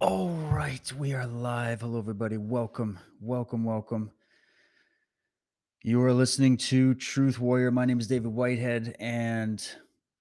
All 0.00 0.28
right, 0.28 0.92
we 0.92 1.12
are 1.12 1.26
live. 1.26 1.80
Hello, 1.80 1.98
everybody. 1.98 2.36
Welcome, 2.36 3.00
welcome, 3.20 3.64
welcome. 3.64 4.12
You 5.82 6.00
are 6.04 6.12
listening 6.12 6.56
to 6.58 6.94
Truth 6.94 7.40
Warrior. 7.40 7.72
My 7.72 7.84
name 7.84 7.98
is 7.98 8.06
David 8.06 8.28
Whitehead, 8.28 8.94
and 9.00 9.60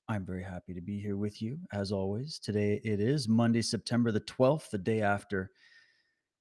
I'm 0.09 0.25
very 0.25 0.41
happy 0.41 0.73
to 0.73 0.81
be 0.81 0.99
here 0.99 1.15
with 1.15 1.43
you 1.43 1.59
as 1.73 1.91
always. 1.91 2.39
Today 2.39 2.81
it 2.83 2.99
is 2.99 3.27
Monday, 3.27 3.61
September 3.61 4.11
the 4.11 4.21
12th, 4.21 4.71
the 4.71 4.79
day 4.79 5.03
after 5.03 5.51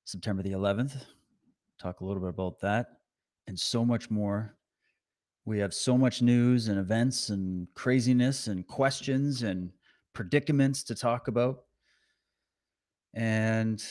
September 0.06 0.42
the 0.42 0.52
11th. 0.52 0.96
Talk 1.78 2.00
a 2.00 2.06
little 2.06 2.22
bit 2.22 2.30
about 2.30 2.58
that 2.60 2.86
and 3.48 3.60
so 3.60 3.84
much 3.84 4.10
more. 4.10 4.56
We 5.44 5.58
have 5.58 5.74
so 5.74 5.98
much 5.98 6.22
news 6.22 6.68
and 6.68 6.78
events 6.78 7.28
and 7.28 7.68
craziness 7.74 8.46
and 8.46 8.66
questions 8.66 9.42
and 9.42 9.72
predicaments 10.14 10.82
to 10.84 10.94
talk 10.94 11.28
about. 11.28 11.65
And 13.16 13.82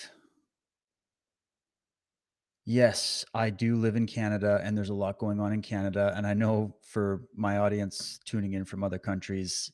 Yes, 2.68 3.24
I 3.36 3.52
do 3.52 3.76
live 3.76 3.96
in 3.96 4.08
Canada, 4.08 4.60
and 4.64 4.76
there's 4.76 4.90
a 4.90 4.94
lot 4.94 5.20
going 5.20 5.40
on 5.40 5.54
in 5.54 5.62
Canada. 5.62 6.12
And 6.16 6.26
I 6.26 6.34
know 6.34 6.76
for 6.82 7.22
my 7.36 7.60
audience 7.60 8.20
tuning 8.26 8.54
in 8.54 8.66
from 8.66 8.84
other 8.84 8.98
countries, 8.98 9.72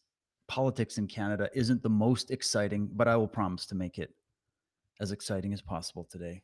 politics 0.50 0.98
in 0.98 1.08
Canada 1.08 1.50
isn't 1.54 1.82
the 1.82 1.90
most 1.90 2.32
exciting, 2.32 2.90
but 2.92 3.08
I 3.08 3.16
will 3.16 3.30
promise 3.30 3.66
to 3.68 3.75
make 3.75 3.98
it 3.98 4.14
as 5.00 5.14
exciting 5.14 5.54
as 5.54 5.62
possible 5.62 6.04
today. 6.04 6.44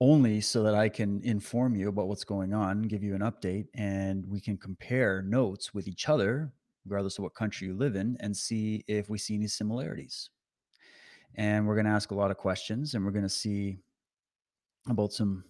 Only 0.00 0.40
so 0.40 0.64
that 0.64 0.74
I 0.74 0.88
can 0.88 1.22
inform 1.22 1.76
you 1.76 1.88
about 1.88 2.08
what's 2.08 2.24
going 2.24 2.52
on, 2.52 2.82
give 2.82 3.04
you 3.04 3.14
an 3.14 3.20
update, 3.20 3.68
and 3.74 4.26
we 4.26 4.40
can 4.40 4.58
compare 4.58 5.22
notes 5.22 5.72
with 5.72 5.86
each 5.86 6.08
other, 6.08 6.52
regardless 6.84 7.18
of 7.18 7.22
what 7.22 7.36
country 7.36 7.68
you 7.68 7.74
live 7.74 7.94
in, 7.94 8.16
and 8.18 8.36
see 8.36 8.82
if 8.88 9.08
we 9.08 9.18
see 9.18 9.36
any 9.36 9.46
similarities. 9.46 10.30
And 11.36 11.66
we're 11.66 11.74
going 11.74 11.86
to 11.86 11.92
ask 11.92 12.10
a 12.10 12.14
lot 12.14 12.30
of 12.30 12.36
questions, 12.36 12.94
and 12.94 13.04
we're 13.04 13.10
going 13.10 13.22
to 13.22 13.28
see 13.28 13.78
about 14.88 15.12
some 15.12 15.44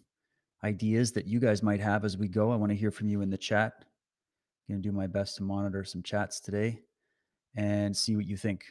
ideas 0.65 1.13
that 1.13 1.27
you 1.27 1.41
guys 1.41 1.63
might 1.63 1.81
have 1.81 2.05
as 2.05 2.17
we 2.17 2.29
go. 2.29 2.53
I 2.53 2.57
want 2.57 2.71
to 2.71 2.77
hear 2.77 2.91
from 2.91 3.09
you 3.09 3.21
in 3.23 3.31
the 3.31 3.39
chat. 3.39 3.73
I'm 3.79 4.75
going 4.75 4.83
to 4.83 4.89
do 4.89 4.93
my 4.93 5.07
best 5.07 5.37
to 5.37 5.43
monitor 5.43 5.83
some 5.85 6.03
chats 6.03 6.41
today 6.41 6.81
and 7.57 7.97
see 7.97 8.17
what 8.17 8.27
you 8.27 8.37
think. 8.37 8.65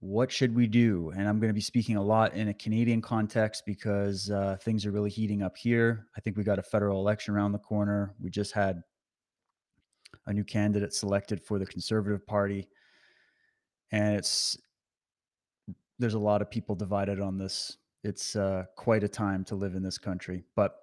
What 0.00 0.30
should 0.30 0.54
we 0.54 0.66
do? 0.66 1.10
And 1.16 1.26
I'm 1.26 1.40
going 1.40 1.48
to 1.48 1.54
be 1.54 1.60
speaking 1.60 1.96
a 1.96 2.02
lot 2.02 2.34
in 2.34 2.48
a 2.48 2.54
Canadian 2.54 3.02
context 3.02 3.64
because 3.66 4.30
uh, 4.30 4.56
things 4.62 4.86
are 4.86 4.92
really 4.92 5.10
heating 5.10 5.42
up 5.42 5.56
here. 5.56 6.06
I 6.16 6.20
think 6.20 6.36
we 6.36 6.44
got 6.44 6.58
a 6.58 6.62
federal 6.62 7.00
election 7.00 7.34
around 7.34 7.52
the 7.52 7.58
corner. 7.58 8.14
We 8.20 8.30
just 8.30 8.52
had 8.52 8.82
a 10.26 10.32
new 10.32 10.44
candidate 10.44 10.94
selected 10.94 11.42
for 11.42 11.58
the 11.58 11.66
Conservative 11.66 12.24
Party. 12.26 12.68
And 13.90 14.16
it's 14.16 14.56
there's 15.98 16.14
a 16.14 16.18
lot 16.18 16.42
of 16.42 16.50
people 16.50 16.74
divided 16.74 17.20
on 17.20 17.38
this. 17.38 17.78
It's 18.04 18.36
uh, 18.36 18.64
quite 18.76 19.02
a 19.02 19.08
time 19.08 19.44
to 19.44 19.54
live 19.54 19.74
in 19.74 19.82
this 19.82 19.98
country. 19.98 20.44
But 20.54 20.76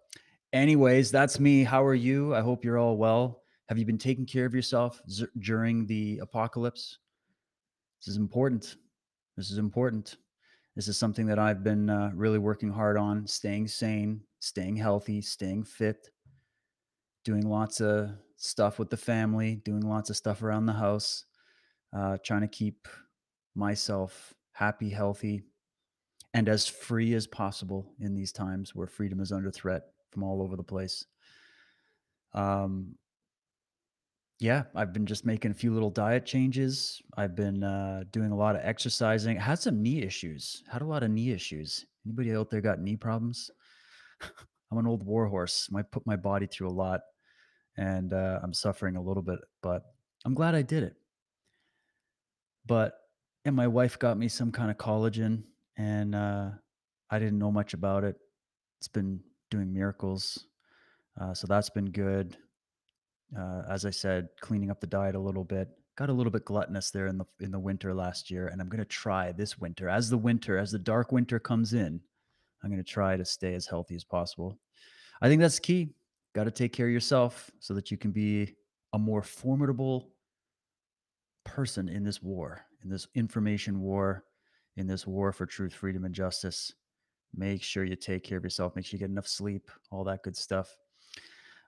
Anyways, 0.54 1.10
that's 1.10 1.40
me. 1.40 1.64
How 1.64 1.84
are 1.84 1.96
you? 1.96 2.36
I 2.36 2.42
hope 2.42 2.64
you're 2.64 2.78
all 2.78 2.96
well. 2.96 3.42
Have 3.70 3.80
you 3.80 3.86
been 3.86 3.98
taking 3.98 4.28
care 4.28 4.46
of 4.46 4.54
yourself 4.54 5.02
z- 5.10 5.26
during 5.40 5.88
the 5.88 6.20
apocalypse? 6.22 7.00
This 8.00 8.10
is 8.10 8.18
important. 8.18 8.76
This 9.36 9.50
is 9.50 9.58
important. 9.58 10.18
This 10.76 10.88
is 10.88 10.96
something 10.96 11.26
that 11.26 11.40
I've 11.40 11.64
been 11.64 11.90
uh, 11.90 12.12
really 12.14 12.38
working 12.38 12.70
hard 12.70 12.98
on 12.98 13.26
staying 13.26 13.68
sane, 13.68 14.22
staying 14.42 14.76
healthy, 14.76 15.22
staying 15.22 15.64
fit, 15.64 16.08
doing 17.26 17.50
lots 17.50 17.82
of 17.82 18.12
stuff 18.36 18.78
with 18.78 18.92
the 18.92 18.98
family, 18.98 19.56
doing 19.56 19.82
lots 19.82 20.12
of 20.12 20.18
stuff 20.18 20.44
around 20.44 20.68
the 20.68 20.74
house, 20.74 21.26
uh, 21.98 22.18
trying 22.24 22.42
to 22.42 22.48
keep 22.48 22.88
myself 23.56 24.36
happy, 24.54 24.90
healthy, 24.90 25.44
and 26.34 26.50
as 26.50 26.68
free 26.68 27.14
as 27.14 27.28
possible 27.28 27.94
in 28.00 28.16
these 28.16 28.32
times 28.32 28.74
where 28.74 28.88
freedom 28.88 29.20
is 29.20 29.32
under 29.32 29.52
threat 29.52 29.84
from 30.12 30.24
all 30.24 30.42
over 30.42 30.56
the 30.56 30.64
place. 30.64 31.06
Um, 32.34 32.96
Yeah, 34.40 34.64
I've 34.76 34.92
been 34.92 35.06
just 35.06 35.26
making 35.26 35.52
a 35.52 35.54
few 35.54 35.74
little 35.74 35.90
diet 35.90 36.26
changes. 36.26 37.02
I've 37.16 37.36
been 37.36 37.64
uh, 37.64 38.04
doing 38.12 38.32
a 38.32 38.36
lot 38.36 38.56
of 38.56 38.62
exercising. 38.66 39.38
Had 39.38 39.60
some 39.60 39.82
knee 39.82 40.02
issues. 40.02 40.64
Had 40.70 40.82
a 40.82 40.86
lot 40.86 41.04
of 41.04 41.12
knee 41.12 41.32
issues. 41.32 41.86
Anybody 42.06 42.36
out 42.36 42.50
there 42.50 42.60
got 42.60 42.82
knee 42.82 42.98
problems? 42.98 43.50
I'm 44.72 44.78
an 44.80 44.88
old 44.88 45.06
warhorse. 45.06 45.70
I 45.76 45.82
put 45.84 46.06
my 46.06 46.16
body 46.18 46.48
through 46.48 46.68
a 46.68 46.72
lot, 46.76 47.02
and 47.78 48.12
uh, 48.12 48.40
I'm 48.44 48.54
suffering 48.54 48.98
a 48.98 49.02
little 49.02 49.24
bit, 49.24 49.40
but 49.62 49.84
I'm 50.26 50.34
glad 50.34 50.56
I 50.56 50.62
did 50.64 50.84
it. 50.84 50.96
But 52.66 52.96
and 53.46 53.56
my 53.56 53.68
wife 53.68 54.00
got 54.00 54.18
me 54.18 54.28
some 54.28 54.52
kind 54.52 54.72
of 54.72 54.78
collagen, 54.78 55.44
and 55.78 56.16
uh, 56.16 56.50
I 57.10 57.20
didn't 57.20 57.40
know 57.40 57.52
much 57.52 57.74
about 57.74 58.04
it. 58.04 58.16
It's 58.80 58.88
been 58.88 59.20
doing 59.52 59.74
miracles, 59.74 60.48
uh, 61.20 61.34
so 61.34 61.48
that's 61.48 61.70
been 61.70 61.92
good. 61.92 62.38
Uh, 63.38 63.64
as 63.70 63.86
I 63.86 63.90
said, 63.90 64.28
cleaning 64.42 64.70
up 64.70 64.80
the 64.80 64.88
diet 64.88 65.16
a 65.16 65.20
little 65.20 65.44
bit. 65.44 65.70
Got 65.96 66.10
a 66.10 66.14
little 66.14 66.32
bit 66.32 66.46
gluttonous 66.46 66.92
there 66.92 67.08
in 67.08 67.18
the 67.18 67.26
in 67.40 67.52
the 67.52 67.60
winter 67.60 67.94
last 67.94 68.32
year, 68.32 68.48
and 68.48 68.62
I'm 68.62 68.70
gonna 68.70 68.86
try 68.86 69.32
this 69.32 69.58
winter. 69.58 69.90
As 69.90 70.10
the 70.10 70.18
winter, 70.18 70.58
as 70.58 70.72
the 70.72 70.80
dark 70.80 71.12
winter 71.12 71.40
comes 71.40 71.74
in, 71.74 72.00
I'm 72.64 72.70
gonna 72.70 72.84
try 72.84 73.18
to 73.18 73.26
stay 73.26 73.54
as 73.54 73.68
healthy 73.68 73.96
as 73.96 74.04
possible. 74.04 74.60
I 75.22 75.30
think 75.30 75.42
that's 75.42 75.60
key. 75.60 75.94
Got 76.34 76.46
to 76.46 76.52
take 76.52 76.74
care 76.74 76.88
of 76.88 76.92
yourself 76.92 77.52
so 77.60 77.74
that 77.76 77.92
you 77.92 77.98
can 77.98 78.12
be 78.12 78.56
a 78.92 79.00
more 79.00 79.22
formidable 79.22 80.10
person 81.46 81.88
in 81.88 82.04
this 82.04 82.22
war, 82.22 82.66
in 82.84 82.90
this 82.90 83.08
information 83.16 83.80
war, 83.82 84.26
in 84.78 84.88
this 84.88 85.08
war 85.08 85.32
for 85.32 85.46
truth, 85.46 85.74
freedom, 85.74 86.06
and 86.06 86.14
justice. 86.14 86.74
Make 87.36 87.64
sure 87.64 87.84
you 87.84 87.96
take 87.96 88.24
care 88.24 88.38
of 88.38 88.44
yourself. 88.44 88.76
Make 88.76 88.86
sure 88.86 88.98
you 88.98 89.00
get 89.00 89.10
enough 89.10 89.28
sleep, 89.28 89.70
all 89.92 90.04
that 90.04 90.24
good 90.24 90.38
stuff. 90.38 90.76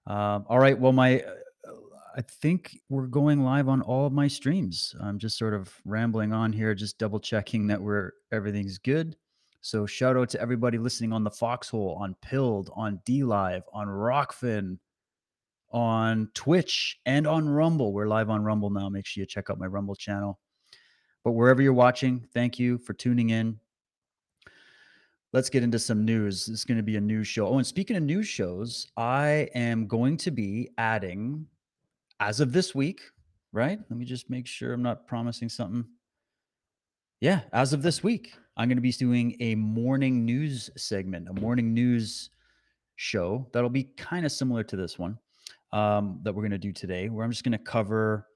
Um, 0.07 0.45
all 0.47 0.59
right. 0.59 0.77
Well, 0.77 0.91
my, 0.91 1.21
uh, 1.21 1.71
I 2.15 2.21
think 2.21 2.79
we're 2.89 3.07
going 3.07 3.43
live 3.43 3.67
on 3.67 3.81
all 3.81 4.05
of 4.05 4.13
my 4.13 4.27
streams. 4.27 4.95
I'm 5.01 5.17
just 5.17 5.37
sort 5.37 5.53
of 5.53 5.73
rambling 5.83 6.33
on 6.33 6.53
here, 6.53 6.75
just 6.75 6.99
double 6.99 7.19
checking 7.19 7.67
that 7.67 7.81
we're 7.81 8.11
everything's 8.31 8.77
good. 8.77 9.15
So 9.61 9.87
shout 9.87 10.15
out 10.15 10.29
to 10.29 10.39
everybody 10.39 10.77
listening 10.77 11.11
on 11.11 11.23
the 11.23 11.31
Foxhole, 11.31 11.97
on 11.99 12.15
Pilled, 12.21 12.69
on 12.75 13.01
D 13.03 13.23
Live, 13.23 13.63
on 13.73 13.87
Rokfin, 13.87 14.77
on 15.71 16.29
Twitch, 16.35 16.99
and 17.07 17.25
on 17.25 17.49
Rumble. 17.49 17.91
We're 17.91 18.07
live 18.07 18.29
on 18.29 18.43
Rumble 18.43 18.69
now. 18.69 18.87
Make 18.89 19.07
sure 19.07 19.21
you 19.21 19.25
check 19.25 19.49
out 19.49 19.57
my 19.57 19.65
Rumble 19.65 19.95
channel. 19.95 20.39
But 21.25 21.31
wherever 21.31 21.59
you're 21.59 21.73
watching, 21.73 22.23
thank 22.35 22.59
you 22.59 22.77
for 22.77 22.93
tuning 22.93 23.31
in. 23.31 23.59
Let's 25.33 25.49
get 25.49 25.63
into 25.63 25.79
some 25.79 26.05
news. 26.05 26.45
This 26.45 26.59
is 26.59 26.65
going 26.65 26.77
to 26.77 26.83
be 26.83 26.97
a 26.97 27.01
news 27.01 27.27
show. 27.27 27.47
Oh, 27.47 27.57
and 27.57 27.65
speaking 27.65 27.97
of 27.97 28.03
news 28.03 28.27
shows, 28.27 28.87
I 28.95 29.49
am 29.55 29.87
going 29.87 30.17
to 30.17 30.29
be 30.29 30.69
adding 30.77 31.47
as 32.19 32.41
of 32.41 32.53
this 32.53 32.75
week, 32.75 33.01
right? 33.51 33.79
Let 33.89 33.97
me 33.97 34.05
just 34.05 34.29
make 34.29 34.45
sure 34.45 34.71
I'm 34.71 34.83
not 34.83 35.07
promising 35.07 35.49
something. 35.49 35.83
Yeah, 37.21 37.41
as 37.53 37.73
of 37.73 37.81
this 37.81 38.03
week, 38.03 38.35
I'm 38.55 38.69
going 38.69 38.77
to 38.77 38.81
be 38.81 38.91
doing 38.91 39.35
a 39.39 39.55
morning 39.55 40.25
news 40.25 40.69
segment, 40.77 41.27
a 41.27 41.33
morning 41.33 41.73
news 41.73 42.29
show 42.97 43.49
that'll 43.51 43.69
be 43.71 43.85
kind 43.97 44.27
of 44.27 44.31
similar 44.31 44.63
to 44.63 44.75
this 44.75 44.99
one 44.99 45.17
um, 45.73 46.19
that 46.21 46.35
we're 46.35 46.43
going 46.43 46.51
to 46.51 46.59
do 46.59 46.71
today, 46.71 47.09
where 47.09 47.25
I'm 47.25 47.31
just 47.31 47.43
going 47.43 47.57
to 47.57 47.57
cover 47.57 48.27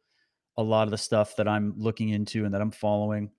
a 0.59 0.63
lot 0.63 0.83
of 0.83 0.91
the 0.91 0.97
stuff 0.97 1.38
that 1.38 1.47
I'm 1.47 1.73
looking 1.77 2.09
into 2.09 2.44
and 2.44 2.53
that 2.53 2.59
I'm 2.59 2.69
following. 2.69 3.31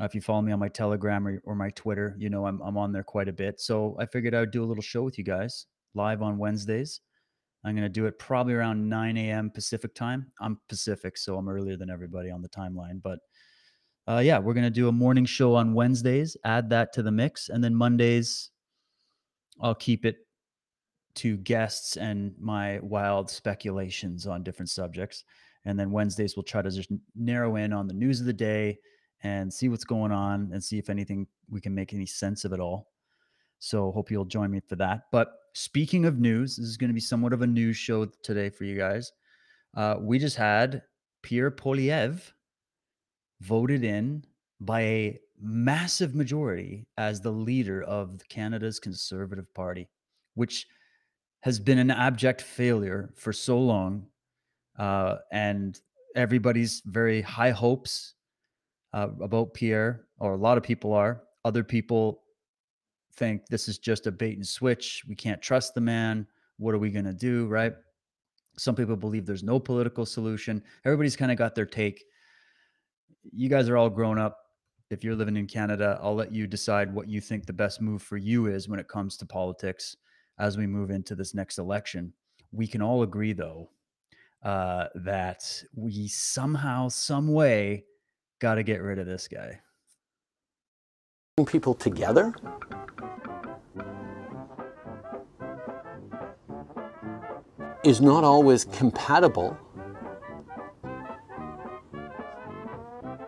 Uh, 0.00 0.04
if 0.04 0.14
you 0.14 0.22
follow 0.22 0.40
me 0.40 0.50
on 0.50 0.58
my 0.58 0.68
Telegram 0.68 1.28
or, 1.28 1.40
or 1.44 1.54
my 1.54 1.68
Twitter, 1.70 2.16
you 2.18 2.30
know 2.30 2.46
I'm, 2.46 2.60
I'm 2.62 2.78
on 2.78 2.90
there 2.90 3.04
quite 3.04 3.28
a 3.28 3.34
bit. 3.34 3.60
So 3.60 3.94
I 4.00 4.06
figured 4.06 4.34
I 4.34 4.40
would 4.40 4.50
do 4.50 4.64
a 4.64 4.66
little 4.66 4.82
show 4.82 5.02
with 5.02 5.18
you 5.18 5.24
guys 5.24 5.66
live 5.94 6.22
on 6.22 6.38
Wednesdays. 6.38 7.00
I'm 7.64 7.74
going 7.74 7.84
to 7.84 7.90
do 7.90 8.06
it 8.06 8.18
probably 8.18 8.54
around 8.54 8.88
9 8.88 9.16
a.m. 9.18 9.50
Pacific 9.50 9.94
time. 9.94 10.32
I'm 10.40 10.58
Pacific, 10.70 11.18
so 11.18 11.36
I'm 11.36 11.48
earlier 11.48 11.76
than 11.76 11.90
everybody 11.90 12.30
on 12.30 12.40
the 12.40 12.48
timeline. 12.48 13.00
But 13.02 13.18
uh, 14.08 14.22
yeah, 14.24 14.38
we're 14.38 14.54
going 14.54 14.64
to 14.64 14.70
do 14.70 14.88
a 14.88 14.92
morning 14.92 15.26
show 15.26 15.54
on 15.54 15.74
Wednesdays, 15.74 16.34
add 16.44 16.70
that 16.70 16.94
to 16.94 17.02
the 17.02 17.12
mix. 17.12 17.50
And 17.50 17.62
then 17.62 17.74
Mondays, 17.74 18.50
I'll 19.60 19.74
keep 19.74 20.06
it 20.06 20.16
to 21.16 21.36
guests 21.36 21.96
and 21.96 22.34
my 22.38 22.80
wild 22.80 23.30
speculations 23.30 24.26
on 24.26 24.42
different 24.42 24.70
subjects. 24.70 25.24
And 25.64 25.78
then 25.78 25.90
Wednesdays, 25.90 26.36
we'll 26.36 26.42
try 26.42 26.62
to 26.62 26.70
just 26.70 26.90
narrow 27.14 27.56
in 27.56 27.72
on 27.72 27.86
the 27.86 27.94
news 27.94 28.20
of 28.20 28.26
the 28.26 28.32
day 28.32 28.78
and 29.22 29.52
see 29.52 29.68
what's 29.68 29.84
going 29.84 30.12
on 30.12 30.50
and 30.52 30.62
see 30.62 30.78
if 30.78 30.90
anything 30.90 31.26
we 31.48 31.60
can 31.60 31.74
make 31.74 31.94
any 31.94 32.06
sense 32.06 32.44
of 32.44 32.52
it 32.52 32.60
all. 32.60 32.92
So 33.58 33.90
hope 33.92 34.10
you'll 34.10 34.26
join 34.26 34.50
me 34.50 34.60
for 34.60 34.76
that. 34.76 35.04
But 35.10 35.32
speaking 35.54 36.04
of 36.04 36.18
news, 36.18 36.56
this 36.56 36.66
is 36.66 36.76
going 36.76 36.90
to 36.90 36.94
be 36.94 37.00
somewhat 37.00 37.32
of 37.32 37.42
a 37.42 37.46
news 37.46 37.76
show 37.76 38.04
today 38.22 38.50
for 38.50 38.64
you 38.64 38.76
guys. 38.76 39.10
Uh, 39.74 39.96
we 40.00 40.18
just 40.18 40.36
had 40.36 40.82
Pierre 41.22 41.50
Poilievre 41.50 42.32
voted 43.40 43.84
in 43.84 44.24
by 44.60 44.80
a 44.80 45.18
massive 45.40 46.14
majority 46.14 46.86
as 46.96 47.20
the 47.20 47.30
leader 47.30 47.82
of 47.82 48.20
Canada's 48.28 48.78
Conservative 48.78 49.52
Party, 49.54 49.88
which 50.34 50.66
has 51.40 51.58
been 51.58 51.78
an 51.78 51.90
abject 51.90 52.40
failure 52.40 53.12
for 53.16 53.32
so 53.32 53.58
long. 53.58 54.06
Uh, 54.78 55.16
and 55.32 55.80
everybody's 56.16 56.82
very 56.86 57.20
high 57.20 57.50
hopes 57.50 58.14
uh, 58.92 59.08
about 59.20 59.54
Pierre, 59.54 60.06
or 60.18 60.34
a 60.34 60.36
lot 60.38 60.56
of 60.56 60.62
people 60.62 60.92
are, 60.92 61.22
Other 61.44 61.62
people 61.62 62.22
think 63.16 63.46
this 63.46 63.68
is 63.68 63.78
just 63.78 64.06
a 64.06 64.12
bait 64.12 64.36
and 64.36 64.46
switch. 64.46 65.04
We 65.06 65.14
can't 65.14 65.42
trust 65.42 65.74
the 65.74 65.80
man. 65.80 66.26
What 66.56 66.74
are 66.74 66.78
we 66.78 66.90
going 66.90 67.04
to 67.04 67.12
do? 67.12 67.46
Right. 67.46 67.74
Some 68.56 68.74
people 68.74 68.96
believe 68.96 69.26
there's 69.26 69.42
no 69.42 69.58
political 69.58 70.06
solution. 70.06 70.62
Everybody's 70.84 71.16
kind 71.16 71.30
of 71.30 71.38
got 71.38 71.54
their 71.54 71.66
take. 71.66 72.04
You 73.32 73.48
guys 73.48 73.68
are 73.68 73.76
all 73.76 73.90
grown 73.90 74.18
up. 74.18 74.38
If 74.90 75.02
you're 75.02 75.16
living 75.16 75.36
in 75.36 75.46
Canada, 75.46 75.98
I'll 76.02 76.14
let 76.14 76.32
you 76.32 76.46
decide 76.46 76.94
what 76.94 77.08
you 77.08 77.20
think 77.20 77.46
the 77.46 77.52
best 77.52 77.80
move 77.80 78.02
for 78.02 78.16
you 78.16 78.46
is 78.46 78.68
when 78.68 78.78
it 78.78 78.88
comes 78.88 79.16
to 79.18 79.26
politics 79.26 79.96
as 80.38 80.56
we 80.56 80.66
move 80.66 80.90
into 80.90 81.14
this 81.14 81.34
next 81.34 81.58
election. 81.58 82.12
We 82.52 82.66
can 82.66 82.82
all 82.82 83.02
agree, 83.02 83.32
though, 83.32 83.70
uh, 84.44 84.88
that 84.94 85.64
we 85.74 86.06
somehow, 86.06 86.88
some 86.88 87.32
way, 87.32 87.84
got 88.40 88.56
to 88.56 88.62
get 88.62 88.82
rid 88.82 88.98
of 88.98 89.06
this 89.06 89.26
guy. 89.26 89.60
People 91.46 91.74
together 91.74 92.34
is 97.84 98.00
not 98.00 98.22
always 98.22 98.64
compatible 98.66 99.56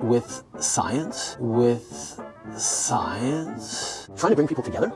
with 0.01 0.45
science, 0.61 1.37
with 1.41 2.21
science. 2.57 4.09
Trying 4.17 4.31
to 4.31 4.37
bring 4.37 4.49
people 4.49 4.63
together 4.63 4.93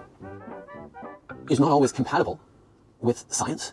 is 1.51 1.59
not 1.59 1.71
always 1.71 1.93
compatible 1.93 2.39
with 3.01 3.25
science. 3.29 3.73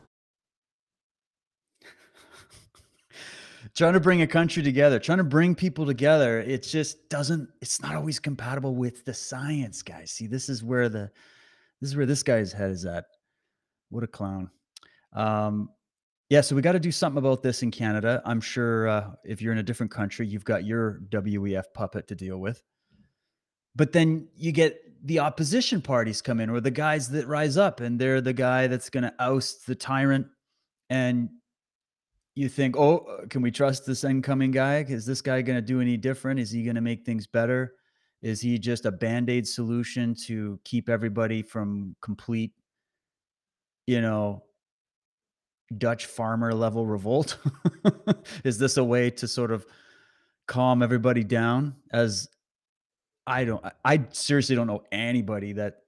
Trying 3.76 3.94
to 3.94 4.00
bring 4.00 4.22
a 4.22 4.28
country 4.28 4.64
together, 4.64 5.00
trying 5.00 5.18
to 5.20 5.24
bring 5.24 5.56
people 5.56 5.86
together, 5.86 6.40
it 6.40 6.64
just 6.64 7.10
doesn't, 7.10 7.50
it's 7.62 7.82
not 7.82 7.96
always 7.96 8.20
compatible 8.20 8.76
with 8.76 9.06
the 9.06 9.14
science, 9.14 9.82
guys. 9.82 10.12
See, 10.12 10.28
this 10.28 10.50
is 10.50 10.64
where 10.64 10.90
the, 10.90 11.10
this 11.82 11.90
is 11.92 11.96
where 11.96 12.06
this 12.06 12.24
guy's 12.24 12.52
head 12.52 12.72
is 12.72 12.86
at. 12.86 13.06
What 13.90 14.04
a 14.04 14.08
clown. 14.08 14.50
Um, 15.14 15.70
yeah, 16.30 16.42
so 16.42 16.56
we 16.56 16.62
got 16.62 16.74
to 16.74 16.80
do 16.80 16.92
something 16.92 17.20
about 17.20 17.42
this 17.42 17.64
in 17.64 17.72
Canada. 17.72 18.22
I'm 18.26 18.42
sure 18.42 18.88
uh, 18.88 19.12
if 19.24 19.42
you're 19.42 19.54
in 19.54 19.60
a 19.60 19.64
different 19.64 19.92
country, 19.92 20.28
you've 20.28 20.44
got 20.44 20.66
your 20.66 21.02
WEF 21.10 21.64
puppet 21.74 22.08
to 22.10 22.16
deal 22.16 22.38
with. 22.38 22.62
But 23.76 23.94
then 23.94 24.28
you 24.36 24.52
get 24.52 24.78
the 25.06 25.20
opposition 25.20 25.82
parties 25.82 26.22
come 26.22 26.40
in, 26.40 26.50
or 26.50 26.60
the 26.60 26.72
guys 26.72 27.10
that 27.12 27.28
rise 27.28 27.56
up, 27.56 27.80
and 27.80 27.98
they're 27.98 28.20
the 28.20 28.34
guy 28.34 28.68
that's 28.68 28.90
going 28.90 29.04
to 29.04 29.14
oust 29.20 29.68
the 29.68 29.76
tyrant. 29.76 30.28
And 30.90 31.30
you 32.38 32.48
think, 32.48 32.78
oh, 32.78 33.26
can 33.30 33.42
we 33.42 33.50
trust 33.50 33.86
this 33.86 34.04
incoming 34.04 34.52
guy? 34.52 34.86
Is 34.88 35.08
this 35.08 35.22
guy 35.22 35.42
going 35.42 35.58
to 35.58 35.62
do 35.62 35.82
any 35.82 35.98
different? 35.98 36.40
Is 36.40 36.52
he 36.52 36.64
going 36.64 36.76
to 36.76 36.82
make 36.82 37.04
things 37.04 37.26
better? 37.26 37.74
Is 38.22 38.40
he 38.40 38.60
just 38.60 38.86
a 38.86 38.92
band 38.92 39.30
aid 39.30 39.48
solution 39.48 40.16
to 40.26 40.60
keep 40.64 40.88
everybody 40.88 41.42
from 41.42 41.96
complete, 42.00 42.52
you 43.88 44.02
know, 44.02 44.44
Dutch 45.76 46.06
farmer 46.06 46.54
level 46.54 46.86
revolt? 46.86 47.40
Is 48.44 48.60
this 48.60 48.78
a 48.78 48.84
way 48.84 49.10
to 49.12 49.28
sort 49.28 49.52
of 49.52 49.66
calm 50.48 50.84
everybody 50.84 51.24
down? 51.24 51.76
As 51.92 52.28
I 53.26 53.46
don't, 53.46 53.64
I 53.84 54.06
seriously 54.12 54.56
don't 54.56 54.68
know 54.68 54.84
anybody 54.92 55.54
that 55.54 55.80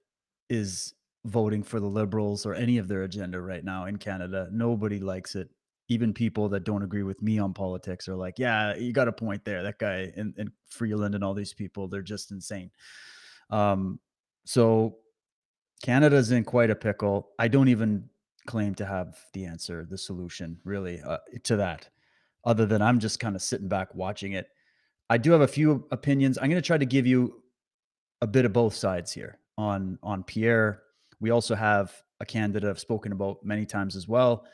is 0.48 0.94
voting 1.24 1.62
for 1.62 1.78
the 1.78 1.86
liberals 1.86 2.44
or 2.44 2.54
any 2.54 2.78
of 2.78 2.88
their 2.88 3.04
agenda 3.04 3.40
right 3.40 3.64
now 3.64 3.86
in 3.86 3.96
Canada. 3.98 4.48
Nobody 4.50 4.98
likes 4.98 5.36
it. 5.36 5.48
Even 5.90 6.14
people 6.14 6.48
that 6.48 6.64
don't 6.64 6.82
agree 6.82 7.02
with 7.02 7.20
me 7.20 7.38
on 7.38 7.52
politics 7.52 8.08
are 8.08 8.14
like, 8.14 8.38
yeah, 8.38 8.74
you 8.76 8.92
got 8.92 9.08
a 9.08 9.12
point 9.12 9.44
there. 9.44 9.62
That 9.62 9.78
guy 9.78 10.12
and, 10.16 10.32
and 10.38 10.50
Freeland 10.68 11.14
and 11.14 11.22
all 11.22 11.34
these 11.34 11.52
people, 11.52 11.88
they're 11.88 12.00
just 12.00 12.30
insane. 12.30 12.70
Um, 13.50 14.00
so 14.44 14.96
Canada's 15.82 16.30
in 16.30 16.44
quite 16.44 16.70
a 16.70 16.74
pickle. 16.74 17.30
I 17.38 17.48
don't 17.48 17.68
even 17.68 18.08
claim 18.46 18.74
to 18.76 18.86
have 18.86 19.18
the 19.32 19.44
answer, 19.44 19.86
the 19.88 19.98
solution, 19.98 20.60
really, 20.64 21.02
uh, 21.02 21.18
to 21.44 21.56
that, 21.56 21.88
other 22.44 22.66
than 22.66 22.80
I'm 22.80 23.00
just 23.00 23.20
kind 23.20 23.36
of 23.36 23.42
sitting 23.42 23.68
back 23.68 23.94
watching 23.94 24.32
it. 24.32 24.48
I 25.10 25.18
do 25.18 25.32
have 25.32 25.40
a 25.40 25.48
few 25.48 25.86
opinions. 25.90 26.38
I'm 26.38 26.48
going 26.48 26.62
to 26.62 26.66
try 26.66 26.78
to 26.78 26.86
give 26.86 27.06
you 27.06 27.42
a 28.20 28.26
bit 28.26 28.44
of 28.44 28.52
both 28.52 28.74
sides 28.74 29.12
here 29.12 29.38
on 29.58 29.98
on 30.02 30.22
Pierre. 30.22 30.82
We 31.20 31.30
also 31.30 31.54
have 31.54 31.92
a 32.20 32.24
candidate 32.24 32.68
I've 32.68 32.78
spoken 32.78 33.12
about 33.12 33.44
many 33.44 33.66
times 33.66 33.96
as 33.96 34.06
well. 34.06 34.44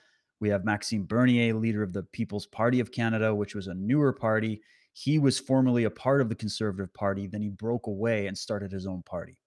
We 0.41 0.49
have 0.51 0.65
Maxime 0.65 1.05
Bernier, 1.05 1.55
leader 1.55 1.83
of 1.83 1.93
the 1.93 2.03
People's 2.03 2.47
Party 2.47 2.81
of 2.81 2.93
Canada, 2.93 3.35
which 3.35 3.55
was 3.55 3.69
a 3.69 3.75
newer 3.75 4.13
party. 4.13 4.61
He 4.93 5.19
was 5.19 5.39
formerly 5.39 5.85
a 5.85 5.91
part 5.91 6.21
of 6.21 6.29
the 6.29 6.35
Conservative 6.35 6.93
Party, 6.95 7.27
then 7.27 7.43
he 7.43 7.49
broke 7.49 7.87
away 7.87 8.27
and 8.27 8.37
started 8.37 8.73
his 8.73 8.87
own 8.87 9.03
party. 9.03 9.39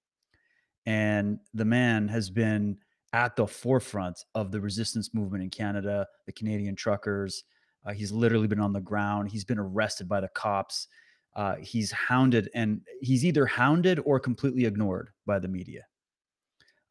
And 0.85 1.39
the 1.53 1.65
man 1.65 2.07
has 2.07 2.29
been 2.29 2.77
at 3.13 3.35
the 3.35 3.47
forefront 3.47 4.23
of 4.35 4.51
the 4.51 4.61
resistance 4.61 5.13
movement 5.13 5.43
in 5.43 5.49
Canada, 5.49 6.07
the 6.25 6.31
Canadian 6.31 6.75
truckers. 6.75 7.43
Uh, 7.85 7.93
he's 7.93 8.11
literally 8.11 8.47
been 8.47 8.59
on 8.59 8.73
the 8.73 8.81
ground. 8.81 9.29
He's 9.29 9.45
been 9.45 9.59
arrested 9.59 10.07
by 10.07 10.19
the 10.19 10.27
cops. 10.29 10.87
Uh, 11.35 11.55
he's 11.55 11.91
hounded, 11.91 12.49
and 12.53 12.81
he's 13.01 13.23
either 13.23 13.45
hounded 13.45 13.99
or 14.05 14.19
completely 14.19 14.65
ignored 14.65 15.09
by 15.25 15.39
the 15.39 15.47
media. 15.47 15.85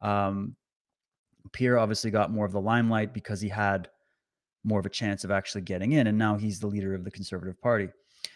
Um, 0.01 0.55
Pierre 1.51 1.79
obviously 1.79 2.11
got 2.11 2.31
more 2.31 2.45
of 2.45 2.51
the 2.51 2.61
limelight 2.61 3.13
because 3.13 3.41
he 3.41 3.49
had 3.49 3.89
more 4.63 4.79
of 4.79 4.85
a 4.85 4.89
chance 4.89 5.23
of 5.23 5.31
actually 5.31 5.61
getting 5.61 5.93
in, 5.93 6.07
and 6.07 6.17
now 6.17 6.35
he's 6.35 6.59
the 6.59 6.67
leader 6.67 6.93
of 6.93 7.03
the 7.03 7.11
Conservative 7.11 7.59
Party. 7.61 7.89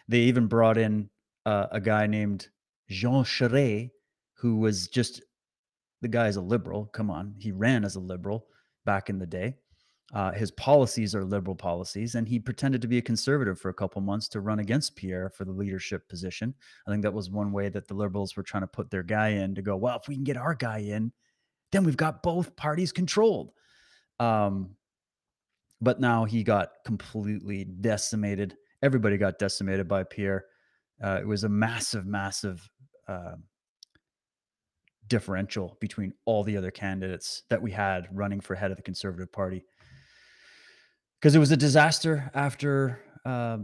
They 0.07 0.19
even 0.19 0.47
brought 0.47 0.77
in 0.77 1.09
uh, 1.45 1.67
a 1.71 1.81
guy 1.81 2.07
named 2.07 2.47
Jean 2.89 3.23
Charest, 3.23 3.91
who 4.35 4.57
was 4.57 4.87
just 4.87 5.21
the 6.01 6.07
guy 6.07 6.27
is 6.27 6.35
a 6.35 6.41
liberal. 6.41 6.85
Come 6.87 7.09
on. 7.09 7.35
He 7.37 7.51
ran 7.51 7.85
as 7.85 7.95
a 7.95 7.99
liberal 7.99 8.45
back 8.85 9.09
in 9.09 9.19
the 9.19 9.25
day. 9.25 9.55
Uh, 10.13 10.31
his 10.31 10.51
policies 10.51 11.15
are 11.15 11.23
liberal 11.23 11.55
policies, 11.55 12.15
and 12.15 12.27
he 12.27 12.37
pretended 12.37 12.81
to 12.81 12.87
be 12.87 12.99
a 12.99 13.01
conservative 13.01 13.59
for 13.59 13.69
a 13.69 13.73
couple 13.73 13.99
months 14.01 14.27
to 14.27 14.41
run 14.41 14.59
against 14.59 14.95
Pierre 14.95 15.29
for 15.29 15.43
the 15.43 15.51
leadership 15.51 16.07
position. 16.07 16.53
I 16.87 16.91
think 16.91 17.01
that 17.01 17.13
was 17.13 17.31
one 17.31 17.51
way 17.51 17.69
that 17.69 17.87
the 17.87 17.95
liberals 17.95 18.35
were 18.35 18.43
trying 18.43 18.61
to 18.61 18.67
put 18.67 18.91
their 18.91 19.01
guy 19.01 19.29
in 19.29 19.55
to 19.55 19.61
go, 19.61 19.75
well, 19.75 19.97
if 19.97 20.07
we 20.07 20.15
can 20.15 20.23
get 20.23 20.37
our 20.37 20.53
guy 20.53 20.79
in, 20.79 21.11
then 21.73 21.83
we've 21.83 21.97
got 21.97 22.23
both 22.23 22.55
parties 22.55 22.91
controlled. 22.91 23.51
Um, 24.19 24.75
but 25.81 25.99
now 25.99 26.23
he 26.23 26.43
got 26.43 26.69
completely 26.85 27.65
decimated. 27.65 28.55
Everybody 28.81 29.17
got 29.17 29.39
decimated 29.39 29.87
by 29.87 30.03
Pierre. 30.03 30.45
Uh, 31.03 31.19
it 31.19 31.27
was 31.27 31.43
a 31.43 31.49
massive, 31.49 32.05
massive 32.05 32.69
uh, 33.07 33.33
differential 35.07 35.75
between 35.81 36.13
all 36.25 36.43
the 36.43 36.55
other 36.55 36.71
candidates 36.71 37.43
that 37.49 37.61
we 37.61 37.71
had 37.71 38.07
running 38.11 38.39
for 38.39 38.55
head 38.55 38.71
of 38.71 38.77
the 38.77 38.83
Conservative 38.83 39.31
Party. 39.31 39.65
Because 41.19 41.35
it 41.35 41.39
was 41.39 41.51
a 41.51 41.57
disaster 41.57 42.31
after 42.33 43.01
uh, 43.25 43.57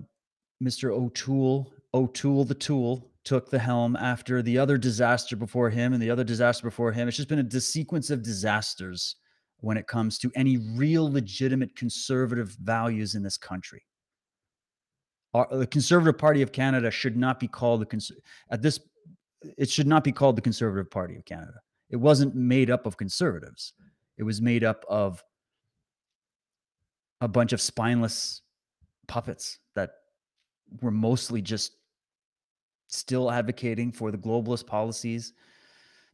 Mr. 0.62 0.92
O'Toole, 0.92 1.72
O'Toole 1.94 2.44
the 2.44 2.56
Tool, 2.56 3.12
took 3.30 3.52
the 3.52 3.60
helm 3.60 3.96
after 3.96 4.42
the 4.42 4.58
other 4.58 4.76
disaster 4.76 5.36
before 5.36 5.70
him 5.70 5.94
and 5.94 6.02
the 6.02 6.10
other 6.10 6.24
disaster 6.24 6.64
before 6.64 6.92
him. 6.92 7.08
It's 7.08 7.16
just 7.16 7.30
been 7.30 7.38
a 7.38 7.62
sequence 7.62 8.10
of 8.10 8.24
disasters 8.24 9.18
when 9.60 9.78
it 9.78 9.86
comes 9.86 10.18
to 10.18 10.32
any 10.34 10.58
real 10.58 11.12
legitimate 11.12 11.76
conservative 11.76 12.58
values 12.64 13.14
in 13.14 13.22
this 13.22 13.38
country. 13.38 13.86
Our, 15.36 15.48
the 15.52 15.68
Conservative 15.68 16.18
Party 16.18 16.42
of 16.42 16.52
Canada 16.52 16.90
should 16.90 17.18
not 17.18 17.40
be 17.40 17.48
called 17.48 17.82
the 17.82 17.86
cons- 17.86 18.12
at 18.50 18.64
this 18.64 18.80
it 19.60 19.70
should 19.70 19.86
not 19.86 20.04
be 20.04 20.12
called 20.12 20.36
the 20.36 20.42
Conservative 20.42 20.90
Party 20.90 21.16
of 21.16 21.24
Canada. 21.24 21.60
It 21.92 21.98
wasn't 21.98 22.34
made 22.34 22.72
up 22.72 22.88
of 22.88 22.98
conservatives. 22.98 23.74
It 24.18 24.24
was 24.24 24.42
made 24.42 24.64
up 24.64 24.84
of 24.90 25.24
a 27.22 27.28
bunch 27.28 27.54
of 27.54 27.62
spineless 27.62 28.42
puppets 29.08 29.60
that 29.76 29.92
were 30.82 30.90
mostly 30.90 31.44
just 31.44 31.74
still 32.90 33.32
advocating 33.32 33.92
for 33.92 34.12
the 34.12 34.18
globalist 34.18 34.68
policies, 34.68 35.34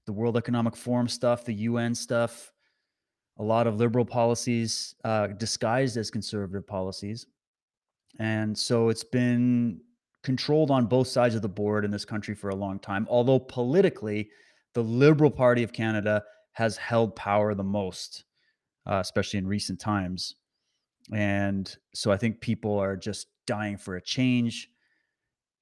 the 0.06 0.14
World 0.14 0.38
Economic 0.38 0.76
Forum 0.76 1.08
stuff, 1.08 1.46
the 1.46 1.54
UN 1.54 1.96
stuff, 1.96 2.52
a 3.38 3.44
lot 3.44 3.68
of 3.68 3.78
liberal 3.78 4.06
policies 4.06 4.96
uh, 5.04 5.28
disguised 5.28 5.98
as 5.98 6.12
conservative 6.12 6.68
policies. 6.68 7.26
And 8.20 8.58
so 8.58 8.90
it's 8.90 9.04
been 9.04 9.82
controlled 10.24 10.72
on 10.72 10.86
both 10.86 11.08
sides 11.08 11.36
of 11.36 11.42
the 11.42 11.50
board 11.50 11.86
in 11.86 11.92
this 11.92 12.06
country 12.06 12.34
for 12.34 12.50
a 12.50 12.56
long 12.56 12.80
time. 12.80 13.08
Although 13.10 13.40
politically, 13.40 14.30
the 14.74 14.84
Liberal 14.84 15.32
Party 15.32 15.64
of 15.64 15.74
Canada 15.74 16.24
has 16.54 16.78
held 16.78 17.16
power 17.16 17.54
the 17.54 17.64
most, 17.64 18.24
uh, 18.86 19.00
especially 19.02 19.40
in 19.40 19.48
recent 19.48 19.80
times. 19.80 20.36
And 21.14 21.76
so 21.94 22.12
I 22.12 22.18
think 22.18 22.42
people 22.42 22.80
are 22.80 22.96
just 22.96 23.28
dying 23.46 23.78
for 23.78 23.96
a 23.98 24.02
change. 24.02 24.70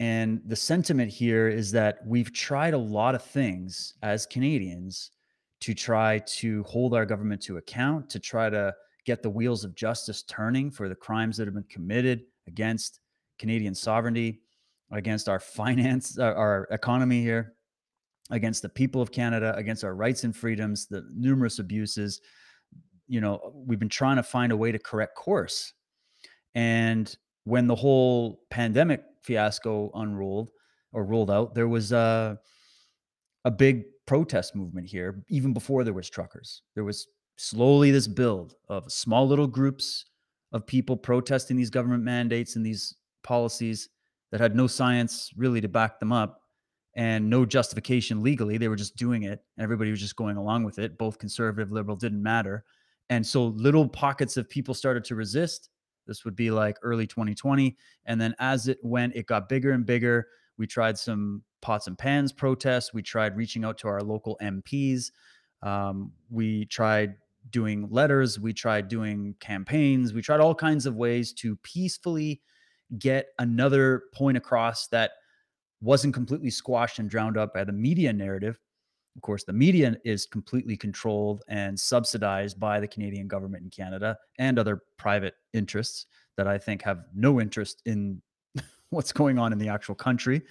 And 0.04 0.42
the 0.46 0.58
sentiment 0.58 1.10
here 1.10 1.48
is 1.48 1.72
that 1.72 2.06
we've 2.06 2.34
tried 2.34 2.74
a 2.74 2.78
lot 2.78 3.16
of 3.16 3.24
things 3.24 3.94
as 4.04 4.26
Canadians 4.26 5.12
to 5.62 5.74
try 5.74 6.20
to 6.40 6.62
hold 6.64 6.94
our 6.94 7.06
government 7.06 7.42
to 7.44 7.56
account, 7.56 8.10
to 8.10 8.20
try 8.20 8.50
to 8.50 8.74
get 9.06 9.24
the 9.24 9.30
wheels 9.30 9.64
of 9.64 9.76
justice 9.76 10.22
turning 10.24 10.72
for 10.72 10.90
the 10.90 10.96
crimes 10.96 11.38
that 11.38 11.48
have 11.48 11.54
been 11.54 11.64
committed 11.70 12.24
against 12.48 13.00
Canadian 13.40 13.74
sovereignty 13.74 14.42
against 14.92 15.30
our 15.30 15.40
finance, 15.60 16.18
our, 16.20 16.36
our 16.36 16.68
economy 16.70 17.22
here. 17.22 17.54
against 18.30 18.62
the 18.62 18.68
people 18.68 19.02
of 19.02 19.10
Canada, 19.10 19.54
against 19.56 19.86
our 19.86 19.96
rights 19.96 20.26
and 20.26 20.36
freedoms, 20.36 20.86
the 20.86 21.08
numerous 21.16 21.60
abuses. 21.60 22.20
You 23.08 23.22
know, 23.22 23.54
we've 23.56 23.80
been 23.80 23.88
trying 23.88 24.18
to 24.18 24.24
find 24.24 24.52
a 24.52 24.58
way 24.58 24.74
to 24.74 24.80
correct 24.80 25.16
course. 25.16 25.72
And 26.56 27.16
when 27.46 27.68
the 27.68 27.76
whole 27.76 28.42
pandemic 28.50 29.02
fiasco 29.24 29.92
unrolled 29.96 30.50
or 30.92 31.06
rolled 31.06 31.32
out, 31.32 31.56
there 31.56 31.68
was 31.68 31.92
a 31.92 32.40
a 33.46 33.52
big 33.52 33.84
protest 34.06 34.56
movement 34.56 34.88
here 34.88 35.24
even 35.30 35.54
before 35.54 35.84
there 35.84 35.94
was 35.94 36.10
truckers. 36.10 36.62
There 36.76 36.84
was 36.84 37.08
slowly 37.38 37.92
this 37.92 38.08
build 38.08 38.56
of 38.70 38.92
small 38.92 39.28
little 39.28 39.48
groups 39.48 40.06
of 40.52 40.68
people 40.68 40.96
protesting 40.96 41.58
these 41.58 41.70
government 41.70 42.04
mandates 42.04 42.56
and 42.56 42.66
these 42.66 42.96
policies 43.24 43.90
that 44.32 44.42
had 44.42 44.56
no 44.56 44.68
science 44.68 45.32
really 45.36 45.62
to 45.62 45.68
back 45.68 46.00
them 46.00 46.12
up 46.12 46.42
and 46.96 47.30
no 47.30 47.46
justification 47.46 48.22
legally. 48.22 48.58
They 48.58 48.68
were 48.68 48.76
just 48.76 48.96
doing 48.96 49.24
it 49.24 49.44
and 49.58 49.64
everybody 49.64 49.90
was 49.90 50.00
just 50.00 50.16
going 50.16 50.38
along 50.38 50.64
with 50.64 50.80
it. 50.80 50.98
Both 50.98 51.18
conservative, 51.18 51.72
liberal 51.72 51.96
didn't 51.98 52.22
matter. 52.22 52.64
And 53.10 53.26
so 53.26 53.48
little 53.48 53.88
pockets 53.88 54.38
of 54.38 54.50
people 54.50 54.74
started 54.74 55.04
to 55.06 55.16
resist. 55.16 55.70
This 56.06 56.26
would 56.26 56.36
be 56.36 56.52
like 56.52 56.78
early 56.82 57.08
2020. 57.08 57.76
And 58.06 58.20
then 58.20 58.36
as 58.40 58.68
it 58.68 58.80
went, 58.84 59.16
it 59.16 59.26
got 59.26 59.50
bigger 59.50 59.72
and 59.72 59.86
bigger. 59.86 60.28
We 60.58 60.68
tried 60.68 60.98
some 60.98 61.44
pots 61.62 61.88
and 61.88 61.98
pans 61.98 62.32
protests. 62.32 62.94
We 62.94 63.02
tried 63.02 63.36
reaching 63.38 63.64
out 63.64 63.78
to 63.80 63.88
our 63.88 64.02
local 64.02 64.38
MPs. 64.42 65.12
Um, 65.62 66.12
we 66.30 66.66
tried 66.66 67.16
doing 67.50 67.88
letters. 67.90 68.40
We 68.40 68.54
tried 68.54 68.88
doing 68.88 69.36
campaigns. 69.40 70.14
We 70.14 70.22
tried 70.22 70.40
all 70.40 70.56
kinds 70.56 70.86
of 70.86 70.96
ways 70.96 71.34
to 71.34 71.56
peacefully 71.58 72.42
get 73.00 73.28
another 73.40 74.04
point 74.14 74.38
across 74.38 74.88
that 74.88 75.12
wasn't 75.82 76.14
completely 76.14 76.50
squashed 76.50 77.00
and 77.00 77.10
drowned 77.10 77.38
out 77.38 77.54
by 77.54 77.64
the 77.64 77.74
media 77.74 78.14
narrative. 78.14 78.60
Of 79.16 79.22
course, 79.22 79.44
the 79.44 79.54
media 79.54 79.96
is 80.04 80.26
completely 80.26 80.76
controlled 80.76 81.44
and 81.48 81.80
subsidized 81.80 82.60
by 82.60 82.80
the 82.80 82.88
Canadian 82.88 83.28
government 83.28 83.64
in 83.64 83.70
Canada 83.70 84.18
and 84.40 84.58
other 84.58 84.82
private 84.98 85.36
interests 85.54 86.08
that 86.36 86.48
I 86.48 86.58
think 86.58 86.82
have 86.82 87.06
no 87.14 87.40
interest 87.40 87.82
in 87.86 88.22
what's 88.90 89.12
going 89.12 89.38
on 89.38 89.52
in 89.52 89.60
the 89.60 89.70
actual 89.70 89.96
country. 89.96 90.42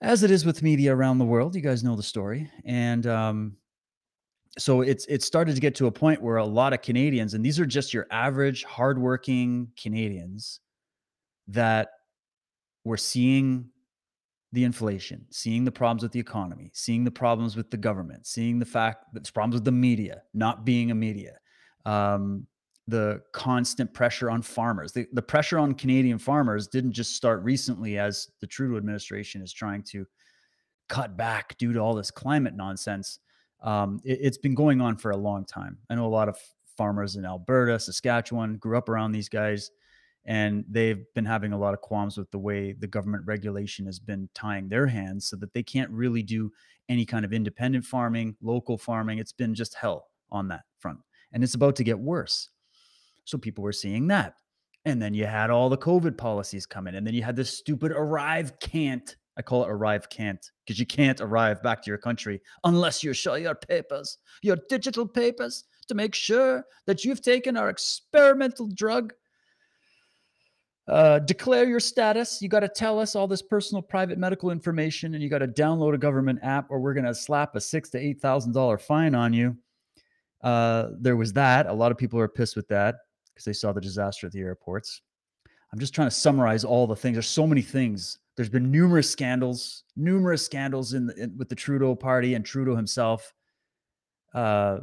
As 0.00 0.22
it 0.22 0.30
is 0.30 0.46
with 0.46 0.62
media 0.62 0.94
around 0.94 1.18
the 1.18 1.24
world, 1.24 1.54
you 1.54 1.60
guys 1.60 1.84
know 1.84 1.96
the 1.96 2.02
story. 2.02 2.50
And 2.64 3.06
um, 3.06 3.56
so 4.56 4.80
it's 4.80 5.04
it 5.06 5.22
started 5.22 5.54
to 5.54 5.60
get 5.60 5.74
to 5.76 5.86
a 5.86 5.92
point 5.92 6.22
where 6.22 6.36
a 6.36 6.44
lot 6.44 6.72
of 6.72 6.82
Canadians, 6.82 7.34
and 7.34 7.44
these 7.44 7.60
are 7.60 7.66
just 7.66 7.92
your 7.92 8.06
average 8.10 8.64
hardworking 8.64 9.68
Canadians, 9.76 10.60
that 11.48 11.90
were 12.84 12.96
seeing 12.96 13.70
the 14.52 14.64
inflation, 14.64 15.26
seeing 15.30 15.64
the 15.64 15.72
problems 15.72 16.02
with 16.02 16.12
the 16.12 16.20
economy, 16.20 16.70
seeing 16.72 17.04
the 17.04 17.10
problems 17.10 17.56
with 17.56 17.70
the 17.70 17.76
government, 17.76 18.26
seeing 18.26 18.58
the 18.58 18.64
fact 18.64 19.04
that 19.12 19.20
there's 19.20 19.30
problems 19.30 19.54
with 19.54 19.64
the 19.64 19.72
media, 19.72 20.22
not 20.32 20.64
being 20.64 20.90
a 20.90 20.94
media, 20.94 21.38
um, 21.84 22.46
the 22.86 23.20
constant 23.32 23.92
pressure 23.92 24.30
on 24.30 24.40
farmers. 24.40 24.92
The, 24.92 25.06
the 25.12 25.22
pressure 25.22 25.58
on 25.58 25.74
Canadian 25.74 26.18
farmers 26.18 26.66
didn't 26.66 26.92
just 26.92 27.14
start 27.14 27.42
recently 27.42 27.98
as 27.98 28.28
the 28.40 28.46
Trudeau 28.46 28.78
administration 28.78 29.42
is 29.42 29.52
trying 29.52 29.82
to 29.90 30.06
cut 30.88 31.16
back 31.18 31.56
due 31.58 31.74
to 31.74 31.78
all 31.80 31.94
this 31.94 32.10
climate 32.10 32.54
nonsense. 32.56 33.18
Um, 33.62 34.00
it, 34.04 34.18
it's 34.22 34.38
been 34.38 34.54
going 34.54 34.80
on 34.80 34.96
for 34.96 35.10
a 35.10 35.16
long 35.16 35.44
time. 35.44 35.76
I 35.90 35.94
know 35.94 36.06
a 36.06 36.08
lot 36.08 36.30
of 36.30 36.38
farmers 36.78 37.16
in 37.16 37.26
Alberta, 37.26 37.78
Saskatchewan, 37.78 38.56
grew 38.56 38.78
up 38.78 38.88
around 38.88 39.12
these 39.12 39.28
guys 39.28 39.70
and 40.28 40.62
they've 40.68 41.06
been 41.14 41.24
having 41.24 41.54
a 41.54 41.58
lot 41.58 41.72
of 41.72 41.80
qualms 41.80 42.18
with 42.18 42.30
the 42.30 42.38
way 42.38 42.74
the 42.78 42.86
government 42.86 43.24
regulation 43.26 43.86
has 43.86 43.98
been 43.98 44.28
tying 44.34 44.68
their 44.68 44.86
hands 44.86 45.26
so 45.26 45.36
that 45.36 45.54
they 45.54 45.62
can't 45.62 45.90
really 45.90 46.22
do 46.22 46.52
any 46.90 47.06
kind 47.06 47.24
of 47.24 47.32
independent 47.32 47.86
farming, 47.86 48.36
local 48.42 48.76
farming. 48.76 49.18
It's 49.18 49.32
been 49.32 49.54
just 49.54 49.74
hell 49.74 50.08
on 50.30 50.48
that 50.48 50.64
front. 50.80 50.98
And 51.32 51.42
it's 51.42 51.54
about 51.54 51.76
to 51.76 51.84
get 51.84 51.98
worse. 51.98 52.50
So 53.24 53.38
people 53.38 53.64
were 53.64 53.72
seeing 53.72 54.06
that. 54.08 54.34
And 54.84 55.00
then 55.00 55.14
you 55.14 55.24
had 55.24 55.48
all 55.48 55.70
the 55.70 55.78
COVID 55.78 56.18
policies 56.18 56.66
coming. 56.66 56.94
And 56.94 57.06
then 57.06 57.14
you 57.14 57.22
had 57.22 57.36
this 57.36 57.50
stupid 57.50 57.90
arrive 57.90 58.52
can't. 58.60 59.16
I 59.38 59.42
call 59.42 59.64
it 59.64 59.70
arrive 59.70 60.10
can't 60.10 60.44
because 60.66 60.78
you 60.78 60.86
can't 60.86 61.22
arrive 61.22 61.62
back 61.62 61.82
to 61.82 61.90
your 61.90 61.96
country 61.96 62.42
unless 62.64 63.02
you 63.02 63.14
show 63.14 63.36
your 63.36 63.54
papers, 63.54 64.18
your 64.42 64.58
digital 64.68 65.06
papers, 65.06 65.64
to 65.86 65.94
make 65.94 66.14
sure 66.14 66.64
that 66.86 67.04
you've 67.04 67.22
taken 67.22 67.56
our 67.56 67.70
experimental 67.70 68.68
drug 68.74 69.14
uh, 70.88 71.18
declare 71.20 71.66
your 71.68 71.80
status. 71.80 72.40
You 72.40 72.48
got 72.48 72.60
to 72.60 72.68
tell 72.68 72.98
us 72.98 73.14
all 73.14 73.28
this 73.28 73.42
personal, 73.42 73.82
private 73.82 74.18
medical 74.18 74.50
information, 74.50 75.14
and 75.14 75.22
you 75.22 75.28
got 75.28 75.38
to 75.38 75.48
download 75.48 75.94
a 75.94 75.98
government 75.98 76.40
app, 76.42 76.70
or 76.70 76.80
we're 76.80 76.94
going 76.94 77.04
to 77.04 77.14
slap 77.14 77.54
a 77.56 77.60
six 77.60 77.90
to 77.90 77.98
eight 77.98 78.20
thousand 78.20 78.52
dollar 78.52 78.78
fine 78.78 79.14
on 79.14 79.32
you. 79.32 79.56
Uh, 80.42 80.88
there 80.98 81.16
was 81.16 81.32
that. 81.34 81.66
A 81.66 81.72
lot 81.72 81.92
of 81.92 81.98
people 81.98 82.18
are 82.18 82.28
pissed 82.28 82.56
with 82.56 82.68
that 82.68 82.96
because 83.26 83.44
they 83.44 83.52
saw 83.52 83.72
the 83.72 83.80
disaster 83.80 84.26
at 84.26 84.32
the 84.32 84.40
airports. 84.40 85.02
I'm 85.72 85.78
just 85.78 85.94
trying 85.94 86.08
to 86.08 86.14
summarize 86.14 86.64
all 86.64 86.86
the 86.86 86.96
things. 86.96 87.16
There's 87.16 87.28
so 87.28 87.46
many 87.46 87.60
things. 87.60 88.18
There's 88.36 88.48
been 88.48 88.70
numerous 88.70 89.10
scandals, 89.10 89.84
numerous 89.96 90.44
scandals 90.44 90.94
in, 90.94 91.06
the, 91.06 91.14
in 91.16 91.36
with 91.36 91.48
the 91.48 91.54
Trudeau 91.54 91.94
party 91.94 92.34
and 92.34 92.44
Trudeau 92.44 92.74
himself. 92.74 93.34
Uh, 94.32 94.78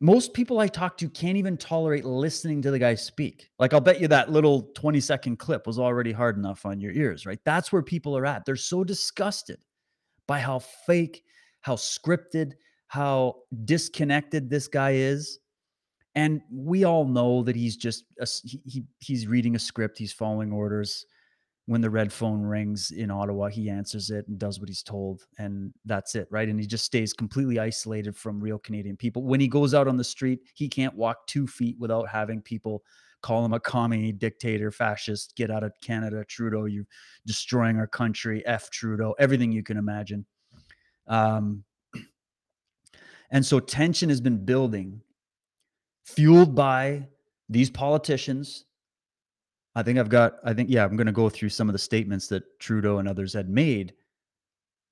most 0.00 0.32
people 0.32 0.60
I 0.60 0.68
talk 0.68 0.96
to 0.98 1.08
can't 1.08 1.36
even 1.36 1.56
tolerate 1.56 2.04
listening 2.04 2.62
to 2.62 2.70
the 2.70 2.78
guy 2.78 2.94
speak. 2.94 3.50
Like, 3.58 3.72
I'll 3.72 3.80
bet 3.80 4.00
you 4.00 4.08
that 4.08 4.30
little 4.30 4.62
20 4.74 5.00
second 5.00 5.38
clip 5.38 5.66
was 5.66 5.78
already 5.78 6.12
hard 6.12 6.36
enough 6.36 6.64
on 6.64 6.80
your 6.80 6.92
ears, 6.92 7.26
right? 7.26 7.40
That's 7.44 7.72
where 7.72 7.82
people 7.82 8.16
are 8.16 8.26
at. 8.26 8.44
They're 8.44 8.56
so 8.56 8.84
disgusted 8.84 9.58
by 10.26 10.38
how 10.38 10.60
fake, 10.60 11.24
how 11.62 11.74
scripted, 11.74 12.52
how 12.86 13.36
disconnected 13.64 14.48
this 14.48 14.68
guy 14.68 14.92
is. 14.92 15.40
And 16.14 16.40
we 16.52 16.84
all 16.84 17.04
know 17.04 17.42
that 17.42 17.56
he's 17.56 17.76
just, 17.76 18.04
a, 18.20 18.26
he, 18.44 18.60
he, 18.66 18.84
he's 19.00 19.26
reading 19.26 19.56
a 19.56 19.58
script, 19.58 19.98
he's 19.98 20.12
following 20.12 20.52
orders 20.52 21.06
when 21.68 21.82
the 21.82 21.90
red 21.90 22.10
phone 22.10 22.40
rings 22.40 22.92
in 22.92 23.10
Ottawa, 23.10 23.48
he 23.48 23.68
answers 23.68 24.08
it 24.08 24.26
and 24.26 24.38
does 24.38 24.58
what 24.58 24.70
he's 24.70 24.82
told, 24.82 25.26
and 25.36 25.70
that's 25.84 26.14
it, 26.14 26.26
right? 26.30 26.48
And 26.48 26.58
he 26.58 26.66
just 26.66 26.86
stays 26.86 27.12
completely 27.12 27.58
isolated 27.58 28.16
from 28.16 28.40
real 28.40 28.58
Canadian 28.58 28.96
people. 28.96 29.22
When 29.22 29.38
he 29.38 29.48
goes 29.48 29.74
out 29.74 29.86
on 29.86 29.98
the 29.98 30.02
street, 30.02 30.40
he 30.54 30.66
can't 30.66 30.94
walk 30.94 31.26
two 31.26 31.46
feet 31.46 31.76
without 31.78 32.08
having 32.08 32.40
people 32.40 32.84
call 33.20 33.44
him 33.44 33.52
a 33.52 33.60
commie, 33.60 34.12
dictator, 34.12 34.70
fascist, 34.70 35.36
get 35.36 35.50
out 35.50 35.62
of 35.62 35.74
Canada, 35.82 36.24
Trudeau, 36.26 36.64
You're 36.64 36.86
destroying 37.26 37.76
our 37.76 37.86
country, 37.86 38.42
F 38.46 38.70
Trudeau, 38.70 39.14
everything 39.18 39.52
you 39.52 39.62
can 39.62 39.76
imagine. 39.76 40.24
Um, 41.06 41.64
and 43.30 43.44
so 43.44 43.60
tension 43.60 44.08
has 44.08 44.22
been 44.22 44.42
building, 44.42 45.02
fueled 46.06 46.54
by 46.54 47.08
these 47.50 47.68
politicians 47.68 48.64
I 49.78 49.82
think 49.84 49.96
I've 49.96 50.08
got, 50.08 50.38
I 50.42 50.54
think, 50.54 50.70
yeah, 50.70 50.84
I'm 50.84 50.96
going 50.96 51.06
to 51.06 51.12
go 51.12 51.28
through 51.28 51.50
some 51.50 51.68
of 51.68 51.72
the 51.72 51.78
statements 51.78 52.26
that 52.28 52.58
Trudeau 52.58 52.98
and 52.98 53.08
others 53.08 53.32
had 53.32 53.48
made 53.48 53.92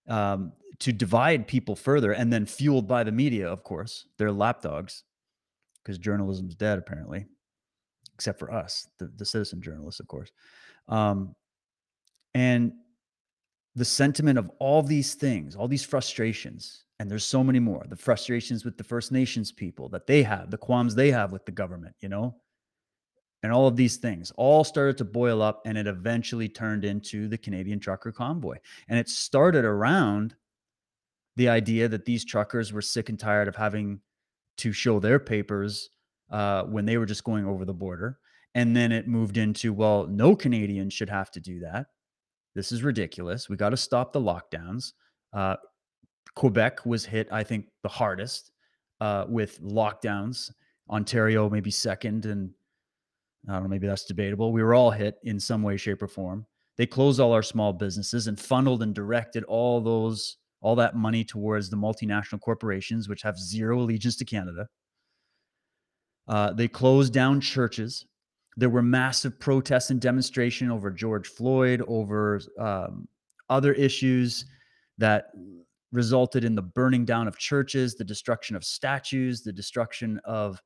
um, 0.08 0.52
to 0.78 0.92
divide 0.92 1.48
people 1.48 1.74
further 1.74 2.12
and 2.12 2.32
then 2.32 2.46
fueled 2.46 2.86
by 2.86 3.02
the 3.02 3.10
media, 3.10 3.50
of 3.50 3.64
course. 3.64 4.06
They're 4.16 4.30
lapdogs 4.30 5.02
because 5.82 5.98
journalism's 5.98 6.54
dead, 6.54 6.78
apparently, 6.78 7.26
except 8.14 8.38
for 8.38 8.52
us, 8.52 8.86
the, 9.00 9.10
the 9.16 9.24
citizen 9.24 9.60
journalists, 9.60 9.98
of 9.98 10.06
course. 10.06 10.30
Um, 10.86 11.34
and 12.34 12.72
the 13.74 13.84
sentiment 13.84 14.38
of 14.38 14.52
all 14.60 14.84
these 14.84 15.14
things, 15.14 15.56
all 15.56 15.66
these 15.66 15.84
frustrations, 15.84 16.84
and 17.00 17.10
there's 17.10 17.24
so 17.24 17.42
many 17.42 17.58
more 17.58 17.84
the 17.88 17.96
frustrations 17.96 18.64
with 18.64 18.78
the 18.78 18.84
First 18.84 19.10
Nations 19.10 19.50
people 19.50 19.88
that 19.88 20.06
they 20.06 20.22
have, 20.22 20.52
the 20.52 20.56
qualms 20.56 20.94
they 20.94 21.10
have 21.10 21.32
with 21.32 21.44
the 21.44 21.50
government, 21.50 21.96
you 21.98 22.08
know, 22.08 22.36
and 23.42 23.52
all 23.52 23.66
of 23.66 23.76
these 23.76 23.96
things 23.96 24.32
all 24.36 24.64
started 24.64 24.96
to 24.98 25.04
boil 25.04 25.42
up 25.42 25.62
and 25.66 25.76
it 25.78 25.86
eventually 25.86 26.48
turned 26.48 26.84
into 26.84 27.28
the 27.28 27.38
Canadian 27.38 27.78
trucker 27.78 28.12
convoy. 28.12 28.56
And 28.88 28.98
it 28.98 29.08
started 29.08 29.64
around 29.64 30.34
the 31.36 31.48
idea 31.48 31.88
that 31.88 32.04
these 32.04 32.24
truckers 32.24 32.72
were 32.72 32.82
sick 32.82 33.08
and 33.08 33.18
tired 33.18 33.46
of 33.46 33.54
having 33.54 34.00
to 34.58 34.72
show 34.72 34.98
their 34.98 35.18
papers 35.18 35.90
uh, 36.30 36.64
when 36.64 36.86
they 36.86 36.96
were 36.96 37.06
just 37.06 37.24
going 37.24 37.46
over 37.46 37.64
the 37.64 37.74
border. 37.74 38.18
And 38.54 38.74
then 38.74 38.90
it 38.90 39.06
moved 39.06 39.36
into, 39.36 39.72
well, 39.72 40.06
no 40.06 40.34
Canadian 40.34 40.88
should 40.88 41.10
have 41.10 41.30
to 41.32 41.40
do 41.40 41.60
that. 41.60 41.86
This 42.54 42.72
is 42.72 42.82
ridiculous. 42.82 43.50
We 43.50 43.56
got 43.56 43.70
to 43.70 43.76
stop 43.76 44.12
the 44.14 44.20
lockdowns. 44.20 44.92
Uh, 45.32 45.56
Quebec 46.34 46.86
was 46.86 47.04
hit, 47.04 47.28
I 47.30 47.44
think, 47.44 47.66
the 47.82 47.88
hardest 47.90 48.50
uh, 49.00 49.26
with 49.28 49.62
lockdowns. 49.62 50.50
Ontario 50.88 51.50
maybe 51.50 51.70
second, 51.70 52.26
and 52.26 52.50
I 53.48 53.52
don't 53.52 53.62
know, 53.64 53.68
maybe 53.68 53.86
that's 53.86 54.04
debatable. 54.04 54.52
We 54.52 54.62
were 54.62 54.74
all 54.74 54.90
hit 54.90 55.16
in 55.22 55.38
some 55.38 55.62
way, 55.62 55.76
shape, 55.76 56.02
or 56.02 56.08
form. 56.08 56.46
They 56.76 56.86
closed 56.86 57.20
all 57.20 57.32
our 57.32 57.42
small 57.42 57.72
businesses 57.72 58.26
and 58.26 58.38
funneled 58.38 58.82
and 58.82 58.94
directed 58.94 59.44
all 59.44 59.80
those, 59.80 60.36
all 60.60 60.76
that 60.76 60.96
money 60.96 61.24
towards 61.24 61.70
the 61.70 61.76
multinational 61.76 62.40
corporations, 62.40 63.08
which 63.08 63.22
have 63.22 63.38
zero 63.38 63.80
allegiance 63.80 64.16
to 64.16 64.24
Canada. 64.24 64.68
Uh, 66.28 66.52
they 66.52 66.68
closed 66.68 67.12
down 67.12 67.40
churches. 67.40 68.04
There 68.56 68.68
were 68.68 68.82
massive 68.82 69.38
protests 69.38 69.90
and 69.90 70.00
demonstration 70.00 70.70
over 70.70 70.90
George 70.90 71.28
Floyd, 71.28 71.82
over 71.86 72.40
um, 72.58 73.06
other 73.48 73.72
issues. 73.72 74.44
that 74.98 75.30
resulted 75.92 76.44
in 76.44 76.54
the 76.54 76.62
burning 76.62 77.04
down 77.04 77.28
of 77.28 77.38
churches, 77.38 77.94
the 77.94 78.04
destruction 78.04 78.56
of 78.56 78.64
statues, 78.64 79.42
the 79.42 79.52
destruction 79.52 80.20
of 80.24 80.60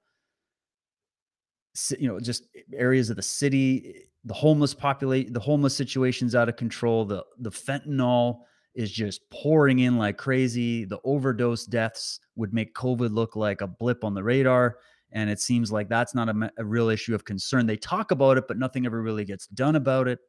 you 1.99 2.09
know 2.09 2.19
just 2.21 2.49
areas 2.75 3.11
of 3.11 3.17
the 3.17 3.23
city 3.23 4.05
the 4.25 4.35
homeless 4.35 4.75
populate 4.75 5.33
the 5.33 5.41
homeless 5.41 5.75
situation's 5.75 6.35
out 6.35 6.49
of 6.49 6.57
control 6.57 7.05
the 7.05 7.25
the 7.39 7.51
fentanyl 7.51 8.41
is 8.75 8.91
just 8.91 9.29
pouring 9.31 9.81
in 9.81 9.97
like 9.97 10.19
crazy 10.19 10.85
the 10.85 10.99
overdose 11.05 11.67
deaths 11.67 12.21
would 12.37 12.53
make 12.53 12.75
covid 12.75 13.13
look 13.13 13.37
like 13.37 13.61
a 13.61 13.67
blip 13.67 14.05
on 14.05 14.15
the 14.15 14.23
radar 14.23 14.77
and 15.13 15.29
it 15.29 15.41
seems 15.41 15.73
like 15.73 15.89
that's 15.89 16.15
not 16.15 16.29
a, 16.29 16.53
a 16.57 16.65
real 16.65 16.89
issue 16.89 17.15
of 17.15 17.25
concern. 17.25 17.67
They 17.67 17.77
talk 17.77 18.11
about 18.11 18.39
it 18.39 18.45
but 18.47 18.59
nothing 18.59 18.87
ever 18.87 19.03
really 19.03 19.25
gets 19.25 19.47
done 19.49 19.77
about 19.77 20.09
it 20.09 20.21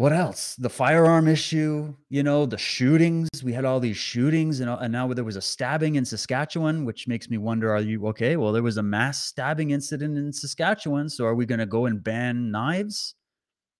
what 0.00 0.14
else? 0.14 0.56
The 0.56 0.70
firearm 0.70 1.28
issue, 1.28 1.94
you 2.08 2.22
know, 2.22 2.46
the 2.46 2.56
shootings. 2.56 3.28
We 3.44 3.52
had 3.52 3.66
all 3.66 3.80
these 3.80 3.98
shootings, 3.98 4.60
and, 4.60 4.70
and 4.70 4.90
now 4.90 5.12
there 5.12 5.24
was 5.24 5.36
a 5.36 5.42
stabbing 5.42 5.96
in 5.96 6.06
Saskatchewan, 6.06 6.86
which 6.86 7.06
makes 7.06 7.28
me 7.28 7.36
wonder: 7.36 7.70
Are 7.70 7.82
you 7.82 8.06
okay? 8.06 8.38
Well, 8.38 8.50
there 8.50 8.62
was 8.62 8.78
a 8.78 8.82
mass 8.82 9.22
stabbing 9.22 9.72
incident 9.72 10.16
in 10.16 10.32
Saskatchewan, 10.32 11.10
so 11.10 11.26
are 11.26 11.34
we 11.34 11.44
going 11.44 11.58
to 11.58 11.66
go 11.66 11.84
and 11.84 12.02
ban 12.02 12.50
knives 12.50 13.14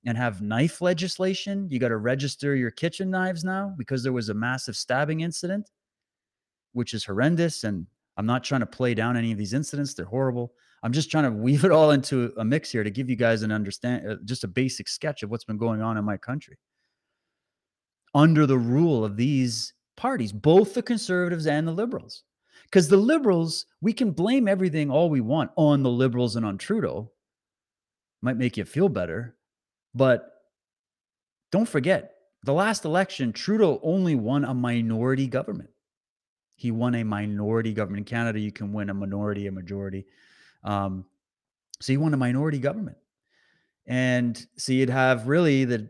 and 0.04 0.18
have 0.18 0.42
knife 0.42 0.82
legislation? 0.82 1.66
You 1.70 1.78
got 1.78 1.88
to 1.88 1.96
register 1.96 2.54
your 2.54 2.70
kitchen 2.70 3.10
knives 3.10 3.42
now 3.42 3.74
because 3.78 4.02
there 4.02 4.12
was 4.12 4.28
a 4.28 4.34
massive 4.34 4.76
stabbing 4.76 5.20
incident 5.20 5.70
which 6.74 6.92
is 6.92 7.02
horrendous. 7.02 7.64
And 7.64 7.86
I'm 8.18 8.26
not 8.26 8.44
trying 8.44 8.60
to 8.60 8.66
play 8.66 8.92
down 8.92 9.16
any 9.16 9.32
of 9.32 9.38
these 9.38 9.54
incidents; 9.54 9.94
they're 9.94 10.04
horrible. 10.04 10.52
I'm 10.82 10.92
just 10.92 11.10
trying 11.10 11.24
to 11.24 11.30
weave 11.30 11.64
it 11.64 11.72
all 11.72 11.90
into 11.90 12.32
a 12.38 12.44
mix 12.44 12.70
here 12.70 12.84
to 12.84 12.90
give 12.90 13.10
you 13.10 13.16
guys 13.16 13.42
an 13.42 13.52
understand, 13.52 14.08
uh, 14.08 14.16
just 14.24 14.44
a 14.44 14.48
basic 14.48 14.88
sketch 14.88 15.22
of 15.22 15.30
what's 15.30 15.44
been 15.44 15.58
going 15.58 15.82
on 15.82 15.96
in 15.96 16.04
my 16.04 16.16
country 16.16 16.58
under 18.14 18.46
the 18.46 18.58
rule 18.58 19.04
of 19.04 19.16
these 19.16 19.74
parties, 19.96 20.32
both 20.32 20.74
the 20.74 20.82
conservatives 20.82 21.46
and 21.46 21.66
the 21.66 21.72
liberals. 21.72 22.24
Because 22.64 22.88
the 22.88 22.96
liberals, 22.96 23.66
we 23.80 23.92
can 23.92 24.12
blame 24.12 24.46
everything 24.46 24.90
all 24.90 25.10
we 25.10 25.20
want 25.20 25.50
on 25.56 25.82
the 25.82 25.90
liberals 25.90 26.36
and 26.36 26.46
on 26.46 26.56
Trudeau. 26.56 27.10
Might 28.22 28.36
make 28.36 28.56
you 28.56 28.64
feel 28.64 28.88
better, 28.88 29.36
but 29.94 30.30
don't 31.50 31.68
forget 31.68 32.14
the 32.44 32.52
last 32.52 32.84
election, 32.84 33.32
Trudeau 33.32 33.80
only 33.82 34.14
won 34.14 34.44
a 34.44 34.54
minority 34.54 35.26
government. 35.26 35.70
He 36.56 36.70
won 36.70 36.94
a 36.94 37.04
minority 37.04 37.72
government. 37.72 38.08
In 38.08 38.16
Canada, 38.16 38.38
you 38.38 38.52
can 38.52 38.72
win 38.72 38.90
a 38.90 38.94
minority, 38.94 39.46
a 39.46 39.52
majority. 39.52 40.06
Um, 40.64 41.04
so 41.80 41.92
you 41.92 42.00
want 42.00 42.14
a 42.14 42.18
minority 42.18 42.58
government. 42.58 42.96
And 43.86 44.46
so 44.56 44.72
you'd 44.72 44.90
have 44.90 45.26
really 45.26 45.64
the 45.64 45.88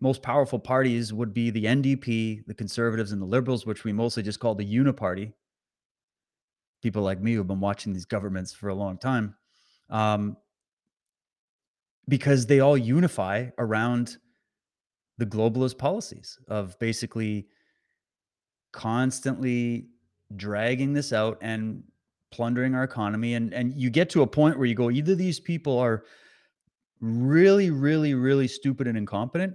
most 0.00 0.22
powerful 0.22 0.58
parties 0.58 1.12
would 1.12 1.32
be 1.32 1.50
the 1.50 1.64
NDP, 1.64 2.46
the 2.46 2.54
conservatives, 2.54 3.12
and 3.12 3.20
the 3.20 3.26
liberals, 3.26 3.66
which 3.66 3.84
we 3.84 3.92
mostly 3.92 4.22
just 4.22 4.40
call 4.40 4.54
the 4.54 4.64
uniparty. 4.64 5.32
People 6.82 7.02
like 7.02 7.20
me 7.20 7.34
who've 7.34 7.46
been 7.46 7.60
watching 7.60 7.92
these 7.92 8.04
governments 8.04 8.52
for 8.52 8.68
a 8.68 8.74
long 8.74 8.98
time, 8.98 9.34
um, 9.90 10.36
because 12.08 12.46
they 12.46 12.60
all 12.60 12.78
unify 12.78 13.48
around 13.58 14.18
the 15.18 15.26
globalist 15.26 15.78
policies 15.78 16.38
of 16.46 16.78
basically 16.78 17.48
constantly 18.72 19.88
dragging 20.36 20.92
this 20.92 21.12
out 21.12 21.38
and 21.40 21.82
plundering 22.30 22.74
our 22.74 22.84
economy 22.84 23.34
and 23.34 23.54
and 23.54 23.74
you 23.74 23.90
get 23.90 24.10
to 24.10 24.22
a 24.22 24.26
point 24.26 24.58
where 24.58 24.66
you 24.66 24.74
go 24.74 24.90
either 24.90 25.14
these 25.14 25.40
people 25.40 25.78
are 25.78 26.04
really 27.00 27.70
really 27.70 28.14
really 28.14 28.46
stupid 28.46 28.86
and 28.86 28.98
incompetent 28.98 29.54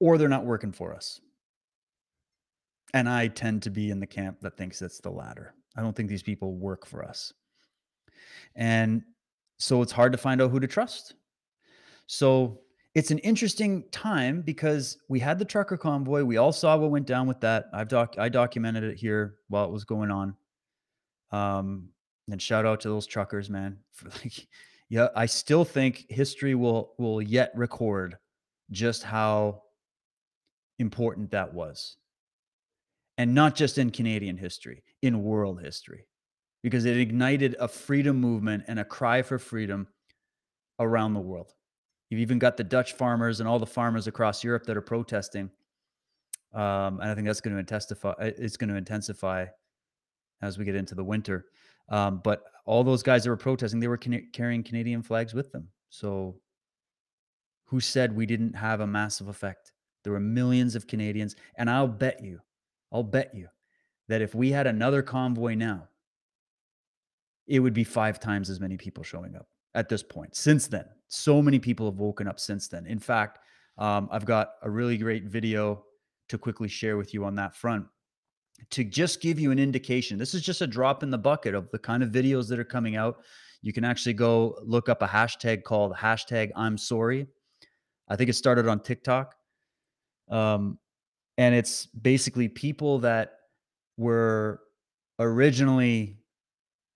or 0.00 0.18
they're 0.18 0.28
not 0.28 0.44
working 0.44 0.72
for 0.72 0.94
us. 0.94 1.20
And 2.92 3.08
i 3.08 3.26
tend 3.26 3.62
to 3.62 3.70
be 3.70 3.90
in 3.90 4.00
the 4.00 4.06
camp 4.06 4.40
that 4.40 4.56
thinks 4.56 4.82
it's 4.82 5.00
the 5.00 5.10
latter. 5.10 5.54
I 5.76 5.80
don't 5.80 5.96
think 5.96 6.08
these 6.08 6.22
people 6.22 6.54
work 6.54 6.86
for 6.86 7.04
us. 7.04 7.32
And 8.54 9.02
so 9.58 9.82
it's 9.82 9.92
hard 9.92 10.12
to 10.12 10.18
find 10.18 10.40
out 10.40 10.50
who 10.50 10.60
to 10.60 10.66
trust. 10.66 11.14
So 12.06 12.60
it's 12.94 13.10
an 13.10 13.18
interesting 13.18 13.84
time 13.90 14.42
because 14.42 14.98
we 15.08 15.18
had 15.18 15.38
the 15.38 15.44
trucker 15.44 15.76
convoy. 15.76 16.22
We 16.22 16.36
all 16.36 16.52
saw 16.52 16.76
what 16.76 16.90
went 16.90 17.06
down 17.06 17.26
with 17.26 17.40
that. 17.40 17.66
I've 17.72 17.88
doc 17.88 18.14
i 18.18 18.28
documented 18.28 18.84
it 18.84 18.96
here 18.96 19.36
while 19.48 19.64
it 19.64 19.72
was 19.72 19.84
going 19.84 20.10
on 20.10 20.36
um, 21.34 21.88
and 22.30 22.40
shout 22.40 22.64
out 22.64 22.80
to 22.82 22.88
those 22.88 23.06
truckers, 23.06 23.50
man. 23.50 23.78
For 23.92 24.08
like, 24.08 24.46
yeah, 24.88 25.08
I 25.16 25.26
still 25.26 25.64
think 25.64 26.06
history 26.08 26.54
will 26.54 26.94
will 26.98 27.20
yet 27.20 27.52
record 27.54 28.16
just 28.70 29.02
how 29.02 29.62
important 30.78 31.30
that 31.32 31.52
was. 31.52 31.96
And 33.16 33.34
not 33.34 33.54
just 33.54 33.78
in 33.78 33.90
Canadian 33.90 34.36
history, 34.36 34.82
in 35.02 35.22
world 35.22 35.62
history, 35.62 36.06
because 36.62 36.84
it 36.84 36.96
ignited 36.96 37.54
a 37.60 37.68
freedom 37.68 38.20
movement 38.20 38.64
and 38.66 38.80
a 38.80 38.84
cry 38.84 39.22
for 39.22 39.38
freedom 39.38 39.86
around 40.80 41.14
the 41.14 41.20
world. 41.20 41.52
You've 42.10 42.20
even 42.20 42.40
got 42.40 42.56
the 42.56 42.64
Dutch 42.64 42.94
farmers 42.94 43.38
and 43.38 43.48
all 43.48 43.60
the 43.60 43.66
farmers 43.66 44.08
across 44.08 44.42
Europe 44.42 44.64
that 44.66 44.76
are 44.76 44.82
protesting. 44.82 45.50
Um, 46.52 47.00
and 47.00 47.10
I 47.10 47.14
think 47.14 47.26
that's 47.26 47.40
going 47.40 47.54
to 47.54 47.60
intensify. 47.60 48.14
It's 48.18 48.56
going 48.56 48.70
to 48.70 48.76
intensify 48.76 49.46
as 50.44 50.58
we 50.58 50.64
get 50.64 50.74
into 50.74 50.94
the 50.94 51.04
winter. 51.04 51.46
Um, 51.88 52.20
but 52.22 52.44
all 52.66 52.84
those 52.84 53.02
guys 53.02 53.24
that 53.24 53.30
were 53.30 53.36
protesting, 53.36 53.80
they 53.80 53.88
were 53.88 53.96
can- 53.96 54.28
carrying 54.32 54.62
Canadian 54.62 55.02
flags 55.02 55.34
with 55.34 55.52
them. 55.52 55.68
So 55.90 56.36
who 57.66 57.80
said 57.80 58.14
we 58.14 58.26
didn't 58.26 58.54
have 58.54 58.80
a 58.80 58.86
massive 58.86 59.28
effect? 59.28 59.72
There 60.02 60.12
were 60.12 60.20
millions 60.20 60.74
of 60.74 60.86
Canadians. 60.86 61.36
And 61.56 61.68
I'll 61.68 61.88
bet 61.88 62.22
you, 62.22 62.40
I'll 62.92 63.02
bet 63.02 63.34
you 63.34 63.48
that 64.08 64.22
if 64.22 64.34
we 64.34 64.50
had 64.50 64.66
another 64.66 65.02
convoy 65.02 65.54
now, 65.54 65.88
it 67.46 67.60
would 67.60 67.74
be 67.74 67.84
five 67.84 68.20
times 68.20 68.48
as 68.48 68.60
many 68.60 68.76
people 68.76 69.02
showing 69.02 69.34
up 69.34 69.48
at 69.74 69.88
this 69.88 70.02
point. 70.02 70.34
Since 70.36 70.68
then, 70.68 70.84
so 71.08 71.42
many 71.42 71.58
people 71.58 71.86
have 71.86 71.98
woken 71.98 72.28
up 72.28 72.40
since 72.40 72.68
then. 72.68 72.86
In 72.86 72.98
fact, 72.98 73.38
um, 73.76 74.08
I've 74.10 74.24
got 74.24 74.52
a 74.62 74.70
really 74.70 74.96
great 74.96 75.24
video 75.24 75.84
to 76.28 76.38
quickly 76.38 76.68
share 76.68 76.96
with 76.96 77.12
you 77.12 77.24
on 77.24 77.34
that 77.34 77.54
front 77.54 77.86
to 78.70 78.84
just 78.84 79.20
give 79.20 79.38
you 79.38 79.50
an 79.50 79.58
indication. 79.58 80.18
This 80.18 80.34
is 80.34 80.42
just 80.42 80.60
a 80.60 80.66
drop 80.66 81.02
in 81.02 81.10
the 81.10 81.18
bucket 81.18 81.54
of 81.54 81.70
the 81.70 81.78
kind 81.78 82.02
of 82.02 82.10
videos 82.10 82.48
that 82.48 82.58
are 82.58 82.64
coming 82.64 82.96
out. 82.96 83.22
You 83.62 83.72
can 83.72 83.84
actually 83.84 84.14
go 84.14 84.58
look 84.62 84.88
up 84.88 85.02
a 85.02 85.06
hashtag 85.06 85.64
called 85.64 85.94
hashtag 85.94 86.50
I'm 86.54 86.78
sorry. 86.78 87.26
I 88.08 88.16
think 88.16 88.30
it 88.30 88.34
started 88.34 88.68
on 88.68 88.80
TikTok. 88.80 89.34
Um, 90.30 90.78
and 91.38 91.54
it's 91.54 91.86
basically 91.86 92.48
people 92.48 93.00
that 93.00 93.38
were 93.96 94.60
originally 95.18 96.18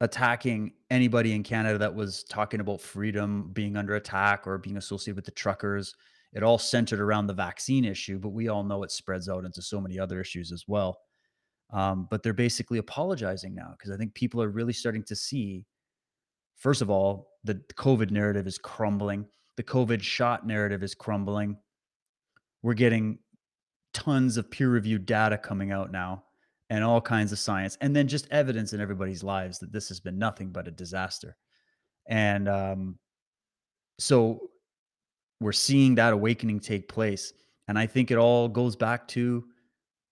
attacking 0.01 0.73
anybody 0.90 1.35
in 1.35 1.42
Canada 1.42 1.79
that 1.79 1.94
was 1.94 2.25
talking 2.25 2.61
about 2.61 2.81
freedom 2.81 3.51
being 3.53 3.77
under 3.77 3.97
attack 3.97 4.47
or 4.47 4.59
being 4.59 4.77
associated 4.77 5.16
with 5.16 5.25
the 5.25 5.31
truckers. 5.33 5.94
It 6.33 6.42
all 6.42 6.59
centered 6.59 7.01
around 7.01 7.27
the 7.27 7.35
vaccine 7.35 7.85
issue, 7.85 8.18
but 8.18 8.31
we 8.31 8.49
all 8.49 8.62
know 8.62 8.83
it 8.83 8.92
spreads 8.92 9.29
out 9.29 9.44
into 9.44 9.62
so 9.62 9.81
many 9.81 9.99
other 9.99 10.21
issues 10.21 10.53
as 10.53 10.64
well. 10.68 11.01
Um, 11.70 12.09
but 12.11 12.22
they're 12.22 12.33
basically 12.33 12.78
apologizing 12.78 13.54
now 13.54 13.74
because 13.76 13.90
I 13.90 13.96
think 13.96 14.14
people 14.14 14.42
are 14.42 14.48
really 14.48 14.72
starting 14.72 15.02
to 15.04 15.16
see, 15.16 15.66
first 16.57 16.81
of 16.81 16.88
all, 16.88 17.33
the 17.44 17.54
COVID 17.74 18.11
narrative 18.11 18.46
is 18.46 18.59
crumbling. 18.59 19.26
The 19.57 19.62
COVID 19.62 20.02
shot 20.02 20.46
narrative 20.46 20.83
is 20.83 20.94
crumbling. 20.94 21.57
We're 22.62 22.74
getting 22.74 23.18
tons 23.92 24.37
of 24.37 24.50
peer 24.50 24.70
reviewed 24.70 25.07
data 25.07 25.37
coming 25.37 25.72
out 25.72 25.92
now 25.92 26.24
and 26.70 26.85
all 26.85 27.00
kinds 27.00 27.33
of 27.33 27.38
science, 27.38 27.78
and 27.81 27.96
then 27.96 28.07
just 28.07 28.28
evidence 28.31 28.74
in 28.74 28.81
everybody's 28.81 29.22
lives 29.22 29.59
that 29.59 29.72
this 29.72 29.88
has 29.88 30.00
been 30.00 30.18
nothing 30.18 30.50
but 30.50 30.68
a 30.68 30.70
disaster. 30.70 31.37
And 32.07 32.48
um, 32.48 32.98
so 33.98 34.50
we're 35.40 35.52
seeing 35.52 35.94
that 35.94 36.12
awakening 36.12 36.61
take 36.61 36.88
place. 36.88 37.33
And 37.68 37.78
I 37.78 37.87
think 37.87 38.11
it 38.11 38.18
all 38.18 38.48
goes 38.48 38.76
back 38.76 39.09
to 39.09 39.44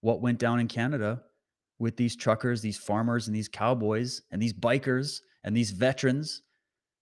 what 0.01 0.21
went 0.21 0.39
down 0.39 0.61
in 0.61 0.69
Canada 0.69 1.23
with 1.79 1.97
these 1.97 2.17
truckers, 2.17 2.61
these 2.61 2.79
farmers, 2.79 3.27
and 3.27 3.37
these 3.37 3.49
cowboys, 3.49 4.23
and 4.31 4.41
these 4.41 4.53
bikers, 4.53 5.21
and 5.45 5.57
these 5.57 5.71
veterans 5.71 6.43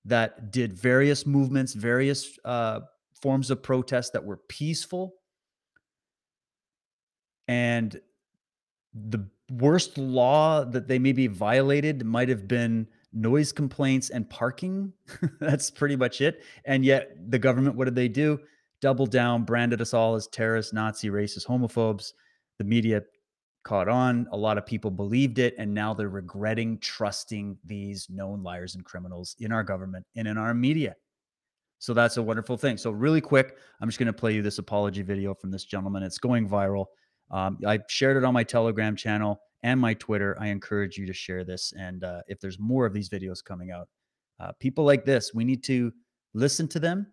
that 0.04 0.50
did 0.50 0.72
various 0.72 1.26
movements, 1.26 1.72
various 1.72 2.38
uh, 2.44 2.80
forms 3.20 3.50
of 3.50 3.62
protest 3.62 4.12
that 4.12 4.24
were 4.24 4.36
peaceful. 4.48 5.14
And 7.48 8.00
the 8.92 9.26
worst 9.50 9.98
law 9.98 10.64
that 10.64 10.88
they 10.88 10.98
maybe 10.98 11.26
violated 11.26 12.04
might 12.04 12.28
have 12.28 12.48
been 12.48 12.86
noise 13.12 13.52
complaints 13.52 14.10
and 14.10 14.28
parking. 14.28 14.92
That's 15.40 15.70
pretty 15.70 15.96
much 15.96 16.20
it. 16.20 16.42
And 16.64 16.84
yet, 16.84 17.16
the 17.30 17.38
government, 17.38 17.76
what 17.76 17.86
did 17.86 17.94
they 17.94 18.08
do? 18.08 18.40
Double 18.80 19.06
down, 19.06 19.44
branded 19.44 19.80
us 19.80 19.94
all 19.94 20.14
as 20.14 20.26
terrorists, 20.26 20.72
Nazi, 20.72 21.08
racist, 21.08 21.46
homophobes. 21.46 22.12
The 22.58 22.64
media 22.64 23.02
caught 23.64 23.88
on. 23.88 24.28
A 24.32 24.36
lot 24.36 24.58
of 24.58 24.66
people 24.66 24.90
believed 24.90 25.38
it, 25.38 25.54
and 25.58 25.72
now 25.72 25.94
they're 25.94 26.08
regretting 26.08 26.78
trusting 26.78 27.58
these 27.64 28.06
known 28.08 28.42
liars 28.42 28.74
and 28.74 28.84
criminals 28.84 29.34
in 29.40 29.50
our 29.52 29.64
government 29.64 30.06
and 30.16 30.28
in 30.28 30.38
our 30.38 30.54
media. 30.54 30.94
So 31.78 31.92
that's 31.92 32.16
a 32.16 32.22
wonderful 32.22 32.56
thing. 32.56 32.76
So 32.76 32.90
really 32.90 33.20
quick, 33.20 33.56
I'm 33.80 33.88
just 33.88 33.98
going 33.98 34.06
to 34.06 34.12
play 34.12 34.32
you 34.32 34.42
this 34.42 34.58
apology 34.58 35.02
video 35.02 35.34
from 35.34 35.50
this 35.50 35.64
gentleman. 35.64 36.02
It's 36.02 36.18
going 36.18 36.48
viral. 36.48 36.86
Um, 37.30 37.58
I 37.66 37.80
shared 37.88 38.16
it 38.16 38.24
on 38.24 38.32
my 38.32 38.44
Telegram 38.44 38.96
channel 38.96 39.40
and 39.62 39.80
my 39.80 39.94
Twitter. 39.94 40.36
I 40.40 40.46
encourage 40.46 40.96
you 40.96 41.06
to 41.06 41.12
share 41.12 41.44
this. 41.44 41.72
And 41.76 42.04
uh, 42.04 42.22
if 42.28 42.40
there's 42.40 42.58
more 42.58 42.86
of 42.86 42.92
these 42.92 43.08
videos 43.08 43.44
coming 43.44 43.70
out, 43.70 43.88
uh, 44.40 44.52
people 44.60 44.84
like 44.84 45.04
this, 45.04 45.32
we 45.34 45.44
need 45.44 45.64
to 45.64 45.92
listen 46.32 46.68
to 46.68 46.78
them. 46.78 47.06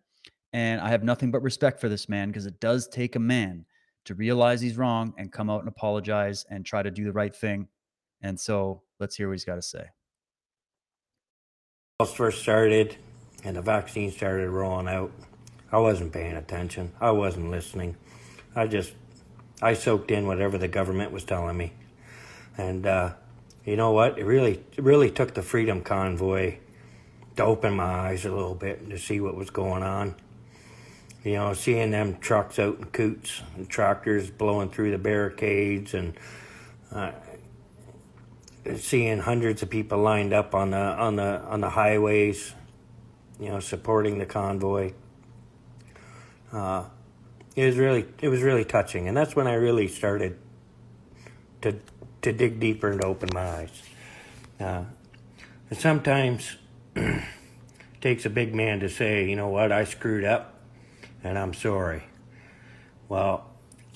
And 0.54 0.82
I 0.82 0.90
have 0.90 1.04
nothing 1.04 1.32
but 1.32 1.42
respect 1.42 1.80
for 1.80 1.90
this 1.90 2.10
man 2.10 2.30
because 2.30 2.46
it 2.46 2.60
does 2.60 2.88
take 2.88 3.16
a 3.16 3.20
man 3.20 3.66
to 4.06 4.16
realize 4.16 4.62
he's 4.62 4.78
wrong 4.78 5.14
and 5.18 5.32
come 5.32 5.50
out 5.50 5.60
and 5.60 5.68
apologize 5.68 6.46
and 6.50 6.66
try 6.66 6.82
to 6.82 6.92
do 6.92 7.04
the 7.04 7.12
right 7.12 7.36
thing. 7.36 7.68
And 8.22 8.40
so 8.40 8.84
let's 9.00 9.16
hear 9.16 9.28
what 9.28 9.34
he's 9.34 9.46
got 9.46 9.56
to 9.56 9.62
say. 9.62 9.86
first 12.06 12.42
started 12.42 12.98
and 13.44 13.56
the 13.56 13.62
vaccine 13.62 14.12
started 14.12 14.50
rolling 14.50 14.88
out, 14.88 15.12
I 15.72 15.78
wasn't 15.78 16.12
paying 16.12 16.36
attention. 16.36 16.92
I 17.00 17.12
wasn't 17.12 17.50
listening. 17.50 17.96
I 18.56 18.68
just, 18.68 18.94
I 19.62 19.74
soaked 19.74 20.12
in 20.12 20.28
whatever 20.28 20.58
the 20.58 20.68
government 20.68 21.12
was 21.12 21.24
telling 21.24 21.58
me. 21.58 21.74
And 22.58 22.86
uh, 22.86 23.14
you 23.66 23.76
know 23.76 23.92
what? 23.92 24.20
It 24.20 24.26
really, 24.26 24.64
it 24.76 24.84
really 24.84 25.10
took 25.10 25.34
the 25.34 25.42
Freedom 25.42 25.82
Convoy 25.82 26.58
to 27.38 27.44
open 27.44 27.76
my 27.76 27.84
eyes 27.84 28.26
a 28.26 28.32
little 28.32 28.56
bit 28.56 28.82
and 28.82 28.90
to 28.90 28.98
see 28.98 29.20
what 29.20 29.36
was 29.36 29.50
going 29.50 29.84
on. 29.84 30.16
You 31.24 31.34
know, 31.34 31.54
seeing 31.54 31.92
them 31.92 32.18
trucks 32.18 32.58
out 32.58 32.80
in 32.80 32.86
Coutts 32.86 33.44
and 33.56 33.70
tractors 33.70 34.32
blowing 34.32 34.70
through 34.70 34.92
the 34.92 34.98
barricades 34.98 35.94
and 35.94 36.14
uh, 36.92 37.12
seeing 38.78 39.20
hundreds 39.20 39.62
of 39.62 39.70
people 39.70 40.00
lined 40.00 40.34
up 40.34 40.56
on 40.56 40.72
the 40.72 40.78
on 40.78 41.16
the 41.16 41.42
on 41.42 41.62
the 41.62 41.70
highways, 41.70 42.54
you 43.40 43.50
know, 43.50 43.60
supporting 43.60 44.18
the 44.18 44.26
convoy. 44.26 44.94
Uh, 46.52 46.86
it 47.56 47.66
was 47.66 47.78
really 47.78 48.06
it 48.22 48.30
was 48.30 48.42
really 48.42 48.66
touching, 48.66 49.08
and 49.08 49.16
that's 49.16 49.36
when 49.36 49.48
I 49.48 49.54
really 49.54 49.88
started 49.88 50.38
to 51.62 51.78
to 52.22 52.34
dig 52.34 52.60
deeper 52.60 52.92
and 52.92 53.02
to 53.02 53.08
open 53.08 53.30
my 53.34 53.48
eyes. 53.48 53.84
Uh, 54.60 54.84
and 55.70 55.80
sometimes 55.80 56.58
it 56.96 57.24
takes 58.00 58.26
a 58.26 58.30
big 58.30 58.54
man 58.54 58.80
to 58.82 58.90
say, 58.90 59.28
you 59.28 59.36
know 59.36 59.48
what, 59.48 59.72
I 59.72 59.86
screwed 59.86 60.24
up, 60.24 60.51
and 61.24 61.38
I'm 61.38 61.54
sorry. 61.54 62.04
Well, 63.10 63.50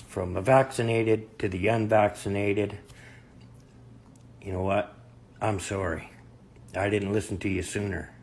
from 0.08 0.34
the 0.34 0.40
vaccinated 0.40 1.38
to 1.38 1.48
the 1.48 1.68
unvaccinated 1.68 2.78
you 4.46 4.52
know 4.52 4.62
what? 4.62 4.94
I'm 5.40 5.58
sorry. 5.58 6.08
I 6.72 6.88
didn't 6.88 7.12
listen 7.12 7.36
to 7.38 7.48
you 7.48 7.62
sooner. 7.62 8.14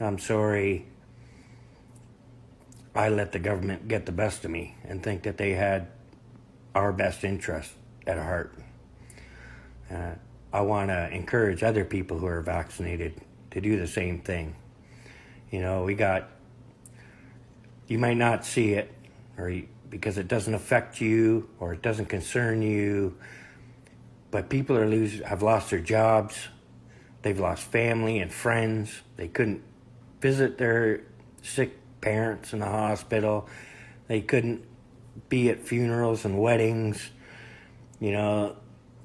I'm 0.00 0.18
sorry 0.18 0.86
I 2.96 3.10
let 3.10 3.30
the 3.30 3.38
government 3.38 3.86
get 3.86 4.06
the 4.06 4.12
best 4.12 4.44
of 4.44 4.50
me 4.50 4.74
and 4.82 5.04
think 5.04 5.22
that 5.22 5.38
they 5.38 5.52
had 5.52 5.86
our 6.74 6.92
best 6.92 7.22
interest 7.22 7.70
at 8.08 8.18
heart. 8.18 8.58
Uh, 9.88 10.14
I 10.52 10.62
want 10.62 10.88
to 10.88 11.08
encourage 11.10 11.62
other 11.62 11.84
people 11.84 12.18
who 12.18 12.26
are 12.26 12.40
vaccinated 12.40 13.14
to 13.52 13.60
do 13.60 13.78
the 13.78 13.86
same 13.86 14.18
thing. 14.22 14.56
You 15.52 15.60
know, 15.60 15.84
we 15.84 15.94
got, 15.94 16.28
you 17.86 17.98
might 17.98 18.16
not 18.16 18.44
see 18.44 18.72
it 18.72 18.92
or 19.38 19.50
you, 19.50 19.68
because 19.88 20.18
it 20.18 20.28
doesn't 20.28 20.54
affect 20.54 21.00
you 21.00 21.48
or 21.60 21.72
it 21.72 21.82
doesn't 21.82 22.06
concern 22.06 22.62
you 22.62 23.16
but 24.30 24.48
people 24.48 24.76
are 24.76 24.86
lose 24.86 25.20
have 25.20 25.42
lost 25.42 25.70
their 25.70 25.80
jobs. 25.80 26.48
They've 27.22 27.40
lost 27.40 27.62
family 27.62 28.18
and 28.18 28.32
friends. 28.32 29.00
They 29.16 29.28
couldn't 29.28 29.62
visit 30.20 30.58
their 30.58 31.00
sick 31.42 31.78
parents 32.00 32.52
in 32.52 32.58
the 32.58 32.66
hospital. 32.66 33.48
They 34.08 34.20
couldn't 34.20 34.62
be 35.30 35.48
at 35.48 35.66
funerals 35.66 36.24
and 36.24 36.38
weddings. 36.38 37.10
You 37.98 38.12
know, 38.12 38.56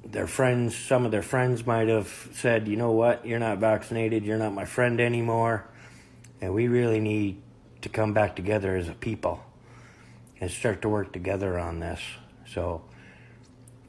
their 0.04 0.28
friends, 0.28 0.76
some 0.76 1.06
of 1.06 1.12
their 1.12 1.22
friends 1.22 1.66
might 1.66 1.88
have 1.88 2.30
said, 2.34 2.68
you 2.68 2.76
know 2.76 2.92
what, 2.92 3.26
you're 3.26 3.40
not 3.40 3.60
vaccinated, 3.60 4.26
you're 4.26 4.38
not 4.38 4.54
my 4.54 4.66
friend 4.66 5.00
anymore. 5.00 5.66
And 6.42 6.54
we 6.54 6.68
really 6.68 7.00
need 7.00 7.42
to 7.82 7.90
come 7.90 8.14
back 8.14 8.36
together 8.36 8.76
as 8.76 8.88
a 8.88 8.94
people 8.94 9.44
and 10.40 10.50
start 10.50 10.82
to 10.82 10.90
work 10.90 11.14
together 11.14 11.60
on 11.60 11.80
this. 11.80 12.00
So, 12.48 12.84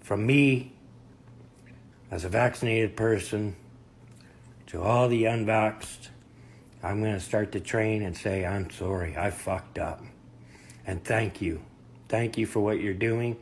from 0.00 0.26
me 0.26 0.72
as 2.10 2.24
a 2.24 2.28
vaccinated 2.28 2.96
person 2.96 3.56
to 4.66 4.82
all 4.82 5.08
the 5.08 5.24
unvaxxed, 5.24 6.08
I'm 6.82 7.00
going 7.00 7.14
to 7.14 7.20
start 7.20 7.52
to 7.52 7.60
train 7.60 8.02
and 8.02 8.16
say, 8.16 8.44
I'm 8.44 8.70
sorry, 8.70 9.16
I 9.16 9.30
fucked 9.30 9.78
up. 9.78 10.02
And 10.86 11.04
thank 11.04 11.40
you. 11.40 11.62
Thank 12.08 12.36
you 12.36 12.46
for 12.46 12.60
what 12.60 12.80
you're 12.80 12.92
doing. 12.92 13.36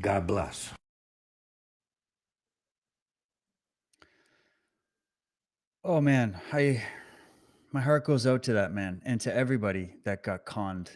God 0.00 0.26
bless. 0.26 0.72
Oh 5.84 6.00
man, 6.00 6.40
I 6.52 6.82
my 7.76 7.82
heart 7.82 8.06
goes 8.06 8.26
out 8.26 8.42
to 8.42 8.54
that 8.54 8.72
man 8.72 9.02
and 9.04 9.20
to 9.20 9.36
everybody 9.36 9.90
that 10.06 10.22
got 10.22 10.46
conned 10.46 10.90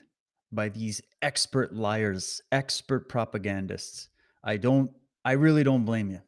by 0.51 0.71
these 0.71 1.03
expert 1.21 1.75
liars, 1.75 2.40
expert 2.53 3.07
propagandists. 3.07 4.09
I 4.43 4.57
don't 4.57 4.90
I 5.23 5.33
really 5.33 5.62
don't 5.62 5.85
blame 5.85 6.09
you. 6.11 6.21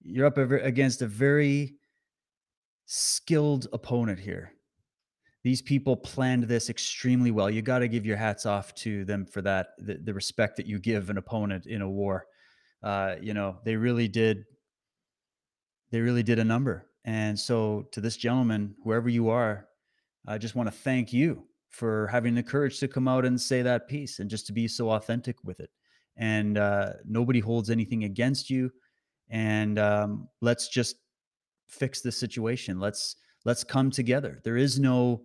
You're 0.00 0.24
up 0.24 0.38
against 0.38 1.02
a 1.02 1.06
very 1.06 1.74
skilled 2.86 3.66
opponent 3.70 4.18
here. 4.18 4.52
These 5.44 5.60
people 5.60 5.94
planned 5.94 6.44
this 6.44 6.70
extremely 6.70 7.30
well. 7.30 7.50
You 7.50 7.60
got 7.60 7.80
to 7.80 7.88
give 7.88 8.06
your 8.06 8.16
hats 8.16 8.46
off 8.46 8.74
to 8.76 9.04
them 9.04 9.26
for 9.26 9.42
that, 9.42 9.72
the, 9.76 9.98
the, 10.02 10.14
respect 10.14 10.56
that 10.56 10.64
you 10.64 10.78
give 10.78 11.10
an 11.10 11.18
opponent 11.18 11.66
in 11.66 11.82
a 11.82 11.90
war. 11.90 12.24
Uh, 12.82 13.16
you 13.20 13.34
know, 13.34 13.58
they 13.62 13.76
really 13.76 14.08
did. 14.08 14.46
They 15.90 16.00
really 16.00 16.22
did 16.22 16.38
a 16.38 16.44
number. 16.44 16.86
And 17.06 17.38
so, 17.38 17.86
to 17.92 18.00
this 18.00 18.16
gentleman, 18.16 18.74
whoever 18.84 19.08
you 19.08 19.30
are, 19.30 19.68
I 20.26 20.38
just 20.38 20.54
want 20.54 20.68
to 20.68 20.76
thank 20.76 21.12
you 21.12 21.44
for 21.68 22.08
having 22.08 22.34
the 22.34 22.42
courage 22.42 22.78
to 22.80 22.88
come 22.88 23.08
out 23.08 23.24
and 23.24 23.40
say 23.40 23.62
that 23.62 23.88
piece 23.88 24.18
and 24.18 24.28
just 24.28 24.46
to 24.46 24.52
be 24.52 24.68
so 24.68 24.90
authentic 24.90 25.36
with 25.44 25.60
it 25.60 25.70
and 26.16 26.58
uh, 26.58 26.92
nobody 27.04 27.40
holds 27.40 27.70
anything 27.70 28.04
against 28.04 28.50
you. 28.50 28.72
And 29.28 29.78
um, 29.78 30.28
let's 30.40 30.68
just 30.68 30.96
fix 31.66 32.00
the 32.00 32.12
situation. 32.12 32.80
Let's 32.80 33.16
let's 33.44 33.64
come 33.64 33.90
together. 33.90 34.40
There 34.44 34.56
is 34.56 34.78
no 34.78 35.22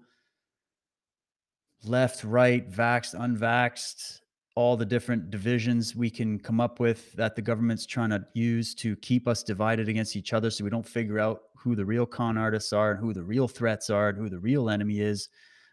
left, 1.84 2.24
right, 2.24 2.70
vaxxed, 2.70 3.16
unvaxxed, 3.16 4.20
all 4.56 4.76
the 4.76 4.86
different 4.86 5.30
divisions 5.32 5.96
we 5.96 6.10
can 6.10 6.40
come 6.40 6.60
up 6.60 6.80
with 6.80 7.14
that 7.14 7.36
the 7.36 7.42
government's 7.42 7.86
trying 7.86 8.10
to 8.10 8.26
use 8.34 8.76
to 8.76 8.96
keep 8.98 9.28
us 9.28 9.44
divided 9.44 9.88
against 9.88 10.16
each 10.16 10.34
other 10.34 10.50
so 10.50 10.64
we 10.64 10.70
don't 10.70 10.88
figure 10.88 11.20
out 11.20 11.44
who 11.62 11.76
the 11.76 11.86
real 11.86 12.06
con 12.06 12.38
artists 12.38 12.74
are 12.74 12.92
and 12.92 13.00
who 13.00 13.14
the 13.14 13.24
real 13.24 13.48
threats 13.48 13.90
are 13.90 14.10
and 14.10 14.18
who 14.18 14.30
the 14.30 14.40
real 14.40 14.70
enemy 14.70 15.00
is. 15.00 15.30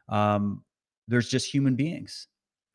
Um, 0.09 0.65
there's 1.07 1.29
just 1.29 1.53
human 1.53 1.75
beings 1.75 2.29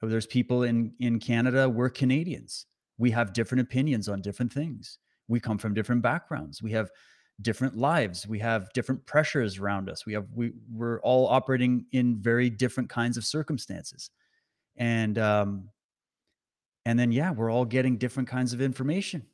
there's 0.10 0.28
people 0.28 0.64
in 0.64 0.94
in 1.00 1.20
Canada. 1.20 1.70
We're 1.70 1.90
Canadians. 1.90 2.66
We 2.98 3.12
have 3.12 3.34
different 3.34 3.62
opinions 3.62 4.10
on 4.10 4.22
different 4.22 4.52
things. 4.52 5.00
We 5.28 5.40
come 5.40 5.58
from 5.58 5.74
different 5.74 6.02
backgrounds. 6.02 6.62
We 6.62 6.72
have 6.72 6.92
different 7.42 7.76
lives. 7.76 8.28
We 8.28 8.40
have 8.40 8.72
different 8.74 9.06
pressures 9.06 9.58
around 9.58 9.90
us. 9.90 10.06
We 10.06 10.14
have 10.14 10.26
we 10.34 10.52
we're 10.72 11.00
all 11.02 11.28
operating 11.28 11.86
in 11.92 12.22
very 12.22 12.50
different 12.50 12.90
kinds 12.90 13.18
of 13.18 13.26
circumstances, 13.26 14.10
and 14.78 15.18
um, 15.18 15.70
and 16.86 17.00
then 17.00 17.12
yeah, 17.12 17.32
we're 17.32 17.52
all 17.52 17.66
getting 17.66 17.98
different 17.98 18.30
kinds 18.30 18.54
of 18.54 18.62
information. 18.62 19.26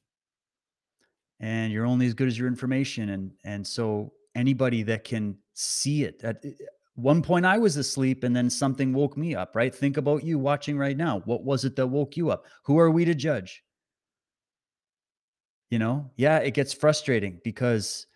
And 1.40 1.72
you're 1.72 1.86
only 1.86 2.06
as 2.06 2.14
good 2.14 2.28
as 2.28 2.38
your 2.38 2.48
information, 2.48 3.10
and 3.10 3.32
and 3.44 3.66
so 3.66 4.14
anybody 4.36 4.84
that 4.84 5.04
can 5.04 5.38
see 5.54 6.04
it 6.04 6.22
at 6.24 6.44
eh, 6.46 6.52
one 6.96 7.22
point 7.22 7.46
I 7.46 7.58
was 7.58 7.78
asleep 7.78 8.24
and 8.24 8.36
then 8.36 8.50
something 8.50 8.94
woke 8.94 9.16
me 9.16 9.34
up, 9.34 9.56
right? 9.56 9.74
Think 9.74 9.98
about 9.98 10.24
you 10.24 10.38
watching 10.38 10.78
right 10.78 10.98
now. 10.98 11.22
What 11.26 11.44
was 11.44 11.64
it 11.64 11.76
that 11.78 11.88
woke 11.88 12.18
you 12.18 12.30
up? 12.30 12.46
Who 12.64 12.78
are 12.78 12.92
we 12.92 13.06
to 13.06 13.16
judge? 13.16 13.64
You 15.70 15.80
know, 15.80 16.10
yeah, 16.18 16.40
it 16.40 16.54
gets 16.54 16.74
frustrating 16.74 17.40
because 17.44 18.08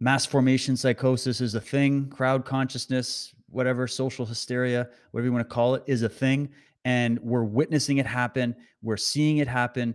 mass 0.00 0.26
formation 0.26 0.76
psychosis 0.76 1.40
is 1.40 1.54
a 1.54 1.60
thing, 1.60 2.08
crowd 2.08 2.44
consciousness, 2.44 3.34
whatever, 3.48 3.86
social 3.86 4.26
hysteria, 4.26 4.88
whatever 5.12 5.26
you 5.26 5.32
want 5.32 5.48
to 5.48 5.54
call 5.54 5.74
it, 5.74 5.84
is 5.86 6.02
a 6.02 6.08
thing. 6.08 6.50
And 6.84 7.18
we're 7.20 7.44
witnessing 7.44 7.98
it 7.98 8.06
happen, 8.06 8.54
we're 8.82 8.96
seeing 8.96 9.38
it 9.38 9.48
happen. 9.48 9.94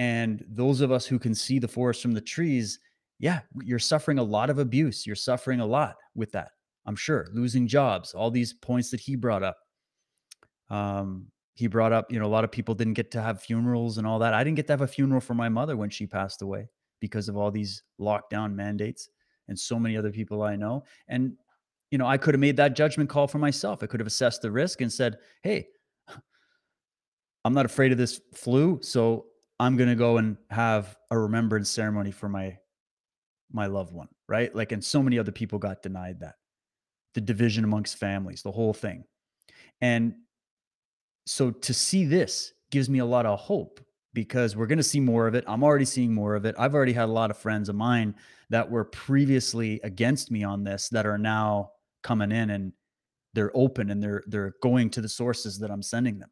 And 0.00 0.42
those 0.48 0.80
of 0.80 0.90
us 0.90 1.04
who 1.04 1.18
can 1.18 1.34
see 1.34 1.58
the 1.58 1.68
forest 1.68 2.00
from 2.00 2.12
the 2.12 2.22
trees, 2.22 2.80
yeah, 3.18 3.40
you're 3.62 3.78
suffering 3.78 4.18
a 4.18 4.22
lot 4.22 4.48
of 4.48 4.58
abuse. 4.58 5.06
You're 5.06 5.14
suffering 5.14 5.60
a 5.60 5.66
lot 5.66 5.96
with 6.14 6.32
that. 6.32 6.52
I'm 6.86 6.96
sure 6.96 7.28
losing 7.34 7.68
jobs, 7.68 8.14
all 8.14 8.30
these 8.30 8.54
points 8.54 8.90
that 8.92 9.00
he 9.00 9.14
brought 9.14 9.42
up. 9.42 9.58
Um, 10.70 11.26
he 11.52 11.66
brought 11.66 11.92
up, 11.92 12.10
you 12.10 12.18
know, 12.18 12.24
a 12.24 12.32
lot 12.32 12.44
of 12.44 12.50
people 12.50 12.74
didn't 12.74 12.94
get 12.94 13.10
to 13.10 13.20
have 13.20 13.42
funerals 13.42 13.98
and 13.98 14.06
all 14.06 14.18
that. 14.20 14.32
I 14.32 14.42
didn't 14.42 14.56
get 14.56 14.66
to 14.68 14.72
have 14.72 14.80
a 14.80 14.86
funeral 14.86 15.20
for 15.20 15.34
my 15.34 15.50
mother 15.50 15.76
when 15.76 15.90
she 15.90 16.06
passed 16.06 16.40
away 16.40 16.70
because 17.00 17.28
of 17.28 17.36
all 17.36 17.50
these 17.50 17.82
lockdown 18.00 18.54
mandates. 18.54 19.10
and 19.50 19.58
so 19.58 19.78
many 19.78 19.96
other 19.98 20.10
people 20.10 20.42
I 20.42 20.56
know. 20.56 20.84
And, 21.08 21.34
you 21.90 21.98
know, 21.98 22.06
I 22.06 22.16
could 22.16 22.34
have 22.34 22.40
made 22.40 22.56
that 22.56 22.74
judgment 22.74 23.10
call 23.10 23.26
for 23.26 23.38
myself. 23.38 23.82
I 23.82 23.86
could 23.86 24.00
have 24.00 24.06
assessed 24.06 24.40
the 24.40 24.50
risk 24.50 24.80
and 24.80 24.90
said, 24.90 25.18
hey, 25.42 25.66
I'm 27.44 27.52
not 27.52 27.66
afraid 27.66 27.92
of 27.92 27.98
this 27.98 28.20
flu. 28.32 28.78
So 28.80 29.26
I'm 29.60 29.76
to 29.76 29.94
go 29.94 30.16
and 30.16 30.38
have 30.48 30.96
a 31.10 31.18
remembrance 31.18 31.70
ceremony 31.70 32.10
for 32.10 32.28
my 32.28 32.56
my 33.52 33.66
loved 33.66 33.92
one, 33.92 34.08
right? 34.26 34.54
Like 34.54 34.72
and 34.72 34.82
so 34.82 35.02
many 35.02 35.18
other 35.18 35.32
people 35.32 35.58
got 35.58 35.82
denied 35.82 36.20
that. 36.20 36.36
The 37.14 37.20
division 37.20 37.64
amongst 37.64 37.98
families, 37.98 38.42
the 38.42 38.52
whole 38.52 38.72
thing. 38.72 39.04
And 39.80 40.14
so 41.26 41.50
to 41.50 41.74
see 41.74 42.06
this 42.06 42.54
gives 42.70 42.88
me 42.88 43.00
a 43.00 43.04
lot 43.04 43.26
of 43.26 43.38
hope 43.38 43.80
because 44.14 44.56
we're 44.56 44.66
going 44.66 44.78
to 44.78 44.84
see 44.84 45.00
more 45.00 45.26
of 45.26 45.34
it. 45.34 45.44
I'm 45.46 45.62
already 45.62 45.84
seeing 45.84 46.14
more 46.14 46.34
of 46.36 46.44
it. 46.44 46.54
I've 46.58 46.74
already 46.74 46.92
had 46.92 47.08
a 47.08 47.12
lot 47.12 47.30
of 47.30 47.36
friends 47.36 47.68
of 47.68 47.76
mine 47.76 48.14
that 48.48 48.70
were 48.70 48.84
previously 48.84 49.80
against 49.84 50.30
me 50.30 50.42
on 50.42 50.64
this 50.64 50.88
that 50.88 51.06
are 51.06 51.18
now 51.18 51.72
coming 52.02 52.32
in 52.32 52.50
and 52.50 52.72
they're 53.34 53.52
open 53.54 53.90
and 53.90 54.02
they're 54.02 54.22
they're 54.26 54.54
going 54.62 54.90
to 54.90 55.00
the 55.00 55.08
sources 55.08 55.58
that 55.58 55.70
I'm 55.70 55.82
sending 55.82 56.18
them. 56.18 56.30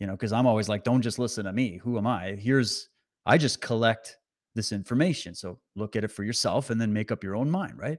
You 0.00 0.06
know, 0.06 0.14
because 0.14 0.32
I'm 0.32 0.46
always 0.46 0.68
like, 0.68 0.82
don't 0.82 1.02
just 1.02 1.18
listen 1.18 1.44
to 1.44 1.52
me. 1.52 1.76
Who 1.76 1.98
am 1.98 2.06
I? 2.06 2.32
Here's 2.32 2.88
I 3.26 3.38
just 3.38 3.60
collect 3.60 4.16
this 4.54 4.72
information. 4.72 5.34
So 5.34 5.58
look 5.76 5.94
at 5.94 6.04
it 6.04 6.10
for 6.10 6.24
yourself 6.24 6.70
and 6.70 6.80
then 6.80 6.92
make 6.92 7.12
up 7.12 7.22
your 7.22 7.36
own 7.36 7.50
mind, 7.50 7.74
right? 7.76 7.98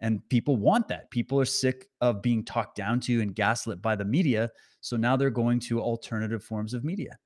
And 0.00 0.26
people 0.28 0.56
want 0.56 0.88
that. 0.88 1.10
People 1.10 1.38
are 1.38 1.44
sick 1.44 1.88
of 2.00 2.22
being 2.22 2.44
talked 2.44 2.76
down 2.76 2.98
to 3.00 3.20
and 3.20 3.34
gaslit 3.34 3.80
by 3.80 3.94
the 3.94 4.04
media. 4.04 4.50
So 4.80 4.96
now 4.96 5.16
they're 5.16 5.30
going 5.30 5.60
to 5.60 5.80
alternative 5.80 6.42
forms 6.42 6.74
of 6.74 6.82
media. 6.82 7.16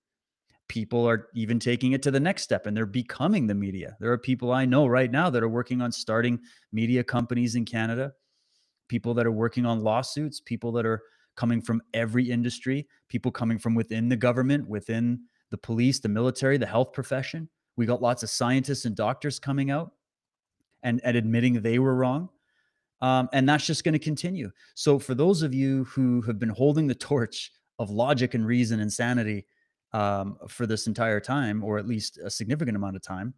People 0.68 1.08
are 1.08 1.28
even 1.34 1.58
taking 1.58 1.92
it 1.92 2.02
to 2.02 2.10
the 2.10 2.20
next 2.20 2.42
step 2.42 2.66
and 2.66 2.76
they're 2.76 2.84
becoming 2.84 3.46
the 3.46 3.54
media. 3.54 3.96
There 4.00 4.12
are 4.12 4.18
people 4.18 4.52
I 4.52 4.66
know 4.66 4.86
right 4.86 5.10
now 5.10 5.30
that 5.30 5.42
are 5.42 5.48
working 5.48 5.80
on 5.80 5.90
starting 5.90 6.40
media 6.72 7.02
companies 7.02 7.54
in 7.54 7.64
Canada, 7.64 8.12
people 8.88 9.14
that 9.14 9.26
are 9.26 9.32
working 9.32 9.64
on 9.64 9.82
lawsuits, 9.82 10.40
people 10.40 10.72
that 10.72 10.84
are 10.84 11.02
coming 11.36 11.60
from 11.60 11.82
every 11.94 12.30
industry, 12.30 12.86
people 13.08 13.30
coming 13.30 13.58
from 13.58 13.74
within 13.74 14.08
the 14.08 14.16
government, 14.16 14.68
within 14.68 15.20
the 15.50 15.58
police, 15.58 16.00
the 16.00 16.08
military, 16.08 16.58
the 16.58 16.66
health 16.66 16.92
profession. 16.92 17.48
We 17.76 17.86
got 17.86 18.02
lots 18.02 18.22
of 18.22 18.30
scientists 18.30 18.84
and 18.84 18.96
doctors 18.96 19.38
coming 19.38 19.70
out 19.70 19.92
and, 20.82 21.00
and 21.04 21.16
admitting 21.16 21.60
they 21.60 21.78
were 21.78 21.94
wrong. 21.94 22.30
Um, 23.02 23.28
and 23.32 23.48
that's 23.48 23.66
just 23.66 23.84
going 23.84 23.92
to 23.92 23.98
continue. 23.98 24.50
So, 24.74 24.98
for 24.98 25.14
those 25.14 25.42
of 25.42 25.52
you 25.52 25.84
who 25.84 26.22
have 26.22 26.38
been 26.38 26.48
holding 26.48 26.86
the 26.86 26.94
torch 26.94 27.52
of 27.78 27.90
logic 27.90 28.32
and 28.32 28.46
reason 28.46 28.80
and 28.80 28.90
sanity 28.90 29.44
um, 29.92 30.38
for 30.48 30.66
this 30.66 30.86
entire 30.86 31.20
time, 31.20 31.62
or 31.62 31.76
at 31.78 31.86
least 31.86 32.18
a 32.18 32.30
significant 32.30 32.74
amount 32.74 32.96
of 32.96 33.02
time, 33.02 33.34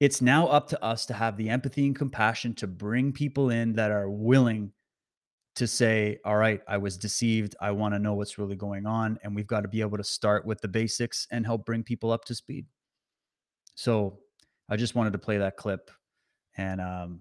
it's 0.00 0.20
now 0.20 0.48
up 0.48 0.68
to 0.68 0.84
us 0.84 1.06
to 1.06 1.14
have 1.14 1.36
the 1.36 1.48
empathy 1.48 1.86
and 1.86 1.96
compassion 1.96 2.52
to 2.54 2.66
bring 2.66 3.12
people 3.12 3.50
in 3.50 3.74
that 3.74 3.92
are 3.92 4.10
willing 4.10 4.72
to 5.56 5.66
say, 5.66 6.18
All 6.24 6.36
right, 6.36 6.60
I 6.68 6.78
was 6.78 6.96
deceived. 6.96 7.56
I 7.60 7.72
want 7.72 7.94
to 7.94 7.98
know 7.98 8.14
what's 8.14 8.38
really 8.38 8.56
going 8.56 8.86
on. 8.86 9.18
And 9.22 9.34
we've 9.34 9.46
got 9.46 9.62
to 9.62 9.68
be 9.68 9.80
able 9.80 9.96
to 9.98 10.04
start 10.04 10.46
with 10.46 10.60
the 10.60 10.68
basics 10.68 11.26
and 11.30 11.44
help 11.44 11.66
bring 11.66 11.82
people 11.82 12.12
up 12.12 12.24
to 12.26 12.34
speed. 12.34 12.66
So, 13.74 14.20
I 14.68 14.76
just 14.76 14.94
wanted 14.94 15.12
to 15.12 15.18
play 15.18 15.38
that 15.38 15.56
clip. 15.56 15.90
And 16.56 16.80
um, 16.80 17.20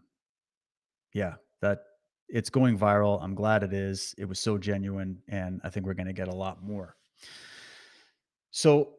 yeah, 1.14 1.36
that 1.62 1.80
it's 2.28 2.50
going 2.50 2.78
viral. 2.78 3.22
I'm 3.22 3.36
glad 3.36 3.64
it 3.64 3.74
is. 3.74 4.16
It 4.18 4.26
was 4.26 4.40
so 4.40 4.58
genuine, 4.58 5.22
and 5.28 5.62
I 5.64 5.70
think 5.70 5.86
we're 5.86 5.94
going 5.94 6.08
to 6.08 6.14
get 6.14 6.28
a 6.28 6.36
lot 6.36 6.64
more. 6.64 6.96
So, 8.52 8.94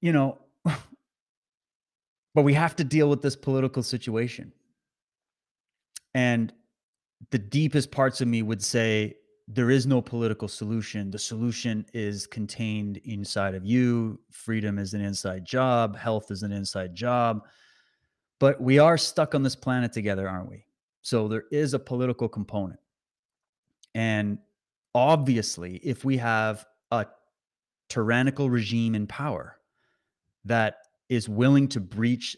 you 0.00 0.12
know, 0.12 0.38
but 0.64 2.42
we 2.42 2.54
have 2.54 2.76
to 2.76 2.84
deal 2.84 3.08
with 3.08 3.22
this 3.22 3.36
political 3.36 3.82
situation. 3.82 4.52
And 6.14 6.52
the 7.30 7.38
deepest 7.38 7.90
parts 7.90 8.20
of 8.20 8.28
me 8.28 8.42
would 8.42 8.62
say 8.62 9.16
there 9.48 9.70
is 9.70 9.86
no 9.86 10.00
political 10.00 10.48
solution. 10.48 11.10
The 11.10 11.18
solution 11.18 11.84
is 11.92 12.26
contained 12.26 12.98
inside 13.04 13.54
of 13.54 13.64
you. 13.64 14.20
Freedom 14.30 14.78
is 14.78 14.94
an 14.94 15.00
inside 15.00 15.44
job, 15.44 15.96
health 15.96 16.30
is 16.30 16.42
an 16.42 16.52
inside 16.52 16.94
job. 16.94 17.42
But 18.38 18.60
we 18.60 18.78
are 18.78 18.98
stuck 18.98 19.34
on 19.34 19.42
this 19.42 19.54
planet 19.54 19.92
together, 19.92 20.28
aren't 20.28 20.50
we? 20.50 20.66
So 21.02 21.28
there 21.28 21.44
is 21.50 21.74
a 21.74 21.78
political 21.78 22.28
component. 22.28 22.80
And 23.94 24.38
obviously, 24.94 25.76
if 25.76 26.04
we 26.04 26.16
have 26.16 26.64
a 26.90 27.06
tyrannical 27.88 28.48
regime 28.50 28.94
in 28.94 29.06
power 29.06 29.58
that 30.44 30.78
is 31.08 31.28
willing 31.28 31.68
to 31.68 31.80
breach 31.80 32.36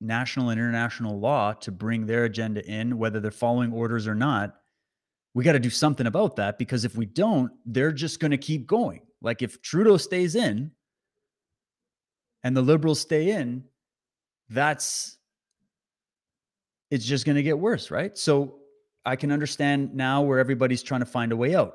national 0.00 0.50
and 0.50 0.60
international 0.60 1.18
law 1.18 1.52
to 1.52 1.72
bring 1.72 2.06
their 2.06 2.24
agenda 2.24 2.64
in, 2.64 2.98
whether 2.98 3.20
they're 3.20 3.30
following 3.30 3.72
orders 3.72 4.06
or 4.06 4.14
not, 4.14 4.56
we 5.34 5.44
got 5.44 5.52
to 5.52 5.58
do 5.58 5.70
something 5.70 6.06
about 6.06 6.36
that 6.36 6.58
because 6.58 6.84
if 6.84 6.96
we 6.96 7.06
don't, 7.06 7.52
they're 7.66 7.92
just 7.92 8.20
going 8.20 8.30
to 8.30 8.38
keep 8.38 8.66
going. 8.66 9.02
Like 9.20 9.42
if 9.42 9.60
Trudeau 9.62 9.96
stays 9.96 10.34
in 10.34 10.70
and 12.42 12.56
the 12.56 12.62
liberals 12.62 13.00
stay 13.00 13.30
in, 13.30 13.64
that's 14.48 15.16
it's 16.90 17.04
just 17.04 17.26
going 17.26 17.36
to 17.36 17.42
get 17.42 17.58
worse, 17.58 17.90
right? 17.90 18.16
So 18.16 18.60
I 19.04 19.16
can 19.16 19.30
understand 19.30 19.94
now 19.94 20.22
where 20.22 20.38
everybody's 20.38 20.82
trying 20.82 21.00
to 21.00 21.06
find 21.06 21.32
a 21.32 21.36
way 21.36 21.54
out. 21.54 21.74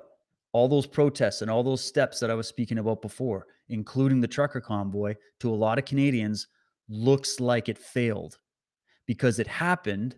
All 0.54 0.68
those 0.68 0.88
protests 0.88 1.42
and 1.42 1.50
all 1.50 1.64
those 1.64 1.84
steps 1.84 2.20
that 2.20 2.32
I 2.32 2.36
was 2.36 2.48
speaking 2.48 2.80
about 2.80 3.02
before, 3.02 3.48
including 3.70 4.22
the 4.22 4.28
trucker 4.28 4.62
convoy, 4.62 5.16
to 5.40 5.50
a 5.50 5.56
lot 5.56 5.78
of 5.78 5.86
Canadians 5.86 6.48
looks 6.90 7.40
like 7.40 7.70
it 7.70 7.78
failed 7.78 8.38
because 9.06 9.40
it 9.40 9.48
happened 9.48 10.16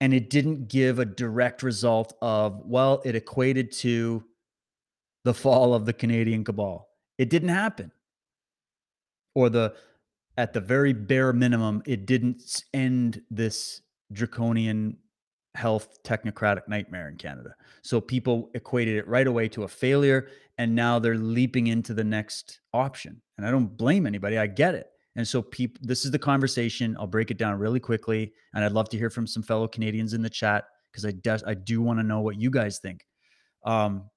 and 0.00 0.12
it 0.12 0.30
didn't 0.30 0.68
give 0.68 0.98
a 0.98 1.04
direct 1.04 1.62
result 1.62 2.12
of, 2.20 2.60
well, 2.64 3.00
it 3.04 3.14
equated 3.14 3.70
to 3.70 4.24
the 5.24 5.34
fall 5.34 5.74
of 5.74 5.86
the 5.86 5.92
Canadian 5.92 6.44
cabal. 6.44 6.88
It 7.18 7.30
didn't 7.30 7.50
happen. 7.50 7.92
Or 9.34 9.48
the 9.48 9.74
at 10.36 10.52
the 10.52 10.60
very 10.60 10.92
bare 10.92 11.32
minimum, 11.32 11.82
it 11.86 12.06
didn't 12.06 12.64
end 12.74 13.22
this 13.30 13.82
draconian 14.12 14.96
health 15.54 16.02
technocratic 16.02 16.66
nightmare 16.68 17.08
in 17.08 17.16
Canada. 17.16 17.54
So 17.82 18.00
people 18.00 18.50
equated 18.54 18.96
it 18.96 19.06
right 19.06 19.26
away 19.26 19.48
to 19.50 19.64
a 19.64 19.68
failure, 19.68 20.28
and 20.58 20.74
now 20.74 20.98
they're 20.98 21.18
leaping 21.18 21.66
into 21.66 21.94
the 21.94 22.04
next 22.04 22.60
option. 22.72 23.20
And 23.36 23.46
I 23.46 23.50
don't 23.50 23.76
blame 23.76 24.06
anybody. 24.06 24.38
I 24.38 24.46
get 24.46 24.74
it. 24.74 24.91
And 25.16 25.28
so 25.28 25.42
people, 25.42 25.80
this 25.82 26.04
is 26.04 26.10
the 26.10 26.18
conversation. 26.18 26.96
I'll 26.98 27.06
break 27.06 27.30
it 27.30 27.36
down 27.36 27.58
really 27.58 27.80
quickly, 27.80 28.32
and 28.54 28.64
I'd 28.64 28.72
love 28.72 28.88
to 28.90 28.98
hear 28.98 29.10
from 29.10 29.26
some 29.26 29.42
fellow 29.42 29.68
Canadians 29.68 30.14
in 30.14 30.22
the 30.22 30.30
chat 30.30 30.64
because 30.90 31.04
I 31.04 31.12
de- 31.12 31.46
I 31.46 31.54
do 31.54 31.82
want 31.82 31.98
to 31.98 32.02
know 32.02 32.20
what 32.20 32.40
you 32.40 32.50
guys 32.50 32.78
think. 32.78 33.04
Um, 33.64 34.10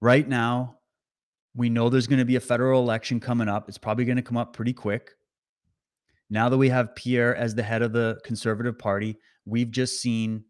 right 0.00 0.28
now, 0.28 0.78
we 1.54 1.68
know 1.68 1.88
there's 1.88 2.06
going 2.06 2.18
to 2.18 2.24
be 2.24 2.36
a 2.36 2.40
federal 2.40 2.80
election 2.80 3.20
coming 3.20 3.48
up. 3.48 3.68
It's 3.68 3.78
probably 3.78 4.04
going 4.04 4.16
to 4.16 4.22
come 4.22 4.36
up 4.36 4.52
pretty 4.52 4.72
quick. 4.72 5.10
Now 6.30 6.48
that 6.48 6.56
we 6.56 6.68
have 6.68 6.94
Pierre 6.94 7.36
as 7.36 7.54
the 7.54 7.62
head 7.62 7.82
of 7.82 7.92
the 7.92 8.18
Conservative 8.24 8.78
Party, 8.78 9.16
we've 9.44 9.70
just 9.70 10.00
seen, 10.00 10.44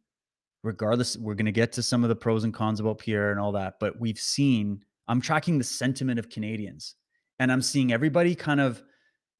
regardless, 0.62 1.16
we're 1.16 1.34
going 1.34 1.46
to 1.46 1.52
get 1.52 1.72
to 1.72 1.82
some 1.82 2.04
of 2.04 2.08
the 2.08 2.16
pros 2.16 2.44
and 2.44 2.54
cons 2.54 2.80
about 2.80 2.98
Pierre 2.98 3.32
and 3.32 3.40
all 3.40 3.52
that, 3.52 3.74
but 3.80 3.98
we've 4.00 4.18
seen, 4.18 4.82
I'm 5.08 5.20
tracking 5.20 5.58
the 5.58 5.64
sentiment 5.64 6.18
of 6.18 6.30
Canadians 6.30 6.94
and 7.38 7.50
I'm 7.50 7.62
seeing 7.62 7.92
everybody 7.92 8.34
kind 8.34 8.60
of, 8.60 8.82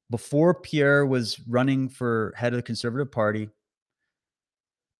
before 0.09 0.53
Pierre 0.53 1.05
was 1.05 1.39
running 1.47 1.89
for 1.89 2.33
head 2.35 2.53
of 2.53 2.57
the 2.57 2.63
Conservative 2.63 3.11
Party, 3.11 3.49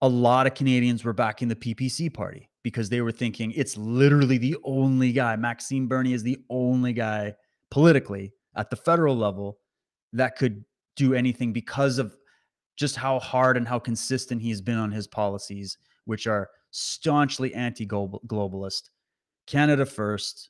a 0.01 0.07
lot 0.07 0.47
of 0.47 0.53
Canadians 0.53 1.03
were 1.03 1.13
backing 1.13 1.47
the 1.47 1.55
PPC 1.55 2.13
party 2.13 2.49
because 2.63 2.89
they 2.89 3.01
were 3.01 3.11
thinking 3.11 3.51
it's 3.51 3.77
literally 3.77 4.37
the 4.37 4.57
only 4.63 5.11
guy. 5.11 5.35
Maxime 5.35 5.87
Bernier 5.87 6.15
is 6.15 6.23
the 6.23 6.39
only 6.49 6.93
guy 6.93 7.35
politically 7.71 8.33
at 8.55 8.69
the 8.69 8.75
federal 8.75 9.15
level 9.15 9.59
that 10.13 10.35
could 10.35 10.63
do 10.95 11.13
anything 11.13 11.53
because 11.53 11.97
of 11.97 12.15
just 12.75 12.95
how 12.95 13.19
hard 13.19 13.57
and 13.57 13.67
how 13.67 13.79
consistent 13.79 14.41
he's 14.41 14.61
been 14.61 14.77
on 14.77 14.91
his 14.91 15.07
policies, 15.07 15.77
which 16.05 16.27
are 16.27 16.49
staunchly 16.71 17.53
anti 17.53 17.85
globalist, 17.85 18.89
Canada 19.47 19.85
first, 19.85 20.49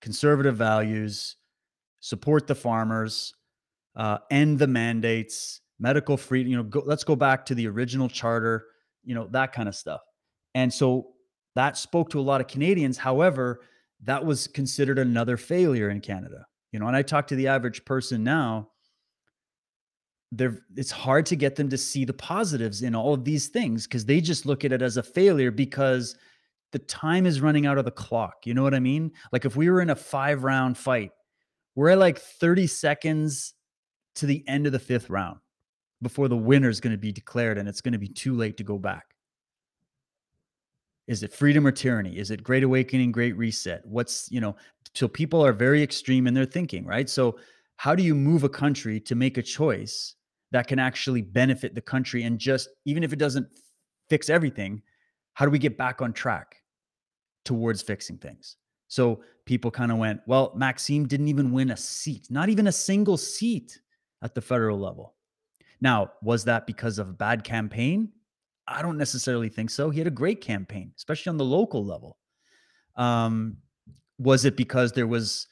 conservative 0.00 0.56
values, 0.56 1.36
support 2.00 2.46
the 2.46 2.54
farmers, 2.54 3.34
uh, 3.96 4.18
end 4.30 4.58
the 4.58 4.66
mandates, 4.66 5.60
medical 5.78 6.16
freedom. 6.16 6.50
You 6.50 6.56
know, 6.58 6.62
go, 6.64 6.82
let's 6.86 7.04
go 7.04 7.16
back 7.16 7.46
to 7.46 7.54
the 7.54 7.66
original 7.68 8.08
charter, 8.08 8.66
you 9.04 9.14
know, 9.14 9.28
that 9.32 9.52
kind 9.52 9.68
of 9.68 9.74
stuff. 9.74 10.00
And 10.54 10.72
so 10.72 11.08
that 11.54 11.76
spoke 11.76 12.10
to 12.10 12.20
a 12.20 12.22
lot 12.22 12.40
of 12.40 12.46
Canadians. 12.46 12.98
However, 12.98 13.60
that 14.04 14.24
was 14.24 14.46
considered 14.46 14.98
another 14.98 15.36
failure 15.36 15.90
in 15.90 16.00
Canada. 16.00 16.46
You 16.72 16.78
know, 16.78 16.86
and 16.86 16.96
I 16.96 17.02
talk 17.02 17.26
to 17.28 17.36
the 17.36 17.48
average 17.48 17.84
person 17.84 18.22
now, 18.22 18.68
there 20.30 20.58
it's 20.76 20.90
hard 20.90 21.24
to 21.26 21.36
get 21.36 21.56
them 21.56 21.70
to 21.70 21.78
see 21.78 22.04
the 22.04 22.12
positives 22.12 22.82
in 22.82 22.94
all 22.94 23.14
of 23.14 23.24
these 23.24 23.48
things 23.48 23.86
because 23.86 24.04
they 24.04 24.20
just 24.20 24.44
look 24.44 24.64
at 24.64 24.72
it 24.72 24.82
as 24.82 24.98
a 24.98 25.02
failure 25.02 25.50
because 25.50 26.16
the 26.72 26.78
time 26.80 27.24
is 27.24 27.40
running 27.40 27.64
out 27.64 27.78
of 27.78 27.86
the 27.86 27.90
clock. 27.90 28.44
You 28.44 28.52
know 28.52 28.62
what 28.62 28.74
I 28.74 28.80
mean? 28.80 29.10
Like 29.32 29.46
if 29.46 29.56
we 29.56 29.70
were 29.70 29.80
in 29.80 29.90
a 29.90 29.96
5 29.96 30.44
round 30.44 30.76
fight, 30.76 31.12
we're 31.78 31.90
at 31.90 31.98
like 31.98 32.18
30 32.18 32.66
seconds 32.66 33.54
to 34.16 34.26
the 34.26 34.42
end 34.48 34.66
of 34.66 34.72
the 34.72 34.80
5th 34.80 35.08
round. 35.08 35.38
before 36.02 36.26
the 36.26 36.36
winner 36.36 36.68
is 36.68 36.80
going 36.80 36.90
to 36.90 36.98
be 36.98 37.12
declared 37.12 37.56
and 37.56 37.68
it's 37.68 37.80
going 37.80 37.92
to 37.92 38.00
be 38.00 38.08
too 38.08 38.34
late 38.34 38.56
to 38.56 38.64
go 38.64 38.78
back? 38.78 39.14
Is 41.06 41.22
it 41.22 41.32
freedom 41.32 41.64
or 41.64 41.70
tyranny? 41.70 42.18
Is 42.18 42.32
it 42.32 42.42
great 42.42 42.64
awakening, 42.64 43.12
great 43.12 43.36
reset? 43.36 43.82
What's, 43.84 44.28
you 44.28 44.40
know, 44.40 44.56
so 44.92 45.06
people 45.06 45.40
are 45.44 45.52
very 45.52 45.80
extreme 45.80 46.26
in 46.26 46.34
their 46.34 46.44
thinking, 46.44 46.84
right? 46.84 47.08
So, 47.08 47.38
how 47.76 47.94
do 47.94 48.02
you 48.02 48.14
move 48.16 48.42
a 48.42 48.48
country 48.48 48.98
to 49.02 49.14
make 49.14 49.38
a 49.38 49.42
choice 49.42 50.16
that 50.50 50.66
can 50.66 50.80
actually 50.80 51.22
benefit 51.22 51.76
the 51.76 51.80
country 51.80 52.24
and 52.24 52.40
just, 52.40 52.68
even 52.86 53.04
if 53.04 53.12
it 53.12 53.20
doesn't 53.20 53.46
fix 54.08 54.28
everything, 54.28 54.82
how 55.34 55.44
do 55.44 55.52
we 55.52 55.60
get 55.60 55.78
back 55.78 56.02
on 56.02 56.12
track 56.12 56.56
towards 57.44 57.82
fixing 57.82 58.18
things? 58.18 58.56
So, 58.88 59.20
people 59.44 59.70
kind 59.70 59.92
of 59.92 59.98
went, 59.98 60.20
well, 60.26 60.52
Maxime 60.56 61.06
didn't 61.06 61.28
even 61.28 61.52
win 61.52 61.70
a 61.70 61.76
seat, 61.76 62.26
not 62.30 62.48
even 62.48 62.66
a 62.66 62.72
single 62.72 63.16
seat 63.16 63.80
at 64.22 64.34
the 64.34 64.40
federal 64.40 64.78
level. 64.78 65.14
Now, 65.80 66.12
was 66.22 66.44
that 66.44 66.66
because 66.66 66.98
of 66.98 67.08
a 67.08 67.12
bad 67.12 67.44
campaign? 67.44 68.12
I 68.66 68.82
don't 68.82 68.98
necessarily 68.98 69.48
think 69.48 69.70
so. 69.70 69.90
He 69.90 69.98
had 69.98 70.06
a 70.06 70.10
great 70.10 70.40
campaign, 70.40 70.92
especially 70.96 71.30
on 71.30 71.38
the 71.38 71.44
local 71.44 71.84
level. 71.84 72.18
Um, 72.96 73.58
was 74.18 74.44
it 74.44 74.56
because 74.56 74.92
there 74.92 75.06
was 75.06 75.46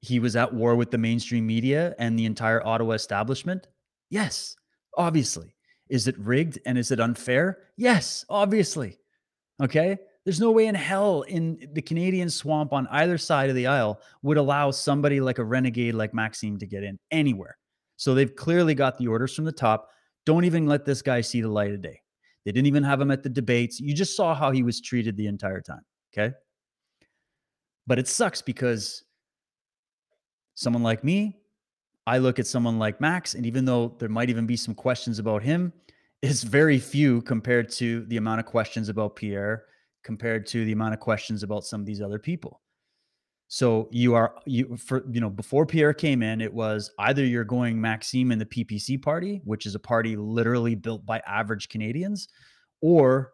he 0.00 0.18
was 0.20 0.36
at 0.36 0.52
war 0.52 0.76
with 0.76 0.90
the 0.90 0.98
mainstream 0.98 1.46
media 1.46 1.94
and 1.98 2.18
the 2.18 2.26
entire 2.26 2.64
Ottawa 2.64 2.92
establishment? 2.92 3.66
Yes, 4.10 4.56
obviously. 4.96 5.54
Is 5.88 6.06
it 6.06 6.18
rigged 6.18 6.58
and 6.66 6.76
is 6.76 6.90
it 6.90 7.00
unfair? 7.00 7.58
Yes, 7.76 8.24
obviously. 8.28 8.98
Okay. 9.62 9.98
There's 10.28 10.40
no 10.40 10.52
way 10.52 10.66
in 10.66 10.74
hell 10.74 11.22
in 11.22 11.70
the 11.72 11.80
Canadian 11.80 12.28
swamp 12.28 12.74
on 12.74 12.86
either 12.88 13.16
side 13.16 13.48
of 13.48 13.56
the 13.56 13.66
aisle 13.66 13.98
would 14.20 14.36
allow 14.36 14.70
somebody 14.70 15.22
like 15.22 15.38
a 15.38 15.42
renegade 15.42 15.94
like 15.94 16.12
Maxime 16.12 16.58
to 16.58 16.66
get 16.66 16.84
in 16.84 16.98
anywhere. 17.10 17.56
So 17.96 18.14
they've 18.14 18.36
clearly 18.36 18.74
got 18.74 18.98
the 18.98 19.06
orders 19.06 19.34
from 19.34 19.46
the 19.46 19.52
top. 19.52 19.88
Don't 20.26 20.44
even 20.44 20.66
let 20.66 20.84
this 20.84 21.00
guy 21.00 21.22
see 21.22 21.40
the 21.40 21.48
light 21.48 21.72
of 21.72 21.80
day. 21.80 22.02
They 22.44 22.52
didn't 22.52 22.66
even 22.66 22.82
have 22.82 23.00
him 23.00 23.10
at 23.10 23.22
the 23.22 23.30
debates. 23.30 23.80
You 23.80 23.94
just 23.94 24.16
saw 24.16 24.34
how 24.34 24.50
he 24.50 24.62
was 24.62 24.82
treated 24.82 25.16
the 25.16 25.28
entire 25.28 25.62
time. 25.62 25.80
Okay. 26.12 26.34
But 27.86 27.98
it 27.98 28.06
sucks 28.06 28.42
because 28.42 29.04
someone 30.56 30.82
like 30.82 31.02
me, 31.02 31.38
I 32.06 32.18
look 32.18 32.38
at 32.38 32.46
someone 32.46 32.78
like 32.78 33.00
Max, 33.00 33.34
and 33.34 33.46
even 33.46 33.64
though 33.64 33.96
there 33.98 34.10
might 34.10 34.28
even 34.28 34.44
be 34.44 34.56
some 34.56 34.74
questions 34.74 35.18
about 35.18 35.42
him, 35.42 35.72
it's 36.20 36.42
very 36.42 36.78
few 36.78 37.22
compared 37.22 37.70
to 37.76 38.04
the 38.08 38.18
amount 38.18 38.40
of 38.40 38.44
questions 38.44 38.90
about 38.90 39.16
Pierre, 39.16 39.64
compared 40.08 40.46
to 40.46 40.64
the 40.64 40.72
amount 40.72 40.94
of 40.94 41.00
questions 41.00 41.42
about 41.42 41.66
some 41.66 41.80
of 41.82 41.86
these 41.86 42.00
other 42.00 42.18
people. 42.18 42.62
So 43.48 43.90
you 43.90 44.14
are 44.14 44.34
you 44.46 44.74
for 44.78 45.04
you 45.10 45.20
know 45.20 45.28
before 45.28 45.66
Pierre 45.66 45.92
came 45.92 46.22
in, 46.22 46.40
it 46.40 46.52
was 46.52 46.90
either 46.98 47.22
you're 47.22 47.44
going 47.44 47.78
Maxime 47.78 48.32
in 48.32 48.38
the 48.38 48.46
PPC 48.46 49.02
party, 49.02 49.42
which 49.44 49.66
is 49.66 49.74
a 49.74 49.78
party 49.78 50.16
literally 50.16 50.74
built 50.74 51.04
by 51.04 51.18
average 51.26 51.68
Canadians, 51.68 52.28
or 52.80 53.32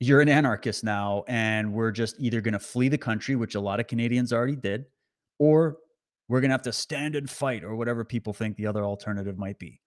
you're 0.00 0.22
an 0.22 0.30
anarchist 0.30 0.82
now, 0.82 1.24
and 1.28 1.70
we're 1.74 1.90
just 1.90 2.16
either 2.18 2.40
going 2.40 2.54
to 2.54 2.58
flee 2.58 2.88
the 2.88 2.96
country, 2.96 3.36
which 3.36 3.54
a 3.54 3.60
lot 3.60 3.78
of 3.78 3.86
Canadians 3.86 4.32
already 4.32 4.56
did, 4.56 4.86
or 5.38 5.76
we're 6.28 6.40
going 6.40 6.48
to 6.48 6.54
have 6.54 6.62
to 6.62 6.72
stand 6.72 7.16
and 7.16 7.28
fight, 7.28 7.64
or 7.64 7.76
whatever 7.76 8.02
people 8.02 8.32
think 8.32 8.56
the 8.56 8.66
other 8.66 8.82
alternative 8.82 9.36
might 9.36 9.58
be. 9.58 9.78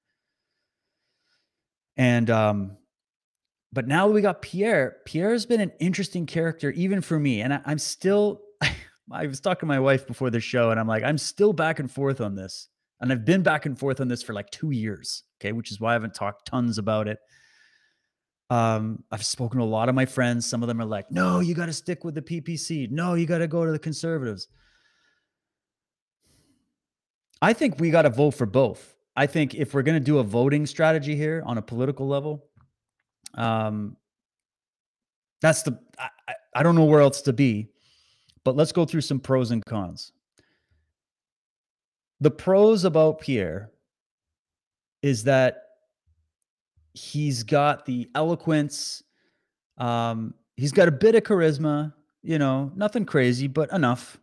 And 1.98 2.30
um, 2.30 2.78
but 3.76 3.88
now 3.88 4.08
we 4.08 4.22
got 4.22 4.42
Pierre. 4.42 4.96
Pierre's 5.06 5.46
been 5.46 5.60
an 5.60 5.74
interesting 5.82 6.26
character, 6.26 6.72
even 6.72 7.02
for 7.02 7.20
me, 7.20 7.42
and 7.42 7.54
I, 7.54 7.62
I'm 7.66 7.78
still 7.78 8.42
I 9.12 9.28
was 9.28 9.42
talking 9.42 9.60
to 9.60 9.66
my 9.68 9.80
wife 9.80 10.08
before 10.08 10.30
the 10.30 10.40
show, 10.40 10.72
and 10.72 10.80
I'm 10.80 10.88
like, 10.88 11.04
I'm 11.04 11.18
still 11.18 11.54
back 11.54 11.80
and 11.80 11.92
forth 11.92 12.22
on 12.22 12.36
this. 12.36 12.70
And 13.02 13.12
I've 13.12 13.26
been 13.26 13.44
back 13.44 13.66
and 13.66 13.78
forth 13.78 14.00
on 14.00 14.08
this 14.08 14.24
for 14.24 14.34
like 14.34 14.50
two 14.50 14.72
years. 14.72 15.24
Okay. 15.40 15.52
Which 15.52 15.72
is 15.72 15.80
why 15.80 15.92
I 15.92 15.94
haven't 15.94 16.16
talked 16.16 16.48
tons 16.48 16.78
about 16.78 17.10
it. 17.10 17.20
Um, 18.50 19.04
I've 19.12 19.26
spoken 19.26 19.60
to 19.60 19.66
a 19.66 19.68
lot 19.68 19.90
of 19.90 19.96
my 19.96 20.06
friends. 20.06 20.46
Some 20.46 20.64
of 20.64 20.68
them 20.68 20.80
are 20.80 20.86
like, 20.86 21.12
no, 21.12 21.42
you 21.42 21.54
got 21.54 21.66
to 21.66 21.74
stick 21.74 22.06
with 22.06 22.16
the 22.16 22.22
PPC. 22.22 22.90
No, 22.90 23.16
you 23.16 23.26
got 23.26 23.40
to 23.40 23.48
go 23.48 23.66
to 23.66 23.72
the 23.72 23.80
conservatives. 23.80 24.48
I 27.42 27.52
think 27.54 27.80
we 27.80 27.90
got 27.92 28.04
to 28.04 28.10
vote 28.10 28.32
for 28.32 28.46
both. 28.46 28.96
I 29.18 29.28
think 29.28 29.54
if 29.54 29.74
we're 29.74 29.82
going 29.82 30.00
to 30.00 30.04
do 30.04 30.20
a 30.20 30.24
voting 30.24 30.66
strategy 30.66 31.16
here 31.16 31.44
on 31.46 31.58
a 31.58 31.62
political 31.62 32.08
level, 32.08 32.46
um, 33.36 33.98
that's 35.41 35.63
the, 35.63 35.80
I, 36.00 36.34
I 36.56 36.63
don't 36.63 36.76
know 36.76 36.86
where 36.86 37.02
else 37.02 37.21
to 37.24 37.34
be. 37.34 37.69
But 38.45 38.56
let's 38.56 38.71
go 38.71 38.86
through 38.86 39.02
some 39.02 39.19
pros 39.19 39.52
and 39.52 39.65
cons. 39.65 40.12
The 42.21 42.32
pros 42.32 42.86
about 42.86 43.19
Pierre 43.19 43.71
is 45.02 45.24
that 45.24 45.63
he's 46.93 47.43
got 47.43 47.86
the 47.86 48.10
eloquence. 48.15 49.04
Um, 49.78 50.36
he's 50.56 50.71
got 50.71 50.88
a 50.88 50.91
bit 50.91 51.15
of 51.15 51.24
charisma, 51.24 51.93
you 52.21 52.39
know, 52.39 52.71
nothing 52.76 53.06
crazy, 53.06 53.48
but 53.48 53.71
enough. 53.74 54.19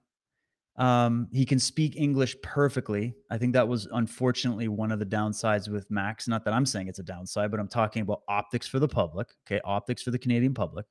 Um, 0.77 1.29
he 1.33 1.45
can 1.45 1.59
speak 1.59 1.97
English 1.97 2.37
perfectly. 2.43 3.15
I 3.31 3.37
think 3.37 3.53
that 3.53 3.69
was 3.69 3.87
unfortunately 3.93 4.69
one 4.69 4.91
of 4.91 4.99
the 4.99 5.07
downsides 5.07 5.69
with 5.69 5.91
Max. 5.91 6.27
Not 6.27 6.45
that 6.45 6.55
I'm 6.55 6.65
saying 6.65 6.89
it's 6.89 6.99
a 6.99 7.05
downside, 7.05 7.51
but 7.51 7.61
I'm 7.61 7.69
talking 7.69 8.03
about 8.03 8.23
optics 8.29 8.67
for 8.67 8.79
the 8.79 8.89
public. 8.89 9.29
Okay. 9.47 9.61
Optics 9.65 10.03
for 10.03 10.11
the 10.11 10.19
Canadian 10.19 10.55
public. 10.55 10.87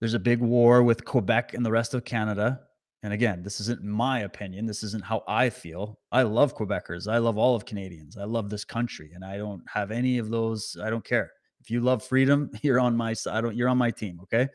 There's 0.00 0.14
a 0.14 0.18
big 0.18 0.40
war 0.40 0.82
with 0.82 1.04
Quebec 1.04 1.54
and 1.54 1.64
the 1.64 1.70
rest 1.70 1.94
of 1.94 2.04
Canada. 2.04 2.60
And 3.02 3.12
again, 3.12 3.42
this 3.42 3.60
isn't 3.60 3.82
my 3.82 4.20
opinion. 4.20 4.66
This 4.66 4.82
isn't 4.82 5.04
how 5.04 5.22
I 5.28 5.50
feel. 5.50 5.98
I 6.10 6.22
love 6.22 6.56
Quebecers. 6.56 7.10
I 7.10 7.18
love 7.18 7.38
all 7.38 7.54
of 7.54 7.66
Canadians. 7.66 8.16
I 8.16 8.24
love 8.24 8.50
this 8.50 8.64
country 8.64 9.12
and 9.14 9.24
I 9.24 9.36
don't 9.36 9.62
have 9.72 9.90
any 9.90 10.18
of 10.18 10.30
those. 10.30 10.76
I 10.82 10.90
don't 10.90 11.04
care. 11.04 11.30
If 11.60 11.70
you 11.70 11.80
love 11.80 12.02
freedom, 12.02 12.50
you're 12.62 12.80
on 12.80 12.96
my 12.96 13.12
side. 13.12 13.44
You're 13.54 13.68
on 13.68 13.78
my 13.78 13.90
team, 13.90 14.20
okay? 14.22 14.48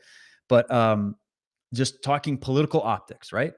But 0.48 0.70
um 0.70 1.16
just 1.72 2.02
talking 2.02 2.36
political 2.36 2.80
optics, 2.80 3.32
right? 3.32 3.52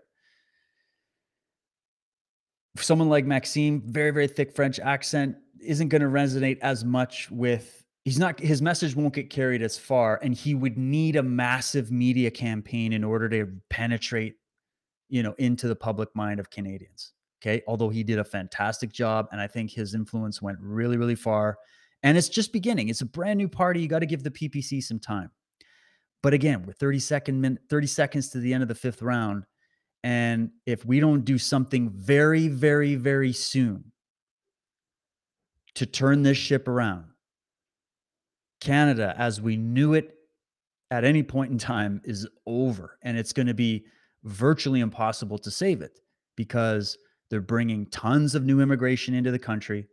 someone 2.77 3.09
like 3.09 3.25
Maxime, 3.25 3.83
very 3.87 4.11
very 4.11 4.27
thick 4.27 4.55
French 4.55 4.79
accent 4.81 5.37
isn't 5.61 5.89
going 5.89 6.03
to 6.03 6.09
resonate 6.09 6.59
as 6.61 6.85
much 6.85 7.31
with 7.31 7.85
he's 8.05 8.19
not 8.19 8.39
his 8.41 8.61
message 8.61 8.95
won't 8.97 9.15
get 9.15 9.31
carried 9.31 9.63
as 9.63 9.79
far 9.79 10.19
and 10.23 10.35
he 10.35 10.55
would 10.55 10.77
need 10.77 11.17
a 11.17 11.23
massive 11.23 11.91
media 11.91 12.31
campaign 12.31 12.93
in 12.93 13.05
order 13.05 13.29
to 13.29 13.49
penetrate 13.71 14.35
you 15.09 15.23
know 15.23 15.35
into 15.39 15.69
the 15.69 15.77
public 15.77 16.09
mind 16.15 16.41
of 16.41 16.51
Canadians 16.51 17.13
okay? 17.43 17.63
Although 17.67 17.91
he 17.91 18.03
did 18.03 18.19
a 18.19 18.25
fantastic 18.25 18.93
job 18.93 19.29
and 19.33 19.41
I 19.41 19.47
think 19.47 19.71
his 19.71 19.95
influence 19.95 20.43
went 20.43 20.59
really 20.61 20.97
really 20.97 21.15
far 21.15 21.57
and 22.03 22.19
it's 22.19 22.29
just 22.29 22.53
beginning. 22.53 22.91
It's 22.91 23.01
a 23.01 23.07
brand 23.07 23.39
new 23.39 23.49
party. 23.49 23.81
You 23.81 23.89
got 23.89 24.01
to 24.01 24.07
give 24.07 24.23
the 24.23 24.31
PPC 24.31 24.83
some 24.83 24.99
time 24.99 25.31
but 26.25 26.35
again 26.35 26.67
with 26.67 26.77
30 26.79 26.99
second 26.99 27.41
min 27.41 27.59
30 27.71 27.87
seconds 27.87 28.31
to 28.31 28.39
the 28.39 28.53
end 28.53 28.63
of 28.63 28.69
the 28.69 28.75
5th 28.75 29.03
round 29.03 29.45
and 30.03 30.51
if 30.67 30.85
we 30.85 30.99
don't 30.99 31.25
do 31.25 31.39
something 31.39 31.91
very 31.91 32.49
very 32.49 32.97
very 32.97 33.33
soon 33.33 33.93
to 35.75 35.87
turn 35.87 36.23
this 36.23 36.39
ship 36.39 36.67
around 36.69 37.05
Canada, 38.65 39.15
as 39.19 39.41
we 39.41 39.57
knew 39.57 39.93
it 39.93 40.15
at 40.91 41.05
any 41.05 41.23
point 41.23 41.53
in 41.53 41.59
time, 41.59 42.01
is 42.05 42.27
over. 42.47 42.99
And 43.03 43.19
it's 43.19 43.33
going 43.33 43.47
to 43.47 43.55
be 43.55 43.85
virtually 44.25 44.81
impossible 44.81 45.39
to 45.39 45.51
save 45.51 45.83
it 45.83 46.01
because 46.37 46.97
they're 47.31 47.43
bringing 47.43 47.87
tons 47.87 48.35
of 48.35 48.45
new 48.45 48.61
immigration 48.61 49.15
into 49.15 49.31
the 49.31 49.39
country. 49.39 49.87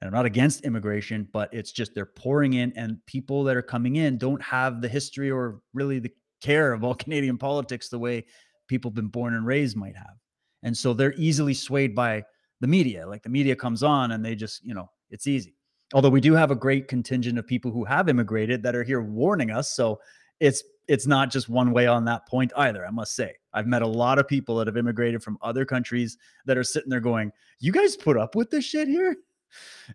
And 0.00 0.08
I'm 0.08 0.14
not 0.14 0.26
against 0.26 0.64
immigration, 0.64 1.28
but 1.32 1.52
it's 1.52 1.72
just 1.72 1.94
they're 1.94 2.06
pouring 2.06 2.54
in, 2.54 2.72
and 2.76 2.98
people 3.06 3.44
that 3.44 3.56
are 3.56 3.62
coming 3.62 3.96
in 3.96 4.18
don't 4.18 4.42
have 4.42 4.82
the 4.82 4.88
history 4.88 5.30
or 5.30 5.60
really 5.72 5.98
the 5.98 6.12
care 6.40 6.72
of 6.72 6.84
all 6.84 6.94
Canadian 7.06 7.38
politics 7.38 7.88
the 7.88 7.98
way 7.98 8.24
people 8.68 8.90
been 8.90 9.08
born 9.08 9.34
and 9.34 9.46
raised 9.46 9.76
might 9.76 9.96
have. 9.96 10.16
And 10.62 10.76
so 10.76 10.92
they're 10.92 11.14
easily 11.16 11.54
swayed 11.54 11.94
by 11.94 12.24
the 12.60 12.66
media. 12.66 13.06
Like 13.06 13.22
the 13.22 13.28
media 13.28 13.54
comes 13.56 13.82
on 13.82 14.10
and 14.10 14.24
they 14.24 14.34
just, 14.34 14.64
you 14.64 14.74
know, 14.74 14.90
it's 15.10 15.26
easy 15.26 15.56
although 15.94 16.10
we 16.10 16.20
do 16.20 16.34
have 16.34 16.50
a 16.50 16.56
great 16.56 16.88
contingent 16.88 17.38
of 17.38 17.46
people 17.46 17.70
who 17.70 17.84
have 17.84 18.08
immigrated 18.08 18.62
that 18.62 18.74
are 18.74 18.82
here 18.82 19.00
warning 19.00 19.50
us 19.50 19.74
so 19.74 20.00
it's 20.40 20.62
it's 20.88 21.06
not 21.06 21.30
just 21.30 21.48
one 21.48 21.72
way 21.72 21.86
on 21.86 22.04
that 22.04 22.26
point 22.26 22.52
either 22.56 22.86
i 22.86 22.90
must 22.90 23.14
say 23.14 23.32
i've 23.52 23.66
met 23.66 23.82
a 23.82 23.86
lot 23.86 24.18
of 24.18 24.26
people 24.26 24.56
that 24.56 24.66
have 24.66 24.76
immigrated 24.76 25.22
from 25.22 25.38
other 25.42 25.64
countries 25.64 26.16
that 26.44 26.58
are 26.58 26.64
sitting 26.64 26.90
there 26.90 27.00
going 27.00 27.30
you 27.60 27.72
guys 27.72 27.96
put 27.96 28.16
up 28.16 28.34
with 28.34 28.50
this 28.50 28.64
shit 28.64 28.88
here 28.88 29.16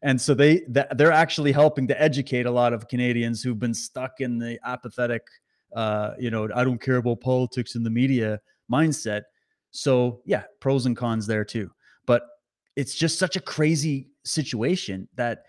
and 0.02 0.20
so 0.20 0.34
they 0.34 0.62
they're 0.96 1.12
actually 1.12 1.52
helping 1.52 1.88
to 1.88 2.02
educate 2.02 2.46
a 2.46 2.52
lot 2.52 2.74
of 2.74 2.88
canadians 2.88 3.42
who've 3.42 3.60
been 3.60 3.74
stuck 3.74 4.20
in 4.20 4.38
the 4.38 4.60
apathetic 4.66 5.24
uh 5.76 6.12
you 6.20 6.32
know 6.32 6.48
i 6.56 6.64
don't 6.64 6.82
care 6.82 6.98
about 6.98 7.20
politics 7.22 7.76
in 7.76 7.84
the 7.84 7.90
media 7.90 8.40
mindset 8.72 9.24
so 9.72 10.22
yeah 10.26 10.44
pros 10.60 10.86
and 10.86 10.98
cons 10.98 11.28
there 11.28 11.46
too 11.46 11.70
but 12.06 12.24
it's 12.76 12.96
just 12.96 13.20
such 13.20 13.36
a 13.36 13.42
crazy 13.42 14.10
situation 14.24 15.08
that 15.16 15.44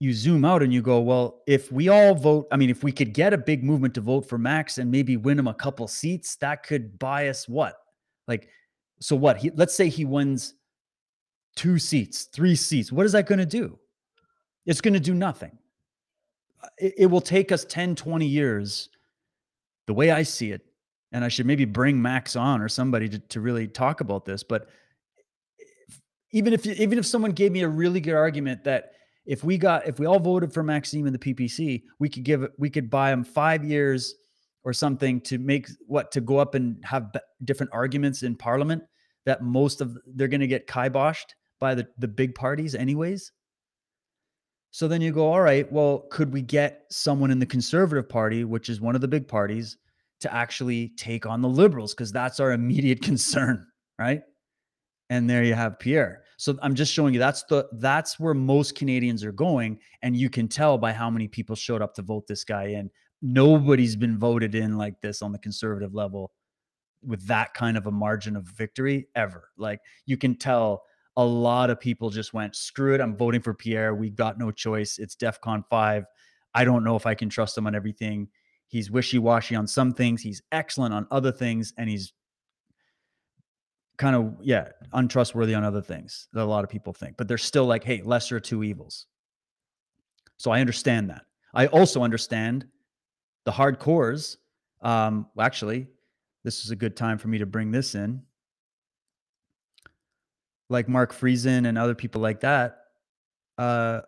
you 0.00 0.14
zoom 0.14 0.46
out 0.46 0.62
and 0.62 0.72
you 0.72 0.80
go, 0.80 0.98
well, 1.00 1.42
if 1.46 1.70
we 1.70 1.90
all 1.90 2.14
vote, 2.14 2.48
I 2.50 2.56
mean, 2.56 2.70
if 2.70 2.82
we 2.82 2.90
could 2.90 3.12
get 3.12 3.34
a 3.34 3.38
big 3.38 3.62
movement 3.62 3.94
to 3.94 4.00
vote 4.00 4.26
for 4.26 4.38
Max 4.38 4.78
and 4.78 4.90
maybe 4.90 5.18
win 5.18 5.38
him 5.38 5.46
a 5.46 5.54
couple 5.54 5.86
seats, 5.86 6.36
that 6.36 6.62
could 6.62 6.98
buy 6.98 7.28
us 7.28 7.46
what? 7.46 7.74
Like, 8.26 8.48
so 9.00 9.14
what? 9.14 9.36
He 9.36 9.50
let's 9.50 9.74
say 9.74 9.88
he 9.88 10.06
wins 10.06 10.54
two 11.56 11.78
seats, 11.78 12.24
three 12.24 12.54
seats. 12.54 12.92
What 12.92 13.06
is 13.06 13.12
that 13.12 13.26
going 13.26 13.38
to 13.38 13.46
do? 13.46 13.78
It's 14.66 14.80
going 14.80 14.94
to 14.94 15.00
do 15.00 15.14
nothing. 15.14 15.58
It, 16.78 16.94
it 16.98 17.06
will 17.06 17.20
take 17.20 17.52
us 17.52 17.64
10, 17.64 17.94
20 17.94 18.26
years, 18.26 18.88
the 19.86 19.94
way 19.94 20.10
I 20.10 20.22
see 20.22 20.52
it. 20.52 20.62
And 21.12 21.24
I 21.24 21.28
should 21.28 21.46
maybe 21.46 21.64
bring 21.64 22.00
Max 22.00 22.36
on 22.36 22.60
or 22.60 22.68
somebody 22.68 23.08
to, 23.08 23.18
to 23.18 23.40
really 23.40 23.66
talk 23.66 24.00
about 24.00 24.24
this. 24.24 24.42
But 24.42 24.68
eh, 25.60 25.94
even 26.32 26.52
if 26.52 26.64
even 26.66 26.98
if 26.98 27.06
someone 27.06 27.32
gave 27.32 27.50
me 27.50 27.62
a 27.62 27.68
really 27.68 28.00
good 28.00 28.14
argument 28.14 28.62
that 28.64 28.92
if 29.26 29.42
we 29.42 29.58
got 29.58 29.88
if 29.88 29.98
we 29.98 30.06
all 30.06 30.20
voted 30.20 30.52
for 30.52 30.62
Maxime 30.62 31.06
in 31.06 31.12
the 31.12 31.18
PPC, 31.18 31.82
we 31.98 32.08
could 32.08 32.22
give 32.22 32.46
we 32.58 32.70
could 32.70 32.88
buy 32.88 33.10
him 33.10 33.24
five 33.24 33.64
years 33.64 34.14
or 34.62 34.72
something 34.72 35.20
to 35.22 35.38
make 35.38 35.68
what 35.86 36.12
to 36.12 36.20
go 36.20 36.38
up 36.38 36.54
and 36.54 36.82
have 36.84 37.10
different 37.44 37.72
arguments 37.72 38.22
in 38.22 38.36
Parliament 38.36 38.82
that 39.24 39.42
most 39.42 39.80
of 39.80 39.98
they're 40.14 40.28
going 40.28 40.40
to 40.40 40.46
get 40.46 40.66
kiboshed 40.68 41.34
by 41.60 41.74
the 41.74 41.86
the 41.98 42.08
big 42.08 42.34
parties 42.34 42.74
anyways. 42.74 43.32
So 44.72 44.86
then 44.86 45.00
you 45.00 45.10
go, 45.10 45.32
all 45.32 45.40
right, 45.40 45.70
well, 45.72 46.06
could 46.10 46.32
we 46.32 46.42
get 46.42 46.84
someone 46.90 47.32
in 47.32 47.40
the 47.40 47.46
Conservative 47.46 48.08
Party, 48.08 48.44
which 48.44 48.68
is 48.68 48.80
one 48.80 48.94
of 48.94 49.00
the 49.00 49.08
big 49.08 49.26
parties, 49.26 49.76
to 50.20 50.32
actually 50.32 50.90
take 50.90 51.26
on 51.26 51.42
the 51.42 51.48
Liberals? 51.48 51.92
Because 51.92 52.12
that's 52.12 52.38
our 52.38 52.52
immediate 52.52 53.02
concern, 53.10 53.66
right? 53.98 54.22
and 55.10 55.28
there 55.28 55.42
you 55.42 55.54
have 55.54 55.78
Pierre. 55.78 56.22
So 56.38 56.56
I'm 56.62 56.74
just 56.74 56.92
showing 56.92 57.12
you 57.12 57.20
that's 57.20 57.42
the 57.42 57.68
that's 57.74 58.18
where 58.18 58.32
most 58.32 58.76
Canadians 58.76 59.22
are 59.24 59.32
going, 59.32 59.78
and 60.02 60.16
you 60.16 60.30
can 60.30 60.48
tell 60.48 60.78
by 60.78 60.92
how 60.92 61.10
many 61.10 61.28
people 61.28 61.54
showed 61.54 61.82
up 61.82 61.94
to 61.96 62.02
vote 62.02 62.26
this 62.26 62.44
guy 62.44 62.68
in. 62.68 62.90
Nobody's 63.20 63.96
been 63.96 64.18
voted 64.18 64.54
in 64.54 64.78
like 64.78 65.00
this 65.02 65.20
on 65.20 65.32
the 65.32 65.38
conservative 65.38 65.94
level 65.94 66.32
with 67.04 67.26
that 67.26 67.52
kind 67.54 67.76
of 67.76 67.86
a 67.86 67.90
margin 67.90 68.36
of 68.36 68.44
victory 68.44 69.08
ever. 69.14 69.50
Like 69.58 69.80
you 70.06 70.16
can 70.16 70.36
tell 70.36 70.84
a 71.16 71.24
lot 71.24 71.70
of 71.70 71.80
people 71.80 72.10
just 72.10 72.32
went, 72.32 72.56
screw 72.56 72.94
it, 72.94 73.00
I'm 73.00 73.16
voting 73.16 73.40
for 73.40 73.54
Pierre. 73.54 73.94
We 73.94 74.10
got 74.10 74.38
no 74.38 74.50
choice. 74.50 74.98
It's 74.98 75.16
DEFCON 75.16 75.64
5. 75.68 76.04
I 76.54 76.64
don't 76.64 76.84
know 76.84 76.96
if 76.96 77.06
I 77.06 77.14
can 77.14 77.28
trust 77.28 77.56
him 77.56 77.66
on 77.66 77.74
everything. 77.74 78.28
He's 78.68 78.90
wishy-washy 78.90 79.56
on 79.56 79.66
some 79.66 79.92
things, 79.92 80.22
he's 80.22 80.42
excellent 80.52 80.94
on 80.94 81.06
other 81.10 81.32
things, 81.32 81.74
and 81.76 81.88
he's 81.88 82.12
kind 84.00 84.16
of 84.16 84.34
yeah 84.40 84.66
untrustworthy 84.94 85.54
on 85.54 85.62
other 85.62 85.82
things 85.82 86.28
that 86.32 86.42
a 86.42 86.44
lot 86.44 86.64
of 86.64 86.70
people 86.70 86.90
think 86.90 87.18
but 87.18 87.28
they're 87.28 87.36
still 87.36 87.66
like 87.66 87.84
hey 87.84 88.00
lesser 88.00 88.38
of 88.38 88.42
two 88.42 88.64
evils 88.64 89.04
so 90.38 90.50
i 90.50 90.58
understand 90.58 91.10
that 91.10 91.26
i 91.52 91.66
also 91.66 92.02
understand 92.02 92.66
the 93.44 93.52
hardcores 93.52 94.38
um 94.80 95.26
actually 95.38 95.86
this 96.44 96.64
is 96.64 96.70
a 96.70 96.76
good 96.76 96.96
time 96.96 97.18
for 97.18 97.28
me 97.28 97.36
to 97.36 97.44
bring 97.44 97.70
this 97.70 97.94
in 97.94 98.22
like 100.70 100.88
mark 100.88 101.12
friesen 101.12 101.66
and 101.66 101.76
other 101.76 101.94
people 101.94 102.20
like 102.20 102.40
that 102.40 102.78
uh 103.58 104.00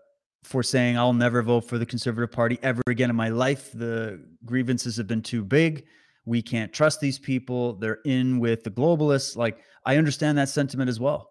for 0.44 0.62
saying 0.62 0.96
i'll 0.96 1.12
never 1.12 1.42
vote 1.42 1.62
for 1.62 1.76
the 1.76 1.86
conservative 1.86 2.32
party 2.32 2.58
ever 2.62 2.82
again 2.88 3.10
in 3.10 3.16
my 3.16 3.28
life. 3.28 3.70
The 3.72 4.24
grievances 4.44 4.96
have 4.96 5.06
been 5.06 5.22
too 5.22 5.44
big. 5.44 5.84
We 6.24 6.40
can't 6.40 6.72
trust 6.72 7.00
these 7.00 7.18
people. 7.18 7.74
They're 7.74 8.00
in 8.04 8.38
with 8.38 8.64
the 8.64 8.70
globalists. 8.70 9.36
Like 9.36 9.58
i 9.84 9.96
understand 9.96 10.38
that 10.38 10.48
sentiment 10.48 10.88
as 10.88 10.98
well. 10.98 11.30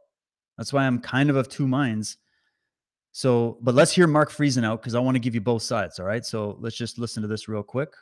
That's 0.57 0.71
why 0.71 0.85
i'm 0.85 0.99
kind 0.99 1.29
of 1.29 1.35
of 1.35 1.49
two 1.49 1.67
minds. 1.67 2.17
So 3.11 3.57
but 3.61 3.75
let's 3.75 3.91
hear 3.91 4.07
mark 4.07 4.31
friesen 4.31 4.63
out 4.63 4.81
because 4.81 4.95
i 4.95 4.99
want 4.99 5.15
to 5.15 5.19
give 5.19 5.35
you 5.35 5.41
both 5.41 5.63
sides 5.63 5.99
all 5.99 6.05
right? 6.05 6.25
So 6.25 6.57
let's 6.59 6.77
just 6.77 6.99
listen 6.99 7.21
to 7.21 7.27
this 7.27 7.47
real 7.47 7.63
quick. 7.63 7.93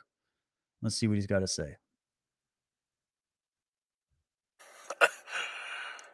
Let's 0.82 0.96
see 0.96 1.08
what 1.08 1.14
he's 1.14 1.26
got 1.26 1.40
to 1.40 1.48
say 1.48 1.76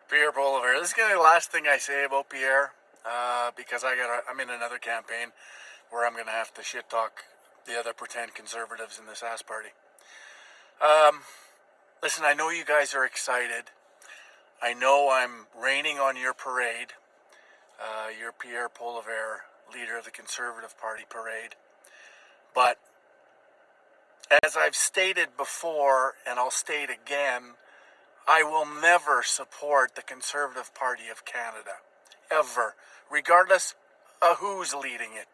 Pierre 0.08 0.30
Poilievre. 0.30 0.78
This 0.78 0.90
is 0.90 0.94
gonna 0.94 1.08
be 1.08 1.14
the 1.14 1.20
last 1.20 1.50
thing 1.50 1.64
I 1.66 1.78
say 1.78 2.04
about 2.04 2.30
Pierre, 2.30 2.72
uh, 3.04 3.50
because 3.56 3.82
I 3.82 3.96
got 3.96 4.22
I'm 4.30 4.38
in 4.38 4.50
another 4.50 4.78
campaign 4.78 5.32
where 5.90 6.06
I'm 6.06 6.16
gonna 6.16 6.30
have 6.30 6.54
to 6.54 6.62
shit 6.62 6.88
talk 6.88 7.24
the 7.66 7.78
other 7.78 7.92
pretend 7.92 8.34
conservatives 8.34 9.00
in 9.00 9.06
this 9.06 9.22
ass 9.22 9.42
party. 9.42 9.70
Um, 10.80 11.22
listen, 12.02 12.24
I 12.24 12.34
know 12.34 12.50
you 12.50 12.64
guys 12.64 12.94
are 12.94 13.04
excited. 13.04 13.70
I 14.62 14.74
know 14.74 15.10
I'm 15.10 15.46
raining 15.60 15.98
on 15.98 16.16
your 16.16 16.34
parade, 16.34 16.92
uh, 17.80 18.08
your 18.18 18.30
Pierre 18.30 18.68
Poilievre, 18.68 19.40
leader 19.74 19.98
of 19.98 20.04
the 20.04 20.12
Conservative 20.12 20.78
Party 20.80 21.04
parade. 21.08 21.56
But 22.54 22.78
as 24.44 24.56
I've 24.56 24.76
stated 24.76 25.36
before, 25.36 26.14
and 26.26 26.38
I'll 26.38 26.52
state 26.52 26.90
again, 26.90 27.54
I 28.28 28.42
will 28.42 28.66
never 28.66 29.22
support 29.22 29.94
the 29.94 30.02
Conservative 30.02 30.74
Party 30.74 31.04
of 31.10 31.24
Canada, 31.24 31.78
ever, 32.30 32.74
regardless 33.10 33.74
of 34.20 34.38
who's 34.38 34.74
leading 34.74 35.10
it. 35.14 35.28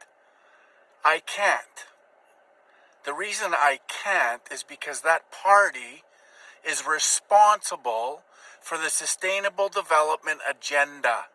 I 1.05 1.21
can't. 1.25 1.87
The 3.05 3.15
reason 3.15 3.53
I 3.55 3.81
can't 3.89 4.43
is 4.53 4.63
because 4.63 5.01
that 5.01 5.33
party 5.33 6.03
is 6.69 6.87
responsible 6.87 8.23
for 8.61 8.77
the 8.77 8.91
Sustainable 8.91 9.69
Development 9.69 10.41
Agenda. 10.49 11.27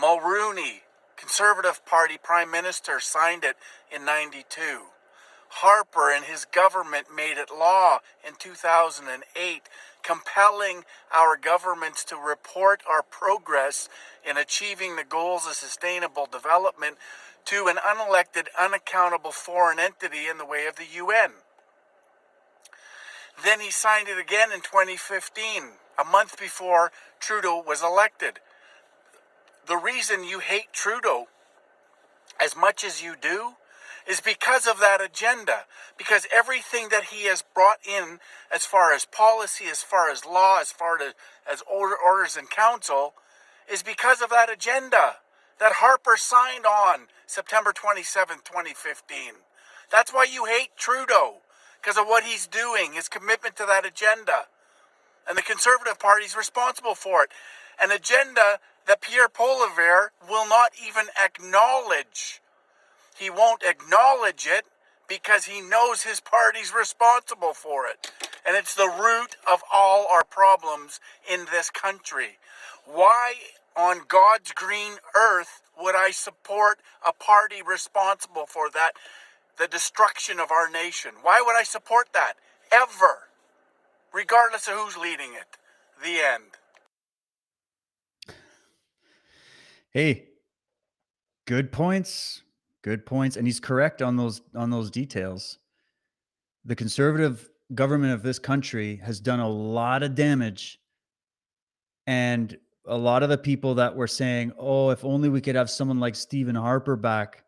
Mulroney, 0.00 0.82
Conservative 1.16 1.84
Party 1.84 2.16
Prime 2.22 2.50
Minister, 2.50 3.00
signed 3.00 3.42
it 3.42 3.56
in 3.90 4.04
92. 4.04 4.82
Harper 5.48 6.10
and 6.10 6.24
his 6.24 6.44
government 6.44 7.06
made 7.14 7.38
it 7.38 7.48
law 7.50 7.98
in 8.26 8.34
2008, 8.38 9.62
compelling 10.02 10.84
our 11.14 11.36
governments 11.36 12.04
to 12.04 12.16
report 12.16 12.82
our 12.88 13.02
progress 13.02 13.88
in 14.28 14.36
achieving 14.36 14.96
the 14.96 15.04
goals 15.04 15.46
of 15.46 15.54
sustainable 15.54 16.26
development 16.26 16.96
to 17.46 17.66
an 17.66 17.76
unelected, 17.76 18.46
unaccountable 18.60 19.32
foreign 19.32 19.78
entity 19.78 20.26
in 20.30 20.38
the 20.38 20.44
way 20.44 20.66
of 20.66 20.76
the 20.76 20.86
UN. 20.96 21.32
Then 23.42 23.60
he 23.60 23.70
signed 23.70 24.08
it 24.08 24.18
again 24.18 24.52
in 24.52 24.60
2015, 24.60 25.62
a 25.98 26.04
month 26.04 26.38
before 26.38 26.92
Trudeau 27.20 27.62
was 27.66 27.82
elected. 27.82 28.40
The 29.66 29.76
reason 29.76 30.24
you 30.24 30.40
hate 30.40 30.72
Trudeau 30.72 31.28
as 32.40 32.56
much 32.56 32.84
as 32.84 33.02
you 33.02 33.14
do 33.20 33.54
is 34.08 34.20
because 34.20 34.66
of 34.66 34.80
that 34.80 35.00
agenda. 35.02 35.64
Because 35.96 36.26
everything 36.32 36.88
that 36.90 37.04
he 37.04 37.26
has 37.26 37.44
brought 37.54 37.78
in, 37.86 38.20
as 38.52 38.64
far 38.64 38.92
as 38.92 39.04
policy, 39.04 39.66
as 39.70 39.82
far 39.82 40.10
as 40.10 40.24
law, 40.24 40.58
as 40.60 40.72
far 40.72 41.00
as, 41.00 41.14
as 41.50 41.62
order, 41.70 41.94
orders 41.94 42.36
and 42.36 42.48
council, 42.48 43.14
is 43.70 43.82
because 43.82 44.22
of 44.22 44.30
that 44.30 44.50
agenda 44.50 45.16
that 45.60 45.74
Harper 45.74 46.16
signed 46.16 46.64
on 46.64 47.08
September 47.26 47.72
27, 47.72 48.38
2015. 48.44 49.18
That's 49.90 50.12
why 50.12 50.26
you 50.30 50.46
hate 50.46 50.70
Trudeau, 50.76 51.38
because 51.80 51.98
of 51.98 52.06
what 52.06 52.24
he's 52.24 52.46
doing, 52.46 52.92
his 52.94 53.08
commitment 53.08 53.56
to 53.56 53.66
that 53.66 53.84
agenda. 53.84 54.46
And 55.28 55.36
the 55.36 55.42
Conservative 55.42 55.98
Party 55.98 56.24
is 56.24 56.36
responsible 56.36 56.94
for 56.94 57.24
it. 57.24 57.30
An 57.82 57.90
agenda 57.90 58.60
that 58.86 59.02
Pierre 59.02 59.28
Poilievre 59.28 60.08
will 60.28 60.48
not 60.48 60.72
even 60.82 61.06
acknowledge. 61.22 62.40
He 63.18 63.30
won't 63.30 63.62
acknowledge 63.62 64.46
it 64.46 64.64
because 65.08 65.44
he 65.44 65.60
knows 65.60 66.02
his 66.02 66.20
party's 66.20 66.72
responsible 66.72 67.54
for 67.54 67.86
it. 67.86 68.12
And 68.46 68.56
it's 68.56 68.74
the 68.74 68.92
root 69.00 69.36
of 69.50 69.62
all 69.72 70.06
our 70.10 70.24
problems 70.24 71.00
in 71.30 71.46
this 71.50 71.70
country. 71.70 72.38
Why 72.84 73.34
on 73.76 74.02
God's 74.08 74.52
green 74.52 74.92
earth 75.16 75.62
would 75.80 75.96
I 75.96 76.10
support 76.10 76.78
a 77.06 77.12
party 77.12 77.62
responsible 77.66 78.46
for 78.46 78.70
that, 78.70 78.92
the 79.58 79.66
destruction 79.66 80.38
of 80.38 80.50
our 80.50 80.70
nation? 80.70 81.12
Why 81.22 81.42
would 81.44 81.56
I 81.58 81.64
support 81.64 82.08
that? 82.12 82.34
Ever. 82.70 83.28
Regardless 84.12 84.68
of 84.68 84.74
who's 84.74 84.96
leading 84.96 85.34
it. 85.34 85.56
The 86.02 86.20
end. 86.20 86.44
hey 89.90 90.28
good 91.46 91.72
points 91.72 92.42
good 92.88 93.04
points 93.04 93.36
and 93.36 93.46
he's 93.46 93.60
correct 93.60 94.00
on 94.00 94.16
those 94.16 94.40
on 94.54 94.70
those 94.70 94.90
details. 94.90 95.58
The 96.64 96.74
conservative 96.74 97.46
government 97.74 98.14
of 98.14 98.22
this 98.22 98.38
country 98.38 98.96
has 99.04 99.20
done 99.20 99.40
a 99.40 99.48
lot 99.48 100.02
of 100.02 100.14
damage 100.14 100.80
and 102.06 102.56
a 102.86 102.96
lot 102.96 103.22
of 103.22 103.28
the 103.28 103.36
people 103.36 103.74
that 103.74 103.94
were 103.94 104.06
saying 104.06 104.52
oh 104.58 104.88
if 104.88 105.04
only 105.04 105.28
we 105.28 105.42
could 105.42 105.54
have 105.54 105.68
someone 105.68 106.00
like 106.00 106.16
Stephen 106.16 106.54
Harper 106.54 106.96
back. 106.96 107.44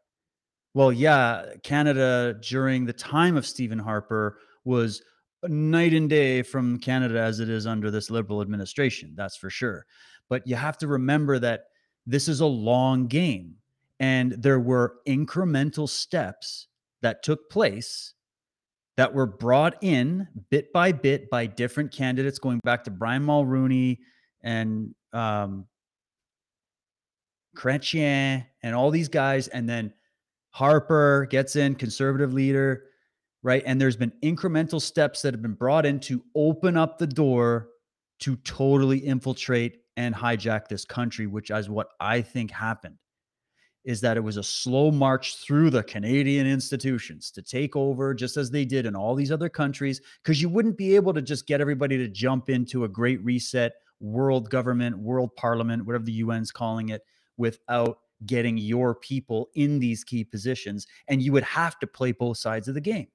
Well 0.74 0.92
yeah 0.92 1.46
Canada 1.62 2.38
during 2.42 2.84
the 2.84 2.92
time 2.92 3.38
of 3.38 3.46
Stephen 3.46 3.78
Harper 3.78 4.40
was 4.64 5.02
night 5.48 5.94
and 5.94 6.10
day 6.10 6.42
from 6.42 6.78
Canada 6.78 7.18
as 7.18 7.40
it 7.40 7.48
is 7.48 7.66
under 7.66 7.90
this 7.90 8.10
liberal 8.10 8.42
administration 8.42 9.14
that's 9.16 9.38
for 9.38 9.48
sure. 9.48 9.86
But 10.28 10.46
you 10.46 10.54
have 10.54 10.76
to 10.78 10.86
remember 10.86 11.38
that 11.38 11.68
this 12.06 12.28
is 12.28 12.40
a 12.40 12.46
long 12.46 13.06
game 13.06 13.54
and 14.00 14.32
there 14.32 14.58
were 14.58 14.96
incremental 15.06 15.88
steps 15.88 16.66
that 17.02 17.22
took 17.22 17.48
place 17.50 18.14
that 18.96 19.14
were 19.14 19.26
brought 19.26 19.76
in 19.82 20.26
bit 20.50 20.72
by 20.72 20.90
bit 20.90 21.30
by 21.30 21.46
different 21.46 21.92
candidates 21.92 22.38
going 22.38 22.60
back 22.64 22.84
to 22.84 22.90
Brian 22.90 23.24
Mulroney 23.24 23.98
and 24.42 24.94
um, 25.12 25.66
Chrétien, 27.56 28.46
and 28.62 28.74
all 28.74 28.90
these 28.90 29.08
guys, 29.08 29.48
and 29.48 29.68
then 29.68 29.92
Harper 30.50 31.26
gets 31.30 31.56
in, 31.56 31.74
conservative 31.74 32.32
leader, 32.32 32.84
right? 33.42 33.62
And 33.66 33.80
there's 33.80 33.96
been 33.96 34.12
incremental 34.22 34.80
steps 34.80 35.22
that 35.22 35.34
have 35.34 35.42
been 35.42 35.54
brought 35.54 35.86
in 35.86 36.00
to 36.00 36.22
open 36.34 36.76
up 36.76 36.98
the 36.98 37.06
door 37.06 37.68
to 38.20 38.36
totally 38.36 38.98
infiltrate 38.98 39.78
and 39.96 40.14
hijack 40.14 40.68
this 40.68 40.84
country, 40.84 41.26
which 41.26 41.50
is 41.50 41.68
what 41.68 41.88
I 42.00 42.22
think 42.22 42.50
happened. 42.50 42.96
Is 43.84 44.00
that 44.02 44.18
it 44.18 44.20
was 44.20 44.36
a 44.36 44.42
slow 44.42 44.90
march 44.90 45.36
through 45.36 45.70
the 45.70 45.82
Canadian 45.82 46.46
institutions 46.46 47.30
to 47.30 47.40
take 47.40 47.76
over, 47.76 48.12
just 48.12 48.36
as 48.36 48.50
they 48.50 48.66
did 48.66 48.84
in 48.84 48.94
all 48.94 49.14
these 49.14 49.32
other 49.32 49.48
countries, 49.48 50.02
because 50.22 50.42
you 50.42 50.50
wouldn't 50.50 50.76
be 50.76 50.94
able 50.96 51.14
to 51.14 51.22
just 51.22 51.46
get 51.46 51.62
everybody 51.62 51.96
to 51.96 52.08
jump 52.08 52.50
into 52.50 52.84
a 52.84 52.88
great 52.88 53.24
reset, 53.24 53.72
world 54.00 54.50
government, 54.50 54.98
world 54.98 55.34
parliament, 55.36 55.86
whatever 55.86 56.04
the 56.04 56.20
UN's 56.20 56.52
calling 56.52 56.90
it, 56.90 57.02
without 57.38 58.00
getting 58.26 58.58
your 58.58 58.94
people 58.94 59.48
in 59.54 59.78
these 59.78 60.04
key 60.04 60.24
positions. 60.24 60.86
And 61.08 61.22
you 61.22 61.32
would 61.32 61.44
have 61.44 61.78
to 61.78 61.86
play 61.86 62.12
both 62.12 62.36
sides 62.36 62.68
of 62.68 62.74
the 62.74 62.80
game. 62.82 63.08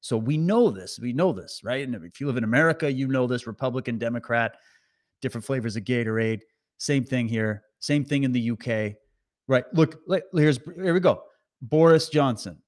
So 0.00 0.16
we 0.16 0.36
know 0.36 0.70
this. 0.70 0.98
We 1.00 1.12
know 1.12 1.32
this, 1.32 1.62
right? 1.64 1.84
And 1.84 1.94
if 2.04 2.20
you 2.20 2.26
live 2.26 2.36
in 2.36 2.44
America, 2.44 2.92
you 2.92 3.08
know 3.08 3.26
this 3.26 3.46
Republican, 3.46 3.98
Democrat, 3.98 4.56
different 5.22 5.44
flavors 5.44 5.76
of 5.76 5.84
Gatorade. 5.84 6.42
Same 6.78 7.04
thing 7.04 7.26
here. 7.26 7.62
Same 7.80 8.04
thing 8.04 8.24
in 8.24 8.30
the 8.30 8.50
UK. 8.50 8.96
Right. 9.46 9.64
Look, 9.72 10.00
here's 10.32 10.58
here 10.76 10.94
we 10.94 11.00
go. 11.00 11.22
Boris 11.60 12.08
Johnson. 12.08 12.58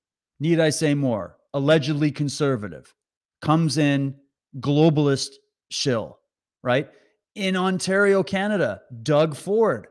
Need 0.40 0.60
I 0.60 0.70
say 0.70 0.94
more? 0.94 1.36
Allegedly 1.54 2.10
conservative. 2.10 2.94
Comes 3.40 3.78
in 3.78 4.14
globalist 4.60 5.30
shill, 5.70 6.18
right? 6.62 6.88
In 7.34 7.56
Ontario, 7.56 8.22
Canada, 8.22 8.82
Doug 9.02 9.36
Ford. 9.36 9.88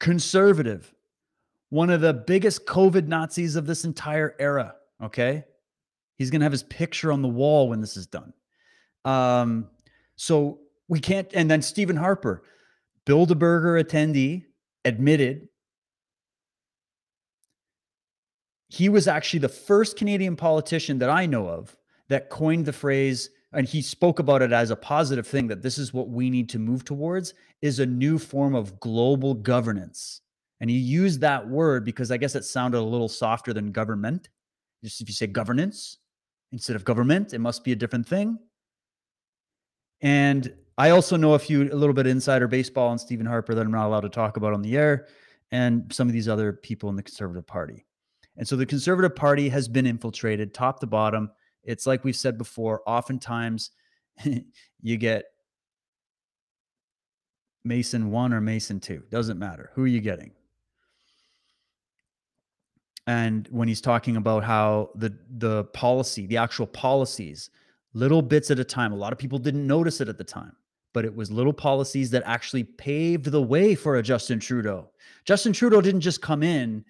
Conservative. 0.00 0.92
One 1.70 1.90
of 1.90 2.00
the 2.00 2.12
biggest 2.14 2.66
COVID 2.66 3.06
Nazis 3.06 3.56
of 3.56 3.66
this 3.66 3.84
entire 3.84 4.34
era. 4.38 4.74
Okay. 5.02 5.44
He's 6.16 6.30
going 6.30 6.40
to 6.40 6.44
have 6.44 6.52
his 6.52 6.62
picture 6.62 7.12
on 7.12 7.22
the 7.22 7.28
wall 7.28 7.68
when 7.68 7.80
this 7.80 7.96
is 7.96 8.06
done. 8.06 8.32
Um, 9.04 9.68
so 10.16 10.60
we 10.88 11.00
can't, 11.00 11.28
and 11.34 11.50
then 11.50 11.62
Stephen 11.62 11.96
Harper, 11.96 12.42
Bilderberger 13.06 13.82
attendee, 13.82 14.44
admitted 14.84 15.48
he 18.68 18.88
was 18.88 19.08
actually 19.08 19.38
the 19.38 19.48
first 19.48 19.96
Canadian 19.96 20.36
politician 20.36 20.98
that 20.98 21.10
I 21.10 21.26
know 21.26 21.48
of 21.48 21.76
that 22.08 22.30
coined 22.30 22.66
the 22.66 22.72
phrase, 22.72 23.30
and 23.52 23.66
he 23.66 23.80
spoke 23.80 24.18
about 24.18 24.42
it 24.42 24.52
as 24.52 24.70
a 24.70 24.76
positive 24.76 25.26
thing 25.26 25.46
that 25.48 25.62
this 25.62 25.78
is 25.78 25.94
what 25.94 26.08
we 26.08 26.30
need 26.30 26.48
to 26.50 26.58
move 26.58 26.84
towards 26.84 27.34
is 27.62 27.78
a 27.78 27.86
new 27.86 28.18
form 28.18 28.54
of 28.54 28.78
global 28.80 29.34
governance. 29.34 30.20
And 30.60 30.68
he 30.68 30.76
used 30.76 31.20
that 31.20 31.48
word 31.48 31.84
because 31.84 32.10
I 32.10 32.16
guess 32.16 32.34
it 32.34 32.44
sounded 32.44 32.78
a 32.78 32.82
little 32.82 33.08
softer 33.08 33.52
than 33.52 33.72
government. 33.72 34.28
Just 34.82 35.00
if 35.00 35.08
you 35.08 35.14
say 35.14 35.26
governance 35.26 35.98
instead 36.52 36.76
of 36.76 36.84
government, 36.84 37.34
it 37.34 37.38
must 37.38 37.64
be 37.64 37.72
a 37.72 37.76
different 37.76 38.06
thing. 38.06 38.38
And 40.00 40.52
I 40.78 40.90
also 40.90 41.16
know 41.16 41.34
a 41.34 41.38
few, 41.38 41.62
a 41.62 41.74
little 41.74 41.94
bit 41.94 42.06
insider 42.06 42.48
baseball 42.48 42.88
on 42.88 42.98
Stephen 42.98 43.26
Harper 43.26 43.54
that 43.54 43.64
I'm 43.64 43.72
not 43.72 43.86
allowed 43.86 44.00
to 44.00 44.08
talk 44.08 44.36
about 44.36 44.52
on 44.52 44.62
the 44.62 44.76
air, 44.76 45.06
and 45.50 45.92
some 45.92 46.06
of 46.06 46.12
these 46.12 46.28
other 46.28 46.52
people 46.52 46.90
in 46.90 46.96
the 46.96 47.02
Conservative 47.02 47.46
Party. 47.46 47.86
And 48.36 48.46
so 48.46 48.56
the 48.56 48.66
Conservative 48.66 49.16
Party 49.16 49.48
has 49.48 49.68
been 49.68 49.86
infiltrated 49.86 50.52
top 50.52 50.80
to 50.80 50.86
bottom. 50.86 51.30
It's 51.64 51.86
like 51.86 52.04
we've 52.04 52.16
said 52.16 52.36
before, 52.36 52.82
oftentimes 52.86 53.70
you 54.82 54.96
get 54.96 55.24
Mason 57.64 58.10
one 58.10 58.32
or 58.32 58.40
Mason 58.40 58.78
two, 58.78 59.02
doesn't 59.10 59.38
matter. 59.38 59.70
Who 59.74 59.84
are 59.84 59.88
you 59.88 60.00
getting? 60.00 60.32
And 63.06 63.48
when 63.50 63.68
he's 63.68 63.80
talking 63.80 64.16
about 64.16 64.44
how 64.44 64.90
the 64.94 65.16
the 65.38 65.64
policy, 65.64 66.26
the 66.26 66.36
actual 66.36 66.66
policies, 66.66 67.50
little 67.94 68.22
bits 68.22 68.50
at 68.50 68.58
a 68.58 68.64
time, 68.64 68.92
a 68.92 68.96
lot 68.96 69.12
of 69.12 69.18
people 69.18 69.38
didn't 69.38 69.66
notice 69.66 70.00
it 70.00 70.08
at 70.08 70.18
the 70.18 70.24
time, 70.24 70.54
but 70.96 71.04
it 71.04 71.14
was 71.14 71.30
little 71.30 71.52
policies 71.52 72.08
that 72.08 72.22
actually 72.24 72.64
paved 72.64 73.26
the 73.26 73.42
way 73.42 73.74
for 73.74 73.96
a 73.96 74.02
Justin 74.02 74.40
Trudeau. 74.40 74.88
Justin 75.26 75.52
Trudeau 75.52 75.82
didn't 75.82 76.00
just 76.00 76.22
come 76.22 76.42
in 76.42 76.82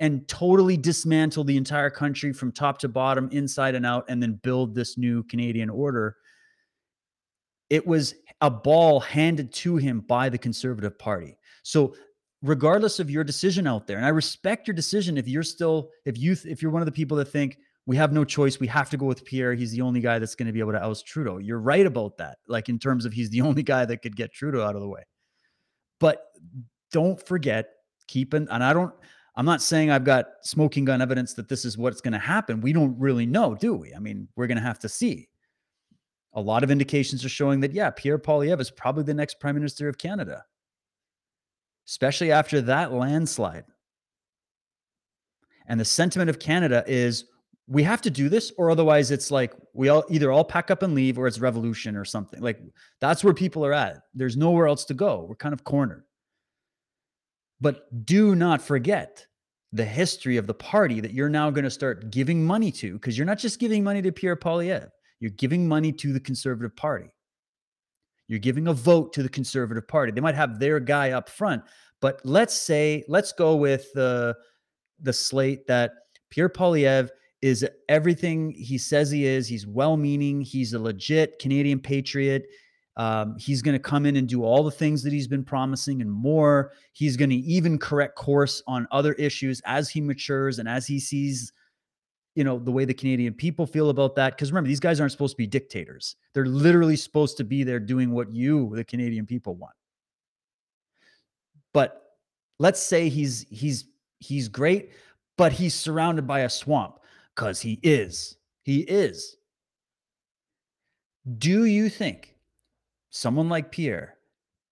and 0.00 0.28
totally 0.28 0.76
dismantle 0.76 1.44
the 1.44 1.56
entire 1.56 1.88
country 1.88 2.30
from 2.34 2.52
top 2.52 2.76
to 2.80 2.88
bottom, 2.88 3.26
inside 3.32 3.74
and 3.74 3.86
out, 3.86 4.04
and 4.10 4.22
then 4.22 4.38
build 4.42 4.74
this 4.74 4.98
new 4.98 5.22
Canadian 5.22 5.70
order. 5.70 6.14
It 7.70 7.86
was 7.86 8.14
a 8.42 8.50
ball 8.50 9.00
handed 9.00 9.50
to 9.54 9.78
him 9.78 10.00
by 10.00 10.28
the 10.28 10.36
Conservative 10.36 10.98
Party. 10.98 11.38
So, 11.62 11.94
regardless 12.42 13.00
of 13.00 13.10
your 13.10 13.24
decision 13.24 13.66
out 13.66 13.86
there, 13.86 13.96
and 13.96 14.04
I 14.04 14.10
respect 14.10 14.68
your 14.68 14.74
decision 14.74 15.16
if 15.16 15.26
you're 15.26 15.42
still, 15.42 15.88
if 16.04 16.18
you, 16.18 16.36
if 16.44 16.60
you're 16.60 16.70
one 16.70 16.82
of 16.82 16.86
the 16.86 16.92
people 16.92 17.16
that 17.16 17.28
think 17.28 17.56
we 17.86 17.96
have 17.96 18.12
no 18.12 18.24
choice, 18.24 18.58
we 18.58 18.66
have 18.68 18.88
to 18.90 18.96
go 18.96 19.06
with 19.06 19.24
Pierre, 19.24 19.54
he's 19.54 19.72
the 19.72 19.82
only 19.82 20.00
guy 20.00 20.18
that's 20.18 20.34
going 20.34 20.46
to 20.46 20.52
be 20.52 20.60
able 20.60 20.72
to 20.72 20.82
oust 20.82 21.06
Trudeau. 21.06 21.38
You're 21.38 21.60
right 21.60 21.84
about 21.84 22.16
that. 22.18 22.38
Like 22.48 22.68
in 22.68 22.78
terms 22.78 23.04
of 23.04 23.12
he's 23.12 23.30
the 23.30 23.40
only 23.42 23.62
guy 23.62 23.84
that 23.84 23.98
could 23.98 24.16
get 24.16 24.32
Trudeau 24.32 24.62
out 24.62 24.74
of 24.74 24.80
the 24.80 24.88
way. 24.88 25.02
But 26.00 26.24
don't 26.92 27.24
forget, 27.24 27.70
keep 28.08 28.32
an, 28.32 28.48
and 28.50 28.64
I 28.64 28.72
don't, 28.72 28.92
I'm 29.36 29.46
not 29.46 29.62
saying 29.62 29.90
I've 29.90 30.04
got 30.04 30.26
smoking 30.42 30.84
gun 30.84 31.02
evidence 31.02 31.34
that 31.34 31.48
this 31.48 31.64
is 31.64 31.76
what's 31.76 32.00
going 32.00 32.12
to 32.12 32.18
happen. 32.18 32.60
We 32.60 32.72
don't 32.72 32.98
really 32.98 33.26
know, 33.26 33.54
do 33.54 33.74
we? 33.74 33.92
I 33.94 33.98
mean, 33.98 34.28
we're 34.36 34.46
going 34.46 34.58
to 34.58 34.62
have 34.62 34.78
to 34.80 34.88
see. 34.88 35.28
A 36.34 36.40
lot 36.40 36.64
of 36.64 36.70
indications 36.70 37.24
are 37.24 37.28
showing 37.28 37.60
that, 37.60 37.72
yeah, 37.72 37.90
Pierre 37.90 38.18
Poilievre 38.18 38.60
is 38.60 38.70
probably 38.70 39.04
the 39.04 39.14
next 39.14 39.40
prime 39.40 39.54
minister 39.54 39.88
of 39.88 39.98
Canada, 39.98 40.44
especially 41.86 42.32
after 42.32 42.60
that 42.62 42.92
landslide. 42.92 43.64
And 45.66 45.80
the 45.80 45.84
sentiment 45.84 46.30
of 46.30 46.38
Canada 46.38 46.84
is 46.86 47.24
we 47.66 47.82
have 47.82 48.02
to 48.02 48.10
do 48.10 48.28
this, 48.28 48.52
or 48.58 48.70
otherwise 48.70 49.10
it's 49.10 49.30
like 49.30 49.52
we 49.72 49.88
all 49.88 50.04
either 50.10 50.30
all 50.30 50.44
pack 50.44 50.70
up 50.70 50.82
and 50.82 50.94
leave 50.94 51.18
or 51.18 51.26
it's 51.26 51.38
revolution 51.38 51.96
or 51.96 52.04
something. 52.04 52.40
Like 52.40 52.60
that's 53.00 53.24
where 53.24 53.34
people 53.34 53.64
are 53.64 53.72
at. 53.72 54.02
There's 54.14 54.36
nowhere 54.36 54.66
else 54.66 54.84
to 54.86 54.94
go. 54.94 55.24
We're 55.28 55.36
kind 55.36 55.54
of 55.54 55.64
cornered. 55.64 56.04
But 57.60 58.04
do 58.04 58.34
not 58.34 58.60
forget 58.60 59.26
the 59.72 59.84
history 59.84 60.36
of 60.36 60.46
the 60.46 60.54
party 60.54 61.00
that 61.00 61.14
you're 61.14 61.28
now 61.28 61.50
going 61.50 61.64
to 61.64 61.70
start 61.70 62.10
giving 62.10 62.44
money 62.44 62.70
to, 62.70 62.92
because 62.94 63.16
you're 63.16 63.26
not 63.26 63.38
just 63.38 63.58
giving 63.58 63.82
money 63.82 64.02
to 64.02 64.12
Pierre 64.12 64.36
Poilievre, 64.36 64.90
you're 65.18 65.30
giving 65.30 65.66
money 65.66 65.90
to 65.92 66.12
the 66.12 66.20
Conservative 66.20 66.76
Party. 66.76 67.08
You're 68.28 68.38
giving 68.38 68.68
a 68.68 68.72
vote 68.72 69.12
to 69.14 69.22
the 69.22 69.28
Conservative 69.28 69.88
Party. 69.88 70.12
They 70.12 70.20
might 70.20 70.34
have 70.34 70.58
their 70.58 70.80
guy 70.80 71.10
up 71.10 71.28
front, 71.28 71.62
but 72.00 72.20
let's 72.24 72.54
say, 72.54 73.04
let's 73.08 73.32
go 73.32 73.56
with 73.56 73.92
the 73.94 74.36
the 75.00 75.12
slate 75.12 75.66
that 75.66 75.92
Pierre 76.30 76.48
Poilievre 76.48 77.08
is 77.44 77.68
everything 77.90 78.52
he 78.52 78.78
says 78.78 79.10
he 79.10 79.26
is. 79.26 79.46
He's 79.46 79.66
well-meaning. 79.66 80.40
He's 80.40 80.72
a 80.72 80.78
legit 80.78 81.38
Canadian 81.38 81.78
patriot. 81.78 82.46
Um, 82.96 83.36
he's 83.38 83.60
going 83.60 83.74
to 83.74 83.82
come 83.82 84.06
in 84.06 84.16
and 84.16 84.26
do 84.26 84.44
all 84.44 84.64
the 84.64 84.70
things 84.70 85.02
that 85.02 85.12
he's 85.12 85.28
been 85.28 85.44
promising 85.44 86.00
and 86.00 86.10
more. 86.10 86.72
He's 86.94 87.18
going 87.18 87.28
to 87.28 87.36
even 87.36 87.78
correct 87.78 88.16
course 88.16 88.62
on 88.66 88.88
other 88.90 89.12
issues 89.14 89.60
as 89.66 89.90
he 89.90 90.00
matures 90.00 90.58
and 90.58 90.66
as 90.66 90.86
he 90.86 90.98
sees, 90.98 91.52
you 92.34 92.44
know, 92.44 92.58
the 92.58 92.72
way 92.72 92.86
the 92.86 92.94
Canadian 92.94 93.34
people 93.34 93.66
feel 93.66 93.90
about 93.90 94.14
that. 94.14 94.36
Because 94.36 94.50
remember, 94.50 94.68
these 94.68 94.80
guys 94.80 94.98
aren't 94.98 95.12
supposed 95.12 95.34
to 95.34 95.42
be 95.42 95.46
dictators. 95.46 96.16
They're 96.32 96.46
literally 96.46 96.96
supposed 96.96 97.36
to 97.36 97.44
be 97.44 97.62
there 97.62 97.78
doing 97.78 98.10
what 98.12 98.32
you, 98.32 98.74
the 98.74 98.84
Canadian 98.84 99.26
people, 99.26 99.54
want. 99.54 99.74
But 101.74 102.04
let's 102.58 102.80
say 102.80 103.10
he's 103.10 103.44
he's 103.50 103.84
he's 104.20 104.48
great, 104.48 104.92
but 105.36 105.52
he's 105.52 105.74
surrounded 105.74 106.26
by 106.26 106.40
a 106.40 106.48
swamp 106.48 107.00
because 107.34 107.60
he 107.60 107.78
is. 107.82 108.36
He 108.62 108.80
is. 108.80 109.36
Do 111.38 111.64
you 111.64 111.88
think 111.88 112.36
someone 113.10 113.48
like 113.48 113.70
Pierre 113.70 114.16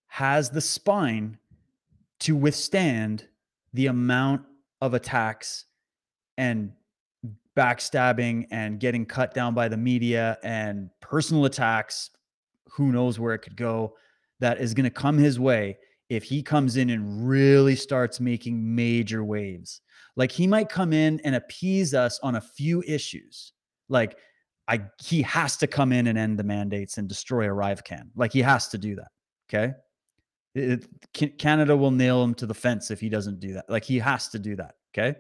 has 0.09 0.51
the 0.51 0.61
spine 0.61 1.39
to 2.21 2.37
withstand 2.37 3.27
the 3.73 3.87
amount 3.87 4.43
of 4.81 4.95
attacks 4.95 5.65
and 6.37 6.73
backstabbing 7.57 8.47
and 8.51 8.81
getting 8.81 9.07
cut 9.07 9.35
down 9.35 9.55
by 9.55 9.69
the 9.69 9.77
media 9.77 10.39
and 10.43 10.91
personal 11.01 11.47
attacks? 11.47 12.11
Who 12.73 12.93
knows 12.93 13.19
where 13.19 13.35
it 13.35 13.41
could 13.41 13.57
go? 13.57 13.97
That 14.41 14.61
is 14.61 14.75
going 14.75 14.85
to 14.85 14.91
come 14.91 15.19
his 15.19 15.39
way 15.39 15.79
if 16.09 16.25
he 16.25 16.43
comes 16.43 16.77
in 16.77 16.91
and 16.91 17.27
really 17.27 17.77
starts 17.77 18.21
making 18.21 18.75
major 18.75 19.25
waves. 19.25 19.81
Like 20.17 20.31
he 20.31 20.47
might 20.47 20.69
come 20.69 20.93
in 20.93 21.21
and 21.25 21.35
appease 21.35 21.95
us 21.95 22.21
on 22.23 22.37
a 22.37 22.41
few 22.41 22.83
issues. 22.87 23.53
Like 23.89 24.19
I 24.69 24.83
he 25.03 25.23
has 25.23 25.57
to 25.59 25.67
come 25.67 25.93
in 25.93 26.07
and 26.07 26.19
end 26.19 26.39
the 26.39 26.45
mandates 26.45 26.99
and 26.99 27.09
destroy 27.09 27.47
ArriveCan. 27.47 28.11
Like 28.15 28.33
he 28.33 28.43
has 28.43 28.69
to 28.69 28.79
do 28.79 28.97
that. 28.97 29.09
Okay. 29.49 29.75
It, 30.55 30.87
Canada 31.39 31.75
will 31.77 31.91
nail 31.91 32.23
him 32.23 32.35
to 32.35 32.47
the 32.47 32.55
fence 32.55 32.91
if 32.91 33.01
he 33.01 33.09
doesn't 33.09 33.41
do 33.41 33.55
that. 33.55 33.69
Like 33.71 33.85
he 33.85 33.99
has 33.99 34.29
to 34.29 34.39
do 34.39 34.55
that. 34.57 34.75
Okay. 34.95 35.19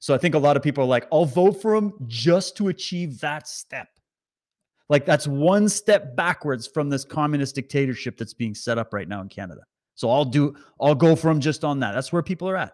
So 0.00 0.12
I 0.12 0.18
think 0.18 0.34
a 0.34 0.38
lot 0.38 0.56
of 0.56 0.64
people 0.64 0.82
are 0.82 0.88
like, 0.88 1.06
I'll 1.12 1.24
vote 1.24 1.62
for 1.62 1.76
him 1.76 1.92
just 2.08 2.56
to 2.56 2.68
achieve 2.68 3.20
that 3.20 3.46
step. 3.46 3.88
Like 4.88 5.06
that's 5.06 5.28
one 5.28 5.68
step 5.68 6.16
backwards 6.16 6.66
from 6.66 6.90
this 6.90 7.04
communist 7.04 7.54
dictatorship 7.54 8.18
that's 8.18 8.34
being 8.34 8.54
set 8.54 8.78
up 8.78 8.92
right 8.92 9.08
now 9.08 9.20
in 9.20 9.28
Canada. 9.28 9.62
So 9.94 10.10
I'll 10.10 10.24
do 10.24 10.56
I'll 10.80 10.96
go 10.96 11.14
from 11.14 11.40
just 11.40 11.64
on 11.64 11.78
that. 11.80 11.92
That's 11.92 12.12
where 12.12 12.22
people 12.22 12.48
are 12.48 12.56
at. 12.56 12.72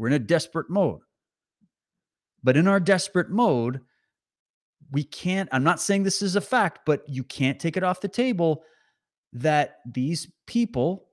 We're 0.00 0.06
in 0.06 0.14
a 0.14 0.18
desperate 0.18 0.70
mode. 0.70 1.00
But 2.42 2.56
in 2.56 2.66
our 2.66 2.80
desperate 2.80 3.28
mode, 3.28 3.82
we 4.90 5.04
can't 5.04 5.46
I'm 5.52 5.62
not 5.62 5.78
saying 5.78 6.04
this 6.04 6.22
is 6.22 6.36
a 6.36 6.40
fact, 6.40 6.86
but 6.86 7.06
you 7.06 7.22
can't 7.22 7.60
take 7.60 7.76
it 7.76 7.82
off 7.82 8.00
the 8.00 8.08
table 8.08 8.64
that 9.34 9.80
these 9.84 10.26
people 10.46 11.10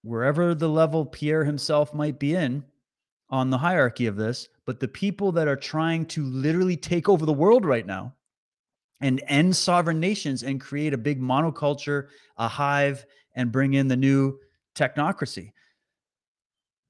wherever 0.00 0.54
the 0.54 0.70
level 0.70 1.04
Pierre 1.04 1.44
himself 1.44 1.92
might 1.92 2.18
be 2.18 2.34
in 2.34 2.64
on 3.28 3.50
the 3.50 3.58
hierarchy 3.58 4.06
of 4.06 4.16
this, 4.16 4.48
but 4.64 4.80
the 4.80 4.88
people 4.88 5.30
that 5.32 5.46
are 5.46 5.54
trying 5.54 6.06
to 6.06 6.24
literally 6.24 6.78
take 6.78 7.10
over 7.10 7.26
the 7.26 7.32
world 7.32 7.66
right 7.66 7.86
now 7.86 8.14
and 9.02 9.22
end 9.28 9.54
sovereign 9.54 10.00
nations 10.00 10.44
and 10.44 10.62
create 10.62 10.94
a 10.94 10.98
big 10.98 11.20
monoculture, 11.20 12.06
a 12.38 12.48
hive, 12.48 13.04
and 13.36 13.52
bring 13.52 13.74
in 13.74 13.86
the 13.86 13.96
new 13.98 14.38
technocracy. 14.74 15.52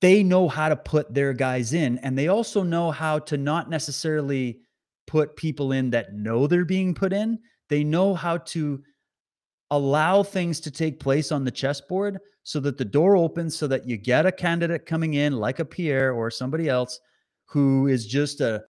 They 0.03 0.25
know 0.25 0.49
how 0.49 0.69
to 0.69 0.75
put 0.75 1.15
their 1.15 1.33
guys 1.33 1.75
in, 1.75 1.99
and 1.99 2.19
they 2.19 2.27
also 2.27 2.65
know 2.65 2.91
how 2.91 3.21
to 3.21 3.37
not 3.37 3.71
necessarily 3.71 4.59
put 5.07 5.37
people 5.37 5.71
in 5.71 5.91
that 5.91 6.13
know 6.13 6.49
they're 6.49 6.65
being 6.65 6.93
put 6.93 7.13
in. 7.13 7.39
They 7.69 7.85
know 7.85 8.13
how 8.13 8.39
to 8.39 8.83
allow 9.71 10.25
things 10.25 10.59
to 10.61 10.73
take 10.73 10.99
place 10.99 11.31
on 11.31 11.45
the 11.45 11.53
chessboard 11.53 12.19
so 12.43 12.59
that 12.61 12.79
the 12.79 12.85
door 12.85 13.17
opens 13.17 13.57
so 13.57 13.69
that 13.69 13.87
you 13.89 13.97
get 13.97 14.27
a 14.27 14.33
candidate 14.33 14.87
coming 14.87 15.15
in 15.15 15.39
like 15.39 15.61
a 15.61 15.65
Pierre 15.65 16.13
or 16.13 16.33
somebody 16.33 16.69
else 16.69 16.99
who 17.47 17.87
is 17.87 18.05
just 18.07 18.41
a 18.41 18.63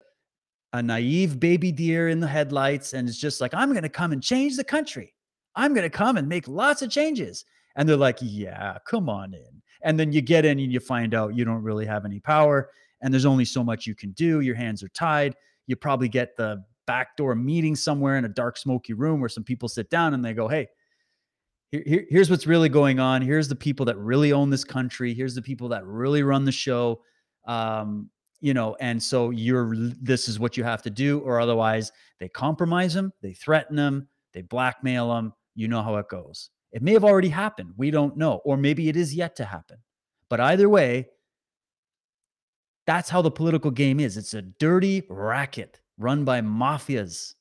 a 0.73 0.83
naive 0.83 1.39
baby 1.39 1.71
deer 1.71 2.09
in 2.09 2.19
the 2.19 2.27
headlights 2.27 2.93
and 2.93 3.07
it's 3.07 3.17
just 3.17 3.39
like 3.39 3.53
I'm 3.53 3.71
going 3.71 3.83
to 3.83 3.89
come 3.89 4.11
and 4.11 4.21
change 4.21 4.57
the 4.57 4.65
country. 4.65 5.15
I'm 5.55 5.73
going 5.73 5.89
to 5.89 5.97
come 5.97 6.17
and 6.17 6.27
make 6.27 6.47
lots 6.47 6.81
of 6.81 6.89
changes. 6.89 7.45
And 7.77 7.87
they're 7.87 7.95
like, 7.95 8.17
"Yeah, 8.21 8.77
come 8.85 9.07
on 9.07 9.33
in." 9.33 9.60
And 9.83 9.99
then 9.99 10.11
you 10.11 10.21
get 10.21 10.45
in 10.45 10.59
and 10.59 10.71
you 10.71 10.79
find 10.79 11.13
out 11.13 11.35
you 11.35 11.45
don't 11.45 11.63
really 11.63 11.85
have 11.85 12.05
any 12.05 12.19
power 12.19 12.69
and 13.01 13.13
there's 13.13 13.25
only 13.25 13.45
so 13.45 13.63
much 13.63 13.87
you 13.87 13.95
can 13.95 14.11
do. 14.11 14.41
Your 14.41 14.55
hands 14.55 14.83
are 14.83 14.89
tied. 14.89 15.35
You 15.67 15.75
probably 15.75 16.07
get 16.09 16.35
the 16.37 16.63
backdoor 16.87 17.35
meeting 17.35 17.75
somewhere 17.75 18.17
in 18.17 18.25
a 18.25 18.29
dark 18.29 18.57
smoky 18.57 18.93
room 18.93 19.19
where 19.19 19.29
some 19.29 19.43
people 19.43 19.69
sit 19.69 19.89
down 19.89 20.13
and 20.13 20.23
they 20.23 20.33
go, 20.33 20.47
"Hey, 20.47 20.67
here, 21.71 21.83
here- 21.85 22.05
here's 22.09 22.29
what's 22.29 22.45
really 22.47 22.69
going 22.69 22.99
on. 22.99 23.21
Here's 23.21 23.47
the 23.47 23.55
people 23.55 23.85
that 23.85 23.97
really 23.97 24.33
own 24.33 24.49
this 24.49 24.63
country. 24.63 25.13
Here's 25.13 25.35
the 25.35 25.41
people 25.41 25.69
that 25.69 25.85
really 25.85 26.23
run 26.23 26.43
the 26.45 26.51
show. 26.51 27.01
Um, 27.45 28.09
you 28.39 28.53
know, 28.53 28.75
and 28.79 29.01
so 29.01 29.29
you're 29.29 29.75
this 29.75 30.27
is 30.27 30.39
what 30.39 30.57
you 30.57 30.63
have 30.63 30.81
to 30.83 30.89
do, 30.89 31.19
or 31.19 31.39
otherwise 31.39 31.91
they 32.19 32.27
compromise 32.27 32.93
them, 32.93 33.13
they 33.21 33.33
threaten 33.33 33.75
them, 33.75 34.07
they 34.33 34.41
blackmail 34.41 35.09
them. 35.13 35.33
You 35.55 35.67
know 35.67 35.81
how 35.83 35.95
it 35.97 36.09
goes. 36.09 36.49
It 36.71 36.81
may 36.81 36.93
have 36.93 37.03
already 37.03 37.29
happened. 37.29 37.73
We 37.77 37.91
don't 37.91 38.17
know, 38.17 38.41
or 38.45 38.57
maybe 38.57 38.89
it 38.89 38.95
is 38.95 39.13
yet 39.13 39.35
to 39.37 39.45
happen. 39.45 39.77
But 40.29 40.39
either 40.39 40.69
way, 40.69 41.07
that's 42.87 43.09
how 43.09 43.21
the 43.21 43.31
political 43.31 43.71
game 43.71 43.99
is. 43.99 44.17
It's 44.17 44.33
a 44.33 44.41
dirty 44.41 45.03
racket 45.09 45.81
run 45.97 46.23
by 46.23 46.41
mafias. 46.41 47.35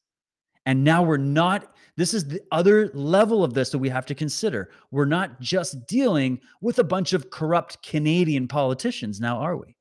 And 0.66 0.84
now 0.84 1.02
we're 1.02 1.16
not, 1.16 1.74
this 1.96 2.12
is 2.12 2.28
the 2.28 2.42
other 2.52 2.90
level 2.92 3.42
of 3.42 3.54
this 3.54 3.70
that 3.70 3.78
we 3.78 3.88
have 3.88 4.06
to 4.06 4.14
consider. 4.14 4.70
We're 4.90 5.06
not 5.06 5.40
just 5.40 5.86
dealing 5.86 6.40
with 6.60 6.78
a 6.78 6.84
bunch 6.84 7.12
of 7.12 7.30
corrupt 7.30 7.82
Canadian 7.82 8.46
politicians 8.46 9.20
now, 9.20 9.38
are 9.38 9.56
we? 9.56 9.76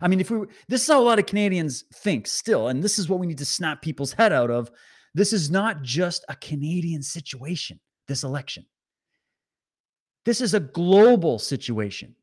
I 0.00 0.08
mean, 0.08 0.20
if 0.20 0.30
we, 0.30 0.46
this 0.68 0.82
is 0.82 0.88
how 0.88 1.00
a 1.00 1.04
lot 1.04 1.18
of 1.18 1.26
Canadians 1.26 1.84
think 1.94 2.26
still, 2.26 2.68
and 2.68 2.82
this 2.82 2.98
is 2.98 3.08
what 3.08 3.18
we 3.18 3.26
need 3.26 3.38
to 3.38 3.44
snap 3.44 3.82
people's 3.82 4.12
head 4.12 4.32
out 4.32 4.50
of. 4.50 4.70
This 5.14 5.32
is 5.32 5.50
not 5.50 5.82
just 5.82 6.24
a 6.28 6.36
Canadian 6.36 7.02
situation, 7.02 7.78
this 8.08 8.24
election. 8.24 8.66
This 10.24 10.40
is 10.40 10.54
a 10.54 10.60
global 10.60 11.38
situation. 11.38 12.14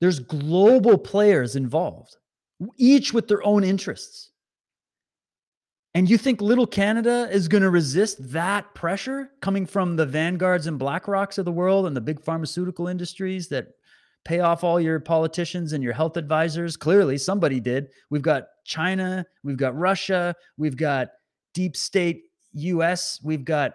There's 0.00 0.20
global 0.20 0.98
players 0.98 1.56
involved, 1.56 2.16
each 2.76 3.12
with 3.12 3.28
their 3.28 3.44
own 3.44 3.64
interests. 3.64 4.30
And 5.94 6.10
you 6.10 6.18
think 6.18 6.42
little 6.42 6.66
Canada 6.66 7.26
is 7.32 7.48
going 7.48 7.62
to 7.62 7.70
resist 7.70 8.18
that 8.32 8.74
pressure 8.74 9.30
coming 9.40 9.64
from 9.64 9.96
the 9.96 10.04
vanguards 10.04 10.66
and 10.66 10.78
BlackRocks 10.78 11.38
of 11.38 11.46
the 11.46 11.52
world 11.52 11.86
and 11.86 11.96
the 11.96 12.02
big 12.02 12.20
pharmaceutical 12.20 12.86
industries 12.86 13.48
that 13.48 13.68
pay 14.26 14.40
off 14.40 14.62
all 14.62 14.78
your 14.78 15.00
politicians 15.00 15.72
and 15.72 15.82
your 15.82 15.94
health 15.94 16.18
advisors? 16.18 16.76
Clearly, 16.76 17.16
somebody 17.16 17.60
did. 17.60 17.88
We've 18.10 18.20
got 18.20 18.48
China, 18.66 19.24
we've 19.42 19.56
got 19.56 19.74
Russia, 19.74 20.34
we've 20.58 20.76
got 20.76 21.08
deep 21.54 21.74
state 21.74 22.24
US, 22.52 23.18
we've 23.24 23.44
got 23.44 23.72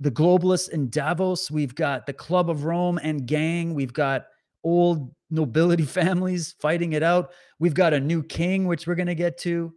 the 0.00 0.10
globalists 0.10 0.68
in 0.68 0.90
Davos, 0.90 1.50
we've 1.50 1.74
got 1.74 2.06
the 2.06 2.12
Club 2.12 2.50
of 2.50 2.64
Rome 2.64 2.98
and 3.02 3.26
gang, 3.26 3.74
we've 3.74 3.92
got 3.92 4.26
old 4.64 5.14
nobility 5.30 5.84
families 6.00 6.54
fighting 6.60 6.92
it 6.92 7.02
out. 7.02 7.32
We've 7.58 7.74
got 7.74 7.92
a 7.92 8.00
new 8.00 8.22
king, 8.22 8.66
which 8.66 8.86
we're 8.86 8.94
going 8.94 9.08
to 9.08 9.14
get 9.14 9.38
to. 9.38 9.72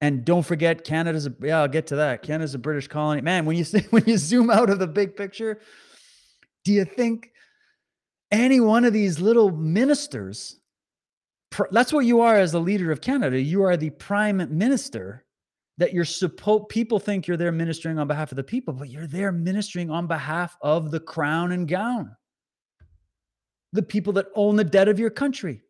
And 0.00 0.24
don't 0.24 0.42
forget, 0.42 0.84
Canada's 0.84 1.26
a 1.26 1.34
yeah, 1.40 1.60
I'll 1.60 1.68
get 1.68 1.86
to 1.88 1.96
that. 1.96 2.22
Canada's 2.22 2.54
a 2.54 2.58
British 2.58 2.86
colony. 2.86 3.22
Man, 3.22 3.46
when 3.46 3.56
you 3.56 3.64
when 3.90 4.04
you 4.06 4.18
zoom 4.18 4.50
out 4.50 4.70
of 4.70 4.78
the 4.78 4.86
big 4.86 5.16
picture, 5.16 5.60
do 6.64 6.72
you 6.72 6.84
think 6.84 7.30
any 8.30 8.60
one 8.60 8.84
of 8.84 8.92
these 8.92 9.20
little 9.20 9.50
ministers? 9.50 10.60
That's 11.70 11.92
what 11.92 12.04
you 12.04 12.20
are 12.20 12.36
as 12.36 12.52
a 12.52 12.58
leader 12.58 12.92
of 12.92 13.00
Canada. 13.00 13.40
You 13.40 13.62
are 13.62 13.76
the 13.76 13.90
prime 13.90 14.58
minister. 14.58 15.24
That 15.78 15.92
you're 15.92 16.04
supposed 16.04 16.68
people 16.70 16.98
think 16.98 17.26
you're 17.26 17.36
there 17.36 17.52
ministering 17.52 17.98
on 17.98 18.08
behalf 18.08 18.32
of 18.32 18.36
the 18.36 18.42
people, 18.42 18.72
but 18.72 18.88
you're 18.88 19.06
there 19.06 19.30
ministering 19.30 19.90
on 19.90 20.06
behalf 20.06 20.56
of 20.62 20.90
the 20.90 21.00
crown 21.00 21.52
and 21.52 21.68
gown, 21.68 22.16
the 23.72 23.82
people 23.82 24.14
that 24.14 24.28
own 24.34 24.56
the 24.56 24.64
debt 24.64 24.88
of 24.88 24.98
your 24.98 25.10
country. 25.10 25.62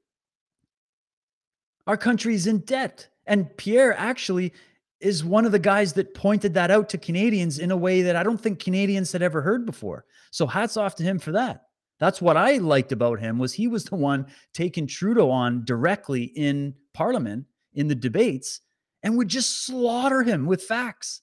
Our 1.86 1.96
country's 1.96 2.46
in 2.46 2.60
debt. 2.60 3.08
And 3.26 3.54
Pierre 3.56 3.98
actually 3.98 4.52
is 5.00 5.24
one 5.24 5.44
of 5.44 5.52
the 5.52 5.58
guys 5.58 5.92
that 5.94 6.14
pointed 6.14 6.54
that 6.54 6.70
out 6.70 6.88
to 6.90 6.98
Canadians 6.98 7.58
in 7.58 7.70
a 7.70 7.76
way 7.76 8.02
that 8.02 8.16
I 8.16 8.22
don't 8.22 8.40
think 8.40 8.60
Canadians 8.60 9.12
had 9.12 9.22
ever 9.22 9.42
heard 9.42 9.66
before. 9.66 10.04
So 10.30 10.46
hats 10.46 10.76
off 10.76 10.94
to 10.96 11.02
him 11.02 11.18
for 11.18 11.32
that. 11.32 11.62
That's 11.98 12.20
what 12.20 12.36
I 12.36 12.58
liked 12.58 12.92
about 12.92 13.20
him 13.20 13.38
was 13.38 13.52
he 13.52 13.68
was 13.68 13.84
the 13.84 13.96
one 13.96 14.26
taking 14.52 14.86
Trudeau 14.86 15.30
on 15.30 15.64
directly 15.64 16.24
in 16.24 16.74
parliament 16.94 17.46
in 17.74 17.88
the 17.88 17.94
debates 17.94 18.60
and 19.06 19.16
would 19.16 19.28
just 19.28 19.64
slaughter 19.64 20.24
him 20.24 20.46
with 20.46 20.64
facts. 20.64 21.22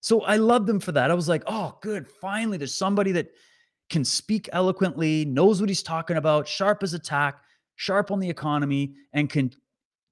So 0.00 0.22
I 0.22 0.38
loved 0.38 0.68
him 0.68 0.80
for 0.80 0.90
that. 0.90 1.08
I 1.08 1.14
was 1.14 1.28
like, 1.28 1.44
"Oh, 1.46 1.78
good. 1.80 2.08
Finally 2.20 2.58
there's 2.58 2.74
somebody 2.74 3.12
that 3.12 3.28
can 3.90 4.04
speak 4.04 4.48
eloquently, 4.52 5.24
knows 5.24 5.60
what 5.60 5.70
he's 5.70 5.84
talking 5.84 6.16
about, 6.16 6.48
sharp 6.48 6.82
as 6.82 6.94
a 6.94 6.98
tack, 6.98 7.44
sharp 7.76 8.10
on 8.10 8.18
the 8.18 8.28
economy 8.28 8.94
and 9.12 9.30
can 9.30 9.52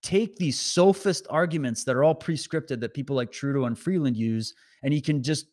take 0.05 0.37
these 0.37 0.61
sophist 0.61 1.27
arguments 1.31 1.83
that 1.83 1.97
are 1.97 2.05
all 2.05 2.15
pre-scripted 2.15 2.79
that 2.79 2.95
people 2.95 3.17
like 3.17 3.33
Trudeau 3.33 3.65
and 3.65 3.77
Freeland 3.77 4.17
use, 4.17 4.55
and 4.85 4.95
he 4.95 5.01
can 5.01 5.21
just 5.21 5.47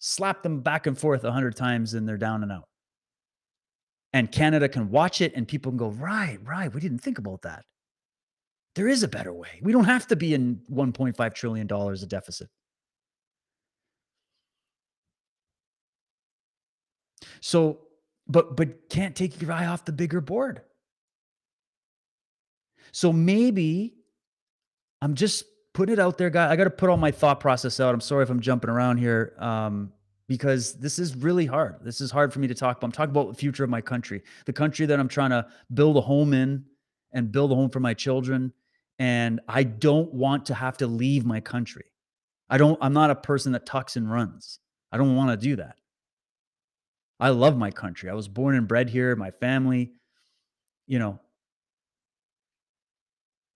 slap 0.00 0.42
them 0.42 0.62
back 0.62 0.88
and 0.88 0.98
forth 0.98 1.22
a 1.22 1.30
hundred 1.30 1.54
times 1.54 1.94
and 1.94 2.08
they're 2.08 2.18
down 2.18 2.42
and 2.42 2.50
out. 2.50 2.68
And 4.12 4.32
Canada 4.32 4.68
can 4.68 4.90
watch 4.90 5.20
it 5.20 5.32
and 5.36 5.46
people 5.46 5.70
can 5.70 5.78
go, 5.78 5.90
right, 5.90 6.40
right. 6.42 6.74
We 6.74 6.80
didn't 6.80 6.98
think 6.98 7.18
about 7.18 7.42
that. 7.42 7.64
There 8.74 8.88
is 8.88 9.02
a 9.02 9.08
better 9.08 9.32
way. 9.32 9.60
We 9.62 9.72
don't 9.72 9.84
have 9.84 10.06
to 10.08 10.16
be 10.16 10.34
in 10.34 10.60
$1.5 10.70 11.34
trillion 11.34 11.70
of 11.70 12.08
deficit. 12.08 12.48
So, 17.40 17.80
but 18.28 18.56
but 18.56 18.88
can't 18.88 19.16
take 19.16 19.40
your 19.42 19.52
eye 19.52 19.66
off 19.66 19.84
the 19.84 19.92
bigger 19.92 20.20
board. 20.20 20.62
So 22.92 23.12
maybe 23.12 23.94
I'm 25.00 25.14
just 25.14 25.44
putting 25.74 25.94
it 25.94 25.98
out 25.98 26.18
there, 26.18 26.30
guy. 26.30 26.50
I 26.50 26.56
got 26.56 26.64
to 26.64 26.70
put 26.70 26.88
all 26.88 26.96
my 26.96 27.10
thought 27.10 27.40
process 27.40 27.80
out. 27.80 27.94
I'm 27.94 28.00
sorry 28.00 28.22
if 28.22 28.30
I'm 28.30 28.40
jumping 28.40 28.70
around 28.70 28.98
here, 28.98 29.34
um, 29.38 29.92
because 30.28 30.74
this 30.74 30.98
is 30.98 31.16
really 31.16 31.46
hard. 31.46 31.76
This 31.82 32.00
is 32.00 32.10
hard 32.10 32.32
for 32.32 32.38
me 32.38 32.46
to 32.46 32.54
talk 32.54 32.76
about. 32.76 32.86
I'm 32.86 32.92
talking 32.92 33.10
about 33.10 33.28
the 33.28 33.34
future 33.34 33.64
of 33.64 33.70
my 33.70 33.80
country, 33.80 34.22
the 34.46 34.52
country 34.52 34.86
that 34.86 35.00
I'm 35.00 35.08
trying 35.08 35.30
to 35.30 35.46
build 35.74 35.96
a 35.96 36.00
home 36.00 36.34
in 36.34 36.64
and 37.12 37.32
build 37.32 37.50
a 37.50 37.54
home 37.54 37.70
for 37.70 37.80
my 37.80 37.94
children. 37.94 38.52
And 38.98 39.40
I 39.48 39.64
don't 39.64 40.12
want 40.12 40.46
to 40.46 40.54
have 40.54 40.76
to 40.78 40.86
leave 40.86 41.24
my 41.24 41.40
country. 41.40 41.86
I 42.48 42.58
don't. 42.58 42.78
I'm 42.82 42.92
not 42.92 43.10
a 43.10 43.14
person 43.14 43.52
that 43.52 43.66
tucks 43.66 43.96
and 43.96 44.10
runs. 44.10 44.58
I 44.92 44.98
don't 44.98 45.16
want 45.16 45.30
to 45.30 45.36
do 45.36 45.56
that. 45.56 45.76
I 47.18 47.30
love 47.30 47.56
my 47.56 47.70
country. 47.70 48.10
I 48.10 48.14
was 48.14 48.28
born 48.28 48.54
and 48.54 48.68
bred 48.68 48.90
here. 48.90 49.16
My 49.16 49.30
family, 49.30 49.92
you 50.86 50.98
know, 50.98 51.18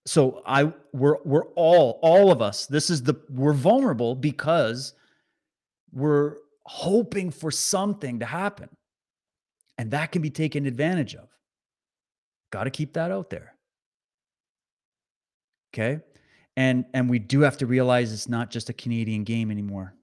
so 0.07 0.41
i 0.45 0.71
we're 0.93 1.17
we're 1.25 1.45
all 1.55 1.99
all 2.01 2.31
of 2.31 2.41
us 2.41 2.65
this 2.65 2.89
is 2.89 3.03
the 3.03 3.13
we're 3.29 3.53
vulnerable 3.53 4.15
because 4.15 4.93
we're 5.91 6.37
hoping 6.65 7.29
for 7.29 7.51
something 7.51 8.19
to 8.19 8.25
happen 8.25 8.69
and 9.77 9.91
that 9.91 10.11
can 10.13 10.21
be 10.21 10.29
taken 10.29 10.65
advantage 10.65 11.13
of 11.13 11.27
got 12.51 12.63
to 12.63 12.69
keep 12.69 12.93
that 12.93 13.11
out 13.11 13.29
there 13.29 13.53
okay 15.73 15.99
and 16.55 16.85
and 16.93 17.09
we 17.09 17.19
do 17.19 17.41
have 17.41 17.57
to 17.57 17.65
realize 17.65 18.11
it's 18.11 18.29
not 18.29 18.49
just 18.49 18.69
a 18.69 18.73
canadian 18.73 19.23
game 19.23 19.51
anymore 19.51 19.93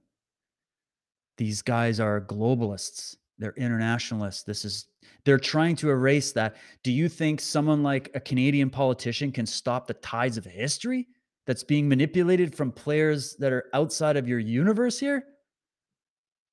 these 1.37 1.61
guys 1.61 1.99
are 1.99 2.21
globalists. 2.21 3.15
They're 3.37 3.53
internationalists. 3.57 4.43
This 4.43 4.63
is 4.63 4.87
they're 5.25 5.39
trying 5.39 5.75
to 5.77 5.89
erase 5.89 6.31
that. 6.33 6.55
Do 6.83 6.91
you 6.91 7.09
think 7.09 7.41
someone 7.41 7.83
like 7.83 8.09
a 8.15 8.19
Canadian 8.19 8.69
politician 8.69 9.31
can 9.31 9.45
stop 9.45 9.87
the 9.87 9.93
tides 9.95 10.37
of 10.37 10.45
history 10.45 11.07
that's 11.45 11.63
being 11.63 11.89
manipulated 11.89 12.55
from 12.55 12.71
players 12.71 13.35
that 13.37 13.51
are 13.51 13.65
outside 13.73 14.15
of 14.17 14.27
your 14.27 14.39
universe 14.39 14.99
here? 14.99 15.25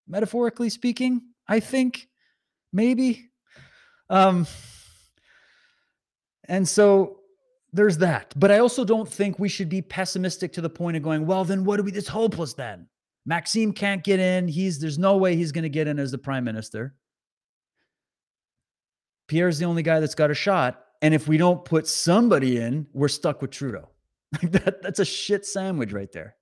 Metaphorically 0.09 0.71
speaking, 0.71 1.23
I 1.47 1.61
think 1.61 2.09
maybe. 2.73 3.31
Um 4.11 4.47
and 6.49 6.69
so 6.69 7.21
there's 7.73 7.99
that. 7.99 8.35
But 8.37 8.51
I 8.51 8.59
also 8.59 8.85
don't 8.85 9.09
think 9.09 9.39
we 9.39 9.49
should 9.49 9.69
be 9.69 9.83
pessimistic 9.83 10.53
to 10.55 10.61
the 10.61 10.69
point 10.69 10.97
of 10.97 11.03
going, 11.03 11.27
well, 11.27 11.45
then 11.45 11.65
what 11.65 11.79
do 11.79 11.83
we 11.83 11.93
it's 11.93 12.09
hopeless 12.09 12.55
then? 12.55 12.87
Maxime 13.25 13.73
can't 13.73 14.03
get 14.03 14.21
in. 14.21 14.49
He's 14.49 14.79
there's 14.79 14.99
no 14.99 15.17
way 15.17 15.37
he's 15.37 15.53
going 15.53 15.63
to 15.63 15.71
get 15.71 15.87
in 15.87 15.99
as 15.99 16.11
the 16.11 16.19
prime 16.19 16.45
minister. 16.45 16.95
Pierre's 19.29 19.59
the 19.59 19.65
only 19.65 19.83
guy 19.83 20.01
that's 20.01 20.15
got 20.15 20.31
a 20.31 20.35
shot. 20.35 20.85
And 21.01 21.15
if 21.15 21.27
we 21.27 21.37
don't 21.37 21.65
put 21.65 21.87
somebody 21.87 22.59
in, 22.59 22.87
we're 22.93 23.09
stuck 23.09 23.43
with 23.43 23.51
Trudeau. 23.51 23.89
Like 24.43 24.53
that, 24.53 24.81
that's 24.81 24.99
a 24.99 25.05
shit 25.05 25.45
sandwich 25.45 25.93
right 25.93 26.11
there. 26.11 26.37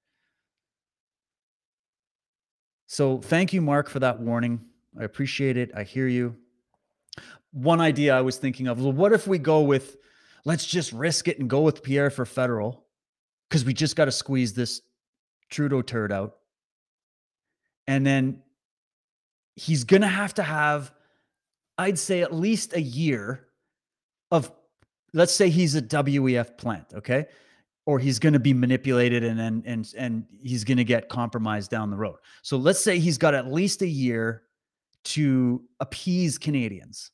So 2.86 3.18
thank 3.18 3.52
you, 3.52 3.60
Mark, 3.60 3.88
for 3.88 3.98
that 3.98 4.20
warning. 4.20 4.60
I 4.98 5.02
appreciate 5.02 5.56
it. 5.56 5.72
I 5.76 5.82
hear 5.82 6.06
you. 6.06 6.36
One 7.52 7.80
idea 7.80 8.16
I 8.16 8.20
was 8.20 8.36
thinking 8.36 8.68
of 8.68 8.80
well, 8.80 8.92
what 8.92 9.12
if 9.12 9.26
we 9.26 9.38
go 9.38 9.62
with 9.62 9.96
let's 10.44 10.66
just 10.66 10.92
risk 10.92 11.28
it 11.28 11.38
and 11.38 11.48
go 11.48 11.60
with 11.60 11.82
Pierre 11.82 12.10
for 12.10 12.24
federal? 12.24 12.84
Because 13.48 13.64
we 13.64 13.74
just 13.74 13.96
got 13.96 14.06
to 14.06 14.12
squeeze 14.12 14.54
this 14.54 14.80
Trudeau 15.50 15.82
turd 15.82 16.12
out. 16.12 16.36
And 17.86 18.06
then 18.06 18.42
he's 19.56 19.84
going 19.84 20.02
to 20.02 20.08
have 20.08 20.34
to 20.34 20.42
have, 20.42 20.92
I'd 21.76 21.98
say, 21.98 22.22
at 22.22 22.32
least 22.32 22.74
a 22.74 22.80
year 22.80 23.48
of, 24.30 24.52
let's 25.12 25.32
say 25.32 25.50
he's 25.50 25.74
a 25.74 25.82
WEF 25.82 26.56
plant, 26.56 26.86
okay? 26.94 27.26
Or 27.86 27.98
he's 27.98 28.18
going 28.18 28.34
to 28.34 28.38
be 28.38 28.54
manipulated 28.54 29.24
and 29.24 29.40
and 29.40 29.66
and 29.66 29.92
and 29.96 30.24
he's 30.42 30.62
going 30.62 30.76
to 30.76 30.84
get 30.84 31.08
compromised 31.08 31.70
down 31.70 31.90
the 31.90 31.96
road. 31.96 32.16
So 32.42 32.56
let's 32.56 32.78
say 32.78 33.00
he's 33.00 33.18
got 33.18 33.34
at 33.34 33.50
least 33.50 33.82
a 33.82 33.88
year 33.88 34.42
to 35.06 35.62
appease 35.80 36.38
Canadians. 36.38 37.10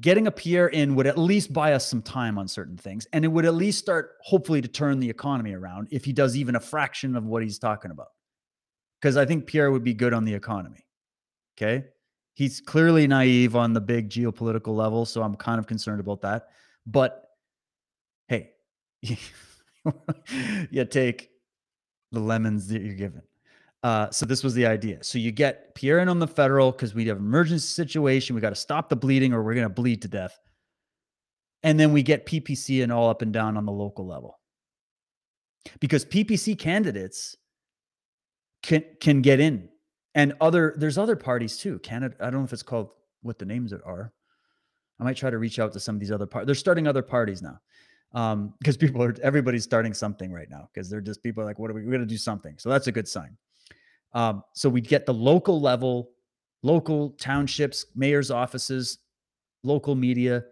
Getting 0.00 0.26
a 0.26 0.30
Pierre 0.30 0.68
in 0.68 0.94
would 0.96 1.06
at 1.06 1.18
least 1.18 1.52
buy 1.52 1.72
us 1.72 1.86
some 1.86 2.02
time 2.02 2.38
on 2.38 2.46
certain 2.46 2.76
things, 2.76 3.06
and 3.12 3.24
it 3.24 3.28
would 3.28 3.46
at 3.46 3.54
least 3.54 3.78
start, 3.78 4.16
hopefully, 4.22 4.60
to 4.60 4.68
turn 4.68 5.00
the 5.00 5.08
economy 5.08 5.54
around 5.54 5.88
if 5.90 6.04
he 6.04 6.12
does 6.12 6.36
even 6.36 6.56
a 6.56 6.60
fraction 6.60 7.16
of 7.16 7.24
what 7.24 7.42
he's 7.42 7.58
talking 7.58 7.90
about 7.90 8.08
because 9.00 9.16
I 9.16 9.24
think 9.24 9.46
Pierre 9.46 9.70
would 9.70 9.84
be 9.84 9.94
good 9.94 10.12
on 10.12 10.24
the 10.24 10.34
economy. 10.34 10.84
Okay. 11.56 11.86
He's 12.34 12.60
clearly 12.60 13.06
naive 13.06 13.56
on 13.56 13.72
the 13.72 13.80
big 13.80 14.10
geopolitical 14.10 14.74
level. 14.74 15.04
So 15.04 15.22
I'm 15.22 15.36
kind 15.36 15.58
of 15.58 15.66
concerned 15.66 16.00
about 16.00 16.22
that. 16.22 16.48
But 16.86 17.24
hey, 18.28 18.52
you 19.02 20.84
take 20.84 21.30
the 22.12 22.20
lemons 22.20 22.68
that 22.68 22.82
you're 22.82 22.94
given. 22.94 23.22
Uh, 23.82 24.10
so 24.10 24.26
this 24.26 24.42
was 24.42 24.54
the 24.54 24.66
idea. 24.66 25.02
So 25.04 25.18
you 25.18 25.30
get 25.30 25.74
Pierre 25.74 26.00
in 26.00 26.08
on 26.08 26.18
the 26.18 26.26
federal 26.26 26.72
because 26.72 26.94
we 26.94 27.06
have 27.06 27.18
emergency 27.18 27.66
situation. 27.66 28.34
We 28.34 28.40
got 28.40 28.50
to 28.50 28.56
stop 28.56 28.88
the 28.88 28.96
bleeding 28.96 29.32
or 29.32 29.42
we're 29.42 29.54
going 29.54 29.68
to 29.68 29.72
bleed 29.72 30.02
to 30.02 30.08
death. 30.08 30.36
And 31.62 31.78
then 31.78 31.92
we 31.92 32.02
get 32.02 32.26
PPC 32.26 32.82
and 32.82 32.92
all 32.92 33.08
up 33.08 33.22
and 33.22 33.32
down 33.32 33.56
on 33.56 33.66
the 33.66 33.72
local 33.72 34.06
level. 34.06 34.38
Because 35.80 36.04
PPC 36.04 36.58
candidates 36.58 37.36
can 38.62 38.84
can 39.00 39.22
get 39.22 39.40
in 39.40 39.68
and 40.14 40.34
other 40.40 40.74
there's 40.76 40.98
other 40.98 41.16
parties 41.16 41.56
too 41.56 41.78
canada 41.78 42.14
i 42.20 42.24
don't 42.24 42.40
know 42.40 42.44
if 42.44 42.52
it's 42.52 42.62
called 42.62 42.90
what 43.22 43.38
the 43.38 43.44
names 43.44 43.72
are 43.72 44.12
i 45.00 45.04
might 45.04 45.16
try 45.16 45.30
to 45.30 45.38
reach 45.38 45.58
out 45.58 45.72
to 45.72 45.80
some 45.80 45.94
of 45.94 46.00
these 46.00 46.10
other 46.10 46.26
parties 46.26 46.46
they're 46.46 46.54
starting 46.54 46.86
other 46.86 47.02
parties 47.02 47.42
now 47.42 47.58
um 48.14 48.52
because 48.58 48.76
people 48.76 49.02
are 49.02 49.14
everybody's 49.22 49.64
starting 49.64 49.94
something 49.94 50.32
right 50.32 50.50
now 50.50 50.68
because 50.72 50.90
they're 50.90 51.00
just 51.00 51.22
people 51.22 51.42
are 51.42 51.46
like 51.46 51.58
what 51.58 51.70
are 51.70 51.74
we 51.74 51.84
we're 51.84 51.90
going 51.90 52.00
to 52.00 52.06
do 52.06 52.18
something 52.18 52.56
so 52.58 52.68
that's 52.68 52.86
a 52.86 52.92
good 52.92 53.06
sign 53.06 53.36
um 54.14 54.42
so 54.54 54.68
we 54.68 54.80
get 54.80 55.06
the 55.06 55.14
local 55.14 55.60
level 55.60 56.10
local 56.62 57.10
townships 57.10 57.86
mayors 57.94 58.30
offices 58.30 58.98
local 59.62 59.94
media 59.94 60.44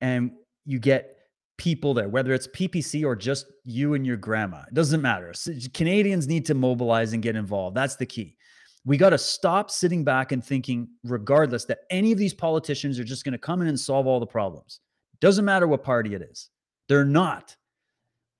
and 0.00 0.32
you 0.64 0.78
get 0.78 1.16
people 1.62 1.94
there, 1.94 2.08
whether 2.08 2.32
it's 2.32 2.48
PPC 2.48 3.04
or 3.04 3.14
just 3.14 3.46
you 3.64 3.94
and 3.94 4.06
your 4.06 4.16
grandma. 4.16 4.62
It 4.66 4.74
doesn't 4.74 5.00
matter. 5.00 5.32
Canadians 5.74 6.26
need 6.26 6.44
to 6.46 6.54
mobilize 6.54 7.12
and 7.12 7.22
get 7.22 7.36
involved. 7.36 7.76
That's 7.76 7.96
the 7.96 8.06
key. 8.06 8.36
We 8.84 8.96
got 8.96 9.10
to 9.10 9.18
stop 9.18 9.70
sitting 9.70 10.02
back 10.02 10.32
and 10.32 10.44
thinking, 10.44 10.88
regardless, 11.04 11.64
that 11.66 11.80
any 11.88 12.10
of 12.10 12.18
these 12.18 12.34
politicians 12.34 12.98
are 12.98 13.04
just 13.04 13.24
going 13.24 13.32
to 13.32 13.38
come 13.38 13.62
in 13.62 13.68
and 13.68 13.78
solve 13.78 14.08
all 14.08 14.18
the 14.18 14.26
problems. 14.26 14.80
Doesn't 15.20 15.44
matter 15.44 15.68
what 15.68 15.84
party 15.84 16.14
it 16.14 16.22
is. 16.22 16.50
They're 16.88 17.04
not. 17.04 17.54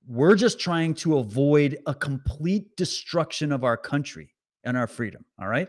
We're 0.09 0.35
just 0.35 0.59
trying 0.59 0.95
to 0.95 1.19
avoid 1.19 1.79
a 1.87 1.95
complete 1.95 2.77
destruction 2.77 3.53
of 3.53 3.63
our 3.63 3.77
country 3.77 4.35
and 4.65 4.77
our 4.77 4.87
freedom. 4.87 5.25
All 5.41 5.49
right. 5.49 5.69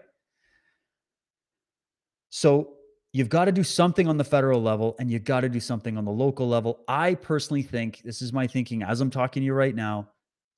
So 2.30 2.76
you've 3.12 3.30
got 3.30 3.46
to 3.46 3.52
do 3.52 3.64
something 3.64 4.08
on 4.08 4.18
the 4.18 4.24
federal 4.24 4.62
level 4.62 4.96
and 5.00 5.10
you've 5.10 5.24
got 5.24 5.42
to 5.42 5.50
do 5.50 5.60
something 5.60 5.98
on 5.98 6.06
the 6.06 6.12
local 6.12 6.48
level. 6.48 6.80
I 6.88 7.14
personally 7.14 7.62
think 7.62 8.02
this 8.04 8.22
is 8.22 8.34
my 8.34 8.48
thinking 8.48 8.84
as 8.84 9.02
I'm 9.02 9.12
talking 9.12 9.42
to 9.42 9.46
you 9.46 9.54
right 9.54 9.76
now. 9.76 10.10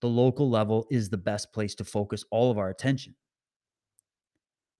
The 0.01 0.07
local 0.07 0.49
level 0.49 0.87
is 0.89 1.09
the 1.09 1.17
best 1.17 1.51
place 1.51 1.75
to 1.75 1.83
focus 1.83 2.23
all 2.31 2.51
of 2.51 2.57
our 2.57 2.69
attention. 2.69 3.15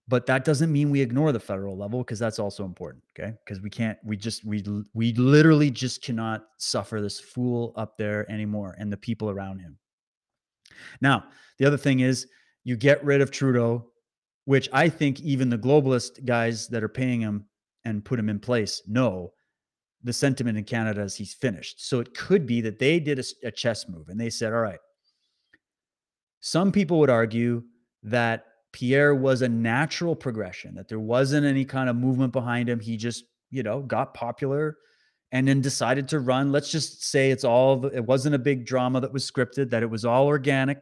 But 0.08 0.26
that 0.26 0.44
doesn't 0.44 0.70
mean 0.70 0.90
we 0.90 1.00
ignore 1.00 1.32
the 1.32 1.40
federal 1.40 1.76
level 1.76 1.98
because 1.98 2.18
that's 2.18 2.38
also 2.38 2.64
important. 2.64 3.02
Okay. 3.18 3.34
Because 3.44 3.60
we 3.60 3.68
can't, 3.68 3.98
we 4.04 4.16
just, 4.16 4.44
we, 4.44 4.64
we 4.94 5.12
literally 5.14 5.70
just 5.70 6.02
cannot 6.02 6.46
suffer 6.58 7.00
this 7.00 7.18
fool 7.18 7.72
up 7.76 7.98
there 7.98 8.30
anymore 8.30 8.76
and 8.78 8.92
the 8.92 8.96
people 8.96 9.30
around 9.30 9.58
him. 9.58 9.78
Now, 11.00 11.24
the 11.58 11.66
other 11.66 11.76
thing 11.76 12.00
is 12.00 12.28
you 12.66 12.76
get 12.76 13.02
rid 13.04 13.20
of 13.20 13.30
Trudeau, 13.30 13.86
which 14.44 14.68
I 14.72 14.88
think 14.88 15.20
even 15.20 15.48
the 15.48 15.56
globalist 15.56 16.24
guys 16.24 16.66
that 16.68 16.82
are 16.82 16.88
paying 16.88 17.20
him 17.20 17.46
and 17.84 18.04
put 18.04 18.18
him 18.18 18.28
in 18.28 18.40
place 18.40 18.82
know 18.88 19.32
the 20.02 20.12
sentiment 20.12 20.58
in 20.58 20.64
canada 20.64 21.02
is 21.02 21.14
he's 21.14 21.32
finished. 21.32 21.88
So 21.88 22.00
it 22.00 22.12
could 22.12 22.44
be 22.44 22.60
that 22.62 22.80
they 22.80 22.98
did 22.98 23.20
a, 23.20 23.24
a 23.44 23.52
chess 23.52 23.88
move 23.88 24.08
and 24.08 24.20
they 24.20 24.30
said 24.30 24.52
all 24.52 24.58
right. 24.58 24.80
Some 26.40 26.72
people 26.72 26.98
would 26.98 27.08
argue 27.08 27.62
that 28.02 28.46
pierre 28.72 29.14
was 29.14 29.42
a 29.42 29.48
natural 29.48 30.16
progression 30.16 30.74
that 30.74 30.88
there 30.88 30.98
wasn't 30.98 31.46
any 31.46 31.64
kind 31.64 31.88
of 31.88 31.94
movement 31.94 32.32
behind 32.32 32.68
him. 32.68 32.80
He 32.80 32.96
just 32.96 33.22
you 33.50 33.62
know 33.62 33.80
got 33.80 34.12
popular 34.12 34.76
and 35.30 35.46
then 35.46 35.60
decided 35.60 36.08
to 36.08 36.18
run. 36.18 36.50
Let's 36.50 36.72
just 36.72 37.04
say 37.04 37.30
it's 37.30 37.44
all 37.44 37.86
it 37.86 38.04
wasn't 38.04 38.34
a 38.34 38.40
big 38.40 38.66
drama 38.66 39.00
that 39.02 39.12
was 39.12 39.30
scripted 39.30 39.70
that 39.70 39.84
it 39.84 39.90
was 39.90 40.04
all 40.04 40.26
organic 40.26 40.78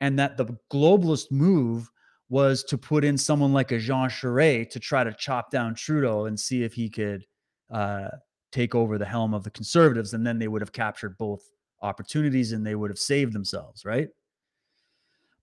and 0.00 0.18
that 0.18 0.36
the 0.36 0.46
globalist 0.72 1.30
move 1.30 1.90
was 2.28 2.62
to 2.64 2.78
put 2.78 3.04
in 3.04 3.18
someone 3.18 3.52
like 3.52 3.72
a 3.72 3.78
Jean 3.78 4.08
Charest 4.08 4.70
to 4.70 4.80
try 4.80 5.02
to 5.04 5.12
chop 5.12 5.50
down 5.50 5.74
Trudeau 5.74 6.26
and 6.26 6.38
see 6.38 6.62
if 6.62 6.72
he 6.72 6.88
could 6.88 7.24
uh, 7.70 8.08
take 8.52 8.74
over 8.74 8.98
the 8.98 9.04
helm 9.04 9.34
of 9.34 9.42
the 9.42 9.50
conservatives. 9.50 10.14
And 10.14 10.26
then 10.26 10.38
they 10.38 10.48
would 10.48 10.62
have 10.62 10.72
captured 10.72 11.18
both 11.18 11.42
opportunities 11.82 12.52
and 12.52 12.64
they 12.64 12.74
would 12.76 12.90
have 12.90 12.98
saved 12.98 13.32
themselves, 13.32 13.84
right? 13.84 14.08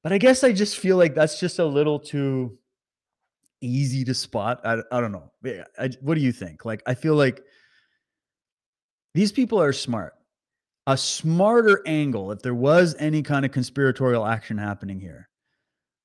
But 0.02 0.14
I 0.14 0.18
guess 0.18 0.44
I 0.44 0.54
just 0.54 0.78
feel 0.78 0.96
like 0.96 1.14
that's 1.14 1.40
just 1.40 1.60
a 1.60 1.66
little 1.66 2.00
too 2.00 2.58
easy 3.60 4.06
to 4.06 4.14
spot. 4.14 4.62
I, 4.64 4.78
I 4.92 5.02
don't 5.02 5.12
know. 5.12 5.32
I, 5.78 5.90
what 6.02 6.16
do 6.16 6.22
you 6.22 6.32
think? 6.32 6.64
Like, 6.64 6.82
I 6.86 6.94
feel 6.94 7.16
like 7.16 7.44
these 9.14 9.32
people 9.32 9.62
are 9.62 9.74
smart. 9.74 10.14
A 10.88 10.96
smarter 10.96 11.82
angle, 11.86 12.32
if 12.32 12.42
there 12.42 12.56
was 12.56 12.96
any 12.98 13.22
kind 13.22 13.46
of 13.46 13.52
conspiratorial 13.52 14.26
action 14.26 14.58
happening 14.58 15.02
here, 15.02 15.28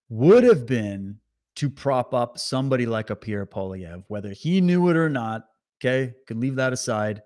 would 0.09 0.43
have 0.43 0.67
been 0.67 1.19
to 1.57 1.71
prop 1.71 2.13
up 2.13 2.37
somebody 2.37 2.85
like 2.85 3.09
a 3.09 3.17
Pierre 3.17 3.47
Poilievre, 3.47 4.03
whether 4.09 4.31
he 4.31 4.61
knew 4.61 4.89
it 4.89 4.97
or 4.97 5.09
not. 5.09 5.45
Okay, 5.81 6.13
could 6.27 6.37
leave 6.37 6.57
that 6.57 6.73
aside 6.73 7.23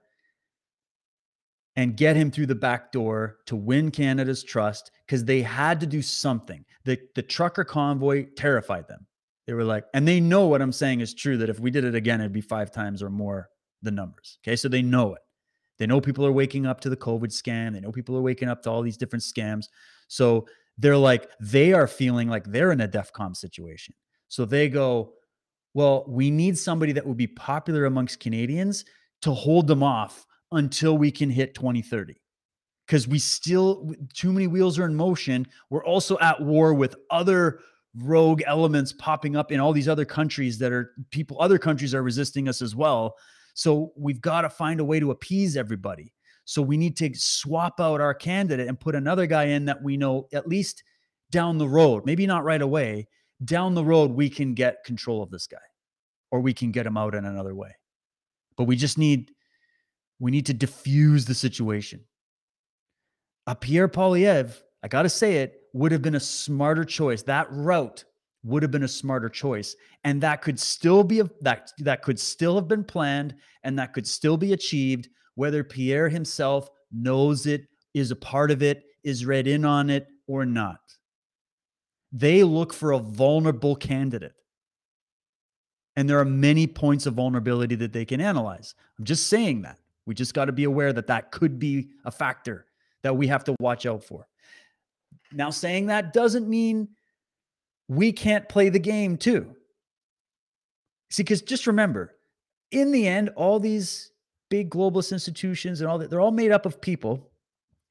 and 1.77 1.97
get 1.97 2.17
him 2.17 2.31
through 2.31 2.47
the 2.47 2.55
back 2.55 2.93
door 2.93 3.39
to 3.47 3.57
win 3.57 3.91
Canada's 3.91 4.43
trust 4.43 4.91
because 5.07 5.25
they 5.25 5.43
had 5.43 5.81
to 5.81 5.87
do 5.87 6.03
something. 6.03 6.63
The 6.85 6.99
the 7.15 7.23
trucker 7.23 7.65
convoy 7.65 8.27
terrified 8.37 8.87
them. 8.87 9.07
They 9.47 9.55
were 9.55 9.65
like, 9.65 9.85
and 9.95 10.07
they 10.07 10.21
know 10.21 10.47
what 10.47 10.61
I'm 10.61 10.73
saying 10.73 11.01
is 11.01 11.15
true 11.15 11.39
that 11.39 11.51
if 11.51 11.59
we 11.59 11.71
did 11.71 11.85
it 11.85 11.95
again, 11.95 12.21
it'd 12.21 12.33
be 12.33 12.41
five 12.41 12.71
times 12.71 13.03
or 13.03 13.09
more 13.09 13.49
the 13.81 13.91
numbers. 13.91 14.39
Okay, 14.43 14.57
so 14.57 14.69
they 14.69 14.83
know 14.83 15.15
it. 15.15 15.23
They 15.79 15.87
know 15.87 16.01
people 16.01 16.25
are 16.27 16.33
waking 16.33 16.67
up 16.67 16.81
to 16.83 16.91
the 16.91 16.97
COVID 16.97 17.29
scam. 17.29 17.73
They 17.73 17.81
know 17.81 17.93
people 17.93 18.17
are 18.17 18.23
waking 18.23 18.49
up 18.49 18.63
to 18.63 18.71
all 18.71 18.83
these 18.83 18.97
different 18.97 19.23
scams. 19.23 19.67
So 20.09 20.47
they're 20.79 20.97
like 20.97 21.31
they 21.41 21.73
are 21.73 21.87
feeling 21.87 22.29
like 22.29 22.45
they're 22.45 22.73
in 22.73 22.81
a 22.81 22.89
DEFCON 22.89 23.37
situation. 23.37 23.95
So 24.29 24.45
they 24.45 24.69
go, 24.69 25.13
well, 25.75 26.05
we 26.09 26.31
need 26.31 26.57
somebody 26.59 26.93
that 26.93 27.07
would 27.07 27.17
be 27.17 27.27
popular 27.27 27.85
amongst 27.85 28.21
Canadians 28.21 28.85
to 29.23 29.33
hold 29.33 29.67
them 29.67 29.83
off 29.83 30.27
until 30.53 30.97
we 30.97 31.11
can 31.11 31.31
hit 31.31 31.55
2030. 31.55 32.15
Because 32.87 33.09
we 33.09 33.19
still, 33.19 33.93
too 34.15 34.33
many 34.33 34.47
wheels 34.47 34.79
are 34.79 34.87
in 34.87 34.95
motion. 34.95 35.47
We're 35.71 35.85
also 35.85 36.19
at 36.21 36.41
war 36.41 36.73
with 36.73 36.95
other 37.11 37.61
rogue 37.99 38.43
elements 38.47 38.93
popping 38.93 39.37
up 39.37 39.51
in 39.51 39.61
all 39.61 39.73
these 39.73 39.89
other 39.89 40.05
countries 40.05 40.59
that 40.59 40.73
are 40.73 40.93
people 41.11 41.41
other 41.41 41.59
countries 41.59 41.95
are 41.95 42.03
resisting 42.03 42.49
us 42.49 42.61
as 42.61 42.77
well 42.77 43.17
so 43.57 43.91
we've 43.97 44.21
got 44.21 44.43
to 44.43 44.51
find 44.51 44.81
a 44.81 44.85
way 44.85 45.01
to 45.01 45.13
appease 45.13 45.57
everybody. 45.57 46.13
So 46.45 46.61
we 46.61 46.77
need 46.77 46.95
to 46.99 47.11
swap 47.15 47.81
out 47.81 48.03
our 48.03 48.13
candidate 48.13 48.69
and 48.69 48.79
put 48.79 48.95
another 48.95 49.27
guy 49.27 49.45
in 49.45 49.65
that 49.65 49.83
we 49.83 49.97
know 49.97 50.29
at 50.35 50.47
least 50.47 50.85
down 51.31 51.57
the 51.57 51.67
road 51.67 52.05
maybe 52.07 52.25
not 52.27 52.45
right 52.45 52.63
away 52.63 53.09
down 53.45 53.75
the 53.75 53.85
road 53.85 54.13
we 54.13 54.31
can 54.31 54.55
get 54.55 54.85
control 54.85 55.23
of 55.23 55.31
this 55.31 55.47
guy 55.47 55.57
or 56.31 56.41
we 56.41 56.53
can 56.55 56.71
get 56.71 56.87
him 56.87 56.99
out 56.99 57.15
in 57.15 57.25
another 57.25 57.55
way. 57.55 57.75
But 58.57 58.65
we 58.65 58.77
just 58.77 58.99
need 58.99 59.33
we 60.21 60.31
need 60.31 60.47
to 60.47 60.55
diffuse 60.55 61.25
the 61.25 61.35
situation. 61.35 62.05
A 63.47 63.55
Pierre 63.55 63.89
Poilievre, 63.89 64.61
I 64.83 64.89
got 64.89 65.03
to 65.03 65.09
say 65.09 65.39
it, 65.39 65.63
would 65.73 65.93
have 65.93 66.03
been 66.03 66.15
a 66.15 66.21
smarter 66.21 66.85
choice. 66.85 67.23
That 67.23 67.49
route 67.51 68.05
would 68.47 68.63
have 68.63 68.71
been 68.71 68.85
a 68.85 68.89
smarter 68.89 69.29
choice 69.29 69.75
and 70.05 70.23
that 70.23 70.41
could 70.41 70.59
still 70.59 71.03
be 71.03 71.21
a, 71.21 71.29
that 71.41 71.73
that 71.79 72.03
could 72.03 72.19
still 72.19 72.55
have 72.55 72.69
been 72.69 72.85
planned 72.85 73.35
and 73.65 73.79
that 73.79 73.93
could 73.93 74.07
still 74.07 74.37
be 74.37 74.53
achieved 74.53 75.09
whether 75.37 75.63
Pierre 75.63 76.09
himself 76.09 76.69
knows 76.91 77.47
it, 77.47 77.69
is 77.95 78.11
a 78.11 78.17
part 78.17 78.51
of 78.51 78.63
it, 78.63 78.85
is 79.05 79.25
read 79.25 79.47
in 79.47 79.65
on 79.65 79.89
it 79.89 80.09
or 80.27 80.45
not. 80.45 80.81
They 82.11 82.43
look 82.43 82.73
for 82.73 82.93
a 82.93 82.99
vulnerable 82.99 83.77
candidate. 83.77 84.33
And 85.95 86.11
there 86.11 86.19
are 86.19 86.25
many 86.25 86.67
points 86.67 87.07
of 87.07 87.15
vulnerability 87.15 87.75
that 87.77 87.93
they 87.93 88.05
can 88.05 88.21
analyze. 88.21 88.75
I'm 88.99 89.05
just 89.05 89.29
saying 89.29 89.63
that. 89.63 89.79
We 90.07 90.15
just 90.15 90.35
got 90.35 90.47
to 90.47 90.53
be 90.53 90.65
aware 90.65 90.93
that 90.93 91.07
that 91.07 91.31
could 91.31 91.59
be 91.59 91.91
a 92.05 92.11
factor 92.11 92.67
that 93.03 93.17
we 93.17 93.27
have 93.27 93.45
to 93.45 93.57
watch 93.61 93.87
out 93.87 94.05
for. 94.05 94.27
Now, 95.33 95.51
saying 95.51 95.87
that 95.87 96.13
doesn't 96.13 96.49
mean 96.49 96.89
we 97.89 98.13
can't 98.13 98.49
play 98.49 98.69
the 98.69 98.79
game 98.79 99.17
too. 99.17 99.55
See, 101.11 101.23
because 101.23 101.43
just 101.43 101.67
remember, 101.67 102.17
in 102.71 102.91
the 102.91 103.07
end, 103.07 103.31
all 103.37 103.61
these 103.61 104.11
big 104.51 104.71
globalist 104.71 105.13
institutions 105.13 105.81
and 105.81 105.89
all 105.89 105.99
that, 105.99 106.11
they're 106.11 106.21
all 106.21 106.33
made 106.33 106.51
up 106.51 106.67
of 106.67 106.81
people, 106.81 107.31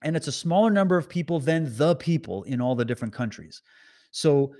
and 0.03 0.15
it's 0.15 0.27
a 0.27 0.33
smaller 0.33 0.69
number 0.69 0.97
of 0.97 1.09
people 1.09 1.39
than 1.39 1.75
the 1.77 1.95
people 1.95 2.43
in 2.43 2.61
all 2.61 2.75
the 2.75 2.85
different 2.85 3.13
countries. 3.13 3.61
So 4.11 4.53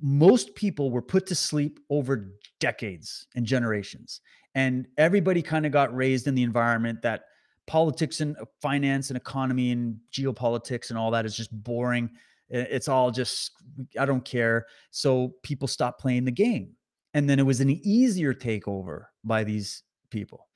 most 0.00 0.54
people 0.54 0.90
were 0.90 1.02
put 1.02 1.26
to 1.26 1.34
sleep 1.34 1.78
over 1.90 2.32
decades 2.60 3.26
and 3.34 3.44
generations. 3.44 4.20
And 4.54 4.88
everybody 4.96 5.42
kind 5.42 5.66
of 5.66 5.72
got 5.72 5.94
raised 5.94 6.26
in 6.26 6.34
the 6.34 6.42
environment 6.42 7.02
that 7.02 7.24
politics 7.66 8.20
and 8.20 8.36
uh, 8.38 8.44
finance 8.60 9.10
and 9.10 9.16
economy 9.16 9.70
and 9.70 9.98
geopolitics 10.12 10.90
and 10.90 10.98
all 10.98 11.10
that 11.12 11.26
is 11.26 11.36
just 11.36 11.52
boring. 11.62 12.10
It's 12.50 12.88
all 12.88 13.10
just, 13.10 13.52
I 13.98 14.06
don't 14.06 14.24
care. 14.24 14.66
So 14.90 15.34
people 15.42 15.68
stopped 15.68 16.00
playing 16.00 16.24
the 16.24 16.32
game. 16.32 16.74
And 17.14 17.28
then 17.28 17.38
it 17.38 17.46
was 17.46 17.60
an 17.60 17.70
easier 17.70 18.34
takeover 18.34 19.04
by 19.24 19.44
these 19.44 19.82
people. 20.10 20.46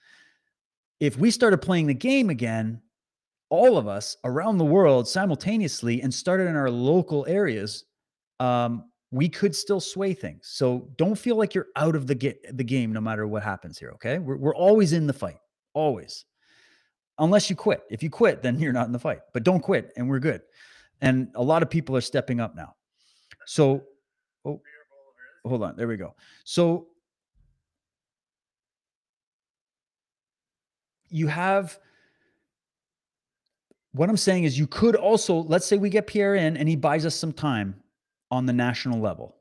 If 1.01 1.19
we 1.19 1.31
started 1.31 1.59
playing 1.59 1.87
the 1.87 1.95
game 1.95 2.31
again, 2.31 2.81
all 3.49 3.77
of 3.77 3.89
us 3.89 4.17
around 4.25 4.59
the 4.59 4.65
world 4.65 5.09
simultaneously 5.09 6.01
and 6.03 6.13
started 6.13 6.47
in 6.47 6.57
our 6.57 6.71
local 6.71 7.27
areas, 7.27 7.85
um, 8.41 8.85
we 9.11 9.29
could 9.29 9.55
still 9.55 9.81
sway 9.81 10.15
things. 10.15 10.49
So 10.53 10.89
don't 10.97 11.17
feel 11.17 11.37
like 11.37 11.55
you're 11.55 11.69
out 11.77 11.97
of 11.97 12.07
the, 12.07 12.37
the 12.53 12.65
game 12.65 12.93
no 12.93 13.01
matter 13.01 13.27
what 13.27 13.43
happens 13.43 13.79
here. 13.79 13.91
Okay. 13.95 14.19
We're, 14.19 14.37
we're 14.37 14.55
always 14.55 14.93
in 14.93 15.07
the 15.07 15.13
fight, 15.13 15.39
always 15.75 16.25
unless 17.19 17.49
you 17.49 17.57
quit. 17.57 17.83
If 17.91 18.03
you 18.03 18.11
quit, 18.11 18.43
then 18.43 18.59
you're 18.61 18.73
not 18.73 18.87
in 18.87 18.93
the 18.93 18.99
fight. 18.99 19.21
But 19.33 19.45
don't 19.45 19.61
quit, 19.61 19.93
and 19.97 20.09
we're 20.09 20.19
good. 20.19 20.43
And 21.03 21.29
a 21.35 21.43
lot 21.43 21.63
of 21.63 21.69
people 21.69 21.97
are 21.97 22.01
stepping 22.01 22.41
up 22.41 22.55
now. 22.55 22.75
So, 23.45 23.83
oh, 24.45 24.63
hold 25.45 25.65
on. 25.65 25.77
There 25.77 25.89
we 25.89 25.97
go. 25.97 26.15
So 26.45 26.87
you 31.11 31.27
have 31.27 31.79
what 33.95 34.09
I'm 34.09 34.17
saying 34.17 34.45
is 34.45 34.59
you 34.59 34.67
could 34.67 34.97
also 34.97 35.43
let's 35.43 35.67
say 35.67 35.77
we 35.77 35.91
get 35.91 36.07
Pierre 36.07 36.37
in 36.37 36.57
and 36.57 36.67
he 36.67 36.77
buys 36.77 37.05
us 37.05 37.15
some 37.15 37.33
time 37.33 37.75
on 38.31 38.47
the 38.47 38.53
national 38.53 39.01
level. 39.01 39.37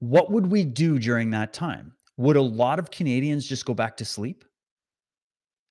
What 0.00 0.30
would 0.30 0.50
we 0.50 0.64
do 0.64 0.98
during 0.98 1.30
that 1.30 1.52
time? 1.52 1.92
Would 2.18 2.36
a 2.36 2.42
lot 2.42 2.78
of 2.78 2.90
Canadians 2.90 3.46
just 3.46 3.64
go 3.64 3.72
back 3.72 3.96
to 3.98 4.04
sleep? 4.04 4.44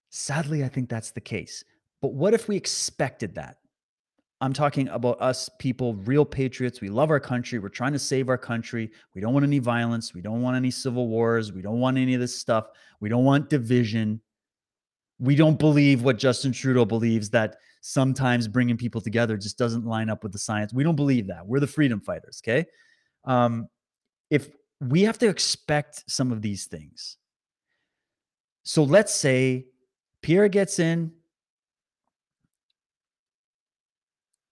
Sadly, 0.09 0.63
I 0.63 0.69
think 0.69 0.89
that's 0.89 1.11
the 1.11 1.21
case. 1.21 1.63
But 2.01 2.13
what 2.13 2.33
if 2.33 2.47
we 2.47 2.55
expected 2.55 3.35
that? 3.35 3.57
I'm 4.41 4.53
talking 4.53 4.87
about 4.89 5.21
us 5.21 5.49
people, 5.59 5.93
real 5.93 6.25
patriots. 6.25 6.81
We 6.81 6.89
love 6.89 7.11
our 7.11 7.19
country. 7.19 7.59
We're 7.59 7.69
trying 7.69 7.93
to 7.93 7.99
save 7.99 8.27
our 8.27 8.39
country. 8.39 8.91
We 9.13 9.21
don't 9.21 9.33
want 9.33 9.45
any 9.45 9.59
violence. 9.59 10.15
We 10.15 10.21
don't 10.21 10.41
want 10.41 10.57
any 10.57 10.71
civil 10.71 11.07
wars. 11.07 11.53
We 11.53 11.61
don't 11.61 11.79
want 11.79 11.97
any 11.97 12.15
of 12.15 12.19
this 12.19 12.35
stuff. 12.35 12.65
We 12.99 13.07
don't 13.07 13.23
want 13.23 13.49
division. 13.49 14.19
We 15.19 15.35
don't 15.35 15.59
believe 15.59 16.01
what 16.01 16.17
Justin 16.17 16.51
Trudeau 16.51 16.85
believes 16.85 17.29
that 17.29 17.57
sometimes 17.81 18.47
bringing 18.47 18.77
people 18.77 18.99
together 18.99 19.37
just 19.37 19.59
doesn't 19.59 19.85
line 19.85 20.09
up 20.09 20.23
with 20.23 20.31
the 20.31 20.39
science. 20.39 20.73
We 20.73 20.83
don't 20.83 20.95
believe 20.95 21.27
that. 21.27 21.45
We're 21.45 21.59
the 21.59 21.67
freedom 21.67 22.01
fighters. 22.01 22.41
Okay. 22.43 22.65
Um, 23.25 23.67
if 24.31 24.49
we 24.79 25.03
have 25.03 25.19
to 25.19 25.29
expect 25.29 26.03
some 26.07 26.31
of 26.31 26.41
these 26.41 26.65
things. 26.65 27.17
So 28.63 28.83
let's 28.83 29.13
say 29.13 29.67
Pierre 30.23 30.47
gets 30.47 30.79
in. 30.79 31.11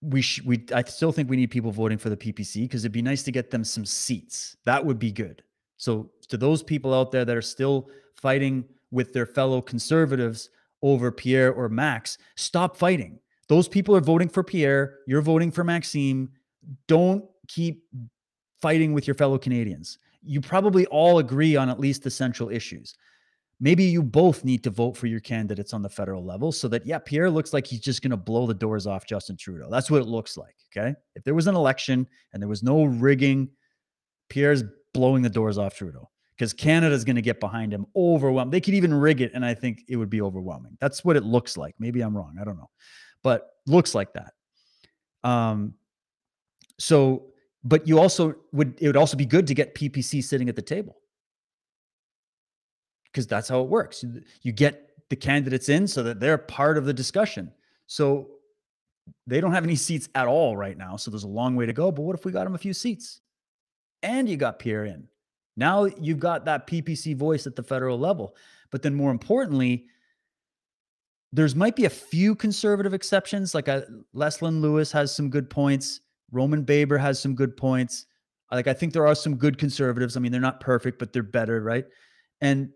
We 0.02 0.22
sh- 0.22 0.42
we 0.44 0.64
I 0.74 0.82
still 0.84 1.12
think 1.12 1.28
we 1.28 1.36
need 1.36 1.50
people 1.50 1.72
voting 1.72 1.98
for 1.98 2.08
the 2.08 2.16
PPC 2.16 2.62
because 2.62 2.84
it'd 2.84 2.92
be 2.92 3.02
nice 3.02 3.22
to 3.24 3.32
get 3.32 3.50
them 3.50 3.64
some 3.64 3.84
seats. 3.84 4.56
That 4.64 4.84
would 4.84 4.98
be 4.98 5.12
good. 5.12 5.42
So 5.76 6.10
to 6.28 6.36
those 6.36 6.62
people 6.62 6.94
out 6.94 7.10
there 7.10 7.24
that 7.24 7.36
are 7.36 7.42
still 7.42 7.88
fighting 8.14 8.64
with 8.90 9.12
their 9.12 9.26
fellow 9.26 9.60
conservatives 9.60 10.50
over 10.82 11.12
Pierre 11.12 11.52
or 11.52 11.68
Max, 11.68 12.18
stop 12.36 12.76
fighting. 12.76 13.18
Those 13.48 13.68
people 13.68 13.94
are 13.96 14.00
voting 14.00 14.28
for 14.28 14.42
Pierre. 14.42 14.98
You're 15.06 15.22
voting 15.22 15.50
for 15.50 15.64
Maxime. 15.64 16.30
Don't 16.86 17.24
keep 17.48 17.84
fighting 18.62 18.92
with 18.92 19.06
your 19.06 19.14
fellow 19.14 19.38
Canadians. 19.38 19.98
You 20.22 20.40
probably 20.40 20.86
all 20.86 21.18
agree 21.18 21.56
on 21.56 21.68
at 21.68 21.80
least 21.80 22.02
the 22.02 22.10
central 22.10 22.50
issues 22.50 22.94
maybe 23.60 23.84
you 23.84 24.02
both 24.02 24.44
need 24.44 24.64
to 24.64 24.70
vote 24.70 24.96
for 24.96 25.06
your 25.06 25.20
candidates 25.20 25.74
on 25.74 25.82
the 25.82 25.88
federal 25.88 26.24
level 26.24 26.50
so 26.50 26.66
that 26.66 26.86
yeah 26.86 26.98
pierre 26.98 27.30
looks 27.30 27.52
like 27.52 27.66
he's 27.66 27.80
just 27.80 28.02
going 28.02 28.10
to 28.10 28.16
blow 28.16 28.46
the 28.46 28.54
doors 28.54 28.86
off 28.86 29.06
justin 29.06 29.36
trudeau. 29.36 29.68
That's 29.70 29.90
what 29.90 30.00
it 30.00 30.06
looks 30.06 30.36
like 30.36 30.56
okay? 30.74 30.94
If 31.14 31.24
there 31.24 31.34
was 31.34 31.46
an 31.46 31.54
election 31.54 32.06
and 32.32 32.42
there 32.42 32.48
was 32.48 32.62
no 32.62 32.84
rigging 32.84 33.50
pierre's 34.28 34.64
blowing 34.94 35.22
the 35.22 35.30
doors 35.30 35.58
off 35.58 35.76
trudeau 35.76 36.10
because 36.36 36.52
canada's 36.52 37.04
going 37.04 37.16
to 37.16 37.22
get 37.22 37.38
behind 37.38 37.72
him 37.72 37.86
overwhelmed 37.94 38.52
they 38.52 38.60
could 38.60 38.74
even 38.74 38.92
rig 38.92 39.20
it 39.20 39.32
and 39.34 39.44
i 39.44 39.54
think 39.54 39.82
it 39.88 39.96
would 39.96 40.10
be 40.10 40.22
overwhelming. 40.22 40.76
That's 40.80 41.04
what 41.04 41.16
it 41.16 41.24
looks 41.24 41.56
like. 41.56 41.74
Maybe 41.78 42.00
i'm 42.00 42.16
wrong 42.16 42.36
i 42.40 42.44
don't 42.44 42.56
know 42.56 42.70
but 43.22 43.50
looks 43.66 43.94
like 43.94 44.14
that. 44.14 44.32
Um 45.28 45.74
so 46.78 47.26
but 47.62 47.86
you 47.86 47.98
also 47.98 48.34
would 48.52 48.80
it 48.80 48.86
would 48.86 48.96
also 48.96 49.16
be 49.16 49.26
good 49.26 49.46
to 49.46 49.54
get 49.54 49.74
ppc 49.74 50.24
sitting 50.24 50.48
at 50.48 50.56
the 50.56 50.62
table 50.62 50.96
because 53.12 53.26
that's 53.26 53.48
how 53.48 53.60
it 53.60 53.68
works. 53.68 54.04
You 54.42 54.52
get 54.52 54.90
the 55.08 55.16
candidates 55.16 55.68
in 55.68 55.86
so 55.86 56.02
that 56.04 56.20
they're 56.20 56.38
part 56.38 56.78
of 56.78 56.84
the 56.84 56.92
discussion. 56.92 57.52
So 57.86 58.28
they 59.26 59.40
don't 59.40 59.52
have 59.52 59.64
any 59.64 59.76
seats 59.76 60.08
at 60.14 60.28
all 60.28 60.56
right 60.56 60.78
now. 60.78 60.96
So 60.96 61.10
there's 61.10 61.24
a 61.24 61.28
long 61.28 61.56
way 61.56 61.66
to 61.66 61.72
go. 61.72 61.90
But 61.90 62.02
what 62.02 62.16
if 62.16 62.24
we 62.24 62.32
got 62.32 62.44
them 62.44 62.54
a 62.54 62.58
few 62.58 62.72
seats? 62.72 63.20
And 64.02 64.28
you 64.28 64.36
got 64.36 64.58
Pierre 64.58 64.84
in. 64.84 65.08
Now 65.56 65.84
you've 65.84 66.20
got 66.20 66.44
that 66.44 66.66
PPC 66.66 67.16
voice 67.16 67.46
at 67.46 67.56
the 67.56 67.62
federal 67.62 67.98
level. 67.98 68.36
But 68.70 68.82
then 68.82 68.94
more 68.94 69.10
importantly, 69.10 69.86
there's 71.32 71.54
might 71.54 71.76
be 71.76 71.84
a 71.84 71.90
few 71.90 72.34
conservative 72.34 72.94
exceptions. 72.94 73.54
Like 73.54 73.68
a, 73.68 73.84
uh, 73.84 73.90
Leslyn 74.14 74.60
Lewis 74.60 74.90
has 74.92 75.14
some 75.14 75.28
good 75.28 75.50
points. 75.50 76.00
Roman 76.32 76.62
Baber 76.62 76.98
has 76.98 77.20
some 77.20 77.34
good 77.34 77.56
points. 77.56 78.06
Like 78.50 78.68
I 78.68 78.72
think 78.72 78.92
there 78.92 79.06
are 79.06 79.14
some 79.14 79.36
good 79.36 79.58
conservatives. 79.58 80.16
I 80.16 80.20
mean, 80.20 80.32
they're 80.32 80.40
not 80.40 80.60
perfect, 80.60 80.98
but 80.98 81.12
they're 81.12 81.22
better, 81.22 81.60
right? 81.62 81.84
And 82.40 82.70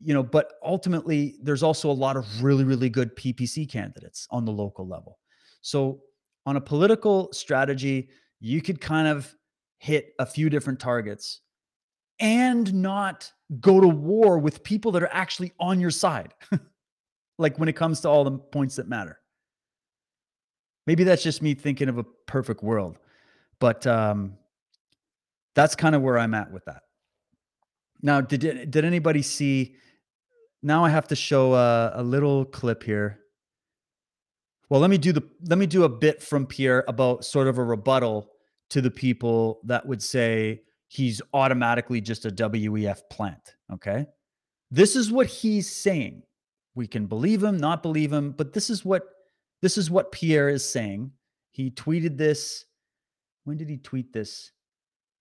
you 0.00 0.14
know, 0.14 0.22
but 0.22 0.54
ultimately, 0.64 1.36
there's 1.42 1.62
also 1.62 1.90
a 1.90 1.92
lot 1.92 2.16
of 2.16 2.42
really, 2.42 2.64
really 2.64 2.88
good 2.88 3.14
PPC 3.16 3.68
candidates 3.70 4.26
on 4.30 4.44
the 4.44 4.52
local 4.52 4.86
level. 4.86 5.18
So, 5.60 6.00
on 6.46 6.56
a 6.56 6.60
political 6.60 7.32
strategy, 7.32 8.08
you 8.40 8.62
could 8.62 8.80
kind 8.80 9.08
of 9.08 9.34
hit 9.78 10.14
a 10.18 10.26
few 10.26 10.48
different 10.48 10.80
targets 10.80 11.40
and 12.20 12.72
not 12.74 13.30
go 13.60 13.80
to 13.80 13.88
war 13.88 14.38
with 14.38 14.62
people 14.62 14.92
that 14.92 15.02
are 15.02 15.12
actually 15.12 15.52
on 15.60 15.80
your 15.80 15.90
side. 15.90 16.34
like 17.38 17.58
when 17.58 17.68
it 17.68 17.74
comes 17.74 18.00
to 18.00 18.08
all 18.08 18.24
the 18.24 18.32
points 18.32 18.76
that 18.76 18.88
matter. 18.88 19.18
Maybe 20.86 21.04
that's 21.04 21.22
just 21.22 21.42
me 21.42 21.54
thinking 21.54 21.88
of 21.88 21.98
a 21.98 22.04
perfect 22.26 22.62
world, 22.62 22.98
but 23.60 23.86
um, 23.86 24.36
that's 25.54 25.74
kind 25.74 25.94
of 25.94 26.02
where 26.02 26.18
I'm 26.18 26.34
at 26.34 26.50
with 26.50 26.64
that. 26.64 26.82
Now, 28.00 28.20
did 28.20 28.70
did 28.70 28.84
anybody 28.84 29.22
see 29.22 29.76
now 30.62 30.84
I 30.84 30.90
have 30.90 31.08
to 31.08 31.16
show 31.16 31.54
a, 31.54 31.92
a 31.94 32.02
little 32.02 32.44
clip 32.44 32.82
here. 32.82 33.20
Well, 34.70 34.80
let 34.80 34.90
me 34.90 34.98
do 34.98 35.12
the 35.12 35.22
let 35.44 35.58
me 35.58 35.66
do 35.66 35.84
a 35.84 35.88
bit 35.88 36.22
from 36.22 36.46
Pierre 36.46 36.84
about 36.88 37.24
sort 37.24 37.48
of 37.48 37.58
a 37.58 37.64
rebuttal 37.64 38.30
to 38.70 38.80
the 38.80 38.90
people 38.90 39.60
that 39.64 39.86
would 39.86 40.02
say 40.02 40.62
he's 40.88 41.22
automatically 41.32 42.00
just 42.00 42.26
a 42.26 42.30
WEF 42.30 43.00
plant. 43.10 43.54
Okay. 43.72 44.06
This 44.70 44.96
is 44.96 45.10
what 45.10 45.26
he's 45.26 45.74
saying. 45.74 46.22
We 46.74 46.86
can 46.86 47.06
believe 47.06 47.42
him, 47.42 47.56
not 47.56 47.82
believe 47.82 48.12
him, 48.12 48.32
but 48.32 48.52
this 48.52 48.68
is 48.68 48.84
what 48.84 49.04
this 49.62 49.78
is 49.78 49.90
what 49.90 50.12
Pierre 50.12 50.48
is 50.48 50.68
saying. 50.68 51.12
He 51.50 51.70
tweeted 51.70 52.16
this. 52.16 52.64
When 53.44 53.56
did 53.56 53.70
he 53.70 53.78
tweet 53.78 54.12
this? 54.12 54.52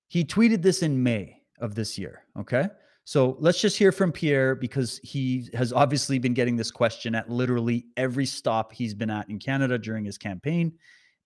He 0.10 0.26
tweeted 0.26 0.62
this 0.62 0.84
in 0.84 1.02
May 1.02 1.42
of 1.60 1.76
this 1.76 1.98
year. 1.98 2.24
Okay. 2.38 2.68
So 3.08 3.38
let's 3.40 3.62
just 3.62 3.78
hear 3.78 3.94
from 3.94 4.12
Pierre 4.12 4.54
because 4.54 5.00
he 5.02 5.48
has 5.54 5.72
obviously 5.72 6.20
been 6.20 6.34
getting 6.34 6.58
this 6.58 6.70
question 6.70 7.16
at 7.16 7.30
literally 7.30 7.86
every 7.96 8.26
stop 8.26 8.74
he's 8.74 8.94
been 8.94 9.10
at 9.10 9.30
in 9.30 9.40
Canada 9.40 9.78
during 9.78 10.04
his 10.04 10.18
campaign. 10.18 10.74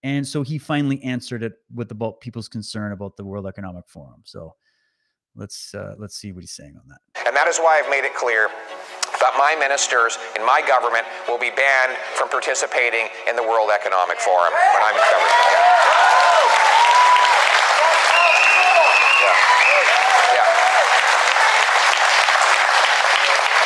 And 0.03 0.21
so 0.21 0.43
he 0.43 0.59
finally 0.59 1.01
answered 1.01 1.41
it 1.41 1.53
with 1.73 1.89
about 1.89 2.21
people's 2.21 2.47
concern 2.47 2.91
about 2.91 3.17
the 3.17 3.25
World 3.25 3.47
Economic 3.47 3.89
Forum. 3.89 4.21
So 4.25 4.53
let's 5.35 5.73
uh, 5.73 5.95
let's 5.97 6.15
see 6.15 6.31
what 6.31 6.41
he's 6.41 6.51
saying 6.51 6.75
on 6.77 6.83
that. 6.87 6.99
And 7.25 7.35
that 7.35 7.47
is 7.47 7.57
why 7.57 7.81
I've 7.83 7.89
made 7.89 8.05
it 8.05 8.13
clear 8.13 8.49
that 9.19 9.33
my 9.39 9.55
ministers 9.57 10.19
in 10.37 10.45
my 10.45 10.61
government 10.61 11.07
will 11.27 11.39
be 11.39 11.49
banned 11.49 11.97
from 12.13 12.29
participating 12.29 13.09
in 13.27 13.35
the 13.35 13.41
World 13.41 13.71
Economic 13.73 14.21
Forum 14.21 14.53
when 14.53 14.83
I'm 14.85 14.93
in 14.93 15.01
government. 15.01 15.33
Yeah. 15.49 15.65
Yeah. 19.25 19.33
Yeah. 20.37 20.45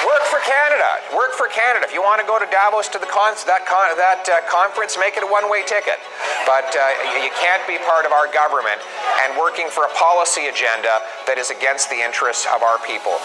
Work 0.05 0.21
for 0.29 0.37
Canada. 0.45 1.01
Work 1.17 1.24
for 1.35 1.47
Canada. 1.51 1.85
If 1.85 1.93
you 1.93 2.01
want 2.01 2.21
to 2.23 2.27
go 2.27 2.39
to 2.39 2.47
Davos 2.47 2.87
to 2.95 2.99
the 2.99 3.05
con- 3.05 3.35
that 3.45 3.67
con- 3.67 3.91
that 3.99 4.23
uh, 4.25 4.39
conference, 4.47 4.97
make 4.97 5.19
it 5.19 5.23
a 5.23 5.27
one-way 5.27 5.63
ticket. 5.67 5.99
But 6.47 6.71
uh, 6.71 6.79
you, 7.11 7.27
you 7.27 7.31
can't 7.35 7.61
be 7.67 7.77
part 7.83 8.05
of 8.07 8.11
our 8.15 8.31
government 8.31 8.79
and 9.23 9.37
working 9.37 9.67
for 9.69 9.83
a 9.83 9.91
policy 9.93 10.47
agenda 10.47 11.03
that 11.27 11.37
is 11.37 11.51
against 11.51 11.89
the 11.89 11.99
interests 11.99 12.47
of 12.47 12.63
our 12.63 12.79
people. 12.87 13.19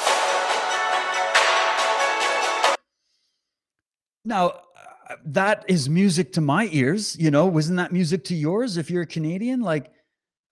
Now, 4.25 4.49
uh, 5.09 5.17
that 5.25 5.65
is 5.69 5.89
music 5.89 6.33
to 6.35 6.41
my 6.41 6.69
ears. 6.73 7.17
You 7.19 7.31
know, 7.31 7.47
wasn't 7.47 7.79
that 7.79 7.93
music 7.93 8.25
to 8.25 8.35
yours 8.35 8.77
if 8.77 8.91
you're 8.91 9.03
a 9.03 9.07
Canadian? 9.07 9.61
Like, 9.61 9.91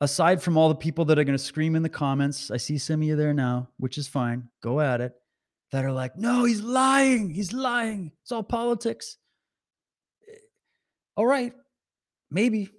aside 0.01 0.43
from 0.43 0.57
all 0.57 0.69
the 0.69 0.75
people 0.75 1.05
that 1.07 1.19
are 1.19 1.25
going 1.25 1.37
to 1.37 1.43
scream 1.43 1.75
in 1.77 1.83
the 1.83 1.89
comments, 1.89 2.51
I 2.51 2.57
see 2.57 2.79
some 2.79 3.03
of 3.03 3.07
you 3.07 3.17
there 3.17 3.35
now, 3.35 3.69
which 3.79 3.99
is 3.99 4.09
fine. 4.09 4.49
Go 4.63 4.81
at 4.81 5.01
it. 5.01 5.13
That 5.73 5.85
are 5.85 5.93
like, 5.93 6.17
no, 6.17 6.45
he's 6.45 6.63
lying. 6.63 7.31
He's 7.31 7.53
lying. 7.53 8.13
It's 8.23 8.33
all 8.33 8.43
politics. 8.43 9.19
Eh, 10.29 10.37
All 11.17 11.27
right, 11.27 11.53
maybe. 12.31 12.71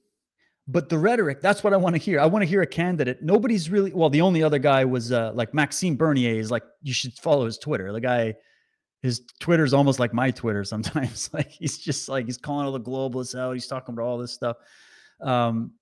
But 0.67 0.89
the 0.89 0.97
rhetoric, 0.99 1.41
that's 1.41 1.63
what 1.63 1.73
I 1.73 1.77
want 1.77 1.95
to 1.95 2.01
hear. 2.01 2.19
I 2.19 2.27
want 2.27 2.43
to 2.43 2.47
hear 2.47 2.61
a 2.61 2.67
candidate. 2.67 3.23
Nobody's 3.23 3.69
really, 3.71 3.91
well, 3.91 4.09
the 4.09 4.21
only 4.21 4.43
other 4.43 4.59
guy 4.59 4.85
was 4.85 5.11
uh, 5.11 5.31
like 5.33 5.53
Maxime 5.53 5.95
Bernier 5.95 6.39
is 6.39 6.51
like, 6.51 6.63
you 6.83 6.93
should 6.93 7.13
follow 7.13 7.45
his 7.45 7.57
Twitter. 7.57 7.91
The 7.91 8.01
guy, 8.01 8.35
his 9.01 9.21
Twitter 9.39 9.63
is 9.63 9.73
almost 9.73 9.99
like 9.99 10.13
my 10.13 10.29
Twitter 10.31 10.63
sometimes. 10.73 11.29
like 11.33 11.49
he's 11.49 11.77
just 11.79 12.07
like 12.09 12.25
he's 12.25 12.37
calling 12.37 12.65
all 12.65 12.71
the 12.71 12.79
globalists 12.79 13.37
out. 13.37 13.53
He's 13.53 13.67
talking 13.67 13.93
about 13.93 14.03
all 14.05 14.17
this 14.19 14.33
stuff. 14.33 14.57
Um, 15.21 15.73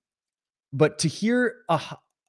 but 0.72 0.98
to 1.00 1.08
hear 1.08 1.56
a 1.68 1.80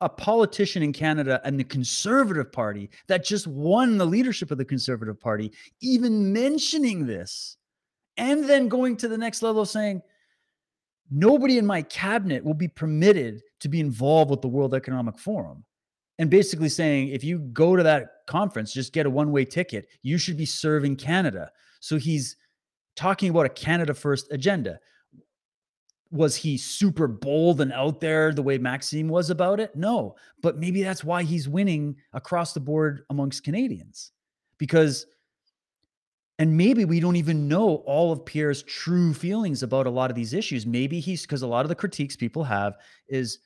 a 0.01 0.09
politician 0.09 0.81
in 0.81 0.93
Canada 0.93 1.41
and 1.43 1.59
the 1.59 1.63
Conservative 1.63 2.51
Party 2.51 2.89
that 3.07 3.25
just 3.25 3.47
won 3.47 3.97
the 3.97 4.05
leadership 4.05 4.51
of 4.51 4.57
the 4.57 4.65
Conservative 4.65 5.19
Party 5.19 5.51
even 5.81 6.31
mentioning 6.31 7.05
this, 7.05 7.57
and 8.17 8.49
then 8.49 8.67
going 8.67 8.95
to 8.97 9.07
the 9.07 9.17
next 9.17 9.41
level 9.41 9.61
of 9.61 9.69
saying 9.69 10.01
nobody 11.11 11.57
in 11.57 11.65
my 11.65 11.81
cabinet 11.81 12.43
will 12.43 12.53
be 12.53 12.67
permitted 12.67 13.41
to 13.59 13.69
be 13.69 13.79
involved 13.79 14.31
with 14.31 14.41
the 14.41 14.47
World 14.47 14.73
Economic 14.73 15.17
Forum. 15.17 15.63
And 16.17 16.29
basically 16.29 16.69
saying 16.69 17.09
if 17.09 17.23
you 17.23 17.39
go 17.39 17.75
to 17.75 17.83
that 17.83 18.09
conference 18.27 18.73
just 18.73 18.93
get 18.93 19.05
a 19.05 19.09
one-way 19.09 19.43
ticket. 19.43 19.87
You 20.03 20.17
should 20.17 20.37
be 20.37 20.45
serving 20.45 20.97
canada. 20.97 21.51
So 21.79 21.97
he's 21.97 22.35
talking 22.95 23.29
about 23.29 23.45
a 23.45 23.49
canada 23.49 23.93
first 23.93 24.31
agenda 24.31 24.79
was 26.11 26.35
he 26.35 26.57
super 26.57 27.07
bold 27.07 27.61
and 27.61 27.71
out 27.71 27.99
there 27.99 28.33
the 28.33 28.41
way 28.41 28.57
maxime 28.57 29.07
was 29.07 29.29
about 29.29 29.59
it? 29.59 29.75
No 29.75 30.15
but 30.41 30.57
maybe 30.57 30.83
that's 30.83 31.03
why 31.03 31.23
he's 31.23 31.49
winning 31.49 31.95
across 32.13 32.53
the 32.53 32.59
board 32.59 33.03
amongst 33.09 33.43
canadians. 33.43 34.11
Because 34.57 35.05
and 36.37 36.55
maybe 36.55 36.85
we 36.85 37.01
don't 37.01 37.17
even 37.17 37.49
know 37.49 37.83
all 37.85 38.13
of 38.13 38.25
pierre's 38.25 38.63
true 38.63 39.13
feelings 39.13 39.61
about 39.61 39.87
a 39.87 39.89
lot 39.89 40.09
of 40.09 40.15
these 40.15 40.33
issues. 40.33 40.65
Maybe 40.65 41.01
he's 41.01 41.23
because 41.23 41.41
a 41.41 41.47
lot 41.47 41.65
of 41.65 41.69
the 41.69 41.75
critiques 41.75 42.15
people 42.15 42.45
have 42.45 42.77
is 43.09 43.39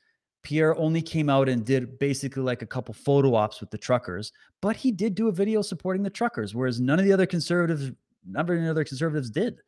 Pierre 0.44 0.78
only 0.78 1.02
came 1.02 1.28
out 1.28 1.48
and 1.48 1.64
did 1.64 1.98
basically 1.98 2.42
like 2.42 2.62
a 2.62 2.66
couple 2.66 2.94
photo 2.94 3.34
ops 3.34 3.60
with 3.60 3.70
the 3.70 3.78
truckers, 3.78 4.30
but 4.60 4.76
he 4.76 4.92
did 4.92 5.14
do 5.14 5.28
a 5.28 5.32
video 5.32 5.62
supporting 5.62 6.02
the 6.02 6.10
truckers, 6.10 6.54
whereas 6.54 6.80
none 6.80 6.98
of 6.98 7.04
the 7.04 7.12
other 7.12 7.26
conservatives, 7.26 7.90
none 8.28 8.48
of 8.48 8.62
the 8.62 8.70
other 8.70 8.84
conservatives 8.84 9.30
did. 9.30 9.58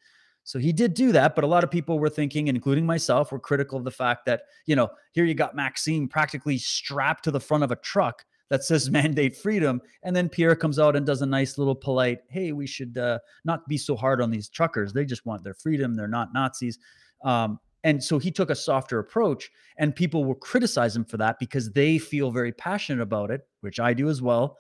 So 0.47 0.61
he 0.61 0.73
did 0.73 0.95
do 0.95 1.11
that, 1.11 1.35
but 1.35 1.43
a 1.43 1.47
lot 1.49 1.65
of 1.65 1.73
people 1.73 1.99
were 1.99 2.09
thinking, 2.09 2.47
including 2.47 2.87
myself, 2.87 3.33
were 3.33 3.39
critical 3.41 3.79
of 3.79 3.83
the 3.83 3.91
fact 3.91 4.27
that, 4.27 4.43
you 4.67 4.77
know, 4.77 4.89
here 5.11 5.25
you 5.25 5.35
got 5.35 5.57
Maxime 5.57 6.07
practically 6.07 6.57
strapped 6.57 7.25
to 7.25 7.33
the 7.33 7.41
front 7.41 7.65
of 7.65 7.73
a 7.73 7.77
truck 7.77 8.25
that 8.49 8.63
says 8.63 8.89
mandate 8.93 9.37
freedom. 9.37 9.83
And 10.05 10.15
then 10.15 10.29
Pierre 10.29 10.55
comes 10.55 10.79
out 10.79 10.95
and 10.95 11.05
does 11.05 11.21
a 11.21 11.27
nice 11.27 11.59
little 11.59 11.75
polite, 11.75 12.21
hey, 12.31 12.53
we 12.53 12.65
should 12.65 12.97
uh, 12.97 13.19
not 13.45 13.67
be 13.67 13.77
so 13.77 13.97
hard 13.97 14.23
on 14.23 14.31
these 14.31 14.49
truckers. 14.49 14.93
They 14.93 15.05
just 15.05 15.27
want 15.27 15.43
their 15.43 15.53
freedom. 15.53 15.95
They're 15.95 16.07
not 16.07 16.33
Nazis. 16.33 16.79
Um, 17.25 17.59
and 17.83 18.03
so 18.03 18.21
he 18.21 18.31
took 18.31 18.51
a 18.51 18.55
softer 18.55 19.01
approach, 19.01 19.51
and 19.79 19.97
people 19.97 20.25
will 20.25 20.37
criticize 20.37 20.95
him 20.95 21.05
for 21.05 21.17
that 21.17 21.41
because 21.41 21.73
they 21.73 21.99
feel 21.99 22.31
very 22.31 22.53
passionate 22.53 23.03
about 23.03 23.33
it, 23.33 23.41
which 23.63 23.81
I 23.81 23.95
do 23.95 24.09
as 24.09 24.23
well. 24.23 24.59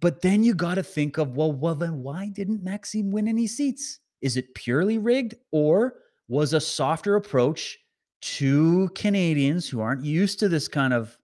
But 0.00 0.22
then 0.22 0.42
you 0.42 0.54
got 0.54 0.76
to 0.76 0.82
think 0.82 1.18
of, 1.18 1.36
well, 1.36 1.52
well, 1.52 1.74
then 1.74 2.02
why 2.02 2.28
didn't 2.28 2.64
Maxime 2.64 3.10
win 3.10 3.28
any 3.28 3.46
seats? 3.46 3.98
Is 4.22 4.36
it 4.36 4.54
purely 4.54 4.98
rigged, 4.98 5.34
or 5.50 5.94
was 6.28 6.54
a 6.54 6.60
softer 6.60 7.16
approach 7.16 7.78
to 8.22 8.88
Canadians 8.94 9.68
who 9.68 9.80
aren't 9.80 10.04
used 10.04 10.38
to 10.38 10.48
this 10.48 10.68
kind 10.68 10.94
of 10.94 11.18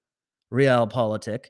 realpolitik? 0.52 1.46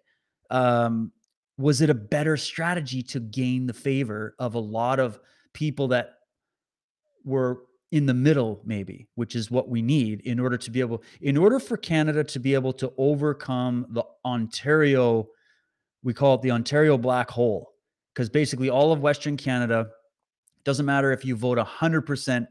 Um, 0.51 1.13
was 1.59 1.81
it 1.81 1.91
a 1.91 1.95
better 1.95 2.37
strategy 2.37 3.03
to 3.03 3.21
gain 3.21 3.67
the 3.67 3.75
favor 3.75 4.35
of 4.39 4.55
a 4.55 4.61
lot 4.61 5.01
of 5.01 5.19
people 5.53 5.89
that 5.89 6.15
were 7.25 7.65
in 7.91 8.05
the 8.05 8.15
middle 8.15 8.61
maybe 8.65 9.09
which 9.15 9.35
is 9.35 9.51
what 9.51 9.69
we 9.69 9.81
need 9.81 10.21
in 10.21 10.39
order 10.39 10.59
to 10.59 10.71
be 10.71 10.81
able 10.81 11.03
in 11.23 11.39
order 11.39 11.59
for 11.59 11.77
canada 11.77 12.23
to 12.23 12.39
be 12.39 12.53
able 12.53 12.73
to 12.73 12.93
overcome 12.99 13.87
the 13.91 14.05
ontario 14.27 15.27
we 16.03 16.13
call 16.13 16.35
it 16.35 16.43
the 16.43 16.51
ontario 16.51 16.99
black 16.99 17.31
hole 17.31 17.73
because 18.15 18.29
basically 18.29 18.69
all 18.69 18.93
of 18.93 19.01
western 19.01 19.39
canada 19.39 19.89
doesn't 20.65 20.87
matter 20.87 21.13
if 21.13 21.25
you 21.25 21.37
vote 21.37 21.59
100% 21.59 22.47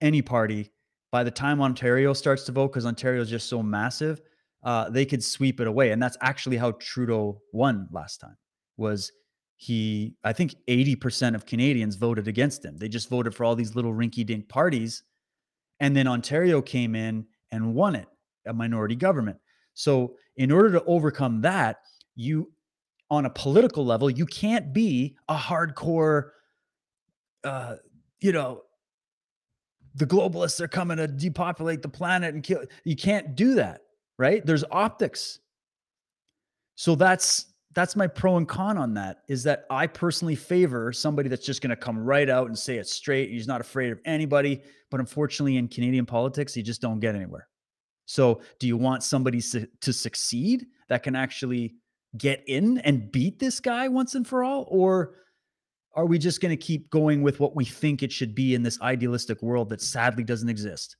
any 0.00 0.22
party 0.22 0.70
by 1.10 1.22
the 1.22 1.30
time 1.30 1.60
ontario 1.60 2.12
starts 2.12 2.44
to 2.44 2.52
vote 2.52 2.68
because 2.68 2.86
ontario 2.86 3.22
is 3.22 3.30
just 3.30 3.48
so 3.48 3.62
massive 3.62 4.20
uh, 4.64 4.88
they 4.88 5.04
could 5.04 5.22
sweep 5.22 5.60
it 5.60 5.66
away. 5.66 5.90
And 5.90 6.02
that's 6.02 6.16
actually 6.20 6.56
how 6.56 6.72
trudeau 6.72 7.40
won 7.52 7.88
last 7.90 8.18
time 8.18 8.36
was 8.76 9.12
he 9.56 10.14
i 10.24 10.32
think 10.32 10.54
80% 10.68 11.34
of 11.34 11.46
canadians 11.46 11.96
voted 11.96 12.26
against 12.26 12.64
him. 12.64 12.76
They 12.76 12.88
just 12.88 13.08
voted 13.08 13.34
for 13.34 13.44
all 13.44 13.54
these 13.54 13.76
little 13.76 13.92
rinky 13.92 14.24
dink 14.24 14.48
parties 14.48 15.02
and 15.80 15.96
then 15.96 16.06
ontario 16.06 16.62
came 16.62 16.94
in 16.94 17.26
and 17.50 17.74
won 17.74 17.94
it 17.94 18.08
a 18.46 18.52
minority 18.52 18.96
government. 18.96 19.38
So 19.74 20.16
in 20.36 20.50
order 20.50 20.72
to 20.72 20.84
overcome 20.84 21.42
that 21.42 21.78
you 22.14 22.50
on 23.10 23.26
a 23.26 23.30
political 23.30 23.84
level 23.84 24.10
you 24.10 24.26
can't 24.26 24.72
be 24.72 25.16
a 25.28 25.36
hardcore 25.36 26.30
uh 27.44 27.76
you 28.20 28.32
know 28.32 28.62
the 29.94 30.06
globalists 30.06 30.60
are 30.60 30.68
coming 30.68 30.96
to 30.96 31.06
depopulate 31.06 31.82
the 31.82 31.88
planet 31.88 32.34
and 32.34 32.42
kill 32.42 32.62
you 32.84 32.96
can't 32.96 33.34
do 33.34 33.54
that 33.54 33.82
right 34.18 34.44
there's 34.46 34.64
optics 34.70 35.40
so 36.74 36.94
that's 36.94 37.52
that's 37.74 37.96
my 37.96 38.06
pro 38.06 38.36
and 38.36 38.48
con 38.48 38.76
on 38.76 38.94
that 38.94 39.22
is 39.28 39.42
that 39.44 39.64
I 39.70 39.86
personally 39.86 40.34
favor 40.34 40.92
somebody 40.92 41.28
that's 41.28 41.44
just 41.44 41.62
going 41.62 41.70
to 41.70 41.76
come 41.76 41.98
right 41.98 42.28
out 42.28 42.48
and 42.48 42.58
say 42.58 42.76
it 42.76 42.86
straight. 42.86 43.30
He's 43.30 43.46
not 43.46 43.60
afraid 43.60 43.92
of 43.92 44.00
anybody. 44.04 44.60
But 44.90 45.00
unfortunately, 45.00 45.56
in 45.56 45.68
Canadian 45.68 46.04
politics, 46.04 46.56
you 46.56 46.62
just 46.62 46.82
don't 46.82 47.00
get 47.00 47.14
anywhere. 47.14 47.48
So, 48.04 48.42
do 48.58 48.66
you 48.66 48.76
want 48.76 49.02
somebody 49.02 49.40
su- 49.40 49.66
to 49.80 49.92
succeed 49.92 50.66
that 50.88 51.02
can 51.02 51.16
actually 51.16 51.76
get 52.18 52.42
in 52.46 52.78
and 52.78 53.10
beat 53.10 53.38
this 53.38 53.58
guy 53.58 53.88
once 53.88 54.14
and 54.14 54.26
for 54.26 54.44
all? 54.44 54.66
Or 54.68 55.14
are 55.94 56.06
we 56.06 56.18
just 56.18 56.40
going 56.40 56.50
to 56.50 56.56
keep 56.56 56.90
going 56.90 57.22
with 57.22 57.40
what 57.40 57.54
we 57.54 57.64
think 57.64 58.02
it 58.02 58.12
should 58.12 58.34
be 58.34 58.54
in 58.54 58.62
this 58.62 58.80
idealistic 58.80 59.42
world 59.42 59.68
that 59.70 59.80
sadly 59.80 60.24
doesn't 60.24 60.48
exist? 60.48 60.96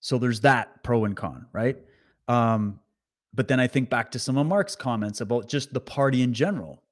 So, 0.00 0.18
there's 0.18 0.40
that 0.40 0.82
pro 0.82 1.04
and 1.04 1.16
con, 1.16 1.46
right? 1.52 1.78
Um, 2.28 2.80
but 3.34 3.48
then 3.48 3.60
I 3.60 3.66
think 3.66 3.88
back 3.88 4.10
to 4.12 4.18
some 4.18 4.36
of 4.36 4.46
Mark's 4.46 4.76
comments 4.76 5.20
about 5.20 5.48
just 5.48 5.72
the 5.72 5.80
party 5.80 6.22
in 6.22 6.34
general. 6.34 6.82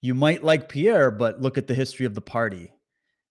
You 0.00 0.14
might 0.14 0.44
like 0.44 0.68
Pierre, 0.68 1.10
but 1.10 1.40
look 1.40 1.58
at 1.58 1.66
the 1.66 1.74
history 1.74 2.06
of 2.06 2.14
the 2.14 2.20
party. 2.20 2.72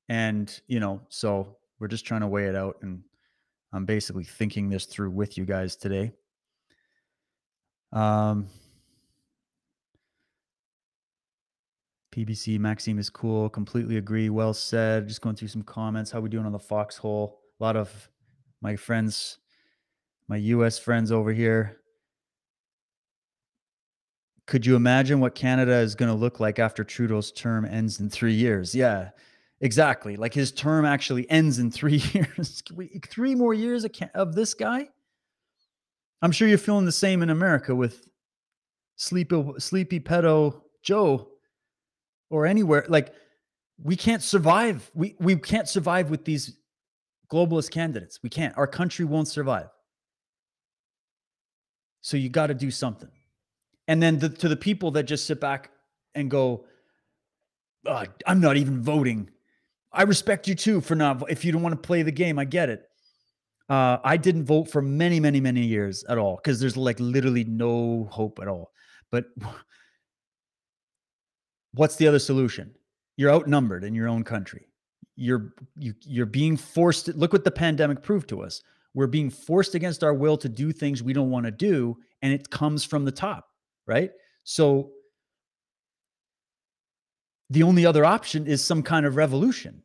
And, 0.09 0.59
you 0.67 0.79
know, 0.79 1.01
so 1.09 1.55
We're 1.83 1.89
just 1.89 2.05
trying 2.05 2.21
to 2.21 2.27
weigh 2.27 2.45
it 2.45 2.55
out, 2.55 2.77
and 2.81 3.03
I'm 3.73 3.83
basically 3.85 4.23
thinking 4.23 4.69
this 4.69 4.85
through 4.85 5.11
with 5.11 5.37
you 5.37 5.43
guys 5.43 5.75
today. 5.75 6.13
Um, 7.91 8.47
PPC 12.13 12.59
Maxime 12.59 12.99
is 12.99 13.09
cool. 13.09 13.49
Completely 13.49 13.97
agree. 13.97 14.29
Well 14.29 14.53
said. 14.53 15.07
Just 15.07 15.21
going 15.21 15.35
through 15.35 15.47
some 15.47 15.63
comments. 15.63 16.11
How 16.11 16.19
we 16.19 16.29
doing 16.29 16.45
on 16.45 16.51
the 16.51 16.59
foxhole? 16.59 17.39
A 17.59 17.63
lot 17.63 17.75
of 17.75 18.09
my 18.61 18.75
friends, 18.75 19.39
my 20.27 20.37
US 20.37 20.77
friends 20.77 21.11
over 21.11 21.33
here. 21.33 21.79
Could 24.45 24.63
you 24.63 24.75
imagine 24.75 25.21
what 25.21 25.33
Canada 25.33 25.73
is 25.77 25.95
going 25.95 26.11
to 26.11 26.17
look 26.17 26.39
like 26.39 26.59
after 26.59 26.83
Trudeau's 26.83 27.31
term 27.31 27.65
ends 27.65 27.99
in 27.99 28.11
three 28.11 28.33
years? 28.33 28.75
Yeah, 28.75 29.09
exactly. 29.61 30.15
Like 30.15 30.35
his 30.35 30.51
term 30.51 30.85
actually 30.85 31.27
ends 31.31 31.57
in 31.57 31.71
three 31.71 32.03
years. 32.13 32.61
Three 33.07 33.33
more 33.33 33.55
years 33.55 33.87
of, 34.13 34.35
this 34.35 34.53
guy? 34.53 34.87
I'm 36.21 36.31
sure 36.31 36.47
you're 36.47 36.59
feeling 36.59 36.85
the 36.85 36.91
same 36.91 37.23
in 37.23 37.31
America 37.31 37.73
with 37.73 38.07
sleepy, 38.97 39.43
sleepy 39.57 39.99
pedo 39.99 40.61
Joe 40.83 41.32
or 42.33 42.47
anywhere. 42.47 42.83
Like 42.89 43.13
we 43.81 43.95
can't 43.95 44.23
survive. 44.23 44.89
We 44.95 45.15
we 45.19 45.35
can't 45.35 45.69
survive 45.69 46.09
with 46.09 46.25
these 46.25 46.57
globalist 47.31 47.69
candidates. 47.71 48.19
We 48.23 48.29
can't. 48.29 48.57
Our 48.57 48.67
country 48.67 49.05
won't 49.05 49.27
survive. 49.27 49.69
So 52.01 52.17
you 52.17 52.29
got 52.29 52.47
to 52.47 52.53
do 52.53 52.71
something. 52.71 53.09
And 53.87 54.01
then 54.01 54.17
the, 54.17 54.29
to 54.29 54.49
the 54.49 54.57
people 54.57 54.91
that 54.91 55.03
just 55.03 55.25
sit 55.25 55.39
back 55.39 55.71
and 56.15 56.29
go, 56.29 56.65
"Ugh, 57.85 58.09
I'm 58.25 58.41
not 58.41 58.57
even 58.57 58.81
voting. 58.81 59.29
I 59.91 60.03
respect 60.03 60.47
you 60.47 60.55
too 60.55 60.81
for 60.81 60.95
not. 60.95 61.23
If 61.29 61.45
you 61.45 61.51
don't 61.51 61.61
want 61.61 61.73
to 61.73 61.87
play 61.87 62.01
the 62.01 62.11
game, 62.11 62.39
I 62.39 62.45
get 62.45 62.69
it. 62.69 62.83
Uh, 63.69 63.97
I 64.03 64.17
didn't 64.17 64.45
vote 64.45 64.69
for 64.69 64.81
many, 64.81 65.19
many, 65.19 65.39
many 65.39 65.61
years 65.61 66.03
at 66.09 66.17
all 66.17 66.37
because 66.37 66.59
there's 66.59 66.75
like 66.75 66.99
literally 66.99 67.43
no 67.43 68.07
hope 68.11 68.39
at 68.41 68.47
all. 68.47 68.71
But 69.11 69.25
what's 71.73 71.95
the 71.95 72.07
other 72.07 72.19
solution? 72.19 72.73
You're 73.17 73.31
outnumbered 73.31 73.83
in 73.83 73.93
your 73.93 74.07
own 74.07 74.23
country. 74.23 74.67
You're 75.15 75.53
you, 75.77 75.93
you're 76.01 76.25
being 76.25 76.57
forced. 76.57 77.05
To, 77.05 77.13
look 77.13 77.33
what 77.33 77.43
the 77.43 77.51
pandemic 77.51 78.01
proved 78.01 78.29
to 78.29 78.41
us. 78.41 78.63
We're 78.95 79.07
being 79.07 79.29
forced 79.29 79.75
against 79.75 80.03
our 80.03 80.13
will 80.13 80.37
to 80.37 80.49
do 80.49 80.71
things 80.71 81.03
we 81.03 81.13
don't 81.13 81.29
want 81.29 81.45
to 81.45 81.51
do, 81.51 81.97
and 82.21 82.33
it 82.33 82.49
comes 82.49 82.83
from 82.83 83.05
the 83.05 83.11
top, 83.11 83.49
right? 83.87 84.11
So 84.43 84.91
the 87.49 87.63
only 87.63 87.85
other 87.85 88.05
option 88.05 88.47
is 88.47 88.63
some 88.63 88.81
kind 88.81 89.05
of 89.05 89.15
revolution, 89.15 89.83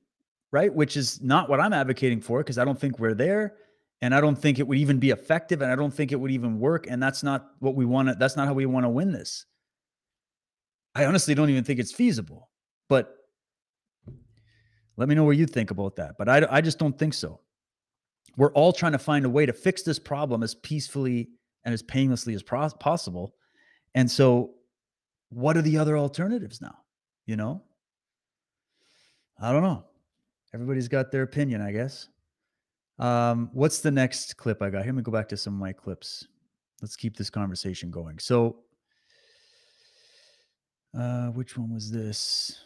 right? 0.53 0.73
Which 0.73 0.97
is 0.97 1.21
not 1.23 1.49
what 1.49 1.61
I'm 1.61 1.73
advocating 1.73 2.21
for 2.21 2.41
because 2.41 2.59
I 2.59 2.65
don't 2.65 2.79
think 2.79 2.99
we're 2.99 3.15
there 3.15 3.55
and 4.01 4.15
I 4.15 4.21
don't 4.21 4.37
think 4.37 4.59
it 4.59 4.67
would 4.67 4.79
even 4.79 4.99
be 4.99 5.11
effective 5.11 5.61
and 5.61 5.71
I 5.71 5.77
don't 5.77 5.93
think 5.93 6.13
it 6.13 6.17
would 6.17 6.31
even 6.31 6.59
work 6.59 6.87
and 6.89 7.03
that's 7.03 7.23
not 7.23 7.51
what 7.59 7.75
we 7.75 7.85
want 7.85 8.09
to 8.09 8.15
that's 8.15 8.37
not 8.37 8.47
how 8.47 8.55
we 8.55 8.67
want 8.67 8.85
to 8.85 8.91
win 8.91 9.13
this. 9.13 9.45
I 10.99 11.05
honestly 11.05 11.35
don't 11.35 11.49
even 11.49 11.63
think 11.63 11.79
it's 11.79 11.93
feasible. 11.93 12.51
But 12.89 13.15
let 14.97 15.09
me 15.09 15.15
know 15.15 15.25
what 15.25 15.37
you 15.37 15.47
think 15.47 15.71
about 15.71 15.97
that. 15.97 16.17
But 16.19 16.29
I 16.29 16.47
I 16.51 16.61
just 16.61 16.79
don't 16.79 16.99
think 16.99 17.15
so. 17.15 17.41
We're 18.37 18.53
all 18.53 18.73
trying 18.73 18.93
to 18.93 18.99
find 18.99 19.25
a 19.25 19.31
way 19.31 19.47
to 19.47 19.53
fix 19.53 19.83
this 19.83 19.99
problem 19.99 20.43
as 20.43 20.55
peacefully 20.57 21.29
and 21.65 21.73
as 21.73 21.83
painlessly 21.83 22.35
as 22.35 22.43
pros- 22.43 22.75
possible. 22.75 23.35
And 23.95 24.11
so 24.11 24.55
what 25.31 25.57
are 25.57 25.63
the 25.63 25.79
other 25.79 25.97
alternatives 25.97 26.61
now? 26.61 26.79
You 27.27 27.37
know? 27.37 27.63
I 29.41 29.53
don't 29.53 29.63
know. 29.63 29.85
Everybody's 30.55 30.89
got 30.89 31.11
their 31.11 31.23
opinion, 31.23 31.61
I 31.61 31.73
guess. 31.73 32.09
Um, 32.99 33.51
what's 33.53 33.81
the 33.81 33.91
next 33.91 34.37
clip 34.37 34.63
I 34.63 34.71
got? 34.71 34.83
Here, 34.83 34.93
let 34.93 34.97
me 34.97 35.03
go 35.03 35.13
back 35.13 35.29
to 35.29 35.37
some 35.37 35.55
of 35.55 35.61
my 35.61 35.73
clips. 35.73 36.27
Let's 36.83 36.97
keep 36.97 37.17
this 37.17 37.31
conversation 37.31 37.91
going. 37.91 38.19
So, 38.19 38.57
uh, 40.97 41.29
which 41.29 41.57
one 41.57 41.73
was 41.75 41.91
this? 41.91 42.65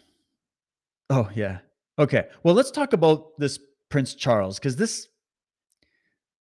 Oh, 1.10 1.28
yeah. 1.34 1.58
Okay. 1.98 2.28
Well, 2.42 2.54
let's 2.54 2.70
talk 2.70 2.92
about 2.92 3.38
this 3.38 3.58
Prince 3.90 4.14
Charles 4.14 4.58
because 4.58 4.76
this 4.76 5.08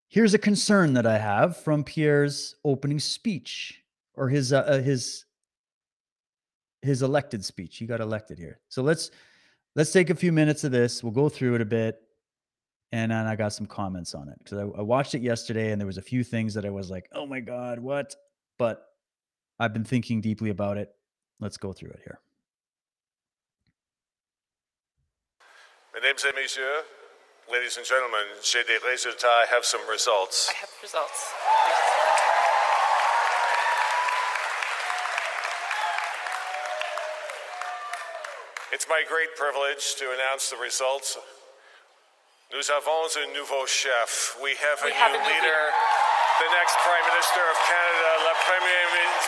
here's 0.08 0.34
a 0.34 0.38
concern 0.38 0.92
that 0.92 1.06
I 1.06 1.18
have 1.18 1.56
from 1.56 1.84
Pierre's 1.84 2.56
opening 2.64 2.98
speech 2.98 3.82
or 4.14 4.28
his 4.28 4.52
uh, 4.52 4.60
uh, 4.60 4.80
his 4.80 5.24
his 6.82 7.02
elected 7.02 7.44
speech. 7.44 7.78
He 7.78 7.86
got 7.86 8.00
elected 8.00 8.38
here. 8.38 8.60
So 8.68 8.82
let's 8.82 9.10
let's 9.74 9.92
take 9.92 10.10
a 10.10 10.14
few 10.14 10.32
minutes 10.32 10.64
of 10.64 10.72
this. 10.72 11.02
We'll 11.02 11.12
go 11.12 11.28
through 11.28 11.56
it 11.56 11.60
a 11.60 11.66
bit, 11.66 12.00
and 12.92 13.10
then 13.10 13.26
I 13.26 13.36
got 13.36 13.52
some 13.52 13.66
comments 13.66 14.14
on 14.14 14.28
it 14.28 14.38
because 14.38 14.58
I, 14.58 14.62
I 14.62 14.82
watched 14.82 15.14
it 15.14 15.22
yesterday, 15.22 15.72
and 15.72 15.80
there 15.80 15.86
was 15.86 15.98
a 15.98 16.02
few 16.02 16.22
things 16.24 16.54
that 16.54 16.64
I 16.64 16.70
was 16.70 16.90
like, 16.90 17.08
"Oh 17.12 17.26
my 17.26 17.40
god, 17.40 17.78
what?" 17.78 18.14
But 18.58 18.84
I've 19.58 19.72
been 19.72 19.84
thinking 19.84 20.20
deeply 20.20 20.50
about 20.50 20.76
it. 20.76 20.90
Let's 21.42 21.56
go 21.56 21.72
through 21.72 21.90
it 21.90 22.00
here. 22.04 22.20
Mesdames 25.92 26.24
et 26.24 26.34
messieurs, 26.36 26.84
ladies 27.50 27.76
and 27.76 27.84
gentlemen, 27.84 28.22
j'ai 28.44 28.62
des 28.62 28.78
résultats. 28.78 29.42
I 29.42 29.46
have 29.50 29.64
some 29.64 29.80
results. 29.90 30.48
I 30.48 30.54
have 30.60 30.70
results. 30.80 31.34
It's 38.70 38.86
my 38.88 39.02
great 39.08 39.34
privilege 39.36 39.96
to 39.96 40.14
announce 40.14 40.48
the 40.48 40.56
results. 40.62 41.18
Nous 42.52 42.70
avons 42.70 43.16
un 43.16 43.32
nouveau 43.34 43.66
chef. 43.66 44.38
We 44.40 44.54
have 44.62 44.80
a 44.82 44.86
We 44.86 44.92
have 44.92 45.10
new 45.10 45.18
a 45.18 45.22
new 45.22 45.28
leader. 45.28 46.11
Leader. 46.42 46.50
The 46.50 46.58
next 46.58 46.74
Prime 46.82 47.06
Minister 47.06 47.42
of 47.50 47.56
Canada, 47.66 48.10
la 48.26 48.34
Premier 48.42 48.82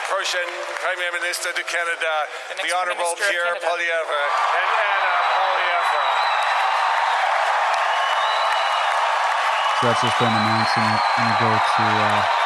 prochaine 0.09 0.51
Premier 0.83 1.11
Ministre 1.13 1.53
du 1.55 1.63
Canada, 1.65 2.13
The 2.49 2.55
the, 2.55 2.69
Prime 2.69 2.75
Honorable 2.83 3.15
Minister 3.15 3.25
of 3.25 3.31
Pierre 3.31 3.55
Canada. 3.55 3.67
Poilievre 3.71 4.25
and 4.59 4.71
Anna 4.75 5.15
Poilievre. 5.35 6.07
So 9.79 9.87
that's 9.87 10.03
just 10.03 10.19
them 10.19 10.35
announcing 10.35 10.83
it. 10.83 11.03
I'm 11.19 11.25
gonna 11.25 11.39
go 11.39 11.53
to. 11.55 11.85
Uh, 11.85 12.44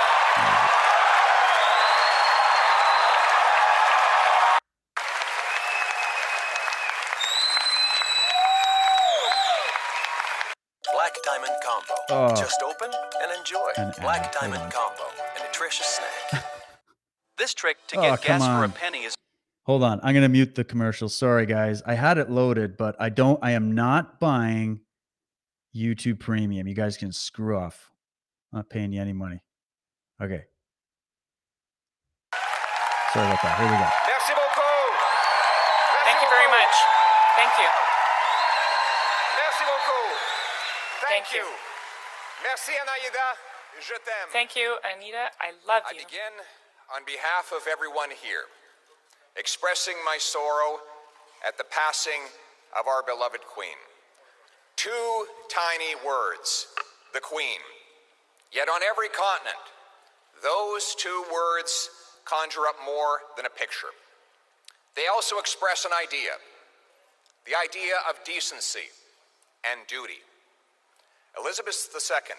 enjoy. 13.49 13.71
An 13.77 13.93
Black 14.01 14.35
hold 14.35 14.53
Diamond 14.53 14.63
on. 14.63 14.71
Combo, 14.71 15.03
a 15.39 15.47
nutritious 15.47 15.87
snack. 15.87 16.45
this 17.39 17.55
trick 17.55 17.77
to 17.89 17.99
Oh, 17.99 18.03
get 18.03 18.23
gas 18.23 18.43
come 18.43 18.59
for 18.59 18.65
a 18.65 18.69
penny 18.69 18.99
is 19.05 19.15
Hold 19.65 19.83
on. 19.83 20.01
I'm 20.03 20.15
gonna 20.15 20.31
mute 20.31 20.55
the 20.55 20.65
commercial. 20.65 21.11
Sorry, 21.11 21.45
guys. 21.45 21.83
I 21.85 21.93
had 21.93 22.17
it 22.17 22.31
loaded, 22.31 22.79
but 22.79 22.97
I 22.99 23.11
don't. 23.11 23.39
I 23.43 23.51
am 23.51 23.75
not 23.75 24.19
buying 24.19 24.81
YouTube 25.77 26.21
Premium. 26.21 26.67
You 26.67 26.75
guys 26.75 26.97
can 26.97 27.13
screw 27.13 27.55
off. 27.59 27.91
I'm 28.51 28.61
not 28.61 28.71
paying 28.71 28.93
you 28.93 29.01
any 29.03 29.13
money. 29.13 29.43
Okay. 30.23 30.45
Sorry 33.13 33.27
about 33.29 33.43
that. 33.45 33.61
Here 33.61 33.69
we 33.69 33.77
go. 33.77 33.89
Merci 34.09 34.33
beaucoup. 34.33 34.89
Merci 35.93 36.05
Thank 36.09 36.21
you 36.25 36.29
very 36.33 36.49
beaucoup. 36.49 36.65
much. 36.65 36.77
Thank 37.37 37.53
you. 37.61 37.69
Merci 39.37 39.65
beaucoup. 39.69 40.09
Thank, 41.05 41.29
Thank 41.29 41.37
you. 41.37 41.45
Merci, 42.49 42.73
Anaïda. 42.73 43.29
Je 43.81 43.95
t'aime. 43.95 44.31
Thank 44.33 44.57
you, 44.57 44.77
Anaïda. 44.83 45.29
I 45.39 45.53
love 45.69 45.83
I 45.85 45.93
you. 45.93 46.01
begin 46.01 46.33
on 46.97 47.05
behalf 47.05 47.53
of 47.53 47.69
everyone 47.69 48.09
here, 48.11 48.49
expressing 49.37 49.95
my 50.05 50.17
sorrow 50.19 50.81
at 51.47 51.59
the 51.59 51.65
passing 51.65 52.25
of 52.73 52.89
our 52.89 53.03
beloved 53.03 53.43
Queen. 53.45 53.77
Two 54.77 55.27
tiny 55.53 55.93
words, 56.07 56.69
the 57.13 57.21
Queen. 57.21 57.61
Yet 58.51 58.69
on 58.69 58.81
every 58.83 59.11
continent, 59.11 59.61
those 60.43 60.95
two 60.97 61.25
words 61.31 61.91
conjure 62.25 62.67
up 62.67 62.77
more 62.85 63.21
than 63.37 63.45
a 63.45 63.51
picture. 63.51 63.93
They 64.97 65.07
also 65.07 65.39
express 65.39 65.85
an 65.85 65.93
idea 65.93 66.41
the 67.45 67.57
idea 67.57 67.97
of 68.09 68.17
decency 68.25 68.93
and 69.65 69.81
duty. 69.87 70.21
Elizabeth 71.37 71.77
II, 71.93 72.37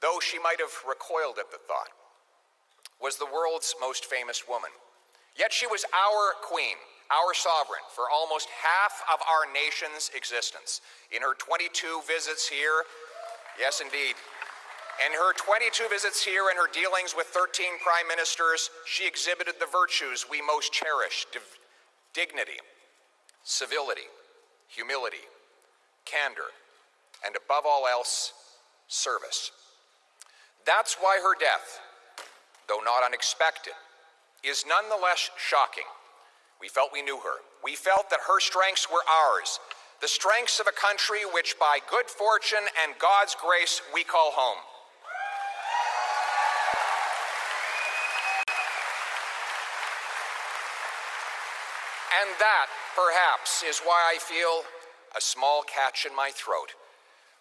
though 0.00 0.18
she 0.20 0.38
might 0.38 0.60
have 0.60 0.72
recoiled 0.86 1.38
at 1.38 1.50
the 1.50 1.58
thought, 1.66 1.90
was 3.00 3.16
the 3.16 3.26
world's 3.26 3.74
most 3.80 4.04
famous 4.06 4.44
woman. 4.48 4.70
Yet 5.38 5.52
she 5.52 5.66
was 5.66 5.84
our 5.94 6.34
queen, 6.42 6.76
our 7.10 7.32
sovereign, 7.32 7.82
for 7.94 8.10
almost 8.10 8.48
half 8.50 9.02
of 9.12 9.20
our 9.22 9.50
nation's 9.52 10.10
existence. 10.14 10.80
In 11.14 11.22
her 11.22 11.34
22 11.34 12.02
visits 12.06 12.48
here, 12.48 12.82
yes, 13.58 13.80
indeed, 13.80 14.14
in 15.06 15.12
her 15.12 15.32
22 15.34 15.86
visits 15.88 16.24
here 16.24 16.50
and 16.50 16.58
her 16.58 16.66
dealings 16.72 17.14
with 17.14 17.26
13 17.28 17.78
prime 17.78 18.08
ministers, 18.08 18.70
she 18.84 19.06
exhibited 19.06 19.54
the 19.60 19.70
virtues 19.70 20.26
we 20.28 20.42
most 20.42 20.72
cherish 20.72 21.26
dignity, 22.12 22.58
civility, 23.44 24.10
humility, 24.66 25.22
candor, 26.04 26.50
and 27.24 27.34
above 27.36 27.64
all 27.66 27.86
else, 27.86 28.32
service. 28.88 29.50
That's 30.66 30.96
why 31.00 31.18
her 31.22 31.38
death, 31.38 31.80
though 32.68 32.80
not 32.84 33.04
unexpected, 33.04 33.74
is 34.44 34.64
nonetheless 34.66 35.30
shocking. 35.36 35.88
We 36.60 36.68
felt 36.68 36.90
we 36.92 37.02
knew 37.02 37.18
her. 37.18 37.40
We 37.62 37.74
felt 37.74 38.10
that 38.10 38.20
her 38.26 38.40
strengths 38.40 38.90
were 38.90 39.02
ours, 39.08 39.60
the 40.00 40.08
strengths 40.08 40.60
of 40.60 40.66
a 40.68 40.72
country 40.72 41.20
which, 41.32 41.56
by 41.58 41.78
good 41.90 42.06
fortune 42.06 42.66
and 42.84 42.94
God's 42.98 43.34
grace, 43.34 43.82
we 43.92 44.04
call 44.04 44.30
home. 44.32 44.58
And 52.22 52.30
that, 52.38 52.66
perhaps, 52.94 53.62
is 53.62 53.80
why 53.80 54.12
I 54.14 54.18
feel 54.18 54.62
a 55.16 55.20
small 55.20 55.62
catch 55.62 56.06
in 56.06 56.14
my 56.14 56.30
throat 56.32 56.74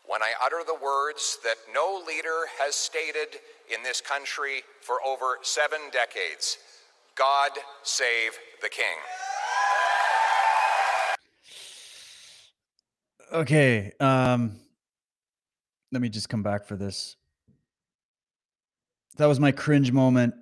when 0.08 0.24
I 0.24 0.34
utter 0.44 0.64
the 0.66 0.74
words 0.74 1.38
that 1.44 1.56
no 1.74 2.02
leader 2.08 2.46
has 2.60 2.76
stated 2.76 3.40
in 3.74 3.84
this 3.84 4.02
country 4.02 4.64
for 4.82 4.96
over 5.06 5.38
seven 5.42 5.80
decades 5.92 6.58
God 7.16 7.52
save 7.84 8.32
the 8.62 8.70
King. 8.70 8.86
Okay. 13.34 13.92
Um, 14.00 14.60
let 15.92 16.02
me 16.02 16.10
just 16.10 16.30
come 16.30 16.44
back 16.44 16.66
for 16.66 16.76
this. 16.76 17.16
That 19.18 19.26
was 19.26 19.40
my 19.40 19.52
cringe 19.52 19.92
moment 19.92 20.36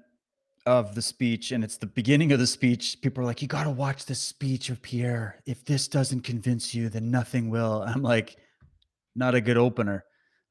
of 0.66 0.96
the 0.96 1.02
speech, 1.02 1.52
and 1.52 1.64
it's 1.64 1.78
the 1.78 1.86
beginning 1.86 2.34
of 2.34 2.40
the 2.40 2.48
speech. 2.48 2.98
People 3.02 3.24
are 3.24 3.26
like, 3.26 3.42
"You 3.42 3.48
got 3.48 3.64
to 3.64 3.70
watch 3.70 4.06
the 4.06 4.16
speech 4.16 4.70
of 4.70 4.82
Pierre. 4.82 5.42
If 5.46 5.64
this 5.64 5.88
doesn't 5.88 6.22
convince 6.22 6.76
you, 6.76 6.90
then 6.90 7.10
nothing 7.10 7.50
will." 7.50 7.84
I'm 7.84 8.02
like, 8.02 8.36
not 9.16 9.36
a 9.36 9.42
good 9.42 9.58
opener. 9.58 10.04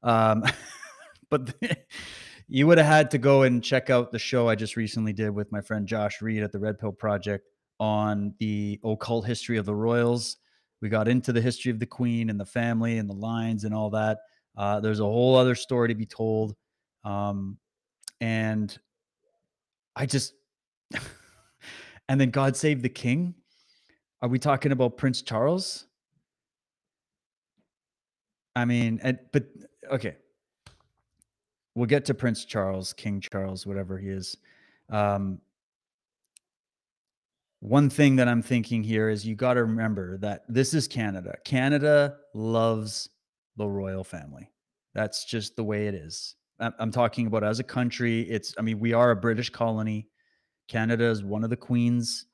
Um, 0.03 0.43
but 1.29 1.53
you 2.47 2.67
would 2.67 2.77
have 2.77 2.87
had 2.87 3.11
to 3.11 3.17
go 3.17 3.43
and 3.43 3.63
check 3.63 3.89
out 3.89 4.11
the 4.11 4.19
show 4.19 4.47
I 4.47 4.55
just 4.55 4.75
recently 4.75 5.13
did 5.13 5.31
with 5.31 5.51
my 5.51 5.61
friend 5.61 5.87
Josh 5.87 6.21
Reed 6.21 6.43
at 6.43 6.51
the 6.51 6.59
Red 6.59 6.79
Pill 6.79 6.91
Project 6.91 7.47
on 7.79 8.33
the 8.39 8.79
occult 8.83 9.25
history 9.25 9.57
of 9.57 9.65
the 9.65 9.75
royals. 9.75 10.37
We 10.81 10.89
got 10.89 11.07
into 11.07 11.33
the 11.33 11.41
history 11.41 11.71
of 11.71 11.79
the 11.79 11.85
queen 11.85 12.29
and 12.29 12.39
the 12.39 12.45
family 12.45 12.97
and 12.97 13.09
the 13.09 13.15
lines 13.15 13.63
and 13.63 13.73
all 13.73 13.89
that. 13.91 14.19
Uh, 14.57 14.79
there's 14.79 14.99
a 14.99 15.03
whole 15.03 15.35
other 15.35 15.55
story 15.55 15.89
to 15.89 15.95
be 15.95 16.05
told. 16.05 16.55
Um, 17.03 17.57
and 18.21 18.77
I 19.95 20.05
just, 20.05 20.33
and 22.09 22.19
then 22.19 22.29
God 22.29 22.55
save 22.55 22.81
the 22.81 22.89
king. 22.89 23.35
Are 24.21 24.29
we 24.29 24.39
talking 24.39 24.71
about 24.71 24.97
Prince 24.97 25.21
Charles? 25.21 25.87
I 28.55 28.65
mean, 28.65 29.01
but 29.31 29.45
okay. 29.91 30.15
We'll 31.75 31.87
get 31.87 32.05
to 32.05 32.13
Prince 32.13 32.45
Charles, 32.45 32.93
King 32.93 33.19
Charles, 33.19 33.65
whatever 33.67 33.97
he 33.97 34.07
is. 34.07 34.37
Um, 34.89 35.39
one 37.59 37.89
thing 37.89 38.15
that 38.17 38.27
I'm 38.27 38.41
thinking 38.41 38.83
here 38.83 39.09
is 39.09 39.25
you 39.25 39.35
got 39.35 39.55
to 39.55 39.63
remember 39.63 40.17
that 40.19 40.43
this 40.47 40.73
is 40.73 40.87
Canada. 40.87 41.35
Canada 41.43 42.17
loves 42.33 43.09
the 43.57 43.67
royal 43.67 44.03
family. 44.03 44.51
That's 44.93 45.25
just 45.25 45.55
the 45.55 45.63
way 45.63 45.87
it 45.87 45.95
is. 45.95 46.35
I'm 46.59 46.91
talking 46.91 47.27
about 47.27 47.43
as 47.43 47.59
a 47.59 47.63
country. 47.63 48.21
It's, 48.21 48.53
I 48.57 48.61
mean, 48.61 48.79
we 48.79 48.93
are 48.93 49.11
a 49.11 49.15
British 49.15 49.49
colony. 49.49 50.07
Canada 50.69 51.05
is 51.05 51.23
one 51.23 51.43
of 51.43 51.49
the 51.49 51.57
Queen's 51.57 52.27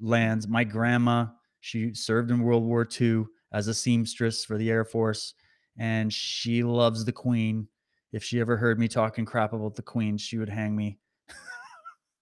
lands. 0.00 0.48
My 0.48 0.64
grandma, 0.64 1.26
she 1.60 1.92
served 1.92 2.30
in 2.30 2.40
World 2.40 2.64
War 2.64 2.88
II 3.00 3.24
as 3.52 3.68
a 3.68 3.74
seamstress 3.74 4.44
for 4.44 4.56
the 4.56 4.70
Air 4.70 4.84
Force, 4.84 5.34
and 5.78 6.12
she 6.12 6.62
loves 6.62 7.04
the 7.04 7.12
Queen. 7.12 7.68
If 8.12 8.22
she 8.22 8.40
ever 8.40 8.56
heard 8.56 8.78
me 8.78 8.88
talking 8.88 9.24
crap 9.24 9.52
about 9.52 9.74
the 9.74 9.82
Queen, 9.82 10.18
she 10.18 10.38
would 10.38 10.48
hang 10.48 10.76
me. 10.76 10.98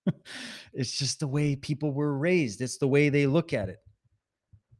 it's 0.73 0.97
just 0.97 1.21
the 1.21 1.27
way 1.27 1.57
people 1.57 1.93
were 1.93 2.17
raised. 2.17 2.61
It's 2.61 2.79
the 2.79 2.89
way 2.89 3.09
they 3.09 3.27
look 3.27 3.53
at 3.53 3.69
it. 3.69 3.79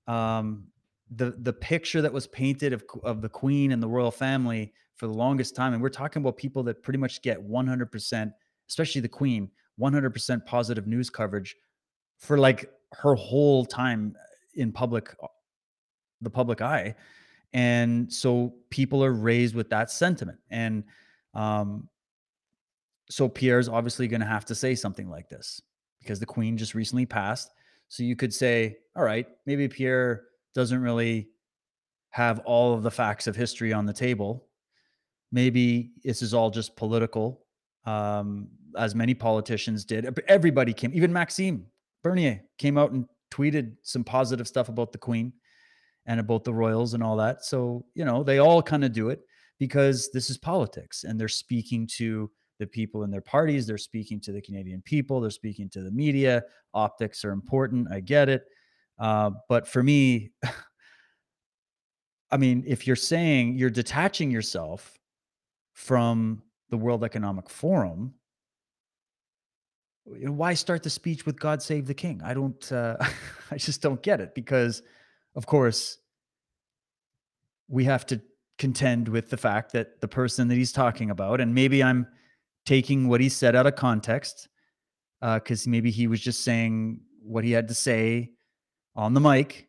Um, 0.07 0.69
the 1.13 1.35
the 1.41 1.53
picture 1.53 2.03
that 2.03 2.13
was 2.13 2.27
painted 2.29 2.73
of 2.73 2.85
of 3.03 3.23
the 3.23 3.29
Queen 3.29 3.73
and 3.73 3.83
the 3.83 3.89
royal 3.89 4.13
family 4.13 4.73
for 4.97 5.07
the 5.07 5.15
longest 5.15 5.57
time, 5.57 5.73
and 5.73 5.83
we're 5.83 5.89
talking 5.89 6.23
about 6.23 6.37
people 6.37 6.63
that 6.65 6.83
pretty 6.83 6.99
much 6.99 7.23
get 7.23 7.39
100%, 7.41 8.33
especially 8.69 9.01
the 9.01 9.09
Queen, 9.09 9.51
100% 9.81 10.45
positive 10.45 10.87
news 10.87 11.09
coverage 11.09 11.57
for 12.19 12.37
like 12.37 12.71
her 12.93 13.15
whole 13.15 13.65
time 13.65 14.15
in 14.55 14.71
public, 14.71 15.15
the 16.21 16.29
public 16.29 16.61
eye, 16.61 16.95
and 17.53 18.13
so 18.13 18.55
people 18.71 19.05
are 19.05 19.13
raised 19.13 19.55
with 19.55 19.71
that 19.71 19.91
sentiment, 19.91 20.39
and 20.51 20.85
um, 21.35 21.89
so 23.11 23.29
Pierre's 23.29 23.69
obviously 23.69 24.09
going 24.09 24.21
to 24.21 24.27
have 24.27 24.45
to 24.47 24.55
say 24.55 24.75
something 24.75 25.09
like 25.09 25.29
this 25.29 25.61
because 25.99 26.21
the 26.21 26.27
queen 26.27 26.57
just 26.57 26.75
recently 26.75 27.07
passed. 27.07 27.51
So 27.89 28.03
you 28.05 28.15
could 28.15 28.33
say, 28.33 28.79
all 28.97 29.03
right, 29.03 29.27
maybe 29.47 29.67
Pierre 29.69 30.23
doesn't 30.55 30.81
really 30.81 31.29
have 32.11 32.39
all 32.41 32.73
of 32.73 32.83
the 32.83 32.91
facts 32.91 33.27
of 33.27 33.37
history 33.37 33.73
on 33.73 33.85
the 33.85 33.93
table. 33.93 34.47
Maybe 35.33 35.93
this 36.05 36.23
is 36.23 36.35
all 36.35 36.51
just 36.51 36.77
political, 36.77 37.45
um, 37.85 38.49
as 38.77 38.95
many 38.95 39.15
politicians 39.15 39.85
did. 39.85 40.21
Everybody 40.29 40.73
came, 40.73 40.93
even 40.95 41.13
Maxime 41.13 41.67
Bernier 42.03 42.43
came 42.59 42.79
out 42.79 42.93
and 42.93 43.07
tweeted 43.31 43.77
some 43.83 44.05
positive 44.05 44.49
stuff 44.49 44.69
about 44.69 44.93
the 44.93 44.99
queen 44.99 45.33
and 46.07 46.21
about 46.21 46.45
the 46.45 46.55
royals 46.55 46.95
and 46.95 47.03
all 47.03 47.17
that. 47.17 47.45
So, 47.45 47.85
you 47.95 48.05
know, 48.05 48.23
they 48.23 48.39
all 48.39 48.63
kind 48.63 48.85
of 48.85 48.93
do 48.93 49.11
it 49.11 49.21
because 49.59 50.11
this 50.13 50.31
is 50.31 50.39
politics 50.39 51.05
and 51.05 51.21
they're 51.21 51.29
speaking 51.29 51.87
to 51.99 52.31
the 52.59 52.67
people 52.67 53.05
in 53.05 53.11
their 53.11 53.21
parties. 53.21 53.67
They're 53.67 53.79
speaking 53.79 54.21
to 54.21 54.33
the 54.33 54.41
Canadian 54.41 54.83
people. 54.83 55.21
They're 55.21 55.31
speaking 55.31 55.69
to 55.71 55.83
the 55.83 55.91
media. 55.91 56.43
Optics 56.75 57.25
are 57.25 57.33
important. 57.33 57.89
I 57.91 58.01
get 58.01 58.29
it. 58.29 58.45
Uh, 58.99 59.31
but 59.49 59.67
for 59.67 59.83
me, 59.83 60.31
I 62.31 62.37
mean, 62.37 62.63
if 62.67 62.87
you're 62.87 62.97
saying 62.97 63.57
you're 63.57 63.71
detaching 63.71 64.31
yourself 64.31 64.99
from 65.73 66.43
the 66.69 66.77
World 66.77 67.03
Economic 67.03 67.51
Forum, 67.51 68.15
why 70.05 70.55
start 70.55 70.83
the 70.83 70.91
speech 70.91 71.27
with 71.27 71.39
God 71.41 71.63
save 71.63 71.87
the 71.87 71.95
king? 71.95 72.21
I 72.25 72.35
don't, 72.35 72.73
uh, 72.73 72.97
I 73.51 73.57
just 73.57 73.83
don't 73.83 74.03
get 74.03 74.21
it 74.21 74.35
because, 74.35 74.83
of 75.35 75.47
course, 75.47 75.99
we 77.69 77.85
have 77.85 78.05
to 78.07 78.21
contend 78.59 79.09
with 79.09 79.31
the 79.31 79.37
fact 79.37 79.73
that 79.73 80.01
the 80.01 80.09
person 80.09 80.49
that 80.49 80.57
he's 80.57 80.73
talking 80.73 81.11
about, 81.11 81.41
and 81.41 81.55
maybe 81.55 81.83
I'm 81.83 82.07
taking 82.67 83.09
what 83.09 83.21
he 83.21 83.29
said 83.29 83.57
out 83.57 83.67
of 83.67 83.77
context 83.77 84.49
because 85.21 85.67
uh, 85.67 85.71
maybe 85.71 85.91
he 85.91 86.07
was 86.07 86.21
just 86.21 86.43
saying 86.43 87.01
what 87.23 87.45
he 87.45 87.53
had 87.53 87.69
to 87.69 87.75
say 87.75 88.31
on 88.97 89.15
the 89.15 89.21
mic. 89.21 89.69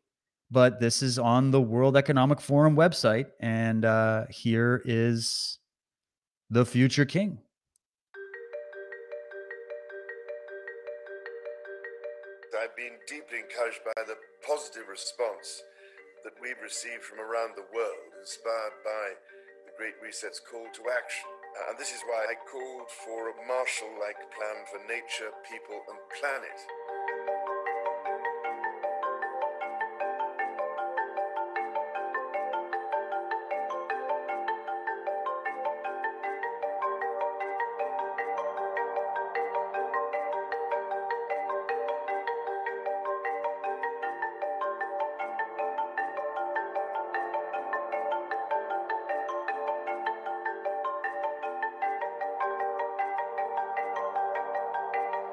But 0.50 0.82
this 0.82 1.02
is 1.02 1.18
on 1.18 1.52
the 1.52 1.62
World 1.62 1.96
Economic 1.96 2.42
Forum 2.42 2.76
website, 2.76 3.28
and 3.40 3.86
uh, 3.86 4.26
here 4.30 4.82
is 4.84 5.60
the 6.50 6.66
future 6.66 7.06
king. 7.06 7.40
Response 14.92 15.64
that 16.28 16.36
we've 16.44 16.60
received 16.60 17.02
from 17.08 17.24
around 17.24 17.56
the 17.56 17.66
world, 17.72 18.12
inspired 18.20 18.76
by 18.84 19.16
the 19.64 19.72
Great 19.80 19.96
Reset's 20.04 20.44
call 20.44 20.68
to 20.68 20.84
action. 20.92 21.32
Uh, 21.56 21.72
and 21.72 21.80
this 21.80 21.96
is 21.96 22.04
why 22.12 22.28
I 22.28 22.36
called 22.44 22.92
for 23.08 23.32
a 23.32 23.36
Marshall 23.48 23.96
like 24.04 24.20
plan 24.36 24.68
for 24.68 24.84
nature, 24.84 25.32
people, 25.48 25.80
and 25.88 26.00
planet. 26.20 26.60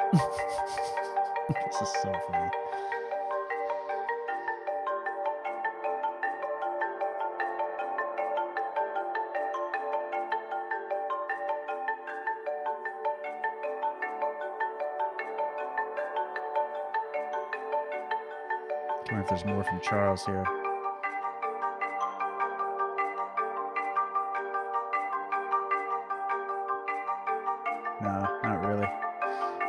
this 0.12 1.82
is 1.82 1.93
so 2.02 2.12
funny. 2.30 2.51
I 18.90 19.12
wonder 19.12 19.22
if 19.22 19.28
there's 19.28 19.44
more 19.44 19.62
from 19.64 19.80
Charles 19.80 20.24
here. 20.24 20.68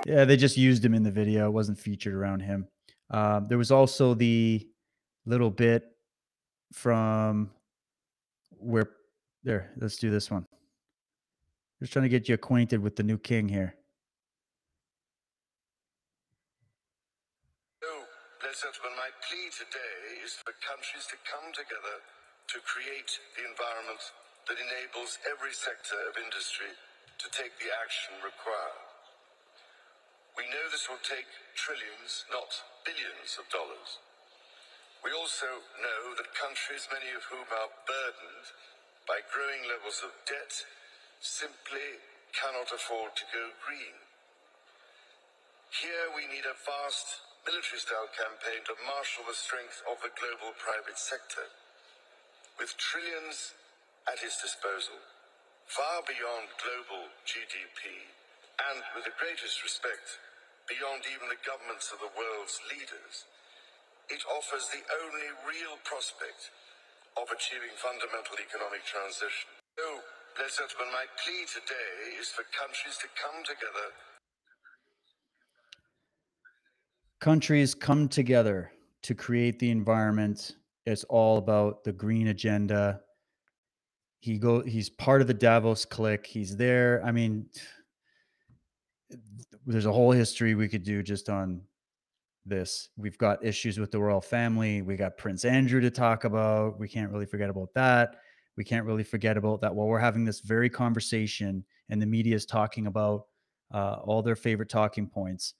Yeah, 0.09 0.25
they 0.25 0.37
just 0.37 0.57
used 0.57 0.83
him 0.83 0.95
in 0.95 1.03
the 1.03 1.13
video. 1.13 1.45
It 1.45 1.53
wasn't 1.53 1.77
featured 1.77 2.15
around 2.15 2.39
him. 2.39 2.65
Um, 3.11 3.45
there 3.45 3.59
was 3.59 3.69
also 3.69 4.15
the 4.15 4.67
little 5.27 5.51
bit 5.51 5.85
from 6.73 7.51
where 8.57 8.89
there. 9.43 9.69
Let's 9.77 9.97
do 9.97 10.09
this 10.09 10.31
one. 10.31 10.47
Just 11.77 11.93
trying 11.93 12.09
to 12.09 12.09
get 12.09 12.27
you 12.27 12.33
acquainted 12.33 12.81
with 12.81 12.95
the 12.95 13.03
new 13.03 13.19
king 13.19 13.47
here. 13.49 13.75
Oh, 17.85 18.01
ladies 18.41 18.65
and 18.65 18.73
gentlemen, 18.73 18.97
my 18.97 19.13
plea 19.29 19.53
today 19.53 20.25
is 20.25 20.33
for 20.41 20.57
countries 20.57 21.05
to 21.13 21.21
come 21.21 21.53
together 21.53 22.01
to 22.49 22.57
create 22.65 23.13
the 23.37 23.45
environment 23.45 24.01
that 24.49 24.57
enables 24.57 25.21
every 25.29 25.53
sector 25.53 26.01
of 26.09 26.17
industry 26.17 26.73
to 27.21 27.29
take 27.29 27.53
the 27.61 27.69
action 27.77 28.17
required. 28.25 28.89
We 30.39 30.47
know 30.55 30.71
this 30.71 30.87
will 30.87 31.03
take 31.03 31.27
trillions, 31.59 32.23
not 32.31 32.47
billions 32.87 33.35
of 33.35 33.51
dollars. 33.51 33.99
We 35.03 35.11
also 35.11 35.67
know 35.83 36.15
that 36.15 36.31
countries, 36.31 36.87
many 36.87 37.11
of 37.11 37.27
whom 37.27 37.43
are 37.43 37.75
burdened 37.83 38.47
by 39.03 39.19
growing 39.35 39.67
levels 39.67 39.99
of 39.99 40.15
debt, 40.23 40.55
simply 41.19 41.99
cannot 42.31 42.71
afford 42.71 43.19
to 43.19 43.27
go 43.35 43.51
green. 43.67 43.99
Here 45.75 46.07
we 46.15 46.23
need 46.31 46.47
a 46.47 46.55
vast 46.55 47.19
military 47.43 47.83
style 47.83 48.07
campaign 48.15 48.63
to 48.71 48.79
marshal 48.87 49.27
the 49.27 49.35
strength 49.35 49.83
of 49.91 49.99
the 49.99 50.15
global 50.15 50.55
private 50.55 50.95
sector. 50.95 51.51
With 52.55 52.79
trillions 52.79 53.59
at 54.07 54.23
its 54.23 54.39
disposal, 54.39 55.03
far 55.67 55.99
beyond 56.07 56.47
global 56.63 57.11
GDP, 57.27 58.07
and 58.71 58.83
with 58.95 59.03
the 59.03 59.15
greatest 59.19 59.63
respect, 59.63 60.19
beyond 60.89 61.05
even 61.13 61.29
the 61.29 61.37
governments 61.45 61.93
of 61.93 62.01
the 62.01 62.09
world's 62.17 62.57
leaders, 62.73 63.29
it 64.09 64.25
offers 64.25 64.65
the 64.73 64.81
only 65.05 65.29
real 65.45 65.77
prospect 65.85 66.49
of 67.13 67.29
achieving 67.29 67.69
fundamental 67.77 68.33
economic 68.41 68.81
transition. 68.89 69.53
So, 69.77 70.01
ladies 70.41 70.57
and 70.57 70.65
gentlemen, 70.65 70.89
my 70.89 71.05
plea 71.21 71.45
today 71.45 72.17
is 72.17 72.33
for 72.33 72.41
countries 72.49 72.97
to 73.05 73.07
come 73.13 73.45
together 73.45 73.93
countries 77.19 77.75
come 77.75 78.07
together 78.07 78.71
to 79.03 79.13
create 79.13 79.59
the 79.59 79.69
environment. 79.69 80.55
It's 80.85 81.03
all 81.03 81.37
about 81.37 81.83
the 81.83 81.91
green 81.91 82.27
agenda. 82.27 83.01
He 84.21 84.37
go 84.37 84.61
he's 84.61 84.89
part 84.89 85.19
of 85.19 85.27
the 85.27 85.33
Davos 85.33 85.83
clique. 85.83 86.25
He's 86.25 86.55
there. 86.55 87.03
I 87.05 87.11
mean, 87.11 87.45
there's 89.71 89.85
a 89.85 89.91
whole 89.91 90.11
history 90.11 90.55
we 90.55 90.67
could 90.67 90.83
do 90.83 91.01
just 91.03 91.29
on 91.29 91.61
this. 92.45 92.89
We've 92.97 93.17
got 93.17 93.43
issues 93.43 93.79
with 93.79 93.91
the 93.91 93.99
royal 93.99 94.21
family. 94.21 94.81
We 94.81 94.95
got 94.95 95.17
Prince 95.17 95.45
Andrew 95.45 95.79
to 95.81 95.91
talk 95.91 96.23
about. 96.23 96.79
We 96.79 96.87
can't 96.87 97.11
really 97.11 97.25
forget 97.25 97.49
about 97.49 97.73
that. 97.75 98.15
We 98.57 98.63
can't 98.63 98.85
really 98.85 99.03
forget 99.03 99.37
about 99.37 99.61
that 99.61 99.73
while 99.73 99.87
we're 99.87 99.99
having 99.99 100.25
this 100.25 100.41
very 100.41 100.69
conversation 100.69 101.63
and 101.89 102.01
the 102.01 102.05
media 102.05 102.35
is 102.35 102.45
talking 102.45 102.87
about 102.87 103.25
uh, 103.73 103.97
all 104.03 104.21
their 104.21 104.35
favorite 104.35 104.69
talking 104.69 105.07
points 105.07 105.53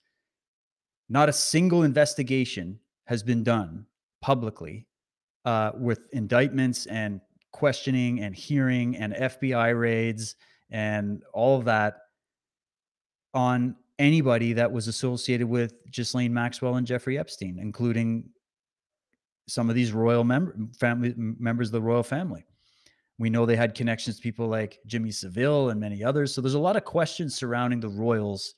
not 1.10 1.28
a 1.28 1.32
single 1.32 1.82
investigation 1.82 2.78
has 3.04 3.22
been 3.22 3.42
done 3.42 3.84
publicly 4.22 4.86
uh, 5.44 5.72
with 5.74 6.00
indictments 6.12 6.86
and 6.86 7.20
questioning 7.50 8.20
and 8.20 8.34
hearing 8.34 8.96
and 8.96 9.12
FBI 9.12 9.78
raids 9.78 10.36
and 10.70 11.22
all 11.34 11.58
of 11.58 11.64
that 11.64 11.96
on 13.34 13.74
anybody 14.00 14.54
that 14.54 14.72
was 14.72 14.88
associated 14.88 15.46
with 15.46 15.74
Ghislaine 15.92 16.32
Maxwell 16.34 16.76
and 16.76 16.86
Jeffrey 16.86 17.18
Epstein, 17.18 17.58
including 17.60 18.30
some 19.46 19.68
of 19.68 19.76
these 19.76 19.92
royal 19.92 20.24
member 20.24 20.56
family 20.78 21.14
members 21.16 21.68
of 21.68 21.72
the 21.72 21.82
royal 21.82 22.02
family. 22.02 22.44
We 23.18 23.28
know 23.28 23.44
they 23.44 23.56
had 23.56 23.74
connections 23.74 24.16
to 24.16 24.22
people 24.22 24.48
like 24.48 24.78
Jimmy 24.86 25.10
Savile 25.10 25.68
and 25.68 25.78
many 25.78 26.02
others. 26.02 26.34
So 26.34 26.40
there's 26.40 26.54
a 26.54 26.58
lot 26.58 26.76
of 26.76 26.84
questions 26.84 27.34
surrounding 27.34 27.80
the 27.80 27.88
royals 27.88 28.54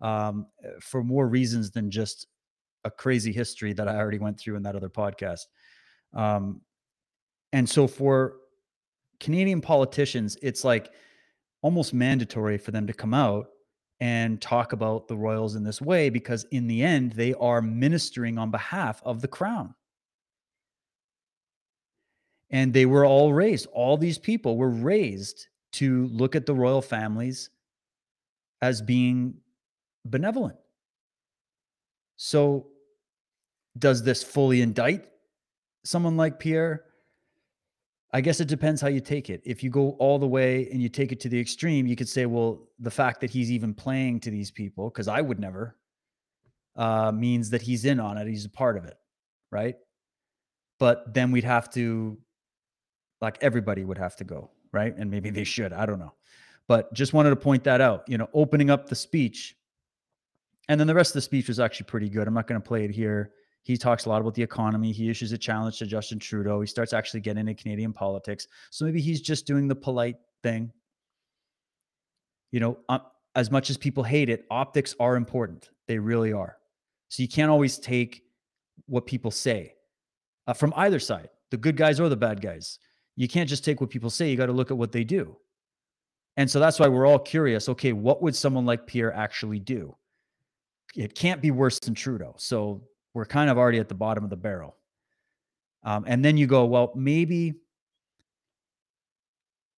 um, 0.00 0.46
for 0.80 1.02
more 1.02 1.26
reasons 1.26 1.72
than 1.72 1.90
just 1.90 2.28
a 2.84 2.90
crazy 2.90 3.32
history 3.32 3.72
that 3.72 3.88
I 3.88 3.96
already 3.96 4.18
went 4.18 4.38
through 4.38 4.56
in 4.56 4.62
that 4.62 4.76
other 4.76 4.88
podcast. 4.88 5.40
Um, 6.12 6.60
and 7.52 7.68
so 7.68 7.88
for 7.88 8.36
Canadian 9.18 9.60
politicians, 9.60 10.36
it's 10.42 10.62
like 10.62 10.90
almost 11.62 11.92
mandatory 11.92 12.58
for 12.58 12.70
them 12.70 12.86
to 12.86 12.92
come 12.92 13.14
out 13.14 13.46
and 14.00 14.40
talk 14.40 14.72
about 14.72 15.08
the 15.08 15.16
royals 15.16 15.54
in 15.54 15.64
this 15.64 15.80
way 15.80 16.10
because 16.10 16.44
in 16.50 16.66
the 16.66 16.82
end 16.82 17.12
they 17.12 17.34
are 17.34 17.62
ministering 17.62 18.38
on 18.38 18.50
behalf 18.50 19.00
of 19.04 19.20
the 19.20 19.28
crown. 19.28 19.74
And 22.50 22.72
they 22.72 22.86
were 22.86 23.04
all 23.04 23.32
raised, 23.32 23.66
all 23.72 23.96
these 23.96 24.18
people 24.18 24.56
were 24.56 24.70
raised 24.70 25.48
to 25.72 26.06
look 26.06 26.36
at 26.36 26.46
the 26.46 26.54
royal 26.54 26.82
families 26.82 27.50
as 28.62 28.80
being 28.80 29.34
benevolent. 30.04 30.56
So, 32.16 32.68
does 33.76 34.04
this 34.04 34.22
fully 34.22 34.62
indict 34.62 35.06
someone 35.84 36.16
like 36.16 36.38
Pierre? 36.38 36.84
I 38.14 38.20
guess 38.20 38.38
it 38.38 38.46
depends 38.46 38.80
how 38.80 38.86
you 38.86 39.00
take 39.00 39.28
it. 39.28 39.42
If 39.44 39.64
you 39.64 39.70
go 39.70 39.90
all 39.98 40.20
the 40.20 40.26
way 40.26 40.68
and 40.70 40.80
you 40.80 40.88
take 40.88 41.10
it 41.10 41.18
to 41.20 41.28
the 41.28 41.38
extreme, 41.38 41.84
you 41.84 41.96
could 41.96 42.08
say, 42.08 42.26
well, 42.26 42.68
the 42.78 42.90
fact 42.90 43.20
that 43.22 43.28
he's 43.28 43.50
even 43.50 43.74
playing 43.74 44.20
to 44.20 44.30
these 44.30 44.52
people, 44.52 44.88
because 44.88 45.08
I 45.08 45.20
would 45.20 45.40
never, 45.40 45.76
uh, 46.76 47.10
means 47.10 47.50
that 47.50 47.60
he's 47.60 47.84
in 47.84 47.98
on 47.98 48.16
it. 48.16 48.28
He's 48.28 48.44
a 48.44 48.48
part 48.48 48.76
of 48.76 48.84
it. 48.84 48.96
Right. 49.50 49.74
But 50.78 51.12
then 51.12 51.32
we'd 51.32 51.42
have 51.42 51.68
to, 51.74 52.16
like, 53.20 53.36
everybody 53.40 53.84
would 53.84 53.98
have 53.98 54.14
to 54.16 54.24
go. 54.24 54.50
Right. 54.70 54.96
And 54.96 55.10
maybe 55.10 55.30
they 55.30 55.44
should. 55.44 55.72
I 55.72 55.84
don't 55.84 55.98
know. 55.98 56.14
But 56.68 56.94
just 56.94 57.14
wanted 57.14 57.30
to 57.30 57.36
point 57.36 57.64
that 57.64 57.80
out. 57.80 58.04
You 58.06 58.16
know, 58.16 58.28
opening 58.32 58.70
up 58.70 58.88
the 58.88 58.94
speech 58.94 59.56
and 60.68 60.78
then 60.78 60.86
the 60.86 60.94
rest 60.94 61.10
of 61.10 61.14
the 61.14 61.20
speech 61.22 61.48
was 61.48 61.60
actually 61.60 61.86
pretty 61.86 62.08
good. 62.08 62.26
I'm 62.26 62.34
not 62.34 62.46
going 62.46 62.60
to 62.60 62.66
play 62.66 62.84
it 62.84 62.90
here. 62.90 63.32
He 63.64 63.76
talks 63.76 64.04
a 64.04 64.08
lot 64.08 64.20
about 64.20 64.34
the 64.34 64.42
economy. 64.42 64.92
He 64.92 65.10
issues 65.10 65.32
a 65.32 65.38
challenge 65.38 65.78
to 65.78 65.86
Justin 65.86 66.18
Trudeau. 66.18 66.60
He 66.60 66.66
starts 66.66 66.92
actually 66.92 67.20
getting 67.20 67.48
into 67.48 67.60
Canadian 67.60 67.92
politics. 67.92 68.46
So 68.70 68.84
maybe 68.84 69.00
he's 69.00 69.20
just 69.20 69.46
doing 69.46 69.66
the 69.68 69.74
polite 69.74 70.16
thing. 70.42 70.70
You 72.52 72.60
know, 72.60 72.78
uh, 72.88 73.00
as 73.34 73.50
much 73.50 73.70
as 73.70 73.76
people 73.76 74.04
hate 74.04 74.28
it, 74.28 74.44
optics 74.50 74.94
are 75.00 75.16
important. 75.16 75.70
They 75.88 75.98
really 75.98 76.32
are. 76.32 76.56
So 77.08 77.22
you 77.22 77.28
can't 77.28 77.50
always 77.50 77.78
take 77.78 78.22
what 78.86 79.06
people 79.06 79.30
say 79.30 79.74
uh, 80.46 80.52
from 80.52 80.72
either 80.76 80.98
side, 81.00 81.30
the 81.50 81.56
good 81.56 81.76
guys 81.76 81.98
or 81.98 82.08
the 82.08 82.16
bad 82.16 82.40
guys. 82.40 82.78
You 83.16 83.28
can't 83.28 83.48
just 83.48 83.64
take 83.64 83.80
what 83.80 83.90
people 83.90 84.10
say. 84.10 84.30
You 84.30 84.36
got 84.36 84.46
to 84.46 84.52
look 84.52 84.70
at 84.70 84.76
what 84.76 84.92
they 84.92 85.04
do. 85.04 85.36
And 86.36 86.50
so 86.50 86.60
that's 86.60 86.78
why 86.78 86.88
we're 86.88 87.06
all 87.06 87.18
curious. 87.18 87.68
Okay, 87.68 87.92
what 87.92 88.20
would 88.20 88.36
someone 88.36 88.66
like 88.66 88.86
Pierre 88.86 89.12
actually 89.14 89.60
do? 89.60 89.96
it 90.96 91.14
can't 91.14 91.42
be 91.42 91.50
worse 91.50 91.78
than 91.78 91.94
Trudeau. 91.94 92.34
So 92.38 92.82
we're 93.14 93.24
kind 93.24 93.48
of 93.48 93.56
already 93.56 93.78
at 93.78 93.88
the 93.88 93.94
bottom 93.94 94.24
of 94.24 94.30
the 94.30 94.36
barrel. 94.36 94.76
Um, 95.84 96.04
and 96.06 96.24
then 96.24 96.36
you 96.36 96.46
go, 96.46 96.64
well, 96.64 96.92
maybe 96.94 97.54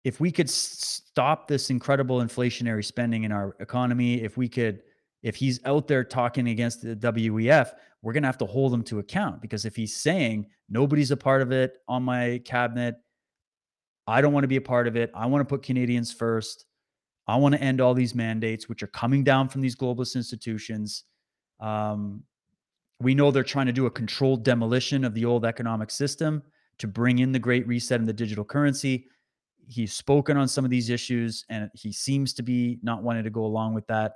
if 0.05 0.21
we 0.21 0.31
could 0.31 0.49
stop 0.49 1.49
this 1.49 1.69
incredible 1.69 2.21
inflationary 2.21 2.85
spending 2.85 3.25
in 3.25 3.33
our 3.33 3.57
economy, 3.61 4.23
if 4.23 4.37
we 4.37 4.49
could, 4.49 4.83
if 5.23 5.35
he's 5.35 5.61
out 5.65 5.89
there 5.89 6.05
talking 6.05 6.49
against 6.49 6.83
the 6.83 6.95
WEF, 6.97 7.73
we're 8.03 8.13
going 8.13 8.23
to 8.23 8.29
have 8.29 8.39
to 8.39 8.47
hold 8.47 8.73
him 8.73 8.85
to 8.85 9.01
account 9.01 9.43
because 9.43 9.65
if 9.65 9.75
he's 9.75 9.97
saying 9.97 10.47
nobody's 10.69 11.11
a 11.11 11.17
part 11.17 11.43
of 11.43 11.51
it 11.51 11.79
on 11.89 12.05
my 12.05 12.41
cabinet, 12.45 12.95
I 14.07 14.21
don't 14.21 14.33
want 14.33 14.45
to 14.45 14.49
be 14.49 14.57
a 14.57 14.61
part 14.61 14.87
of 14.87 14.97
it. 14.97 15.11
I 15.13 15.27
want 15.27 15.41
to 15.41 15.45
put 15.45 15.65
Canadians 15.65 16.13
first. 16.13 16.67
I 17.27 17.35
want 17.37 17.57
to 17.57 17.61
end 17.61 17.81
all 17.81 17.93
these 17.93 18.15
mandates, 18.15 18.69
which 18.69 18.85
are 18.85 18.89
coming 18.89 19.25
down 19.25 19.49
from 19.49 19.61
these 19.61 19.75
globalist 19.75 20.15
institutions. 20.15 21.03
Um, 21.59 22.23
we 23.01 23.15
know 23.15 23.31
they're 23.31 23.43
trying 23.43 23.67
to 23.67 23.73
do 23.73 23.87
a 23.87 23.91
controlled 23.91 24.45
demolition 24.45 25.05
of 25.05 25.15
the 25.15 25.25
old 25.25 25.45
economic 25.45 25.91
system 25.91 26.43
to 26.79 26.87
bring 26.87 27.19
in 27.19 27.33
the 27.33 27.39
great 27.39 27.67
reset 27.67 28.01
and 28.01 28.09
the 28.09 28.13
digital 28.13 28.45
currency. 28.45 29.07
He's 29.69 29.93
spoken 29.93 30.37
on 30.37 30.49
some 30.49 30.65
of 30.65 30.71
these 30.71 30.91
issues 30.91 31.45
and 31.49 31.71
he 31.75 31.93
seems 31.93 32.33
to 32.35 32.43
be 32.43 32.79
not 32.83 33.03
wanting 33.03 33.25
to 33.25 33.31
go 33.31 33.45
along 33.45 33.75
with 33.75 33.87
that. 33.89 34.15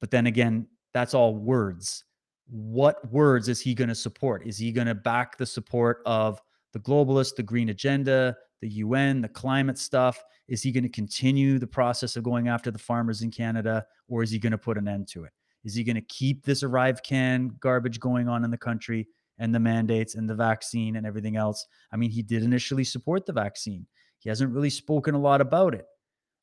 But 0.00 0.10
then 0.10 0.26
again, 0.26 0.66
that's 0.92 1.14
all 1.14 1.34
words. 1.34 2.04
What 2.48 3.10
words 3.10 3.48
is 3.48 3.60
he 3.60 3.74
going 3.74 3.88
to 3.88 3.94
support? 3.94 4.46
Is 4.46 4.58
he 4.58 4.70
going 4.70 4.86
to 4.86 4.94
back 4.94 5.36
the 5.36 5.46
support 5.46 6.02
of 6.06 6.40
the 6.72 6.78
globalists, 6.78 7.34
the 7.34 7.42
green 7.42 7.70
agenda, 7.70 8.36
the 8.60 8.68
UN, 8.68 9.20
the 9.20 9.28
climate 9.28 9.78
stuff? 9.78 10.22
Is 10.46 10.62
he 10.62 10.70
going 10.70 10.84
to 10.84 10.90
continue 10.90 11.58
the 11.58 11.66
process 11.66 12.16
of 12.16 12.22
going 12.22 12.48
after 12.48 12.70
the 12.70 12.78
farmers 12.78 13.22
in 13.22 13.30
Canada, 13.30 13.84
or 14.08 14.22
is 14.22 14.30
he 14.30 14.38
going 14.38 14.52
to 14.52 14.58
put 14.58 14.78
an 14.78 14.86
end 14.86 15.08
to 15.08 15.24
it? 15.24 15.32
Is 15.66 15.74
he 15.74 15.82
going 15.82 15.96
to 15.96 16.02
keep 16.02 16.44
this 16.44 16.62
ArriveCAN 16.62 17.58
garbage 17.58 17.98
going 17.98 18.28
on 18.28 18.44
in 18.44 18.52
the 18.52 18.56
country 18.56 19.08
and 19.38 19.52
the 19.52 19.58
mandates 19.58 20.14
and 20.14 20.30
the 20.30 20.34
vaccine 20.34 20.94
and 20.94 21.04
everything 21.04 21.36
else? 21.36 21.66
I 21.92 21.96
mean, 21.96 22.10
he 22.10 22.22
did 22.22 22.44
initially 22.44 22.84
support 22.84 23.26
the 23.26 23.32
vaccine. 23.32 23.84
He 24.20 24.28
hasn't 24.28 24.52
really 24.52 24.70
spoken 24.70 25.16
a 25.16 25.20
lot 25.20 25.40
about 25.40 25.74
it. 25.74 25.84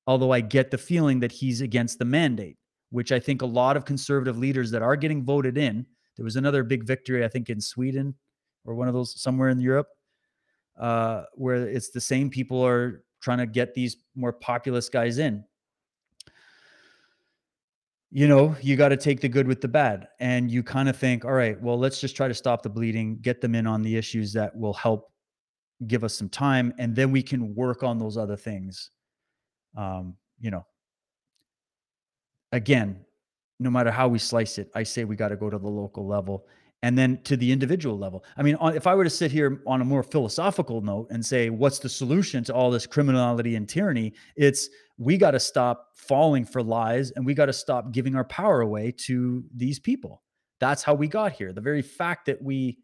Although 0.08 0.32
I 0.32 0.42
get 0.42 0.72
the 0.72 0.78
feeling 0.78 1.22
that 1.22 1.32
he's 1.32 1.62
against 1.62 2.00
the 2.00 2.06
mandate, 2.06 2.58
which 2.90 3.14
I 3.14 3.20
think 3.20 3.42
a 3.42 3.46
lot 3.46 3.78
of 3.78 3.86
conservative 3.86 4.38
leaders 4.38 4.70
that 4.72 4.82
are 4.82 4.98
getting 4.98 5.24
voted 5.24 5.58
in. 5.58 5.86
There 6.18 6.26
was 6.26 6.36
another 6.36 6.64
big 6.64 6.84
victory, 6.84 7.24
I 7.24 7.30
think, 7.30 7.50
in 7.50 7.62
Sweden 7.62 8.14
or 8.66 8.76
one 8.76 8.90
of 8.90 8.94
those 8.94 9.20
somewhere 9.20 9.50
in 9.50 9.60
Europe, 9.60 9.88
uh, 10.78 11.24
where 11.34 11.66
it's 11.66 11.92
the 11.92 12.02
same 12.02 12.30
people 12.30 12.62
are 12.62 13.04
trying 13.22 13.38
to 13.38 13.46
get 13.46 13.74
these 13.74 13.98
more 14.16 14.34
populist 14.34 14.92
guys 14.92 15.18
in. 15.18 15.44
You 18.16 18.28
know, 18.28 18.56
you 18.62 18.76
got 18.76 18.90
to 18.90 18.98
take 18.98 19.22
the 19.22 19.28
good 19.28 19.48
with 19.48 19.60
the 19.60 19.68
bad. 19.68 20.08
And 20.20 20.52
you 20.52 20.62
kind 20.62 20.88
of 20.88 20.96
think, 20.96 21.26
all 21.26 21.32
right, 21.32 21.60
well, 21.60 21.80
let's 21.80 22.00
just 22.00 22.16
try 22.16 22.28
to 22.28 22.34
stop 22.36 22.62
the 22.62 22.70
bleeding, 22.70 23.18
get 23.22 23.42
them 23.42 23.56
in 23.56 23.66
on 23.66 23.82
the 23.82 23.98
issues 23.98 24.32
that 24.34 24.56
will 24.56 24.74
help 24.74 25.12
give 25.88 26.04
us 26.04 26.14
some 26.14 26.30
time, 26.30 26.74
and 26.78 26.96
then 26.96 27.12
we 27.12 27.22
can 27.22 27.56
work 27.56 27.84
on 27.84 27.98
those 27.98 28.18
other 28.18 28.38
things. 28.38 28.92
Um, 29.76 30.16
you 30.40 30.52
know, 30.52 30.66
again, 32.52 33.04
no 33.60 33.70
matter 33.70 33.92
how 33.92 34.08
we 34.08 34.20
slice 34.20 34.58
it, 34.58 34.70
I 34.76 34.84
say 34.84 35.04
we 35.04 35.16
got 35.16 35.30
to 35.30 35.36
go 35.36 35.50
to 35.50 35.58
the 35.58 35.68
local 35.68 36.08
level 36.08 36.46
and 36.84 36.98
then 36.98 37.18
to 37.24 37.38
the 37.38 37.50
individual 37.50 37.98
level. 37.98 38.26
I 38.36 38.44
mean, 38.44 38.58
if 38.62 38.88
I 38.88 38.94
were 38.94 39.06
to 39.06 39.10
sit 39.10 39.32
here 39.32 39.62
on 39.66 39.80
a 39.80 39.86
more 39.86 40.04
philosophical 40.04 40.82
note 40.82 41.08
and 41.12 41.26
say, 41.26 41.50
what's 41.50 41.80
the 41.80 41.88
solution 41.88 42.44
to 42.44 42.54
all 42.54 42.70
this 42.70 42.86
criminality 42.86 43.56
and 43.56 43.68
tyranny? 43.68 44.14
It's 44.36 44.68
we 44.98 45.18
got 45.18 45.32
to 45.32 45.40
stop 45.40 45.92
falling 45.96 46.44
for 46.44 46.62
lies 46.62 47.12
and 47.12 47.26
we 47.26 47.34
got 47.34 47.46
to 47.46 47.54
stop 47.54 47.94
giving 47.94 48.18
our 48.18 48.26
power 48.26 48.62
away 48.62 48.92
to 48.92 49.46
these 49.56 49.80
people. 49.80 50.24
That's 50.60 50.84
how 50.84 50.94
we 50.94 51.08
got 51.08 51.32
here. 51.32 51.54
The 51.54 51.62
very 51.62 51.82
fact 51.82 52.26
that 52.26 52.42
we, 52.42 52.80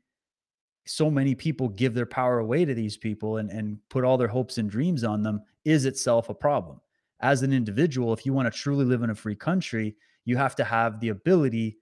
so 0.88 1.12
many 1.12 1.36
people 1.36 1.68
give 1.68 1.94
their 1.94 2.06
power 2.06 2.40
away 2.40 2.64
to 2.64 2.74
these 2.74 2.96
people 2.96 3.38
and, 3.38 3.52
and 3.52 3.80
put 3.90 4.06
all 4.06 4.18
their 4.18 4.30
hopes 4.30 4.58
and 4.58 4.72
dreams 4.72 5.04
on 5.04 5.24
them 5.24 5.42
is 5.66 5.86
itself 5.86 6.30
a 6.30 6.34
problem. 6.34 6.80
As 7.20 7.42
an 7.42 7.52
individual, 7.52 8.14
if 8.14 8.26
you 8.26 8.32
want 8.32 8.52
to 8.52 8.58
truly 8.58 8.86
live 8.86 9.04
in 9.04 9.10
a 9.10 9.16
free 9.16 9.36
country, 9.36 9.98
you 10.24 10.38
have 10.38 10.56
to 10.56 10.64
have 10.64 11.02
the 11.02 11.10
ability 11.10 11.80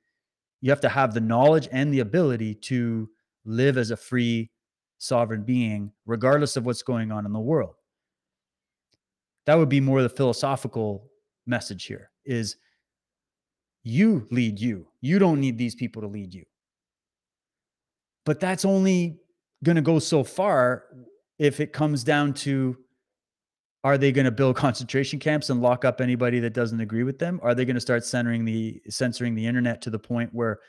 you 0.62 0.70
have 0.72 0.82
to 0.82 0.90
have 0.90 1.14
the 1.14 1.22
knowledge 1.22 1.68
and 1.72 1.94
the 1.94 2.00
ability 2.00 2.56
to 2.56 3.10
live 3.46 3.78
as 3.78 3.92
a 3.92 3.98
free 3.98 4.50
sovereign 4.98 5.44
being 5.44 5.92
regardless 6.06 6.56
of 6.58 6.66
what's 6.66 6.82
going 6.82 7.12
on 7.12 7.26
in 7.26 7.34
the 7.34 7.40
world. 7.40 7.76
That 9.46 9.56
would 9.56 9.70
be 9.70 9.80
more 9.80 10.02
the 10.02 10.10
philosophical 10.10 11.10
message 11.46 11.86
here 11.86 12.12
is 12.26 12.58
you 13.84 14.28
lead 14.32 14.60
you. 14.60 14.88
You 15.00 15.20
don't 15.20 15.40
need 15.40 15.58
these 15.58 15.76
people 15.76 16.02
to 16.02 16.08
lead 16.08 16.34
you. 16.34 16.44
But 18.26 18.42
that's 18.42 18.66
only 18.66 19.20
going 19.64 19.78
to 19.78 19.82
go 19.82 20.00
so 20.00 20.24
far 20.24 20.84
if 21.40 21.60
it 21.62 21.72
comes 21.72 22.04
down 22.04 22.34
to 22.34 22.78
are 23.84 23.98
they 23.98 24.12
going 24.12 24.26
to 24.26 24.32
build 24.32 24.56
concentration 24.68 25.20
camps 25.20 25.49
and 25.49 25.62
lock 25.62 25.86
up 25.86 26.02
anybody 26.02 26.40
that 26.40 26.54
doesn't 26.54 26.80
agree 26.80 27.04
with 27.04 27.20
them? 27.20 27.40
Are 27.44 27.56
they 27.56 27.66
going 27.66 27.76
to 27.76 27.82
start 27.82 28.06
censoring 28.06 28.45
the 28.45 28.82
censoring 28.90 29.36
the 29.36 29.45
internet 29.45 29.82
to 29.84 29.90
the 29.90 29.99
point 29.99 30.34
where 30.34 30.60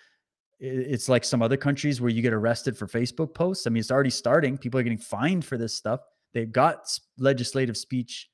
it's 0.60 1.08
like 1.08 1.24
some 1.24 1.40
other 1.40 1.56
countries 1.56 2.00
where 2.00 2.10
you 2.10 2.20
get 2.20 2.32
arrested 2.32 2.76
for 2.76 2.86
Facebook 2.86 3.34
posts? 3.34 3.66
I 3.66 3.70
mean, 3.70 3.80
it's 3.80 3.90
already 3.90 4.10
starting. 4.10 4.58
People 4.58 4.80
are 4.80 4.82
getting 4.82 4.98
fined 4.98 5.44
for 5.44 5.56
this 5.56 5.74
stuff. 5.74 6.00
They've 6.34 6.50
got 6.50 6.98
legislative 7.16 7.76
speech 7.76 8.28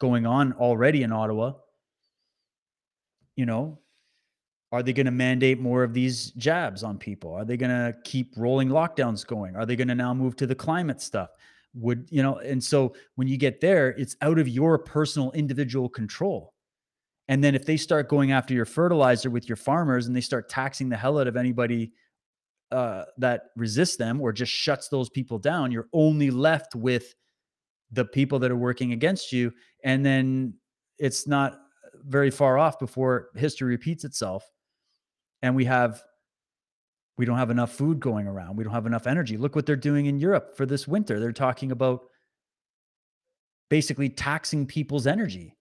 going 0.00 0.26
on 0.26 0.52
already 0.54 1.02
in 1.02 1.12
Ottawa. 1.12 1.52
You 3.36 3.46
know, 3.46 3.78
are 4.72 4.82
they 4.82 4.92
going 4.92 5.06
to 5.06 5.12
mandate 5.12 5.60
more 5.60 5.82
of 5.82 5.94
these 5.94 6.30
jabs 6.32 6.82
on 6.82 6.98
people? 6.98 7.32
Are 7.34 7.44
they 7.44 7.56
going 7.56 7.70
to 7.70 7.96
keep 8.04 8.34
rolling 8.36 8.68
lockdowns 8.68 9.26
going? 9.26 9.56
Are 9.56 9.66
they 9.66 9.76
going 9.76 9.88
to 9.88 9.94
now 9.94 10.14
move 10.14 10.36
to 10.36 10.46
the 10.46 10.54
climate 10.54 11.00
stuff? 11.00 11.30
Would 11.74 12.06
you 12.10 12.22
know 12.22 12.36
and 12.38 12.62
so 12.62 12.94
when 13.14 13.28
you 13.28 13.36
get 13.36 13.60
there 13.60 13.90
it's 13.90 14.16
out 14.20 14.38
of 14.38 14.48
your 14.48 14.78
personal 14.78 15.30
individual 15.32 15.88
control. 15.88 16.52
And 17.28 17.42
then 17.42 17.54
if 17.54 17.64
they 17.64 17.76
start 17.76 18.08
going 18.08 18.32
after 18.32 18.52
your 18.52 18.64
fertilizer 18.64 19.30
with 19.30 19.48
your 19.48 19.56
farmers 19.56 20.06
and 20.06 20.14
they 20.14 20.20
start 20.20 20.48
taxing 20.48 20.88
the 20.88 20.96
hell 20.96 21.18
out 21.18 21.28
of 21.28 21.36
anybody 21.36 21.92
uh, 22.72 23.04
that 23.18 23.44
resists 23.56 23.96
them 23.96 24.20
or 24.20 24.32
just 24.32 24.52
shuts 24.52 24.88
those 24.88 25.08
people 25.08 25.38
down 25.38 25.70
you're 25.70 25.88
only 25.92 26.30
left 26.30 26.74
with 26.74 27.14
the 27.92 28.04
people 28.04 28.38
that 28.40 28.50
are 28.50 28.56
working 28.56 28.92
against 28.92 29.32
you. 29.32 29.52
And 29.84 30.04
then 30.04 30.54
it's 30.98 31.28
not 31.28 31.58
very 32.04 32.30
far 32.30 32.58
off 32.58 32.78
before 32.78 33.28
history 33.36 33.68
repeats 33.68 34.04
itself. 34.04 34.44
And 35.42 35.54
we 35.54 35.66
have 35.66 36.02
we 37.18 37.24
don't 37.24 37.38
have 37.38 37.50
enough 37.50 37.72
food 37.72 38.00
going 38.00 38.26
around. 38.26 38.56
We 38.56 38.64
don't 38.64 38.72
have 38.72 38.86
enough 38.86 39.06
energy. 39.06 39.36
Look 39.36 39.54
what 39.54 39.66
they're 39.66 39.76
doing 39.76 40.06
in 40.06 40.18
Europe 40.18 40.56
for 40.56 40.66
this 40.66 40.88
winter. 40.88 41.20
They're 41.20 41.32
talking 41.32 41.72
about 41.72 42.04
basically 43.68 44.08
taxing 44.08 44.66
people's 44.66 45.06
energy. 45.06 45.56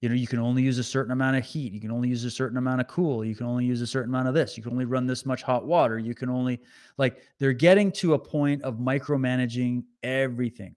You 0.00 0.08
know, 0.08 0.14
you 0.14 0.26
can 0.26 0.38
only 0.38 0.62
use 0.62 0.78
a 0.78 0.84
certain 0.84 1.12
amount 1.12 1.36
of 1.36 1.44
heat. 1.44 1.72
You 1.72 1.80
can 1.80 1.90
only 1.90 2.08
use 2.08 2.24
a 2.24 2.30
certain 2.30 2.56
amount 2.56 2.80
of 2.80 2.88
cool. 2.88 3.22
You 3.22 3.34
can 3.34 3.46
only 3.46 3.66
use 3.66 3.82
a 3.82 3.86
certain 3.86 4.10
amount 4.10 4.28
of 4.28 4.34
this. 4.34 4.56
You 4.56 4.62
can 4.62 4.72
only 4.72 4.86
run 4.86 5.06
this 5.06 5.26
much 5.26 5.42
hot 5.42 5.66
water. 5.66 5.98
You 5.98 6.14
can 6.14 6.30
only, 6.30 6.60
like, 6.96 7.22
they're 7.38 7.52
getting 7.52 7.92
to 7.92 8.14
a 8.14 8.18
point 8.18 8.62
of 8.62 8.76
micromanaging 8.76 9.84
everything. 10.02 10.74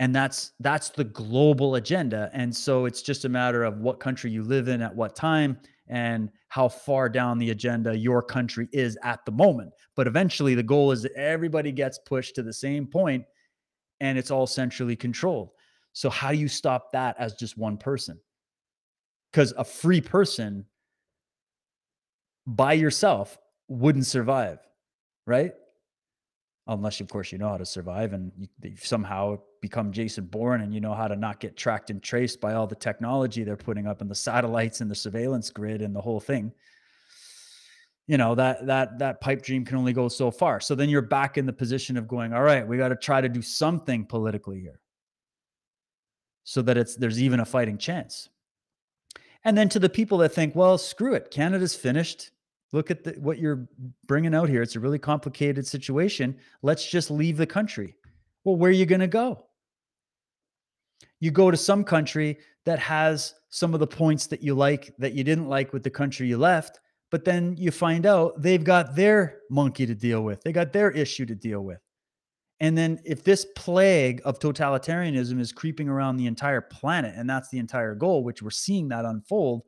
And 0.00 0.14
that's 0.14 0.52
that's 0.60 0.88
the 0.88 1.04
global 1.04 1.74
agenda. 1.74 2.30
And 2.32 2.56
so 2.56 2.86
it's 2.86 3.02
just 3.02 3.24
a 3.24 3.28
matter 3.28 3.62
of 3.62 3.78
what 3.78 4.00
country 4.00 4.30
you 4.30 4.42
live 4.42 4.66
in 4.66 4.80
at 4.80 4.96
what 4.96 5.14
time 5.14 5.58
and 5.90 6.30
how 6.48 6.68
far 6.68 7.08
down 7.08 7.38
the 7.38 7.50
agenda 7.50 7.96
your 7.96 8.22
country 8.22 8.68
is 8.72 8.96
at 9.02 9.22
the 9.26 9.32
moment. 9.32 9.72
But 9.96 10.06
eventually, 10.06 10.54
the 10.54 10.62
goal 10.62 10.92
is 10.92 11.02
that 11.02 11.12
everybody 11.12 11.72
gets 11.72 11.98
pushed 11.98 12.34
to 12.36 12.42
the 12.42 12.52
same 12.52 12.86
point 12.86 13.24
and 14.00 14.16
it's 14.16 14.30
all 14.30 14.46
centrally 14.46 14.96
controlled. 14.96 15.50
So, 15.92 16.08
how 16.08 16.30
do 16.30 16.38
you 16.38 16.48
stop 16.48 16.92
that 16.92 17.16
as 17.18 17.34
just 17.34 17.58
one 17.58 17.76
person? 17.76 18.18
Because 19.30 19.52
a 19.58 19.64
free 19.64 20.00
person 20.00 20.64
by 22.46 22.72
yourself 22.72 23.36
wouldn't 23.68 24.06
survive, 24.06 24.58
right? 25.26 25.52
unless 26.70 27.00
of 27.00 27.08
course 27.08 27.32
you 27.32 27.38
know 27.38 27.48
how 27.48 27.56
to 27.56 27.66
survive 27.66 28.12
and 28.12 28.32
you, 28.62 28.76
somehow 28.76 29.38
become 29.60 29.92
Jason 29.92 30.26
Bourne 30.26 30.62
and 30.62 30.74
you 30.74 30.80
know 30.80 30.94
how 30.94 31.08
to 31.08 31.16
not 31.16 31.40
get 31.40 31.56
tracked 31.56 31.90
and 31.90 32.02
traced 32.02 32.40
by 32.40 32.54
all 32.54 32.66
the 32.66 32.74
technology 32.74 33.44
they're 33.44 33.56
putting 33.56 33.86
up 33.86 34.00
and 34.00 34.10
the 34.10 34.14
satellites 34.14 34.80
and 34.80 34.90
the 34.90 34.94
surveillance 34.94 35.50
grid 35.50 35.82
and 35.82 35.94
the 35.94 36.00
whole 36.00 36.20
thing 36.20 36.52
you 38.06 38.16
know 38.16 38.34
that 38.34 38.66
that 38.66 38.98
that 38.98 39.20
pipe 39.20 39.42
dream 39.42 39.64
can 39.64 39.76
only 39.76 39.92
go 39.92 40.08
so 40.08 40.30
far 40.30 40.60
so 40.60 40.74
then 40.74 40.88
you're 40.88 41.02
back 41.02 41.36
in 41.36 41.46
the 41.46 41.52
position 41.52 41.96
of 41.96 42.08
going 42.08 42.32
all 42.32 42.42
right 42.42 42.66
we 42.66 42.76
got 42.76 42.88
to 42.88 42.96
try 42.96 43.20
to 43.20 43.28
do 43.28 43.42
something 43.42 44.04
politically 44.04 44.60
here 44.60 44.80
so 46.44 46.62
that 46.62 46.76
it's 46.76 46.96
there's 46.96 47.22
even 47.22 47.40
a 47.40 47.44
fighting 47.44 47.76
chance 47.76 48.28
and 49.44 49.56
then 49.56 49.68
to 49.68 49.78
the 49.78 49.88
people 49.88 50.18
that 50.18 50.30
think 50.30 50.54
well 50.54 50.78
screw 50.78 51.14
it 51.14 51.30
canada's 51.30 51.74
finished 51.74 52.30
look 52.72 52.90
at 52.90 53.04
the, 53.04 53.12
what 53.12 53.38
you're 53.38 53.68
bringing 54.06 54.34
out 54.34 54.48
here. 54.48 54.62
It's 54.62 54.76
a 54.76 54.80
really 54.80 54.98
complicated 54.98 55.66
situation. 55.66 56.36
Let's 56.62 56.88
just 56.88 57.10
leave 57.10 57.36
the 57.36 57.46
country. 57.46 57.96
Well, 58.44 58.56
where 58.56 58.70
are 58.70 58.74
you 58.74 58.86
going 58.86 59.00
to 59.00 59.06
go? 59.06 59.46
You 61.20 61.30
go 61.30 61.50
to 61.50 61.56
some 61.56 61.84
country 61.84 62.38
that 62.64 62.78
has 62.78 63.34
some 63.50 63.74
of 63.74 63.80
the 63.80 63.86
points 63.86 64.26
that 64.28 64.42
you 64.42 64.54
like 64.54 64.94
that 64.98 65.12
you 65.12 65.24
didn't 65.24 65.48
like 65.48 65.72
with 65.72 65.82
the 65.82 65.90
country 65.90 66.26
you 66.26 66.38
left, 66.38 66.80
but 67.10 67.24
then 67.24 67.56
you 67.58 67.70
find 67.70 68.06
out 68.06 68.40
they've 68.40 68.64
got 68.64 68.94
their 68.94 69.38
monkey 69.50 69.86
to 69.86 69.94
deal 69.94 70.22
with. 70.22 70.42
They 70.42 70.52
got 70.52 70.72
their 70.72 70.90
issue 70.90 71.26
to 71.26 71.34
deal 71.34 71.60
with. 71.60 71.80
And 72.60 72.76
then 72.76 73.00
if 73.04 73.24
this 73.24 73.46
plague 73.56 74.20
of 74.24 74.38
totalitarianism 74.38 75.40
is 75.40 75.50
creeping 75.50 75.88
around 75.88 76.16
the 76.16 76.26
entire 76.26 76.60
planet 76.60 77.14
and 77.16 77.28
that's 77.28 77.48
the 77.48 77.58
entire 77.58 77.94
goal, 77.94 78.22
which 78.22 78.42
we're 78.42 78.50
seeing 78.50 78.88
that 78.88 79.06
unfold, 79.06 79.62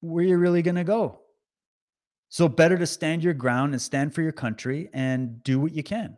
where 0.00 0.24
are 0.24 0.28
you're 0.28 0.38
really 0.38 0.62
going 0.62 0.76
to 0.76 0.84
go. 0.84 1.20
So 2.28 2.46
better 2.46 2.78
to 2.78 2.86
stand 2.86 3.24
your 3.24 3.34
ground 3.34 3.72
and 3.72 3.82
stand 3.82 4.14
for 4.14 4.22
your 4.22 4.32
country 4.32 4.88
and 4.92 5.42
do 5.42 5.58
what 5.58 5.72
you 5.72 5.82
can. 5.82 6.16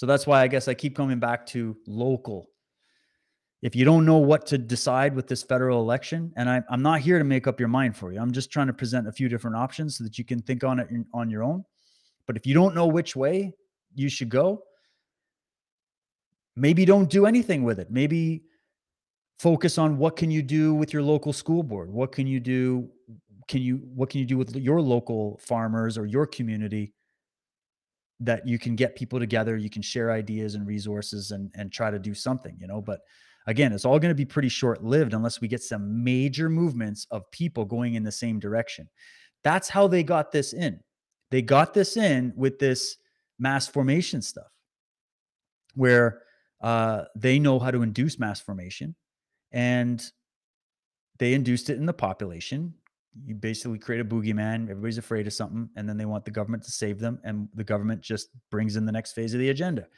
So 0.00 0.06
that's 0.06 0.26
why 0.26 0.40
I 0.40 0.48
guess 0.48 0.66
I 0.66 0.72
keep 0.72 0.96
coming 0.96 1.18
back 1.18 1.44
to 1.48 1.76
local. 1.86 2.46
If 3.60 3.76
you 3.76 3.84
don't 3.84 4.06
know 4.06 4.16
what 4.16 4.46
to 4.46 4.56
decide 4.56 5.14
with 5.14 5.26
this 5.26 5.42
federal 5.42 5.82
election, 5.82 6.32
and 6.38 6.48
I, 6.48 6.62
am 6.70 6.80
not 6.80 7.00
here 7.00 7.18
to 7.18 7.24
make 7.24 7.46
up 7.46 7.60
your 7.60 7.68
mind 7.68 7.94
for 7.94 8.10
you, 8.10 8.18
I'm 8.18 8.32
just 8.32 8.50
trying 8.50 8.68
to 8.68 8.72
present 8.72 9.08
a 9.08 9.12
few 9.12 9.28
different 9.28 9.56
options 9.56 9.98
so 9.98 10.04
that 10.04 10.16
you 10.16 10.24
can 10.24 10.40
think 10.40 10.64
on 10.64 10.80
it 10.80 10.88
on 11.12 11.28
your 11.28 11.42
own. 11.42 11.66
But 12.26 12.38
if 12.38 12.46
you 12.46 12.54
don't 12.54 12.74
know 12.74 12.86
which 12.86 13.14
way 13.14 13.52
you 13.94 14.08
should 14.08 14.30
go, 14.30 14.62
maybe 16.56 16.86
don't 16.86 17.10
do 17.10 17.26
anything 17.26 17.62
with 17.62 17.78
it. 17.78 17.90
Maybe 17.90 18.44
focus 19.38 19.76
on 19.76 19.98
what 19.98 20.16
can 20.16 20.30
you 20.30 20.40
do 20.40 20.72
with 20.72 20.94
your 20.94 21.02
local 21.02 21.32
school 21.32 21.62
board 21.62 21.90
what 21.90 22.12
can 22.12 22.26
you 22.26 22.38
do 22.40 22.86
can 23.48 23.62
you 23.62 23.76
what 23.94 24.10
can 24.10 24.20
you 24.20 24.26
do 24.26 24.36
with 24.36 24.54
your 24.54 24.82
local 24.82 25.40
farmers 25.42 25.96
or 25.96 26.04
your 26.04 26.26
community 26.26 26.92
that 28.20 28.46
you 28.46 28.58
can 28.58 28.76
get 28.76 28.96
people 28.96 29.18
together 29.18 29.56
you 29.56 29.70
can 29.70 29.82
share 29.82 30.10
ideas 30.10 30.54
and 30.54 30.66
resources 30.66 31.30
and 31.30 31.50
and 31.54 31.72
try 31.72 31.90
to 31.90 31.98
do 31.98 32.14
something 32.14 32.56
you 32.60 32.66
know 32.66 32.80
but 32.80 33.00
again 33.46 33.72
it's 33.72 33.84
all 33.84 33.98
going 33.98 34.10
to 34.10 34.14
be 34.14 34.24
pretty 34.24 34.48
short 34.48 34.84
lived 34.84 35.14
unless 35.14 35.40
we 35.40 35.48
get 35.48 35.62
some 35.62 36.04
major 36.04 36.48
movements 36.48 37.06
of 37.10 37.30
people 37.30 37.64
going 37.64 37.94
in 37.94 38.02
the 38.02 38.12
same 38.12 38.38
direction 38.38 38.88
that's 39.42 39.68
how 39.68 39.86
they 39.86 40.02
got 40.02 40.30
this 40.30 40.52
in 40.52 40.78
they 41.30 41.40
got 41.40 41.72
this 41.72 41.96
in 41.96 42.32
with 42.36 42.58
this 42.58 42.98
mass 43.38 43.66
formation 43.66 44.20
stuff 44.20 44.50
where 45.74 46.22
uh, 46.60 47.04
they 47.16 47.38
know 47.38 47.58
how 47.58 47.70
to 47.70 47.82
induce 47.82 48.18
mass 48.18 48.40
formation, 48.40 48.94
and 49.52 50.04
they 51.18 51.34
induced 51.34 51.70
it 51.70 51.76
in 51.76 51.86
the 51.86 51.92
population. 51.92 52.74
You 53.26 53.34
basically 53.34 53.78
create 53.78 54.00
a 54.00 54.04
boogeyman. 54.04 54.70
Everybody's 54.70 54.98
afraid 54.98 55.26
of 55.26 55.32
something, 55.32 55.68
and 55.76 55.88
then 55.88 55.96
they 55.96 56.04
want 56.04 56.24
the 56.24 56.30
government 56.30 56.62
to 56.64 56.70
save 56.70 57.00
them, 57.00 57.18
and 57.24 57.48
the 57.54 57.64
government 57.64 58.00
just 58.02 58.30
brings 58.50 58.76
in 58.76 58.86
the 58.86 58.92
next 58.92 59.12
phase 59.12 59.34
of 59.34 59.40
the 59.40 59.50
agenda. 59.50 59.88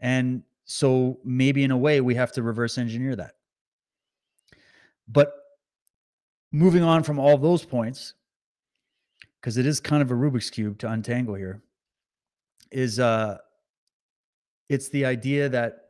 And 0.00 0.42
so 0.64 1.18
maybe 1.24 1.64
in 1.64 1.70
a 1.70 1.76
way 1.76 2.00
we 2.00 2.14
have 2.14 2.32
to 2.32 2.42
reverse 2.42 2.78
engineer 2.78 3.14
that. 3.16 3.34
But 5.08 5.32
moving 6.52 6.82
on 6.82 7.02
from 7.02 7.18
all 7.18 7.38
those 7.38 7.64
points, 7.64 8.14
because 9.40 9.56
it 9.56 9.66
is 9.66 9.78
kind 9.78 10.02
of 10.02 10.10
a 10.10 10.14
Rubik's 10.14 10.50
cube 10.50 10.78
to 10.78 10.90
untangle 10.90 11.34
here, 11.34 11.62
is 12.72 12.98
uh 12.98 13.38
it's 14.68 14.88
the 14.88 15.04
idea 15.04 15.48
that 15.48 15.82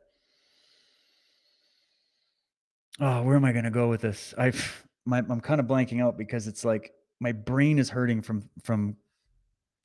oh, 2.99 3.23
where 3.23 3.35
am 3.35 3.45
I 3.45 3.51
gonna 3.51 3.71
go 3.71 3.89
with 3.89 4.01
this? 4.01 4.33
I've 4.37 4.86
my 5.07 5.19
I'm 5.19 5.41
kind 5.41 5.59
of 5.59 5.65
blanking 5.65 6.01
out 6.01 6.17
because 6.17 6.47
it's 6.47 6.63
like 6.65 6.93
my 7.19 7.31
brain 7.31 7.79
is 7.79 7.89
hurting 7.89 8.21
from 8.21 8.49
from 8.63 8.95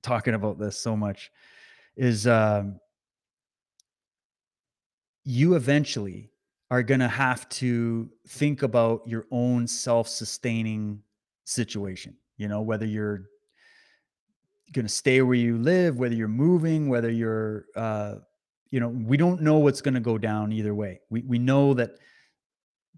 talking 0.03 0.35
about 0.35 0.59
this 0.59 0.79
so 0.79 0.97
much. 0.97 1.31
Is 1.97 2.27
um 2.27 2.81
you 5.25 5.55
eventually 5.55 6.31
are 6.71 6.83
going 6.83 7.01
to 7.01 7.09
have 7.09 7.49
to 7.51 8.11
think 8.27 8.63
about 8.63 9.07
your 9.07 9.27
own 9.31 9.69
self-sustaining 9.69 11.01
situation 11.45 12.17
you 12.37 12.49
know 12.49 12.63
whether 12.63 12.87
you're 12.87 13.29
going 14.73 14.87
to 14.87 14.93
stay 14.93 15.21
where 15.23 15.35
you 15.35 15.59
live 15.59 15.99
whether 15.99 16.15
you're 16.15 16.29
moving 16.29 16.89
whether 16.89 17.11
you're 17.11 17.67
uh 17.77 18.15
you 18.71 18.81
know 18.81 18.89
we 18.89 19.17
don't 19.17 19.43
know 19.43 19.59
what's 19.59 19.81
going 19.81 19.95
to 19.95 20.01
go 20.01 20.17
down 20.17 20.53
either 20.53 20.75
way 20.75 21.01
we 21.11 21.23
we 21.23 21.39
know 21.39 21.75
that 21.75 21.99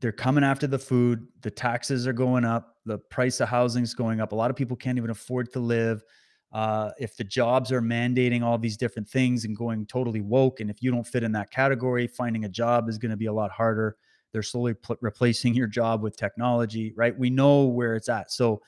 they're 0.01 0.13
coming 0.13 0.45
after 0.45 0.67
the 0.67 0.79
food 0.79 1.27
the 1.43 1.51
taxes 1.51 2.07
are 2.07 2.13
going 2.13 2.45
up 2.45 2.77
the 2.85 2.99
price 2.99 3.41
of 3.41 3.49
housing's 3.49 3.95
going 3.95 4.21
up 4.21 4.33
a 4.33 4.35
lot 4.35 4.51
of 4.51 4.57
people 4.57 4.77
can't 4.77 4.99
even 4.99 5.11
afford 5.11 5.53
to 5.53 5.61
live 5.61 6.03
uh, 6.55 6.93
if 7.01 7.17
the 7.17 7.25
jobs 7.25 7.73
are 7.73 7.83
mandating 7.83 8.43
all 8.43 8.57
these 8.57 8.77
different 8.77 9.09
things 9.09 9.45
and 9.45 9.57
going 9.57 9.85
totally 9.87 10.21
woke, 10.21 10.61
and 10.61 10.71
if 10.71 10.81
you 10.81 10.93
don't 10.93 11.07
fit 11.07 11.25
in 11.25 11.33
that 11.33 11.51
category, 11.51 12.07
finding 12.07 12.45
a 12.45 12.49
job 12.49 12.89
is 12.89 12.97
going 12.97 13.11
to 13.11 13.17
be 13.17 13.27
a 13.27 13.33
lot 13.33 13.51
harder. 13.51 13.97
They're 14.33 14.43
slowly 14.43 14.75
pl- 14.75 14.97
replacing 15.01 15.55
your 15.55 15.67
job 15.67 16.01
with 16.01 16.17
technology, 16.17 16.93
right? 16.97 17.19
We 17.19 17.29
know 17.29 17.65
where 17.65 17.97
it's 17.97 18.09
at. 18.09 18.31
So, 18.31 18.63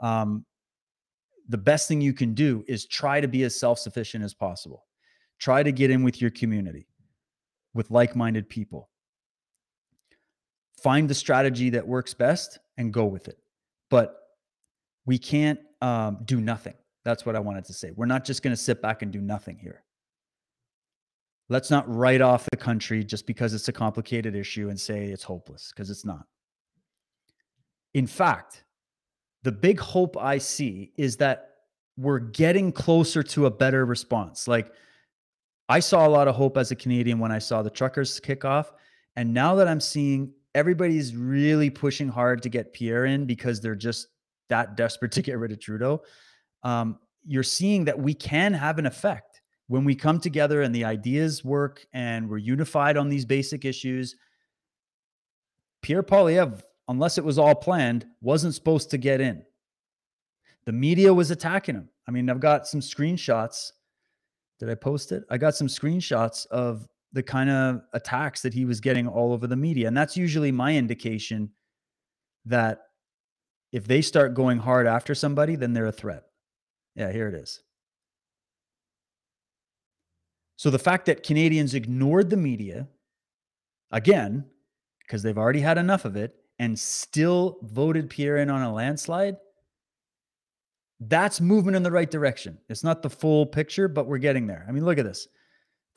um, 0.00 0.46
the 1.50 1.58
best 1.58 1.86
thing 1.86 2.00
you 2.00 2.14
can 2.14 2.32
do 2.32 2.64
is 2.66 2.86
try 2.86 3.20
to 3.20 3.28
be 3.28 3.42
as 3.42 3.58
self 3.58 3.78
sufficient 3.78 4.24
as 4.24 4.32
possible. 4.32 4.86
Try 5.38 5.62
to 5.62 5.72
get 5.72 5.90
in 5.90 6.02
with 6.02 6.22
your 6.22 6.30
community, 6.30 6.88
with 7.74 7.90
like 7.90 8.16
minded 8.16 8.48
people. 8.48 8.88
Find 10.82 11.08
the 11.08 11.14
strategy 11.14 11.70
that 11.70 11.86
works 11.86 12.14
best 12.14 12.58
and 12.76 12.92
go 12.92 13.06
with 13.06 13.28
it. 13.28 13.38
But 13.90 14.16
we 15.06 15.18
can't 15.18 15.60
um, 15.80 16.18
do 16.24 16.40
nothing 16.40 16.74
that's 17.08 17.24
what 17.24 17.36
I 17.36 17.40
wanted 17.40 17.64
to 17.64 17.72
say. 17.72 17.90
We're 17.96 18.04
not 18.04 18.24
just 18.24 18.42
going 18.42 18.54
to 18.54 18.62
sit 18.62 18.82
back 18.82 19.00
and 19.00 19.10
do 19.10 19.22
nothing 19.22 19.56
here. 19.58 19.82
Let's 21.48 21.70
not 21.70 21.88
write 21.88 22.20
off 22.20 22.46
the 22.50 22.58
country 22.58 23.02
just 23.02 23.26
because 23.26 23.54
it's 23.54 23.68
a 23.68 23.72
complicated 23.72 24.36
issue 24.36 24.68
and 24.68 24.78
say 24.78 25.06
it's 25.06 25.22
hopeless, 25.22 25.72
because 25.74 25.88
it's 25.88 26.04
not. 26.04 26.26
In 27.94 28.06
fact, 28.06 28.64
the 29.42 29.52
big 29.52 29.80
hope 29.80 30.18
I 30.18 30.36
see 30.36 30.92
is 30.98 31.16
that 31.16 31.52
we're 31.96 32.18
getting 32.18 32.70
closer 32.70 33.22
to 33.22 33.46
a 33.46 33.50
better 33.50 33.86
response. 33.86 34.46
Like, 34.46 34.70
I 35.70 35.80
saw 35.80 36.06
a 36.06 36.10
lot 36.10 36.28
of 36.28 36.34
hope 36.34 36.58
as 36.58 36.70
a 36.70 36.76
Canadian 36.76 37.18
when 37.18 37.32
I 37.32 37.38
saw 37.38 37.62
the 37.62 37.70
truckers 37.70 38.20
kick 38.20 38.44
off. 38.44 38.74
And 39.16 39.32
now 39.32 39.54
that 39.54 39.66
I'm 39.66 39.80
seeing 39.80 40.34
everybody's 40.54 41.14
really 41.14 41.70
pushing 41.70 42.08
hard 42.08 42.42
to 42.42 42.48
get 42.48 42.72
Pierre 42.72 43.06
in 43.06 43.26
because 43.26 43.60
they're 43.60 43.74
just 43.74 44.08
that 44.48 44.76
desperate 44.76 45.12
to 45.12 45.22
get 45.28 45.38
rid 45.38 45.52
of 45.52 45.60
Trudeau, 45.60 46.02
um, 46.62 46.98
you're 47.26 47.42
seeing 47.42 47.84
that 47.84 47.98
we 47.98 48.14
can 48.14 48.52
have 48.52 48.78
an 48.78 48.86
effect 48.86 49.42
when 49.66 49.84
we 49.84 49.94
come 49.94 50.18
together 50.18 50.62
and 50.62 50.74
the 50.74 50.84
ideas 50.84 51.44
work 51.44 51.86
and 51.92 52.28
we're 52.28 52.38
unified 52.38 52.96
on 52.96 53.08
these 53.08 53.24
basic 53.24 53.64
issues. 53.64 54.16
Pierre 55.82 56.02
Poilievre, 56.02 56.62
unless 56.88 57.18
it 57.18 57.24
was 57.24 57.38
all 57.38 57.54
planned, 57.54 58.06
wasn't 58.20 58.54
supposed 58.54 58.90
to 58.90 58.98
get 58.98 59.20
in. 59.20 59.42
The 60.64 60.72
media 60.72 61.12
was 61.12 61.30
attacking 61.30 61.76
him. 61.76 61.88
I 62.06 62.10
mean, 62.10 62.28
I've 62.30 62.40
got 62.40 62.66
some 62.66 62.80
screenshots. 62.80 63.72
Did 64.58 64.70
I 64.70 64.74
post 64.74 65.12
it? 65.12 65.24
I 65.30 65.38
got 65.38 65.54
some 65.54 65.68
screenshots 65.68 66.46
of 66.46 66.88
the 67.12 67.22
kind 67.22 67.50
of 67.50 67.80
attacks 67.92 68.42
that 68.42 68.54
he 68.54 68.64
was 68.64 68.80
getting 68.80 69.08
all 69.08 69.32
over 69.32 69.46
the 69.46 69.56
media. 69.56 69.88
And 69.88 69.96
that's 69.96 70.16
usually 70.16 70.52
my 70.52 70.76
indication 70.76 71.50
that 72.44 72.80
if 73.72 73.86
they 73.86 74.02
start 74.02 74.34
going 74.34 74.58
hard 74.58 74.86
after 74.86 75.14
somebody, 75.14 75.56
then 75.56 75.72
they're 75.72 75.86
a 75.86 75.92
threat. 75.92 76.24
Yeah, 76.94 77.12
here 77.12 77.28
it 77.28 77.34
is. 77.34 77.62
So 80.56 80.70
the 80.70 80.78
fact 80.78 81.06
that 81.06 81.22
Canadians 81.22 81.74
ignored 81.74 82.30
the 82.30 82.36
media, 82.36 82.88
again, 83.92 84.44
because 85.00 85.22
they've 85.22 85.38
already 85.38 85.60
had 85.60 85.78
enough 85.78 86.04
of 86.04 86.16
it, 86.16 86.34
and 86.58 86.76
still 86.76 87.58
voted 87.62 88.10
Pierre 88.10 88.38
in 88.38 88.50
on 88.50 88.62
a 88.62 88.72
landslide, 88.72 89.36
that's 91.00 91.40
movement 91.40 91.76
in 91.76 91.84
the 91.84 91.92
right 91.92 92.10
direction. 92.10 92.58
It's 92.68 92.82
not 92.82 93.02
the 93.02 93.10
full 93.10 93.46
picture, 93.46 93.86
but 93.86 94.08
we're 94.08 94.18
getting 94.18 94.48
there. 94.48 94.66
I 94.68 94.72
mean, 94.72 94.84
look 94.84 94.98
at 94.98 95.04
this. 95.04 95.28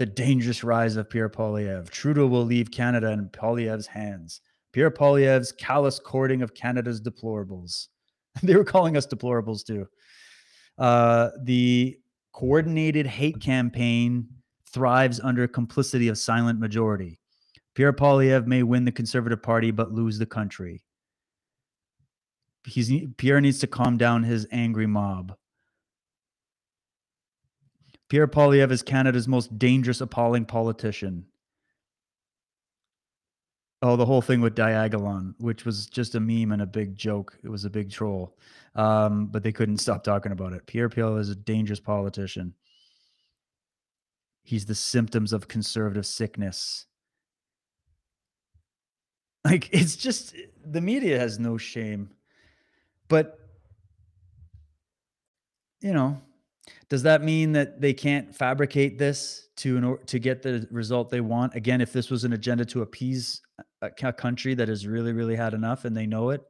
The 0.01 0.07
dangerous 0.07 0.63
rise 0.63 0.95
of 0.95 1.11
Pierre 1.11 1.29
Poilievre. 1.29 1.87
Trudeau 1.91 2.25
will 2.25 2.43
leave 2.43 2.71
Canada 2.71 3.11
in 3.11 3.29
Poilievre's 3.29 3.85
hands. 3.85 4.41
Pierre 4.73 4.89
Poilievre's 4.89 5.51
callous 5.51 5.99
courting 5.99 6.41
of 6.41 6.55
Canada's 6.55 6.99
deplorables. 6.99 7.89
they 8.41 8.55
were 8.55 8.63
calling 8.63 8.97
us 8.97 9.05
deplorables 9.05 9.63
too. 9.63 9.85
Uh, 10.79 11.29
the 11.43 11.99
coordinated 12.33 13.05
hate 13.05 13.39
campaign 13.39 14.27
thrives 14.73 15.19
under 15.19 15.47
complicity 15.47 16.07
of 16.07 16.17
silent 16.17 16.59
majority. 16.59 17.19
Pierre 17.75 17.93
Poilievre 17.93 18.47
may 18.47 18.63
win 18.63 18.85
the 18.85 18.91
Conservative 18.91 19.43
Party 19.43 19.69
but 19.69 19.91
lose 19.91 20.17
the 20.17 20.25
country. 20.25 20.81
He's 22.65 22.91
Pierre 23.17 23.39
needs 23.39 23.59
to 23.59 23.67
calm 23.67 23.97
down 23.97 24.23
his 24.23 24.47
angry 24.51 24.87
mob. 24.87 25.35
Pierre 28.11 28.27
Poilievre 28.27 28.71
is 28.71 28.83
Canada's 28.83 29.25
most 29.25 29.57
dangerous, 29.57 30.01
appalling 30.01 30.43
politician. 30.43 31.27
Oh, 33.81 33.95
the 33.95 34.05
whole 34.05 34.21
thing 34.21 34.41
with 34.41 34.53
Diagolon, 34.53 35.33
which 35.37 35.63
was 35.63 35.85
just 35.85 36.15
a 36.15 36.19
meme 36.19 36.51
and 36.51 36.61
a 36.61 36.65
big 36.65 36.97
joke. 36.97 37.39
It 37.41 37.47
was 37.47 37.63
a 37.63 37.69
big 37.69 37.89
troll. 37.89 38.35
Um, 38.75 39.27
but 39.27 39.43
they 39.43 39.53
couldn't 39.53 39.77
stop 39.77 40.03
talking 40.03 40.33
about 40.33 40.51
it. 40.51 40.65
Pierre 40.65 40.89
Peel 40.89 41.15
is 41.15 41.29
a 41.29 41.35
dangerous 41.35 41.79
politician. 41.79 42.53
He's 44.43 44.65
the 44.65 44.75
symptoms 44.75 45.31
of 45.31 45.47
conservative 45.47 46.05
sickness. 46.05 46.87
Like 49.45 49.69
it's 49.71 49.95
just 49.95 50.35
the 50.63 50.81
media 50.81 51.17
has 51.17 51.39
no 51.39 51.57
shame. 51.57 52.11
But 53.07 53.39
you 55.81 55.93
know, 55.93 56.21
does 56.89 57.03
that 57.03 57.23
mean 57.23 57.53
that 57.53 57.81
they 57.81 57.93
can't 57.93 58.33
fabricate 58.33 58.97
this 58.97 59.47
to 59.57 59.77
an, 59.77 59.97
to 60.05 60.19
get 60.19 60.41
the 60.41 60.67
result 60.71 61.09
they 61.09 61.21
want? 61.21 61.55
Again, 61.55 61.81
if 61.81 61.91
this 61.91 62.09
was 62.09 62.23
an 62.23 62.33
agenda 62.33 62.65
to 62.65 62.81
appease 62.81 63.41
a, 63.81 63.89
a 64.03 64.13
country 64.13 64.53
that 64.53 64.67
has 64.67 64.85
really 64.85 65.13
really 65.13 65.35
had 65.35 65.53
enough 65.53 65.85
and 65.85 65.95
they 65.95 66.05
know 66.05 66.29
it, 66.29 66.41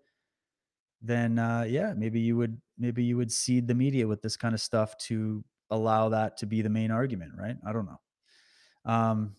then 1.02 1.40
uh, 1.40 1.66
yeah, 1.68 1.94
maybe 1.96 2.20
you 2.20 2.38
would 2.38 2.60
maybe 2.78 3.04
you 3.04 3.18
would 3.18 3.32
seed 3.32 3.68
the 3.68 3.76
media 3.76 4.08
with 4.08 4.22
this 4.22 4.38
kind 4.38 4.54
of 4.54 4.62
stuff 4.62 4.98
to 4.98 5.44
allow 5.70 6.10
that 6.10 6.38
to 6.38 6.46
be 6.46 6.62
the 6.62 6.70
main 6.70 6.92
argument, 6.92 7.32
right? 7.38 7.56
I 7.66 7.72
don't 7.72 7.86
know. 7.86 8.92
Um, 8.92 9.36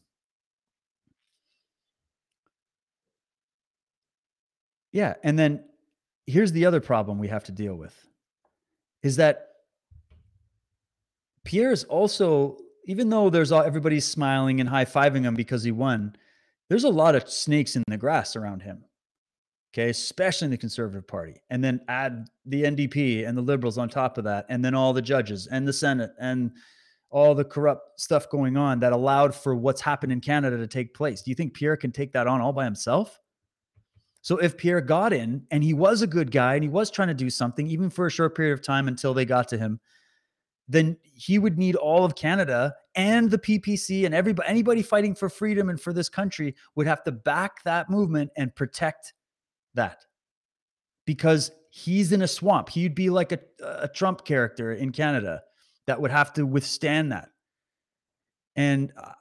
yeah, 4.93 5.15
and 5.23 5.39
then 5.39 5.65
here's 6.27 6.53
the 6.53 6.66
other 6.66 6.81
problem 6.81 7.19
we 7.19 7.28
have 7.28 7.44
to 7.44 7.53
deal 7.53 7.74
with 7.74 7.94
is 9.03 9.16
that 9.16 9.49
Pierre's 11.44 11.85
also, 11.85 12.59
even 12.86 13.09
though 13.09 13.31
there's 13.31 13.52
all 13.52 13.62
everybody's 13.62 14.06
smiling 14.06 14.60
and 14.60 14.69
high 14.69 14.85
fiving 14.85 15.23
him 15.23 15.35
because 15.35 15.62
he 15.62 15.73
won, 15.73 16.14
there's 16.69 16.85
a 16.85 16.89
lot 16.89 17.14
of 17.14 17.28
snakes 17.28 17.77
in 17.77 17.82
the 17.89 17.97
grass 17.97 18.36
around 18.36 18.62
him. 18.62 18.85
Okay, 19.74 19.89
especially 19.89 20.47
in 20.47 20.51
the 20.51 20.59
Conservative 20.59 21.06
Party, 21.06 21.36
and 21.48 21.64
then 21.64 21.81
add 21.89 22.27
the 22.44 22.64
NDP 22.64 23.27
and 23.27 23.36
the 23.36 23.43
Liberals 23.43 23.78
on 23.78 23.89
top 23.89 24.19
of 24.19 24.24
that, 24.24 24.44
and 24.51 24.62
then 24.62 24.74
all 24.74 24.93
the 24.93 25.01
judges 25.01 25.47
and 25.47 25.66
the 25.66 25.73
Senate 25.73 26.10
and 26.20 26.52
all 27.09 27.35
the 27.35 27.44
corrupt 27.44 27.98
stuff 27.98 28.28
going 28.28 28.56
on 28.56 28.81
that 28.81 28.93
allowed 28.93 29.35
for 29.35 29.55
what's 29.55 29.81
happened 29.81 30.12
in 30.12 30.20
Canada 30.20 30.59
to 30.59 30.66
take 30.66 30.94
place. 30.94 31.23
Do 31.23 31.31
you 31.31 31.35
think 31.35 31.55
Pierre 31.55 31.77
can 31.77 31.90
take 31.90 32.12
that 32.12 32.27
on 32.27 32.40
all 32.40 32.52
by 32.52 32.64
himself? 32.64 33.19
So 34.23 34.39
if 34.39 34.56
Pierre 34.56 34.81
got 34.81 35.12
in 35.12 35.47
and 35.51 35.64
he 35.64 35.74
was 35.74 36.02
a 36.02 36.06
good 36.06 36.31
guy 36.31 36.55
and 36.55 36.62
he 36.62 36.70
was 36.70 36.90
trying 36.90 37.09
to 37.09 37.14
do 37.14 37.28
something, 37.28 37.66
even 37.66 37.90
for 37.90 38.06
a 38.06 38.10
short 38.10 38.35
period 38.36 38.52
of 38.55 38.62
time 38.62 38.89
until 38.89 39.12
they 39.12 39.24
got 39.24 39.48
to 39.48 39.59
him, 39.59 39.81
then 40.68 40.97
he 41.14 41.39
would 41.39 41.59
need 41.59 41.76
all 41.76 42.05
of 42.05 42.14
Canada 42.14 42.74
and 42.94 43.30
the 43.30 43.39
PPC 43.39 44.05
and 44.06 44.14
everybody 44.14 44.48
anybody 44.48 44.82
fighting 44.82 45.14
for 45.14 45.28
freedom 45.28 45.68
and 45.68 45.80
for 45.80 45.93
this 45.93 46.09
country 46.09 46.55
would 46.74 46.86
have 46.86 47.02
to 47.05 47.12
back 47.12 47.62
that 47.64 47.90
movement 47.90 48.30
and 48.36 48.55
protect 48.55 49.14
that. 49.74 50.05
Because 51.05 51.51
he's 51.70 52.12
in 52.12 52.22
a 52.22 52.28
swamp. 52.28 52.68
He'd 52.68 52.94
be 52.94 53.10
like 53.10 53.32
a, 53.32 53.40
a 53.64 53.89
Trump 53.89 54.24
character 54.24 54.72
in 54.74 54.93
Canada 54.93 55.43
that 55.86 56.01
would 56.01 56.10
have 56.10 56.32
to 56.34 56.47
withstand 56.47 57.10
that. 57.12 57.30
And 58.55 58.93
uh, 58.97 59.12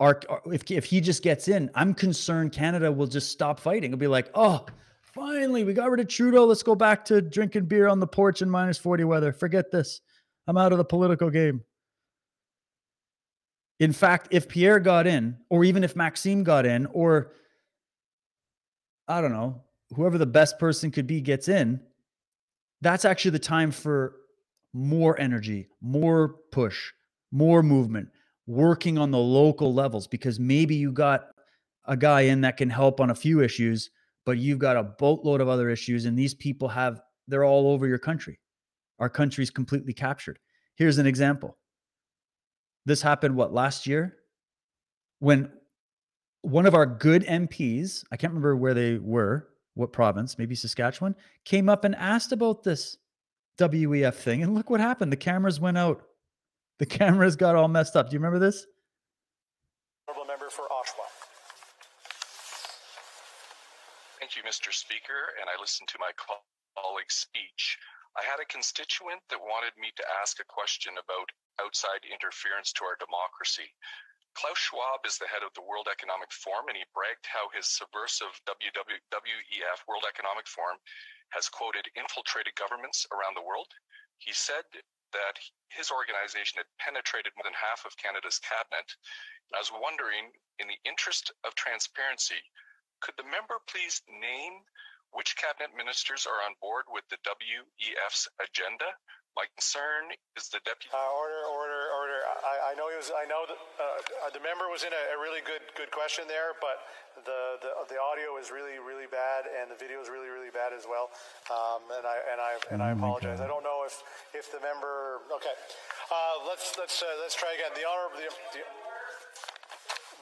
our, 0.00 0.20
our- 0.28 0.42
if 0.52 0.70
if 0.70 0.84
he 0.84 1.00
just 1.00 1.22
gets 1.22 1.48
in, 1.48 1.70
I'm 1.74 1.94
concerned 1.94 2.52
Canada 2.52 2.90
will 2.92 3.06
just 3.06 3.30
stop 3.30 3.58
fighting. 3.60 3.92
It'll 3.92 3.98
be 4.00 4.06
like, 4.06 4.28
oh, 4.34 4.66
finally, 5.14 5.64
we 5.64 5.72
got 5.72 5.90
rid 5.90 6.00
of 6.00 6.08
Trudeau. 6.08 6.44
Let's 6.44 6.62
go 6.62 6.74
back 6.74 7.04
to 7.06 7.22
drinking 7.22 7.66
beer 7.66 7.88
on 7.88 8.00
the 8.00 8.06
porch 8.06 8.42
in 8.42 8.50
minus 8.50 8.76
40 8.78 9.04
weather. 9.04 9.32
Forget 9.32 9.70
this. 9.70 10.00
I'm 10.46 10.56
out 10.56 10.72
of 10.72 10.78
the 10.78 10.84
political 10.84 11.30
game. 11.30 11.62
In 13.78 13.92
fact, 13.92 14.28
if 14.30 14.48
Pierre 14.48 14.80
got 14.80 15.06
in, 15.06 15.36
or 15.50 15.64
even 15.64 15.84
if 15.84 15.96
Maxime 15.96 16.44
got 16.44 16.64
in, 16.64 16.86
or 16.86 17.32
I 19.06 19.20
don't 19.20 19.32
know, 19.32 19.62
whoever 19.94 20.18
the 20.18 20.26
best 20.26 20.58
person 20.58 20.90
could 20.90 21.06
be 21.06 21.20
gets 21.20 21.48
in, 21.48 21.80
that's 22.80 23.04
actually 23.04 23.32
the 23.32 23.38
time 23.38 23.70
for 23.70 24.16
more 24.72 25.18
energy, 25.20 25.68
more 25.80 26.36
push, 26.52 26.92
more 27.32 27.62
movement, 27.62 28.08
working 28.46 28.98
on 28.98 29.10
the 29.10 29.18
local 29.18 29.74
levels 29.74 30.06
because 30.06 30.38
maybe 30.38 30.74
you 30.74 30.92
got 30.92 31.26
a 31.86 31.96
guy 31.96 32.22
in 32.22 32.40
that 32.42 32.56
can 32.56 32.70
help 32.70 33.00
on 33.00 33.10
a 33.10 33.14
few 33.14 33.40
issues, 33.40 33.90
but 34.24 34.38
you've 34.38 34.58
got 34.58 34.76
a 34.76 34.82
boatload 34.82 35.40
of 35.40 35.48
other 35.48 35.70
issues 35.70 36.04
and 36.04 36.18
these 36.18 36.34
people 36.34 36.68
have 36.68 37.00
they're 37.28 37.44
all 37.44 37.70
over 37.70 37.86
your 37.86 37.98
country. 37.98 38.38
Our 38.98 39.08
country's 39.08 39.50
completely 39.50 39.92
captured. 39.92 40.38
Here's 40.76 40.98
an 40.98 41.06
example. 41.06 41.56
This 42.84 43.02
happened 43.02 43.36
what 43.36 43.52
last 43.52 43.86
year 43.86 44.16
when 45.18 45.50
one 46.42 46.66
of 46.66 46.74
our 46.74 46.86
good 46.86 47.24
MPs, 47.24 48.04
I 48.12 48.16
can't 48.16 48.32
remember 48.32 48.56
where 48.56 48.74
they 48.74 48.98
were, 48.98 49.48
what 49.74 49.92
province, 49.92 50.38
maybe 50.38 50.54
Saskatchewan, 50.54 51.14
came 51.44 51.68
up 51.68 51.84
and 51.84 51.94
asked 51.96 52.32
about 52.32 52.62
this 52.62 52.96
WEF 53.58 54.14
thing. 54.14 54.42
And 54.42 54.54
look 54.54 54.70
what 54.70 54.80
happened. 54.80 55.12
The 55.12 55.16
cameras 55.16 55.60
went 55.60 55.76
out. 55.76 56.02
The 56.78 56.86
cameras 56.86 57.36
got 57.36 57.56
all 57.56 57.68
messed 57.68 57.96
up. 57.96 58.08
Do 58.08 58.14
you 58.14 58.18
remember 58.18 58.38
this? 58.38 58.66
Honourable 60.08 60.26
member 60.26 60.48
for 60.50 60.62
Oshawa. 60.62 61.08
Thank 64.20 64.36
you, 64.36 64.42
Mr. 64.42 64.72
Speaker, 64.72 65.34
and 65.40 65.48
I 65.48 65.60
listened 65.60 65.88
to 65.88 65.98
my 65.98 66.10
colleague's 66.76 67.14
speech. 67.14 67.78
I 68.16 68.24
had 68.24 68.40
a 68.40 68.48
constituent 68.48 69.20
that 69.28 69.40
wanted 69.40 69.76
me 69.76 69.92
to 69.92 70.10
ask 70.24 70.40
a 70.40 70.48
question 70.48 70.96
about 70.96 71.28
outside 71.60 72.00
interference 72.08 72.72
to 72.72 72.84
our 72.88 72.96
democracy. 72.96 73.68
Klaus 74.32 74.56
Schwab 74.56 75.04
is 75.04 75.16
the 75.16 75.28
head 75.28 75.44
of 75.44 75.52
the 75.52 75.64
World 75.64 75.88
Economic 75.88 76.32
Forum, 76.32 76.68
and 76.68 76.76
he 76.76 76.84
bragged 76.96 77.28
how 77.28 77.48
his 77.52 77.68
subversive 77.68 78.40
WEF, 78.48 79.78
World 79.88 80.04
Economic 80.08 80.48
Forum, 80.48 80.80
has 81.30 81.48
quoted 81.48 81.88
infiltrated 81.96 82.54
governments 82.56 83.06
around 83.12 83.36
the 83.36 83.44
world. 83.44 83.68
He 84.18 84.32
said 84.32 84.64
that 85.12 85.36
his 85.68 85.90
organization 85.90 86.56
had 86.56 86.78
penetrated 86.80 87.32
more 87.36 87.44
than 87.44 87.56
half 87.56 87.84
of 87.84 87.96
Canada's 87.96 88.40
cabinet. 88.40 88.96
I 89.52 89.58
was 89.60 89.72
wondering, 89.72 90.32
in 90.58 90.68
the 90.68 90.80
interest 90.84 91.32
of 91.44 91.54
transparency, 91.54 92.40
could 93.00 93.16
the 93.16 93.28
member 93.28 93.60
please 93.68 94.00
name 94.08 94.64
which 95.16 95.32
cabinet 95.40 95.72
ministers 95.72 96.28
are 96.28 96.44
on 96.44 96.52
board 96.60 96.84
with 96.92 97.08
the 97.08 97.16
WEF's 97.24 98.28
agenda? 98.36 98.92
My 99.32 99.48
concern 99.52 100.12
is 100.36 100.48
the 100.48 100.60
deputy. 100.64 100.92
Uh, 100.92 101.12
order, 101.12 101.44
order, 101.52 101.82
order. 101.92 102.18
I, 102.24 102.72
I 102.72 102.74
know 102.76 102.88
he 102.88 102.96
was. 102.96 103.12
I 103.12 103.28
know 103.28 103.44
that 103.44 103.60
uh, 103.76 104.32
the 104.32 104.40
member 104.40 104.72
was 104.72 104.80
in 104.80 104.92
a, 104.96 105.02
a 105.12 105.18
really 105.20 105.44
good 105.44 105.60
good 105.76 105.92
question 105.92 106.24
there, 106.24 106.56
but 106.56 106.80
the, 107.20 107.60
the 107.60 107.68
the 107.92 108.00
audio 108.00 108.40
is 108.40 108.48
really 108.48 108.80
really 108.80 109.04
bad, 109.12 109.44
and 109.44 109.68
the 109.68 109.76
video 109.76 110.00
is 110.00 110.08
really 110.08 110.32
really 110.32 110.48
bad 110.48 110.72
as 110.72 110.88
well. 110.88 111.12
Um, 111.52 111.84
and 112.00 112.08
I 112.08 112.16
and 112.32 112.38
I 112.40 112.52
and 112.72 112.80
I 112.80 112.96
apologize. 112.96 113.44
I 113.44 113.48
don't 113.48 113.60
know 113.60 113.84
if 113.84 114.00
if 114.32 114.48
the 114.48 114.60
member. 114.64 115.20
Okay, 115.28 115.52
uh, 116.08 116.40
let's 116.48 116.72
let's 116.80 117.04
uh, 117.04 117.20
let's 117.20 117.36
try 117.36 117.52
again. 117.52 117.76
The 117.76 117.84
honorable 117.84 118.16
the, 118.16 118.32
the, 118.56 118.64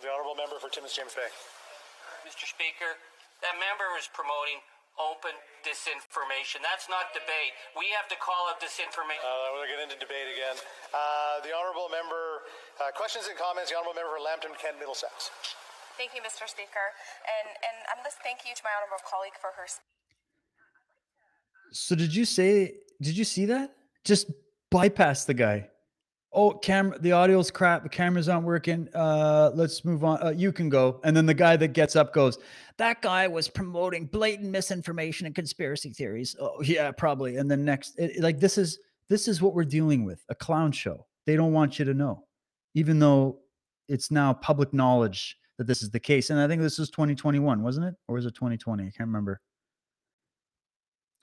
the 0.02 0.08
honorable 0.10 0.34
member 0.34 0.58
for 0.58 0.66
Timmins 0.66 0.90
James 0.90 1.14
Bay. 1.14 1.30
Mr. 2.26 2.50
Speaker, 2.50 2.98
that 3.46 3.54
member 3.62 3.86
is 3.94 4.10
promoting 4.10 4.58
open 5.00 5.34
disinformation. 5.66 6.62
That's 6.62 6.86
not 6.86 7.10
debate. 7.16 7.52
We 7.74 7.90
have 7.96 8.06
to 8.12 8.18
call 8.20 8.52
it 8.54 8.62
disinformation. 8.62 9.24
Uh, 9.24 9.54
we're 9.56 9.66
going 9.66 9.68
to 9.68 9.72
get 9.74 9.80
into 9.90 9.98
debate 9.98 10.28
again. 10.30 10.56
Uh, 10.94 11.42
the 11.42 11.50
honourable 11.50 11.90
member, 11.90 12.46
uh, 12.78 12.94
questions 12.94 13.26
and 13.26 13.34
comments. 13.34 13.72
The 13.72 13.76
honourable 13.78 13.98
member 13.98 14.14
for 14.14 14.22
Lambton, 14.22 14.54
Kent, 14.60 14.78
Middlesex. 14.78 15.34
Thank 15.96 16.14
you, 16.14 16.22
Mr. 16.22 16.48
Speaker, 16.48 16.90
and 17.22 17.48
and 17.48 17.76
I'm 17.90 18.02
just 18.02 18.18
thank 18.22 18.40
you 18.44 18.54
to 18.54 18.62
my 18.64 18.70
honourable 18.74 19.02
colleague 19.08 19.38
for 19.40 19.50
her. 19.54 19.66
So 21.70 21.94
did 21.94 22.14
you 22.14 22.24
say 22.24 22.74
did 23.00 23.16
you 23.16 23.24
see 23.24 23.46
that? 23.46 23.74
Just 24.04 24.30
bypass 24.70 25.24
the 25.24 25.34
guy. 25.34 25.68
Oh, 26.32 26.50
camera 26.50 26.98
the 26.98 27.12
audio's 27.12 27.52
crap, 27.52 27.84
the 27.84 27.88
cameras 27.88 28.28
aren't 28.28 28.44
working. 28.44 28.88
Uh 28.92 29.52
let's 29.54 29.84
move 29.84 30.02
on. 30.02 30.20
Uh, 30.20 30.30
you 30.30 30.50
can 30.50 30.68
go. 30.68 31.00
And 31.04 31.16
then 31.16 31.26
the 31.26 31.34
guy 31.34 31.56
that 31.56 31.68
gets 31.68 31.94
up 31.94 32.12
goes, 32.12 32.38
"That 32.78 33.02
guy 33.02 33.28
was 33.28 33.48
promoting 33.48 34.06
blatant 34.06 34.50
misinformation 34.50 35.26
and 35.26 35.34
conspiracy 35.34 35.90
theories." 35.90 36.36
Oh, 36.40 36.60
yeah, 36.62 36.90
probably. 36.90 37.36
And 37.36 37.50
then 37.50 37.64
next 37.64 37.98
it- 37.98 38.20
like 38.22 38.40
this 38.40 38.58
is 38.58 38.78
this 39.08 39.28
is 39.28 39.42
what 39.42 39.54
we're 39.54 39.64
dealing 39.64 40.04
with, 40.04 40.24
a 40.28 40.34
clown 40.34 40.72
show. 40.72 41.06
They 41.26 41.36
don't 41.36 41.52
want 41.52 41.78
you 41.78 41.84
to 41.84 41.94
know. 41.94 42.26
Even 42.74 42.98
though 42.98 43.40
it's 43.88 44.10
now 44.10 44.32
public 44.32 44.72
knowledge 44.72 45.36
that 45.58 45.66
this 45.66 45.82
is 45.82 45.90
the 45.90 46.00
case. 46.00 46.30
And 46.30 46.40
I 46.40 46.48
think 46.48 46.62
this 46.62 46.78
is 46.78 46.90
2021, 46.90 47.62
wasn't 47.62 47.86
it? 47.86 47.94
Or 48.08 48.16
was 48.16 48.26
it 48.26 48.34
2020? 48.34 48.82
I 48.82 48.86
can't 48.86 49.06
remember. 49.06 49.40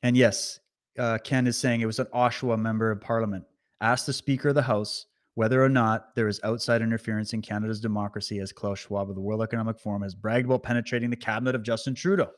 And 0.03 0.15
yes, 0.15 0.59
uh, 0.97 1.17
Ken 1.23 1.47
is 1.47 1.57
saying 1.57 1.81
it 1.81 1.85
was 1.85 1.99
an 1.99 2.07
Oshawa 2.13 2.57
member 2.59 2.91
of 2.91 3.01
parliament 3.01 3.45
asked 3.81 4.05
the 4.05 4.13
Speaker 4.13 4.49
of 4.49 4.55
the 4.55 4.61
House 4.61 5.07
whether 5.35 5.63
or 5.63 5.69
not 5.69 6.13
there 6.15 6.27
is 6.27 6.39
outside 6.43 6.81
interference 6.81 7.33
in 7.33 7.41
Canada's 7.41 7.79
democracy 7.79 8.39
as 8.39 8.51
Klaus 8.51 8.79
Schwab 8.79 9.09
of 9.09 9.15
the 9.15 9.21
World 9.21 9.41
Economic 9.41 9.79
Forum 9.79 10.01
has 10.01 10.13
bragged 10.13 10.45
about 10.45 10.63
penetrating 10.63 11.09
the 11.09 11.15
cabinet 11.15 11.55
of 11.55 11.63
Justin 11.63 11.95
Trudeau. 11.95 12.31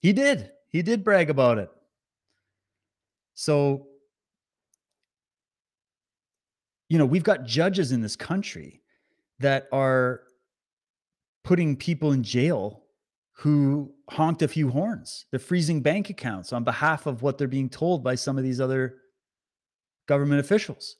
He 0.00 0.12
did. 0.12 0.50
He 0.68 0.82
did 0.82 1.04
brag 1.04 1.30
about 1.30 1.58
it. 1.58 1.70
So, 3.34 3.86
you 6.88 6.98
know, 6.98 7.06
we've 7.06 7.22
got 7.22 7.44
judges 7.44 7.92
in 7.92 8.00
this 8.00 8.16
country 8.16 8.82
that 9.38 9.68
are 9.72 10.22
putting 11.44 11.76
people 11.76 12.12
in 12.12 12.22
jail 12.22 12.82
who 13.32 13.92
honked 14.10 14.42
a 14.42 14.48
few 14.48 14.70
horns. 14.70 15.26
They're 15.30 15.40
freezing 15.40 15.80
bank 15.80 16.10
accounts 16.10 16.52
on 16.52 16.64
behalf 16.64 17.06
of 17.06 17.22
what 17.22 17.38
they're 17.38 17.48
being 17.48 17.68
told 17.68 18.04
by 18.04 18.14
some 18.14 18.38
of 18.38 18.44
these 18.44 18.60
other 18.60 18.96
government 20.06 20.40
officials. 20.40 20.96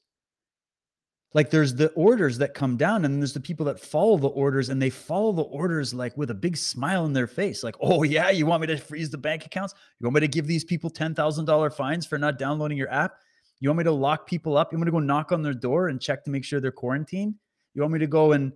Like 1.34 1.48
there's 1.48 1.74
the 1.74 1.88
orders 1.90 2.36
that 2.38 2.52
come 2.52 2.76
down, 2.76 3.04
and 3.04 3.20
there's 3.20 3.32
the 3.32 3.40
people 3.40 3.64
that 3.66 3.80
follow 3.80 4.18
the 4.18 4.28
orders, 4.28 4.68
and 4.68 4.80
they 4.80 4.90
follow 4.90 5.32
the 5.32 5.42
orders 5.42 5.94
like 5.94 6.16
with 6.16 6.30
a 6.30 6.34
big 6.34 6.56
smile 6.56 7.06
in 7.06 7.14
their 7.14 7.26
face. 7.26 7.62
Like, 7.62 7.76
oh, 7.80 8.02
yeah, 8.02 8.28
you 8.28 8.44
want 8.44 8.60
me 8.60 8.66
to 8.66 8.76
freeze 8.76 9.10
the 9.10 9.18
bank 9.18 9.46
accounts? 9.46 9.74
You 9.98 10.06
want 10.06 10.16
me 10.16 10.20
to 10.20 10.28
give 10.28 10.46
these 10.46 10.64
people 10.64 10.90
$10,000 10.90 11.74
fines 11.74 12.06
for 12.06 12.18
not 12.18 12.38
downloading 12.38 12.76
your 12.76 12.92
app? 12.92 13.14
You 13.60 13.70
want 13.70 13.78
me 13.78 13.84
to 13.84 13.92
lock 13.92 14.26
people 14.26 14.56
up? 14.59 14.72
You 14.72 14.78
want 14.78 14.86
me 14.86 14.90
to 14.90 14.92
go 14.92 14.98
knock 14.98 15.32
on 15.32 15.42
their 15.42 15.54
door 15.54 15.88
and 15.88 16.00
check 16.00 16.24
to 16.24 16.30
make 16.30 16.44
sure 16.44 16.60
they're 16.60 16.70
quarantined? 16.70 17.34
You 17.74 17.80
want 17.80 17.94
me 17.94 18.00
to 18.00 18.06
go 18.06 18.32
and 18.32 18.52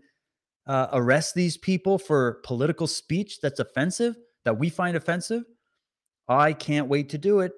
uh, 0.66 0.89
arrest 0.93 1.35
these 1.35 1.57
people 1.57 1.98
for 1.98 2.40
political 2.43 2.86
speech 2.86 3.40
that's 3.40 3.61
offensive, 3.61 4.16
that 4.44 4.59
we 4.59 4.69
find 4.69 4.97
offensive? 4.97 5.44
I 6.28 6.53
can't 6.53 6.89
wait 6.89 7.09
to 7.11 7.19
do 7.19 7.40
it. 7.40 7.53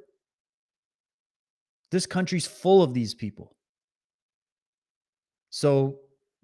This 1.91 2.07
country's 2.07 2.47
full 2.47 2.83
of 2.83 2.95
these 2.95 3.15
people. 3.15 3.57
So, 5.51 6.01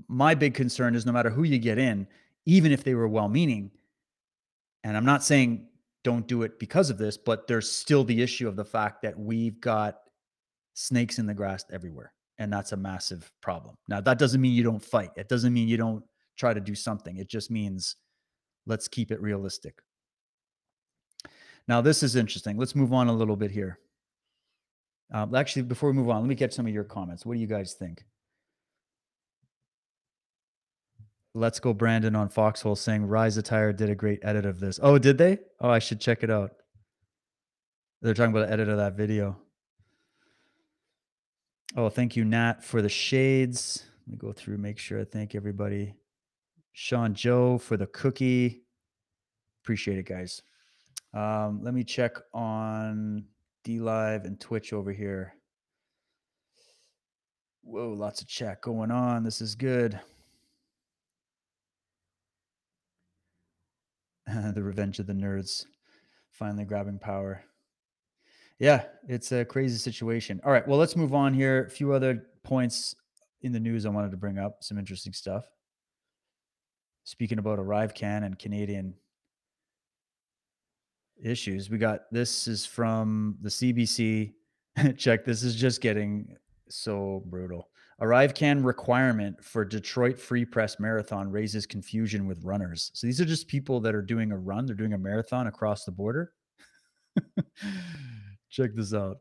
my 0.08 0.34
big 0.34 0.54
concern 0.54 0.94
is 0.94 1.06
no 1.06 1.12
matter 1.12 1.30
who 1.30 1.44
you 1.44 1.58
get 1.58 1.78
in, 1.78 2.06
even 2.46 2.72
if 2.72 2.82
they 2.82 2.94
were 2.94 3.08
well 3.08 3.28
meaning, 3.28 3.70
and 4.82 4.96
I'm 4.96 5.04
not 5.04 5.24
saying 5.24 5.66
don't 6.02 6.26
do 6.28 6.42
it 6.42 6.58
because 6.58 6.90
of 6.90 6.98
this, 6.98 7.16
but 7.16 7.46
there's 7.46 7.70
still 7.70 8.04
the 8.04 8.22
issue 8.22 8.46
of 8.46 8.56
the 8.56 8.64
fact 8.64 9.02
that 9.02 9.18
we've 9.18 9.60
got 9.60 9.96
snakes 10.74 11.18
in 11.18 11.26
the 11.26 11.34
grass 11.34 11.64
everywhere. 11.72 12.12
And 12.38 12.52
that's 12.52 12.72
a 12.72 12.76
massive 12.76 13.30
problem. 13.40 13.76
Now, 13.88 14.00
that 14.02 14.18
doesn't 14.18 14.40
mean 14.40 14.52
you 14.52 14.64
don't 14.64 14.84
fight, 14.84 15.10
it 15.16 15.28
doesn't 15.28 15.52
mean 15.52 15.68
you 15.68 15.76
don't 15.76 16.04
try 16.36 16.52
to 16.52 16.60
do 16.60 16.74
something. 16.74 17.16
It 17.16 17.28
just 17.28 17.50
means 17.50 17.96
let's 18.66 18.88
keep 18.88 19.10
it 19.10 19.20
realistic. 19.20 19.80
Now, 21.66 21.80
this 21.80 22.02
is 22.02 22.16
interesting. 22.16 22.58
Let's 22.58 22.74
move 22.74 22.92
on 22.92 23.08
a 23.08 23.12
little 23.12 23.36
bit 23.36 23.50
here. 23.50 23.78
Um, 25.12 25.34
actually, 25.34 25.62
before 25.62 25.90
we 25.90 25.96
move 25.96 26.10
on, 26.10 26.20
let 26.20 26.28
me 26.28 26.34
get 26.34 26.52
some 26.52 26.66
of 26.66 26.72
your 26.72 26.84
comments. 26.84 27.24
What 27.24 27.34
do 27.34 27.40
you 27.40 27.46
guys 27.46 27.74
think? 27.74 28.04
Let's 31.36 31.58
go, 31.58 31.72
Brandon 31.72 32.14
on 32.14 32.28
Foxhole 32.28 32.76
saying 32.76 33.06
Rise 33.06 33.36
Attire 33.36 33.72
did 33.72 33.90
a 33.90 33.94
great 33.96 34.20
edit 34.22 34.46
of 34.46 34.60
this. 34.60 34.78
Oh, 34.80 34.98
did 34.98 35.18
they? 35.18 35.38
Oh, 35.60 35.68
I 35.68 35.80
should 35.80 36.00
check 36.00 36.22
it 36.22 36.30
out. 36.30 36.52
They're 38.02 38.14
talking 38.14 38.30
about 38.30 38.46
the 38.46 38.52
edit 38.52 38.68
of 38.68 38.76
that 38.76 38.94
video. 38.94 39.36
Oh, 41.76 41.88
thank 41.88 42.14
you, 42.14 42.24
Nat, 42.24 42.62
for 42.62 42.80
the 42.80 42.88
shades. 42.88 43.84
Let 44.06 44.12
me 44.12 44.16
go 44.16 44.32
through, 44.32 44.58
make 44.58 44.78
sure 44.78 45.00
I 45.00 45.04
thank 45.04 45.34
everybody. 45.34 45.96
Sean 46.72 47.14
Joe 47.14 47.58
for 47.58 47.76
the 47.76 47.86
cookie. 47.88 48.62
Appreciate 49.64 49.98
it, 49.98 50.06
guys. 50.06 50.42
Um, 51.14 51.60
let 51.62 51.74
me 51.74 51.82
check 51.82 52.16
on 52.32 53.24
DLive 53.64 54.24
and 54.24 54.38
Twitch 54.38 54.72
over 54.72 54.92
here. 54.92 55.34
Whoa, 57.62 57.88
lots 57.88 58.20
of 58.20 58.28
chat 58.28 58.60
going 58.60 58.92
on. 58.92 59.24
This 59.24 59.40
is 59.40 59.56
good. 59.56 59.98
the 64.54 64.62
Revenge 64.62 64.98
of 64.98 65.06
the 65.06 65.12
Nerds 65.12 65.64
finally 66.30 66.64
grabbing 66.64 66.98
power. 66.98 67.44
Yeah, 68.58 68.84
it's 69.08 69.32
a 69.32 69.44
crazy 69.44 69.78
situation. 69.78 70.40
All 70.44 70.52
right, 70.52 70.66
well, 70.66 70.78
let's 70.78 70.96
move 70.96 71.14
on 71.14 71.34
here. 71.34 71.64
A 71.64 71.70
few 71.70 71.92
other 71.92 72.26
points 72.42 72.94
in 73.42 73.52
the 73.52 73.60
news 73.60 73.84
I 73.84 73.90
wanted 73.90 74.10
to 74.12 74.16
bring 74.16 74.38
up, 74.38 74.62
some 74.62 74.78
interesting 74.78 75.12
stuff. 75.12 75.44
Speaking 77.04 77.38
about 77.38 77.58
ArriveCAN 77.58 78.24
and 78.24 78.38
Canadian 78.38 78.94
issues, 81.22 81.68
we 81.68 81.78
got 81.78 82.10
this 82.10 82.48
is 82.48 82.64
from 82.64 83.36
the 83.42 83.50
CBC. 83.50 84.32
Check, 84.96 85.24
this 85.24 85.42
is 85.42 85.54
just 85.54 85.80
getting 85.80 86.36
so 86.68 87.22
brutal. 87.26 87.68
ArriveCAN 88.00 88.64
requirement 88.64 89.42
for 89.42 89.64
Detroit 89.64 90.18
Free 90.18 90.44
Press 90.44 90.80
Marathon 90.80 91.30
raises 91.30 91.66
confusion 91.66 92.26
with 92.26 92.44
runners. 92.44 92.90
So 92.94 93.06
these 93.06 93.20
are 93.20 93.24
just 93.24 93.46
people 93.46 93.80
that 93.80 93.94
are 93.94 94.02
doing 94.02 94.32
a 94.32 94.36
run, 94.36 94.66
they're 94.66 94.74
doing 94.74 94.94
a 94.94 94.98
marathon 94.98 95.46
across 95.46 95.84
the 95.84 95.92
border. 95.92 96.32
Check 98.50 98.74
this 98.74 98.92
out. 98.92 99.18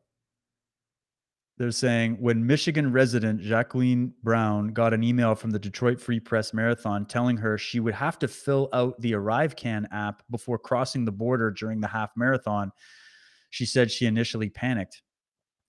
They're 1.57 1.71
saying 1.71 2.17
when 2.19 2.47
Michigan 2.47 2.91
resident 2.91 3.39
Jacqueline 3.39 4.13
Brown 4.23 4.69
got 4.69 4.93
an 4.93 5.03
email 5.03 5.35
from 5.35 5.51
the 5.51 5.59
Detroit 5.59 6.01
Free 6.01 6.19
Press 6.19 6.51
Marathon 6.51 7.05
telling 7.05 7.37
her 7.37 7.59
she 7.59 7.79
would 7.79 7.93
have 7.93 8.17
to 8.19 8.27
fill 8.27 8.69
out 8.73 8.99
the 8.99 9.11
ArriveCAN 9.11 9.85
app 9.91 10.23
before 10.31 10.57
crossing 10.57 11.05
the 11.05 11.11
border 11.11 11.51
during 11.51 11.79
the 11.79 11.87
half 11.87 12.09
marathon, 12.17 12.71
she 13.51 13.67
said 13.67 13.91
she 13.91 14.07
initially 14.07 14.49
panicked. 14.49 15.03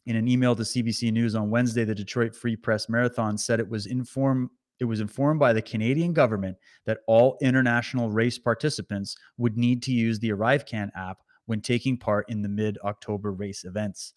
In 0.06 0.16
an 0.16 0.28
email 0.28 0.54
to 0.54 0.62
CBC 0.62 1.12
News 1.12 1.34
on 1.34 1.48
Wednesday, 1.48 1.84
the 1.84 1.94
Detroit 1.94 2.36
Free 2.36 2.56
Press 2.56 2.88
Marathon 2.88 3.38
said 3.38 3.58
it 3.58 3.68
was 3.68 3.86
informed 3.86 4.50
it 4.80 4.84
was 4.86 5.00
informed 5.00 5.38
by 5.38 5.52
the 5.52 5.62
Canadian 5.62 6.12
government 6.12 6.56
that 6.84 6.98
all 7.06 7.38
international 7.40 8.10
race 8.10 8.38
participants 8.38 9.16
would 9.38 9.56
need 9.56 9.82
to 9.84 9.92
use 9.92 10.18
the 10.18 10.30
ArriveCAN 10.30 10.90
app 10.96 11.18
when 11.46 11.60
taking 11.60 11.96
part 11.96 12.28
in 12.28 12.42
the 12.42 12.48
mid-October 12.48 13.32
race 13.32 13.64
events. 13.64 14.14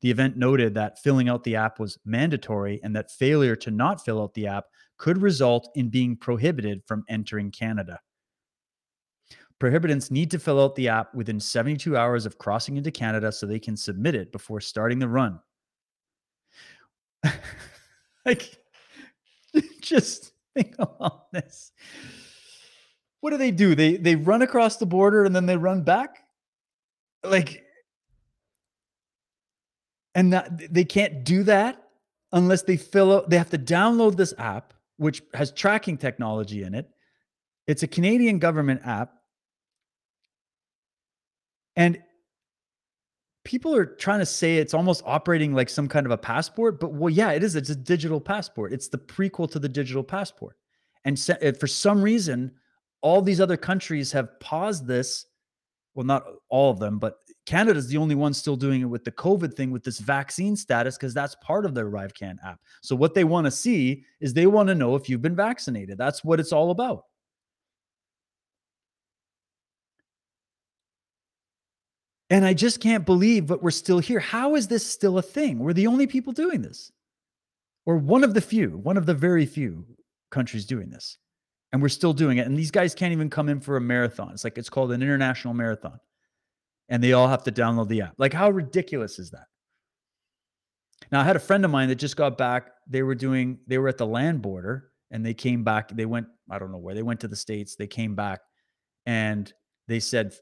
The 0.00 0.10
event 0.10 0.38
noted 0.38 0.72
that 0.74 0.98
filling 0.98 1.28
out 1.28 1.44
the 1.44 1.56
app 1.56 1.78
was 1.78 1.98
mandatory 2.06 2.80
and 2.82 2.96
that 2.96 3.10
failure 3.10 3.56
to 3.56 3.70
not 3.70 4.02
fill 4.02 4.22
out 4.22 4.32
the 4.32 4.46
app 4.46 4.64
could 4.96 5.20
result 5.20 5.68
in 5.74 5.90
being 5.90 6.16
prohibited 6.16 6.82
from 6.86 7.04
entering 7.08 7.50
Canada. 7.50 8.00
Prohibitants 9.60 10.10
need 10.10 10.30
to 10.30 10.38
fill 10.38 10.62
out 10.62 10.74
the 10.74 10.88
app 10.88 11.14
within 11.14 11.38
72 11.38 11.96
hours 11.96 12.24
of 12.24 12.38
crossing 12.38 12.78
into 12.78 12.90
Canada 12.90 13.30
so 13.30 13.46
they 13.46 13.58
can 13.58 13.76
submit 13.76 14.14
it 14.14 14.32
before 14.32 14.60
starting 14.60 14.98
the 14.98 15.08
run. 15.08 15.38
like, 18.24 18.56
just 19.82 20.32
think 20.54 20.74
about 20.78 21.30
this. 21.32 21.72
What 23.20 23.30
do 23.30 23.36
they 23.36 23.50
do? 23.50 23.74
They 23.74 23.98
they 23.98 24.16
run 24.16 24.40
across 24.40 24.78
the 24.78 24.86
border 24.86 25.24
and 25.24 25.36
then 25.36 25.44
they 25.44 25.58
run 25.58 25.82
back? 25.82 26.24
Like 27.22 27.64
and 30.14 30.32
that 30.32 30.72
they 30.72 30.84
can't 30.84 31.22
do 31.22 31.42
that 31.44 31.90
unless 32.32 32.62
they 32.62 32.78
fill 32.78 33.12
out 33.12 33.28
they 33.28 33.36
have 33.36 33.50
to 33.50 33.58
download 33.58 34.16
this 34.16 34.32
app 34.38 34.72
which 34.96 35.22
has 35.34 35.52
tracking 35.52 35.98
technology 35.98 36.62
in 36.62 36.74
it. 36.74 36.88
It's 37.66 37.82
a 37.82 37.86
Canadian 37.86 38.38
government 38.38 38.80
app 38.84 39.19
and 41.80 41.98
people 43.44 43.74
are 43.74 43.86
trying 43.86 44.18
to 44.18 44.26
say 44.26 44.58
it's 44.58 44.74
almost 44.74 45.02
operating 45.06 45.54
like 45.54 45.70
some 45.70 45.88
kind 45.88 46.04
of 46.04 46.12
a 46.12 46.18
passport, 46.18 46.78
but 46.78 46.92
well, 46.92 47.08
yeah, 47.08 47.30
it 47.32 47.42
is. 47.42 47.56
It's 47.56 47.70
a 47.70 47.74
digital 47.74 48.20
passport. 48.20 48.74
It's 48.74 48.88
the 48.88 48.98
prequel 48.98 49.50
to 49.52 49.58
the 49.58 49.68
digital 49.68 50.04
passport. 50.04 50.56
And 51.06 51.18
se- 51.18 51.38
uh, 51.42 51.52
for 51.52 51.66
some 51.66 52.02
reason, 52.02 52.52
all 53.00 53.22
these 53.22 53.40
other 53.40 53.56
countries 53.56 54.12
have 54.12 54.38
paused 54.40 54.86
this. 54.86 55.24
Well, 55.94 56.04
not 56.04 56.26
all 56.50 56.70
of 56.70 56.78
them, 56.78 56.98
but 56.98 57.16
Canada's 57.46 57.88
the 57.88 57.96
only 57.96 58.14
one 58.14 58.34
still 58.34 58.56
doing 58.56 58.82
it 58.82 58.84
with 58.84 59.04
the 59.04 59.12
COVID 59.12 59.54
thing 59.54 59.70
with 59.70 59.82
this 59.82 60.00
vaccine 60.00 60.54
status 60.54 60.98
because 60.98 61.14
that's 61.14 61.34
part 61.36 61.64
of 61.64 61.74
their 61.74 61.90
ArriveCAN 61.90 62.36
app. 62.44 62.60
So 62.82 62.94
what 62.94 63.14
they 63.14 63.24
want 63.24 63.46
to 63.46 63.50
see 63.50 64.04
is 64.20 64.34
they 64.34 64.46
want 64.46 64.68
to 64.68 64.74
know 64.74 64.96
if 64.96 65.08
you've 65.08 65.22
been 65.22 65.34
vaccinated. 65.34 65.96
That's 65.96 66.22
what 66.22 66.40
it's 66.40 66.52
all 66.52 66.72
about. 66.72 67.04
And 72.30 72.44
I 72.44 72.54
just 72.54 72.80
can't 72.80 73.04
believe 73.04 73.46
but 73.46 73.62
we're 73.62 73.72
still 73.72 73.98
here. 73.98 74.20
How 74.20 74.54
is 74.54 74.68
this 74.68 74.86
still 74.86 75.18
a 75.18 75.22
thing? 75.22 75.58
We're 75.58 75.72
the 75.72 75.88
only 75.88 76.06
people 76.06 76.32
doing 76.32 76.62
this, 76.62 76.92
or 77.84 77.96
one 77.96 78.24
of 78.24 78.34
the 78.34 78.40
few, 78.40 78.78
one 78.78 78.96
of 78.96 79.04
the 79.04 79.14
very 79.14 79.46
few 79.46 79.84
countries 80.30 80.64
doing 80.64 80.90
this. 80.90 81.18
And 81.72 81.80
we're 81.80 81.88
still 81.88 82.12
doing 82.12 82.38
it. 82.38 82.46
And 82.48 82.58
these 82.58 82.72
guys 82.72 82.96
can't 82.96 83.12
even 83.12 83.30
come 83.30 83.48
in 83.48 83.60
for 83.60 83.76
a 83.76 83.80
marathon. 83.80 84.32
It's 84.32 84.42
like 84.42 84.58
it's 84.58 84.68
called 84.68 84.90
an 84.90 85.02
international 85.02 85.54
marathon. 85.54 86.00
And 86.88 87.02
they 87.02 87.12
all 87.12 87.28
have 87.28 87.44
to 87.44 87.52
download 87.52 87.86
the 87.86 88.02
app. 88.02 88.14
Like, 88.18 88.32
how 88.32 88.50
ridiculous 88.50 89.20
is 89.20 89.30
that? 89.30 89.46
Now, 91.12 91.20
I 91.20 91.24
had 91.24 91.36
a 91.36 91.40
friend 91.40 91.64
of 91.64 91.70
mine 91.70 91.88
that 91.88 91.94
just 91.94 92.16
got 92.16 92.36
back. 92.36 92.70
They 92.88 93.04
were 93.04 93.14
doing, 93.14 93.60
they 93.68 93.78
were 93.78 93.86
at 93.86 93.98
the 93.98 94.06
land 94.06 94.42
border 94.42 94.90
and 95.12 95.24
they 95.24 95.32
came 95.32 95.62
back. 95.62 95.90
They 95.90 96.06
went, 96.06 96.26
I 96.50 96.58
don't 96.58 96.72
know 96.72 96.78
where, 96.78 96.94
they 96.94 97.04
went 97.04 97.20
to 97.20 97.28
the 97.28 97.36
States. 97.36 97.76
They 97.76 97.86
came 97.86 98.16
back 98.16 98.40
and 99.06 99.52
they 99.86 100.00
said 100.00 100.34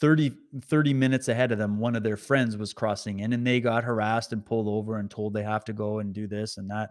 30, 0.00 0.32
30 0.62 0.94
minutes 0.94 1.28
ahead 1.28 1.52
of 1.52 1.58
them, 1.58 1.78
one 1.78 1.96
of 1.96 2.02
their 2.02 2.16
friends 2.16 2.56
was 2.56 2.72
crossing 2.72 3.20
in 3.20 3.32
and 3.32 3.46
they 3.46 3.60
got 3.60 3.84
harassed 3.84 4.32
and 4.32 4.44
pulled 4.44 4.68
over 4.68 4.98
and 4.98 5.10
told 5.10 5.32
they 5.32 5.42
have 5.42 5.64
to 5.64 5.72
go 5.72 6.00
and 6.00 6.12
do 6.12 6.26
this 6.26 6.58
and 6.58 6.70
that. 6.70 6.90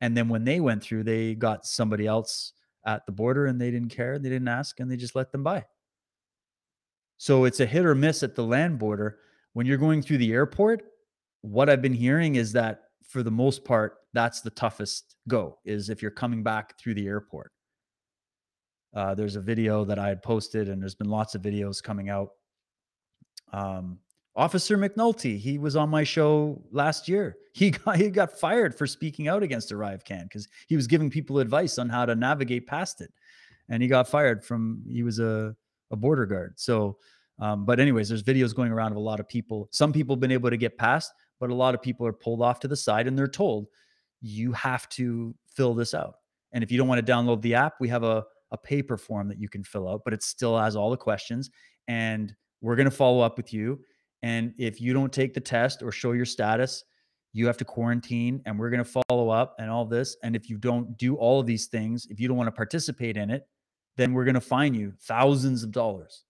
And 0.00 0.16
then 0.16 0.28
when 0.28 0.44
they 0.44 0.60
went 0.60 0.82
through, 0.82 1.04
they 1.04 1.34
got 1.34 1.66
somebody 1.66 2.06
else 2.06 2.52
at 2.86 3.04
the 3.06 3.12
border 3.12 3.46
and 3.46 3.60
they 3.60 3.70
didn't 3.70 3.90
care. 3.90 4.18
They 4.18 4.28
didn't 4.28 4.48
ask 4.48 4.80
and 4.80 4.90
they 4.90 4.96
just 4.96 5.16
let 5.16 5.32
them 5.32 5.42
by. 5.42 5.64
So 7.16 7.44
it's 7.44 7.60
a 7.60 7.66
hit 7.66 7.84
or 7.84 7.94
miss 7.94 8.22
at 8.22 8.34
the 8.34 8.44
land 8.44 8.78
border. 8.78 9.18
When 9.52 9.66
you're 9.66 9.76
going 9.76 10.02
through 10.02 10.18
the 10.18 10.32
airport, 10.32 10.84
what 11.42 11.68
I've 11.68 11.82
been 11.82 11.94
hearing 11.94 12.36
is 12.36 12.52
that 12.52 12.82
for 13.02 13.22
the 13.22 13.30
most 13.30 13.64
part, 13.64 13.96
that's 14.12 14.40
the 14.40 14.50
toughest 14.50 15.16
go 15.26 15.58
is 15.64 15.90
if 15.90 16.00
you're 16.00 16.10
coming 16.10 16.42
back 16.42 16.78
through 16.78 16.94
the 16.94 17.06
airport. 17.06 17.52
Uh, 18.94 19.14
there's 19.14 19.36
a 19.36 19.40
video 19.40 19.84
that 19.84 19.98
I 19.98 20.08
had 20.08 20.22
posted, 20.22 20.68
and 20.68 20.80
there's 20.80 20.94
been 20.94 21.10
lots 21.10 21.34
of 21.34 21.42
videos 21.42 21.82
coming 21.82 22.08
out. 22.08 22.30
Um, 23.52 23.98
Officer 24.34 24.78
McNulty, 24.78 25.36
he 25.36 25.58
was 25.58 25.74
on 25.74 25.88
my 25.88 26.04
show 26.04 26.62
last 26.70 27.08
year. 27.08 27.36
He 27.58 27.72
got 27.72 27.96
he 27.96 28.08
got 28.08 28.38
fired 28.38 28.72
for 28.72 28.86
speaking 28.86 29.26
out 29.26 29.42
against 29.42 29.72
ArriveCAN 29.72 30.22
because 30.22 30.46
he 30.68 30.76
was 30.76 30.86
giving 30.86 31.10
people 31.10 31.40
advice 31.40 31.76
on 31.76 31.88
how 31.88 32.06
to 32.06 32.14
navigate 32.14 32.68
past 32.68 33.00
it, 33.00 33.12
and 33.68 33.82
he 33.82 33.88
got 33.88 34.06
fired 34.06 34.44
from. 34.44 34.84
He 34.88 35.02
was 35.02 35.18
a 35.18 35.56
a 35.90 35.96
border 35.96 36.24
guard. 36.24 36.54
So, 36.54 36.98
um, 37.40 37.64
but 37.64 37.80
anyways, 37.80 38.08
there's 38.08 38.22
videos 38.22 38.54
going 38.54 38.70
around 38.70 38.92
of 38.92 38.96
a 38.96 39.00
lot 39.00 39.18
of 39.18 39.28
people. 39.28 39.66
Some 39.72 39.92
people 39.92 40.14
have 40.14 40.20
been 40.20 40.30
able 40.30 40.50
to 40.50 40.56
get 40.56 40.78
past, 40.78 41.12
but 41.40 41.50
a 41.50 41.54
lot 41.54 41.74
of 41.74 41.82
people 41.82 42.06
are 42.06 42.12
pulled 42.12 42.42
off 42.42 42.60
to 42.60 42.68
the 42.68 42.76
side, 42.76 43.08
and 43.08 43.18
they're 43.18 43.26
told 43.26 43.66
you 44.20 44.52
have 44.52 44.88
to 44.90 45.34
fill 45.52 45.74
this 45.74 45.94
out. 45.94 46.14
And 46.52 46.62
if 46.62 46.70
you 46.70 46.78
don't 46.78 46.86
want 46.86 47.04
to 47.04 47.12
download 47.12 47.42
the 47.42 47.54
app, 47.54 47.74
we 47.80 47.88
have 47.88 48.04
a 48.04 48.24
a 48.50 48.58
paper 48.58 48.96
form 48.96 49.28
that 49.28 49.40
you 49.40 49.48
can 49.48 49.62
fill 49.62 49.88
out, 49.88 50.02
but 50.04 50.14
it 50.14 50.22
still 50.22 50.58
has 50.58 50.76
all 50.76 50.90
the 50.90 50.96
questions. 50.96 51.50
And 51.86 52.34
we're 52.60 52.76
going 52.76 52.90
to 52.90 52.90
follow 52.90 53.20
up 53.20 53.36
with 53.36 53.52
you. 53.52 53.80
And 54.22 54.52
if 54.58 54.80
you 54.80 54.92
don't 54.92 55.12
take 55.12 55.34
the 55.34 55.40
test 55.40 55.82
or 55.82 55.92
show 55.92 56.12
your 56.12 56.24
status, 56.24 56.84
you 57.32 57.46
have 57.46 57.56
to 57.58 57.64
quarantine 57.64 58.42
and 58.46 58.58
we're 58.58 58.70
going 58.70 58.84
to 58.84 59.02
follow 59.08 59.28
up 59.28 59.54
and 59.58 59.70
all 59.70 59.84
this. 59.84 60.16
And 60.22 60.34
if 60.34 60.48
you 60.50 60.56
don't 60.56 60.96
do 60.96 61.14
all 61.16 61.40
of 61.40 61.46
these 61.46 61.66
things, 61.66 62.06
if 62.10 62.18
you 62.18 62.26
don't 62.26 62.36
want 62.36 62.48
to 62.48 62.52
participate 62.52 63.16
in 63.16 63.30
it, 63.30 63.46
then 63.96 64.12
we're 64.12 64.24
going 64.24 64.34
to 64.34 64.40
fine 64.40 64.74
you 64.74 64.92
thousands 65.02 65.62
of 65.62 65.72
dollars. 65.72 66.24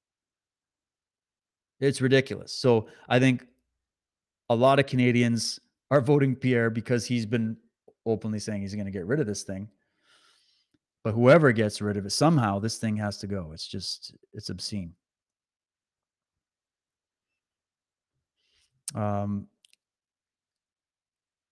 It's 1.81 2.01
ridiculous. 2.01 2.53
So 2.53 2.89
I 3.09 3.19
think 3.21 3.47
a 4.51 4.55
lot 4.55 4.79
of 4.79 4.87
Canadians 4.87 5.61
are 5.91 6.01
voting 6.01 6.35
Pierre 6.35 6.71
because 6.71 7.07
he's 7.07 7.27
been 7.27 7.57
openly 8.05 8.39
saying 8.39 8.63
he's 8.63 8.75
going 8.75 8.87
to 8.87 8.91
get 8.93 9.07
rid 9.07 9.21
of 9.21 9.27
this 9.27 9.45
thing. 9.45 9.69
But 11.09 11.15
whoever 11.15 11.53
gets 11.53 11.81
rid 11.81 11.97
of 11.97 12.05
it, 12.05 12.11
somehow 12.11 12.59
this 12.59 12.77
thing 12.77 12.99
has 12.99 13.17
to 13.21 13.27
go. 13.27 13.53
It's 13.55 13.67
just, 13.67 14.15
it's 14.35 14.51
obscene. 14.51 14.93
Um, 18.95 19.47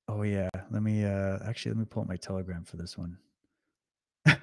oh 0.08 0.24
yeah, 0.24 0.50
let 0.70 0.82
me 0.82 1.06
uh 1.06 1.38
actually 1.46 1.70
let 1.72 1.78
me 1.78 1.86
pull 1.86 2.02
up 2.02 2.08
my 2.10 2.16
telegram 2.16 2.64
for 2.64 2.76
this 2.76 2.98
one. 2.98 3.16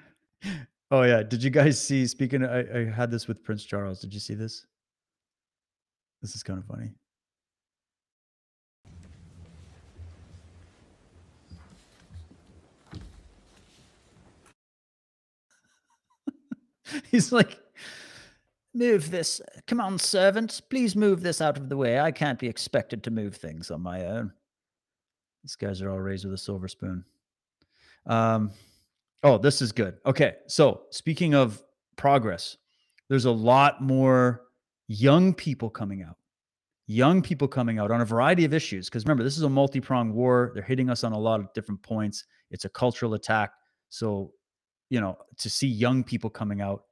oh 0.89 1.03
yeah, 1.03 1.21
did 1.21 1.43
you 1.43 1.51
guys 1.51 1.79
see? 1.79 2.07
Speaking, 2.07 2.41
of, 2.41 2.49
I, 2.49 2.79
I 2.79 2.85
had 2.85 3.11
this 3.11 3.27
with 3.27 3.43
Prince 3.43 3.65
Charles. 3.65 3.99
Did 3.99 4.15
you 4.15 4.19
see 4.19 4.33
this? 4.33 4.65
This 6.23 6.35
is 6.35 6.41
kind 6.41 6.57
of 6.57 6.65
funny. 6.65 6.89
He's 17.11 17.31
like, 17.31 17.59
move 18.73 19.11
this. 19.11 19.41
Come 19.67 19.79
on, 19.79 19.99
servant. 19.99 20.61
Please 20.69 20.95
move 20.95 21.21
this 21.21 21.41
out 21.41 21.57
of 21.57 21.69
the 21.69 21.77
way. 21.77 21.99
I 21.99 22.11
can't 22.11 22.39
be 22.39 22.47
expected 22.47 23.03
to 23.03 23.11
move 23.11 23.35
things 23.35 23.71
on 23.71 23.81
my 23.81 24.05
own. 24.05 24.33
These 25.43 25.55
guys 25.55 25.81
are 25.81 25.89
all 25.89 25.99
raised 25.99 26.25
with 26.25 26.33
a 26.33 26.37
silver 26.37 26.67
spoon. 26.67 27.03
Um, 28.05 28.51
oh, 29.23 29.37
this 29.37 29.61
is 29.61 29.71
good. 29.71 29.97
Okay. 30.05 30.35
So, 30.47 30.83
speaking 30.89 31.33
of 31.33 31.61
progress, 31.95 32.57
there's 33.09 33.25
a 33.25 33.31
lot 33.31 33.81
more 33.81 34.43
young 34.87 35.33
people 35.33 35.69
coming 35.69 36.01
out. 36.01 36.17
Young 36.87 37.21
people 37.21 37.47
coming 37.47 37.79
out 37.79 37.91
on 37.91 38.01
a 38.01 38.05
variety 38.05 38.45
of 38.45 38.53
issues. 38.53 38.89
Because 38.89 39.05
remember, 39.05 39.23
this 39.23 39.37
is 39.37 39.43
a 39.43 39.49
multi 39.49 39.79
pronged 39.79 40.13
war. 40.13 40.51
They're 40.53 40.63
hitting 40.63 40.89
us 40.89 41.03
on 41.03 41.13
a 41.13 41.19
lot 41.19 41.39
of 41.39 41.51
different 41.53 41.81
points. 41.81 42.25
It's 42.51 42.65
a 42.65 42.69
cultural 42.69 43.13
attack. 43.13 43.51
So, 43.89 44.31
you 44.93 45.01
know, 45.01 45.17
to 45.39 45.49
see 45.49 45.67
young 45.67 46.03
people 46.03 46.29
coming 46.29 46.61
out 46.61 46.83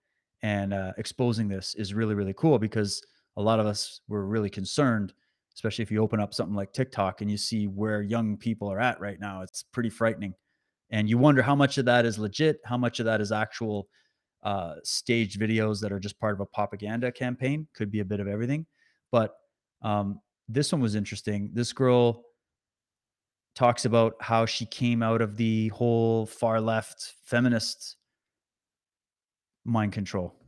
and 0.42 0.74
uh, 0.74 0.92
exposing 0.98 1.48
this 1.48 1.76
is 1.76 1.94
really, 1.94 2.16
really 2.16 2.34
cool 2.34 2.58
because 2.58 3.00
a 3.38 3.42
lot 3.42 3.60
of 3.60 3.68
us 3.68 4.02
were 4.08 4.26
really 4.26 4.50
concerned, 4.50 5.14
especially 5.54 5.84
if 5.84 5.92
you 5.92 6.02
open 6.02 6.20
up 6.20 6.34
something 6.34 6.56
like 6.56 6.74
TikTok 6.74 7.22
and 7.22 7.30
you 7.30 7.38
see 7.38 7.68
where 7.68 8.02
young 8.02 8.38
people 8.38 8.72
are 8.72 8.80
at 8.80 9.00
right 9.00 9.20
now. 9.20 9.44
It's 9.44 9.62
pretty 9.62 9.92
frightening. 9.92 10.34
And 10.90 11.08
you 11.12 11.20
wonder 11.20 11.44
how 11.44 11.54
much 11.54 11.78
of 11.78 11.86
that 11.86 12.08
is 12.08 12.18
legit, 12.18 12.60
how 12.66 12.76
much 12.76 13.00
of 13.00 13.06
that 13.06 13.22
is 13.22 13.32
actual 13.32 13.88
uh, 14.42 14.78
staged 14.84 15.40
videos 15.40 15.80
that 15.82 15.92
are 15.92 16.00
just 16.00 16.20
part 16.20 16.34
of 16.34 16.40
a 16.40 16.48
propaganda 16.48 17.12
campaign. 17.12 17.68
Could 17.76 17.92
be 17.92 18.00
a 18.00 18.06
bit 18.06 18.20
of 18.20 18.28
everything. 18.28 18.66
But 19.12 19.36
um, 19.84 20.22
this 20.50 20.72
one 20.72 20.82
was 20.82 20.96
interesting. 20.96 21.52
This 21.54 21.72
girl 21.72 22.24
talks 23.56 23.86
about 23.86 24.16
how 24.20 24.46
she 24.46 24.66
came 24.66 25.04
out 25.04 25.22
of 25.22 25.38
the 25.38 25.70
whole 25.70 26.26
far 26.26 26.62
left 26.62 27.14
feminist 27.24 27.98
mind 29.66 29.92
control. 29.94 30.41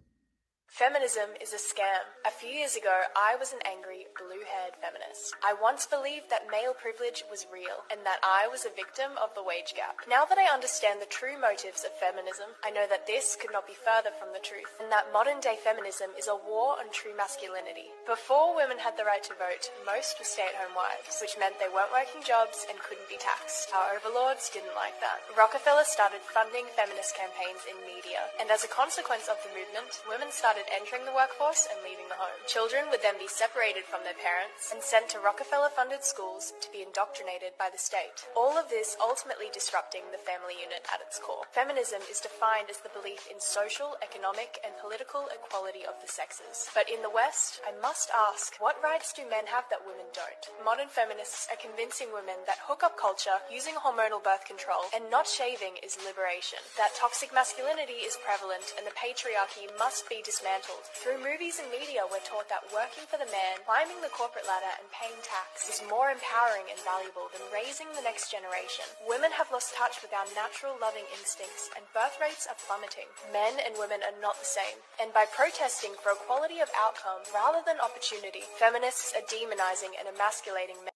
Feminism 0.73 1.29
is 1.37 1.53
a 1.53 1.61
scam. 1.61 2.01
A 2.25 2.33
few 2.33 2.49
years 2.49 2.73
ago, 2.73 3.05
I 3.13 3.37
was 3.37 3.53
an 3.53 3.61
angry, 3.61 4.09
blue 4.17 4.41
haired 4.41 4.73
feminist. 4.81 5.37
I 5.45 5.53
once 5.53 5.85
believed 5.85 6.33
that 6.33 6.49
male 6.49 6.73
privilege 6.73 7.21
was 7.29 7.45
real 7.53 7.85
and 7.93 8.01
that 8.09 8.17
I 8.25 8.49
was 8.49 8.65
a 8.65 8.73
victim 8.73 9.13
of 9.21 9.29
the 9.37 9.45
wage 9.45 9.77
gap. 9.77 10.01
Now 10.09 10.25
that 10.25 10.41
I 10.41 10.49
understand 10.49 10.97
the 10.97 11.13
true 11.13 11.37
motives 11.37 11.85
of 11.85 11.93
feminism, 12.01 12.57
I 12.65 12.73
know 12.73 12.89
that 12.89 13.05
this 13.05 13.37
could 13.37 13.53
not 13.53 13.69
be 13.69 13.77
further 13.77 14.09
from 14.17 14.33
the 14.33 14.41
truth 14.41 14.73
and 14.81 14.89
that 14.89 15.13
modern 15.13 15.37
day 15.45 15.61
feminism 15.61 16.09
is 16.17 16.25
a 16.25 16.41
war 16.41 16.81
on 16.81 16.89
true 16.89 17.13
masculinity. 17.13 17.93
Before 18.09 18.57
women 18.57 18.81
had 18.81 18.97
the 18.97 19.05
right 19.05 19.21
to 19.29 19.37
vote, 19.37 19.69
most 19.85 20.17
were 20.17 20.25
stay 20.25 20.49
at 20.49 20.57
home 20.57 20.73
wives, 20.73 21.21
which 21.21 21.37
meant 21.37 21.61
they 21.61 21.69
weren't 21.69 21.93
working 21.93 22.25
jobs 22.25 22.65
and 22.65 22.81
couldn't 22.81 23.13
be 23.13 23.21
taxed. 23.21 23.69
Our 23.77 24.01
overlords 24.01 24.49
didn't 24.49 24.73
like 24.73 24.97
that. 25.05 25.21
Rockefeller 25.37 25.85
started 25.85 26.25
funding 26.25 26.65
feminist 26.73 27.13
campaigns 27.13 27.61
in 27.69 27.77
media, 27.85 28.25
and 28.41 28.49
as 28.49 28.65
a 28.65 28.73
consequence 28.73 29.29
of 29.29 29.37
the 29.45 29.53
movement, 29.53 30.01
women 30.09 30.33
started 30.33 30.62
entering 30.71 31.03
the 31.03 31.15
workforce 31.15 31.67
and 31.67 31.81
leaving 31.83 32.07
the 32.07 32.19
home. 32.19 32.37
Children 32.47 32.87
would 32.91 33.03
then 33.03 33.19
be 33.19 33.27
separated 33.27 33.83
from 33.83 34.05
their 34.05 34.17
parents 34.17 34.71
and 34.71 34.79
sent 34.79 35.09
to 35.11 35.19
Rockefeller 35.19 35.73
funded 35.73 36.03
schools 36.03 36.53
to 36.61 36.71
be 36.71 36.85
indoctrinated 36.85 37.57
by 37.57 37.67
the 37.73 37.81
state. 37.81 38.23
All 38.37 38.55
of 38.55 38.69
this 38.69 38.95
ultimately 39.01 39.51
disrupting 39.51 40.07
the 40.13 40.21
family 40.21 40.55
unit 40.55 40.85
at 40.93 41.01
its 41.01 41.19
core. 41.19 41.49
Feminism 41.51 41.99
is 42.07 42.23
defined 42.23 42.69
as 42.69 42.79
the 42.79 42.93
belief 42.93 43.25
in 43.27 43.41
social, 43.41 43.97
economic, 43.99 44.61
and 44.63 44.77
political 44.79 45.27
equality 45.33 45.83
of 45.83 45.97
the 45.99 46.07
sexes. 46.07 46.69
But 46.77 46.87
in 46.87 47.01
the 47.01 47.11
West, 47.11 47.59
I 47.65 47.73
must 47.81 48.13
ask, 48.13 48.55
what 48.61 48.79
rights 48.79 49.11
do 49.11 49.25
men 49.25 49.49
have 49.49 49.65
that 49.73 49.83
women 49.83 50.07
don't? 50.13 50.43
Modern 50.63 50.87
feminists 50.87 51.49
are 51.49 51.59
convincing 51.59 52.13
women 52.13 52.37
that 52.45 52.61
hookup 52.63 52.95
culture, 52.95 53.41
using 53.49 53.75
hormonal 53.75 54.23
birth 54.23 54.45
control, 54.45 54.87
and 54.93 55.09
not 55.09 55.25
shaving 55.25 55.81
is 55.81 55.97
liberation. 56.05 56.61
That 56.77 56.93
toxic 56.93 57.33
masculinity 57.33 58.05
is 58.05 58.21
prevalent 58.21 58.77
and 58.77 58.85
the 58.85 58.93
patriarchy 58.93 59.65
must 59.77 60.05
be 60.07 60.21
dismantled 60.21 60.52
dismantled. 60.53 60.85
Through 60.93 61.17
movies 61.25 61.57
and 61.57 61.69
media, 61.73 62.05
we're 62.05 62.21
taught 62.21 62.45
that 62.49 62.61
working 62.69 63.09
for 63.09 63.17
the 63.17 63.29
man, 63.33 63.57
climbing 63.65 63.97
the 64.05 64.13
corporate 64.13 64.45
ladder, 64.45 64.69
and 64.77 64.85
paying 64.93 65.17
tax 65.25 65.65
is 65.65 65.81
more 65.89 66.13
empowering 66.13 66.69
and 66.69 66.77
valuable 66.85 67.33
than 67.33 67.41
raising 67.49 67.89
the 67.97 68.05
next 68.05 68.29
generation. 68.29 68.85
Women 69.09 69.33
have 69.33 69.49
lost 69.49 69.73
touch 69.73 69.97
with 70.05 70.13
our 70.13 70.29
natural 70.37 70.77
loving 70.77 71.09
instincts, 71.17 71.73
and 71.73 71.81
birth 71.97 72.21
rates 72.21 72.45
are 72.45 72.59
plummeting. 72.69 73.09
Men 73.33 73.57
and 73.65 73.73
women 73.81 74.05
are 74.05 74.13
not 74.21 74.37
the 74.37 74.45
same. 74.45 74.77
And 75.01 75.09
by 75.09 75.25
protesting 75.25 75.97
for 75.97 76.13
equality 76.13 76.61
of 76.61 76.69
outcome 76.77 77.25
rather 77.33 77.65
than 77.65 77.81
opportunity, 77.81 78.45
feminists 78.61 79.17
are 79.17 79.25
demonizing 79.25 79.97
and 79.97 80.05
emasculating 80.05 80.77
men. 80.85 80.93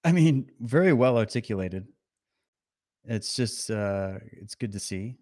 I 0.00 0.12
mean, 0.16 0.48
very 0.60 0.96
well 0.96 1.20
articulated. 1.20 1.92
It's 3.04 3.36
just 3.36 3.70
uh 3.70 4.20
it's 4.32 4.54
good 4.54 4.72
to 4.72 4.80
see 4.80 5.16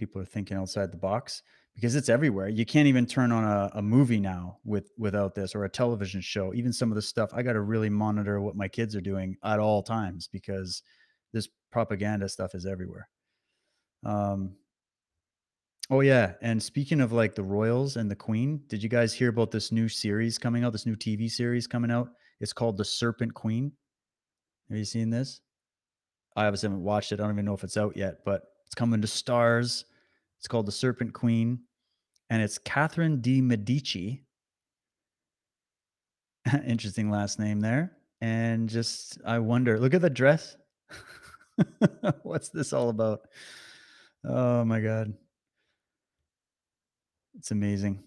people 0.00 0.20
are 0.20 0.26
thinking 0.26 0.56
outside 0.56 0.90
the 0.90 0.96
box 0.96 1.42
because 1.76 1.94
it's 1.94 2.08
everywhere. 2.08 2.48
You 2.48 2.66
can't 2.66 2.88
even 2.88 3.06
turn 3.06 3.30
on 3.30 3.44
a, 3.44 3.70
a 3.74 3.82
movie 3.82 4.18
now 4.18 4.58
with 4.64 4.90
without 4.98 5.34
this 5.34 5.54
or 5.54 5.64
a 5.64 5.68
television 5.68 6.20
show. 6.20 6.52
Even 6.54 6.72
some 6.72 6.90
of 6.90 6.96
the 6.96 7.02
stuff 7.02 7.30
I 7.32 7.42
got 7.42 7.52
to 7.52 7.60
really 7.60 7.90
monitor 7.90 8.40
what 8.40 8.56
my 8.56 8.66
kids 8.66 8.96
are 8.96 9.00
doing 9.00 9.36
at 9.44 9.60
all 9.60 9.82
times 9.82 10.28
because 10.32 10.82
this 11.32 11.48
propaganda 11.70 12.28
stuff 12.28 12.54
is 12.54 12.66
everywhere. 12.66 13.08
Um 14.04 14.56
Oh 15.92 16.00
yeah, 16.00 16.34
and 16.40 16.62
speaking 16.62 17.00
of 17.00 17.12
like 17.12 17.34
the 17.34 17.42
royals 17.42 17.96
and 17.96 18.08
the 18.08 18.16
queen, 18.16 18.62
did 18.68 18.80
you 18.80 18.88
guys 18.88 19.12
hear 19.12 19.28
about 19.28 19.50
this 19.50 19.72
new 19.72 19.88
series 19.88 20.38
coming 20.38 20.62
out? 20.62 20.72
This 20.72 20.86
new 20.86 20.94
TV 20.94 21.28
series 21.28 21.66
coming 21.66 21.90
out? 21.90 22.10
It's 22.40 22.52
called 22.52 22.76
The 22.76 22.84
Serpent 22.84 23.34
Queen. 23.34 23.72
Have 24.68 24.78
you 24.78 24.84
seen 24.84 25.10
this? 25.10 25.40
I 26.36 26.46
obviously 26.46 26.68
haven't 26.68 26.84
watched 26.84 27.10
it. 27.10 27.18
I 27.18 27.24
don't 27.24 27.32
even 27.32 27.44
know 27.44 27.54
if 27.54 27.64
it's 27.64 27.76
out 27.76 27.96
yet, 27.96 28.18
but 28.24 28.42
it's 28.66 28.74
coming 28.76 29.00
to 29.00 29.08
Starz. 29.08 29.82
It's 30.40 30.48
called 30.48 30.64
The 30.64 30.72
Serpent 30.72 31.12
Queen, 31.12 31.60
and 32.30 32.40
it's 32.40 32.56
Catherine 32.56 33.20
de 33.20 33.42
Medici. 33.42 34.24
Interesting 36.66 37.10
last 37.10 37.38
name 37.38 37.60
there. 37.60 37.92
And 38.22 38.66
just, 38.66 39.18
I 39.26 39.38
wonder, 39.38 39.78
look 39.78 39.92
at 39.92 40.00
the 40.00 40.08
dress. 40.08 40.56
What's 42.22 42.48
this 42.48 42.72
all 42.72 42.88
about? 42.88 43.20
Oh 44.24 44.64
my 44.64 44.80
God. 44.80 45.12
It's 47.36 47.50
amazing. 47.50 48.02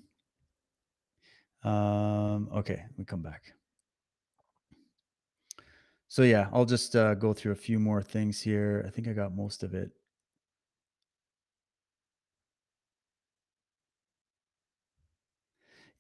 Um, 1.64 2.50
okay, 2.52 2.84
we 2.98 3.06
come 3.06 3.22
back. 3.22 3.54
So 6.08 6.24
yeah, 6.24 6.48
I'll 6.52 6.66
just 6.66 6.96
uh, 6.96 7.14
go 7.14 7.32
through 7.32 7.52
a 7.52 7.56
few 7.56 7.78
more 7.78 8.02
things 8.02 8.42
here. 8.42 8.84
I 8.88 8.90
think 8.90 9.08
I 9.08 9.14
got 9.14 9.36
most 9.36 9.62
of 9.62 9.76
it. 9.76 9.92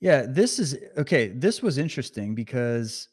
Yeah, 0.03 0.25
this 0.27 0.59
is 0.59 0.75
okay. 0.97 1.30
This 1.30 1.61
was 1.61 1.77
interesting 1.77 2.35
because 2.35 3.07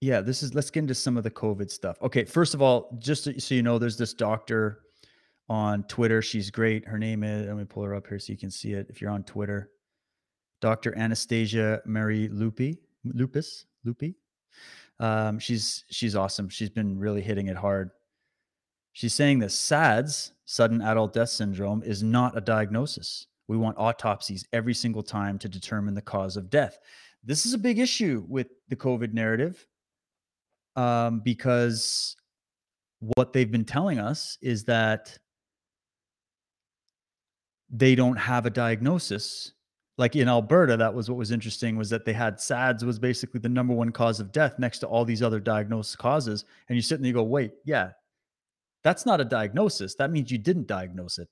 yeah, 0.00 0.20
this 0.20 0.44
is 0.44 0.54
let's 0.54 0.70
get 0.70 0.82
into 0.82 0.94
some 0.94 1.16
of 1.16 1.24
the 1.24 1.32
COVID 1.32 1.68
stuff. 1.68 1.96
Okay, 2.00 2.24
first 2.24 2.54
of 2.54 2.62
all, 2.62 2.96
just 3.00 3.24
so 3.42 3.54
you 3.56 3.62
know, 3.64 3.76
there's 3.80 3.98
this 3.98 4.14
doctor 4.14 4.82
on 5.48 5.82
Twitter. 5.88 6.22
She's 6.22 6.48
great. 6.48 6.86
Her 6.86 6.96
name 6.96 7.24
is, 7.24 7.48
let 7.48 7.56
me 7.56 7.64
pull 7.64 7.82
her 7.82 7.96
up 7.96 8.06
here 8.06 8.20
so 8.20 8.32
you 8.32 8.38
can 8.38 8.52
see 8.52 8.74
it 8.74 8.86
if 8.88 9.00
you're 9.00 9.10
on 9.10 9.24
Twitter. 9.24 9.72
Dr. 10.60 10.96
Anastasia 10.96 11.82
Mary 11.86 12.28
Lupi, 12.28 12.78
Lupus, 13.04 13.64
Lupi. 13.84 14.14
Um, 15.00 15.40
she's 15.40 15.84
she's 15.90 16.14
awesome. 16.14 16.48
She's 16.50 16.70
been 16.70 17.00
really 17.00 17.20
hitting 17.20 17.48
it 17.48 17.56
hard. 17.56 17.90
She's 18.96 19.12
saying 19.12 19.40
that 19.40 19.52
SADS, 19.52 20.32
sudden 20.46 20.80
adult 20.80 21.12
death 21.12 21.28
syndrome, 21.28 21.82
is 21.82 22.02
not 22.02 22.34
a 22.34 22.40
diagnosis. 22.40 23.26
We 23.46 23.58
want 23.58 23.76
autopsies 23.76 24.46
every 24.54 24.72
single 24.72 25.02
time 25.02 25.38
to 25.40 25.50
determine 25.50 25.92
the 25.92 26.00
cause 26.00 26.38
of 26.38 26.48
death. 26.48 26.78
This 27.22 27.44
is 27.44 27.52
a 27.52 27.58
big 27.58 27.78
issue 27.78 28.24
with 28.26 28.46
the 28.70 28.76
COVID 28.76 29.12
narrative 29.12 29.66
um, 30.76 31.20
because 31.20 32.16
what 33.00 33.34
they've 33.34 33.50
been 33.50 33.66
telling 33.66 33.98
us 33.98 34.38
is 34.40 34.64
that 34.64 35.18
they 37.68 37.94
don't 37.96 38.16
have 38.16 38.46
a 38.46 38.50
diagnosis. 38.50 39.52
Like 39.98 40.16
in 40.16 40.26
Alberta, 40.26 40.74
that 40.78 40.94
was 40.94 41.10
what 41.10 41.18
was 41.18 41.32
interesting 41.32 41.76
was 41.76 41.90
that 41.90 42.06
they 42.06 42.14
had 42.14 42.40
SADS 42.40 42.82
was 42.82 42.98
basically 42.98 43.40
the 43.40 43.50
number 43.50 43.74
one 43.74 43.92
cause 43.92 44.20
of 44.20 44.32
death 44.32 44.58
next 44.58 44.78
to 44.78 44.86
all 44.86 45.04
these 45.04 45.22
other 45.22 45.38
diagnosed 45.38 45.98
causes. 45.98 46.46
And 46.70 46.76
you 46.76 46.82
sit 46.82 46.96
and 46.98 47.06
you 47.06 47.12
go, 47.12 47.24
wait, 47.24 47.52
yeah, 47.66 47.90
that's 48.86 49.04
not 49.04 49.20
a 49.20 49.24
diagnosis. 49.24 49.96
That 49.96 50.12
means 50.12 50.30
you 50.30 50.38
didn't 50.38 50.68
diagnose 50.68 51.18
it. 51.18 51.26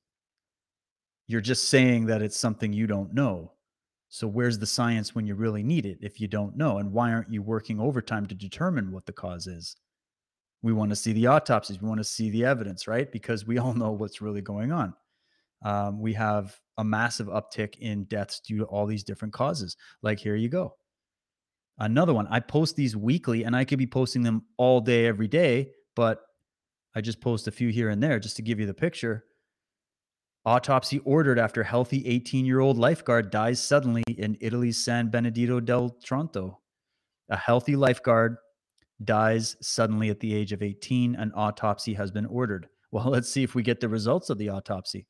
You're 1.28 1.40
just 1.40 1.68
saying 1.68 2.06
that 2.06 2.20
it's 2.20 2.36
something 2.36 2.72
you 2.72 2.88
don't 2.88 3.14
know. 3.14 3.52
So 4.08 4.26
where's 4.26 4.58
the 4.58 4.66
science 4.66 5.14
when 5.14 5.24
you 5.24 5.36
really 5.36 5.62
need 5.62 5.86
it 5.86 5.98
if 6.00 6.20
you 6.20 6.26
don't 6.26 6.56
know? 6.56 6.78
And 6.78 6.90
why 6.90 7.12
aren't 7.12 7.32
you 7.32 7.42
working 7.42 7.78
overtime 7.78 8.26
to 8.26 8.34
determine 8.34 8.90
what 8.90 9.06
the 9.06 9.12
cause 9.12 9.46
is? 9.46 9.76
We 10.62 10.72
want 10.72 10.90
to 10.90 10.96
see 10.96 11.12
the 11.12 11.28
autopsies. 11.28 11.80
We 11.80 11.86
want 11.86 11.98
to 11.98 12.04
see 12.04 12.28
the 12.28 12.44
evidence, 12.44 12.88
right? 12.88 13.10
Because 13.12 13.46
we 13.46 13.58
all 13.58 13.72
know 13.82 13.92
what's 13.92 14.20
really 14.20 14.42
going 14.42 14.72
on. 14.72 14.92
Um, 15.64 16.00
we 16.00 16.12
have 16.14 16.58
a 16.78 16.82
massive 16.82 17.28
uptick 17.28 17.78
in 17.78 18.02
deaths 18.06 18.40
due 18.40 18.58
to 18.58 18.64
all 18.64 18.84
these 18.84 19.04
different 19.04 19.32
causes. 19.32 19.76
Like, 20.02 20.18
here 20.18 20.34
you 20.34 20.48
go. 20.48 20.74
Another 21.78 22.14
one. 22.14 22.26
I 22.30 22.40
post 22.40 22.74
these 22.74 22.96
weekly 22.96 23.44
and 23.44 23.54
I 23.54 23.64
could 23.64 23.78
be 23.78 23.86
posting 23.86 24.24
them 24.24 24.42
all 24.56 24.80
day, 24.80 25.06
every 25.06 25.28
day, 25.28 25.70
but 25.94 26.20
I 26.94 27.00
just 27.00 27.20
post 27.20 27.48
a 27.48 27.52
few 27.52 27.68
here 27.68 27.88
and 27.88 28.02
there 28.02 28.18
just 28.18 28.36
to 28.36 28.42
give 28.42 28.60
you 28.60 28.66
the 28.66 28.74
picture. 28.74 29.24
Autopsy 30.46 30.98
ordered 31.00 31.38
after 31.38 31.62
healthy 31.62 32.06
18 32.06 32.44
year 32.44 32.60
old 32.60 32.76
lifeguard 32.76 33.30
dies 33.30 33.60
suddenly 33.60 34.04
in 34.06 34.36
Italy's 34.40 34.84
San 34.84 35.10
Benedetto 35.10 35.60
del 35.60 35.96
Tronto. 36.04 36.58
A 37.30 37.36
healthy 37.36 37.76
lifeguard 37.76 38.36
dies 39.02 39.56
suddenly 39.60 40.10
at 40.10 40.20
the 40.20 40.34
age 40.34 40.52
of 40.52 40.62
18. 40.62 41.14
An 41.16 41.32
autopsy 41.34 41.94
has 41.94 42.10
been 42.10 42.26
ordered. 42.26 42.68
Well, 42.94 43.10
let's 43.10 43.28
see 43.28 43.42
if 43.42 43.56
we 43.56 43.64
get 43.64 43.80
the 43.80 43.88
results 43.88 44.30
of 44.30 44.38
the 44.38 44.50
autopsy. 44.50 45.08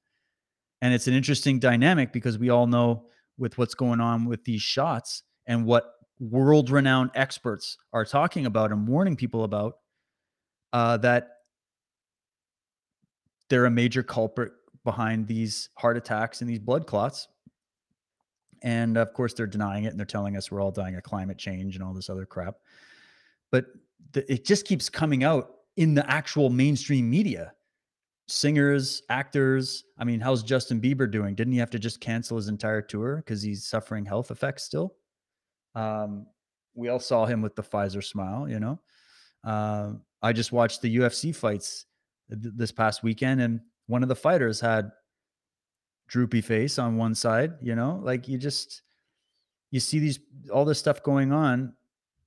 And 0.80 0.94
it's 0.94 1.06
an 1.06 1.12
interesting 1.12 1.58
dynamic 1.58 2.14
because 2.14 2.38
we 2.38 2.48
all 2.48 2.66
know 2.66 3.08
with 3.36 3.58
what's 3.58 3.74
going 3.74 4.00
on 4.00 4.24
with 4.24 4.42
these 4.44 4.62
shots 4.62 5.22
and 5.46 5.66
what 5.66 5.92
world 6.18 6.70
renowned 6.70 7.10
experts 7.14 7.76
are 7.92 8.06
talking 8.06 8.46
about 8.46 8.72
and 8.72 8.88
warning 8.88 9.16
people 9.16 9.44
about 9.44 9.74
uh, 10.72 10.96
that 10.96 11.33
they're 13.54 13.66
a 13.66 13.70
major 13.70 14.02
culprit 14.02 14.50
behind 14.82 15.28
these 15.28 15.68
heart 15.76 15.96
attacks 15.96 16.40
and 16.40 16.50
these 16.50 16.58
blood 16.58 16.88
clots. 16.88 17.28
And 18.64 18.96
of 18.96 19.12
course, 19.12 19.32
they're 19.32 19.46
denying 19.46 19.84
it 19.84 19.90
and 19.90 19.98
they're 19.98 20.04
telling 20.04 20.36
us 20.36 20.50
we're 20.50 20.60
all 20.60 20.72
dying 20.72 20.96
of 20.96 21.04
climate 21.04 21.38
change 21.38 21.76
and 21.76 21.84
all 21.84 21.94
this 21.94 22.10
other 22.10 22.26
crap. 22.26 22.56
But 23.52 23.66
the, 24.10 24.28
it 24.32 24.44
just 24.44 24.66
keeps 24.66 24.90
coming 24.90 25.22
out 25.22 25.52
in 25.76 25.94
the 25.94 26.04
actual 26.10 26.50
mainstream 26.50 27.08
media. 27.08 27.52
Singers, 28.26 29.02
actors. 29.08 29.84
I 29.98 30.02
mean, 30.02 30.18
how's 30.18 30.42
Justin 30.42 30.80
Bieber 30.80 31.08
doing? 31.08 31.36
Didn't 31.36 31.52
he 31.52 31.60
have 31.60 31.70
to 31.70 31.78
just 31.78 32.00
cancel 32.00 32.36
his 32.36 32.48
entire 32.48 32.82
tour 32.82 33.18
because 33.18 33.40
he's 33.40 33.68
suffering 33.68 34.04
health 34.04 34.32
effects 34.32 34.64
still? 34.64 34.96
Um, 35.76 36.26
we 36.74 36.88
all 36.88 36.98
saw 36.98 37.24
him 37.24 37.40
with 37.40 37.54
the 37.54 37.62
Pfizer 37.62 38.02
smile, 38.02 38.48
you 38.48 38.58
know. 38.58 38.80
Uh, 39.44 39.92
I 40.22 40.32
just 40.32 40.50
watched 40.50 40.82
the 40.82 40.96
UFC 40.96 41.32
fights 41.32 41.86
th- 42.36 42.54
this 42.56 42.72
past 42.72 43.02
weekend, 43.02 43.40
and 43.40 43.60
one 43.86 44.02
of 44.02 44.08
the 44.08 44.16
fighters 44.16 44.60
had 44.60 44.90
droopy 46.08 46.40
face 46.40 46.78
on 46.78 46.96
one 46.96 47.14
side, 47.14 47.54
you 47.60 47.74
know, 47.74 48.00
like 48.02 48.28
you 48.28 48.38
just 48.38 48.82
you 49.70 49.80
see 49.80 49.98
these 49.98 50.20
all 50.52 50.64
this 50.64 50.78
stuff 50.78 51.02
going 51.02 51.32
on 51.32 51.72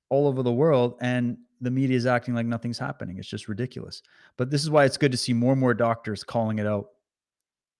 all 0.09 0.27
over 0.27 0.43
the 0.43 0.51
world 0.51 0.97
and 1.01 1.38
the 1.61 1.71
media 1.71 1.97
is 1.97 2.05
acting 2.05 2.34
like 2.34 2.45
nothing's 2.45 2.77
happening. 2.77 3.17
It's 3.17 3.27
just 3.27 3.47
ridiculous. 3.47 4.03
But 4.38 4.51
this 4.51 4.61
is 4.61 4.69
why 4.69 4.85
it's 4.85 4.97
good 4.97 5.11
to 5.11 5.17
see 5.17 5.34
more 5.34 5.53
and 5.53 5.61
more 5.61 5.73
doctors 5.73 6.23
calling 6.23 6.59
it 6.59 6.67
out. 6.67 6.89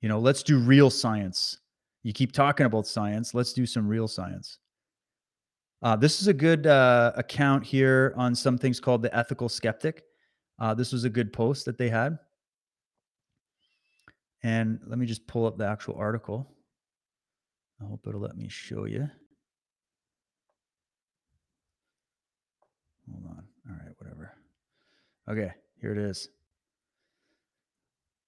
You 0.02 0.10
know, 0.10 0.20
let's 0.20 0.44
do 0.44 0.58
real 0.58 0.90
science. 0.90 1.60
You 2.04 2.14
keep 2.14 2.32
talking 2.32 2.66
about 2.66 2.88
science, 2.88 3.34
let's 3.34 3.54
do 3.54 3.66
some 3.66 3.88
real 3.88 4.08
science. 4.08 4.60
Uh, 5.84 5.96
this 5.96 6.22
is 6.22 6.28
a 6.28 6.34
good 6.34 6.66
uh, 6.66 7.12
account 7.16 7.64
here 7.64 8.14
on 8.18 8.34
some 8.34 8.58
things 8.58 8.80
called 8.80 9.04
the 9.04 9.16
ethical 9.16 9.48
skeptic. 9.48 10.04
Uh, 10.60 10.74
this 10.74 10.92
was 10.92 11.04
a 11.04 11.10
good 11.10 11.32
post 11.32 11.66
that 11.66 11.78
they 11.78 11.90
had. 11.90 12.18
And 14.44 14.80
let 14.88 14.98
me 15.00 15.06
just 15.06 15.28
pull 15.28 15.46
up 15.46 15.58
the 15.58 15.68
actual 15.68 15.96
article. 15.96 16.48
I 17.82 17.86
hope 17.86 18.06
it'll 18.08 18.22
let 18.22 18.38
me 18.38 18.48
show 18.48 18.86
you. 18.86 19.10
Hold 23.12 23.26
on. 23.26 23.44
All 23.70 23.76
right, 23.76 23.94
whatever. 23.98 24.34
Okay, 25.30 25.52
here 25.82 25.92
it 25.92 25.98
is. 25.98 26.30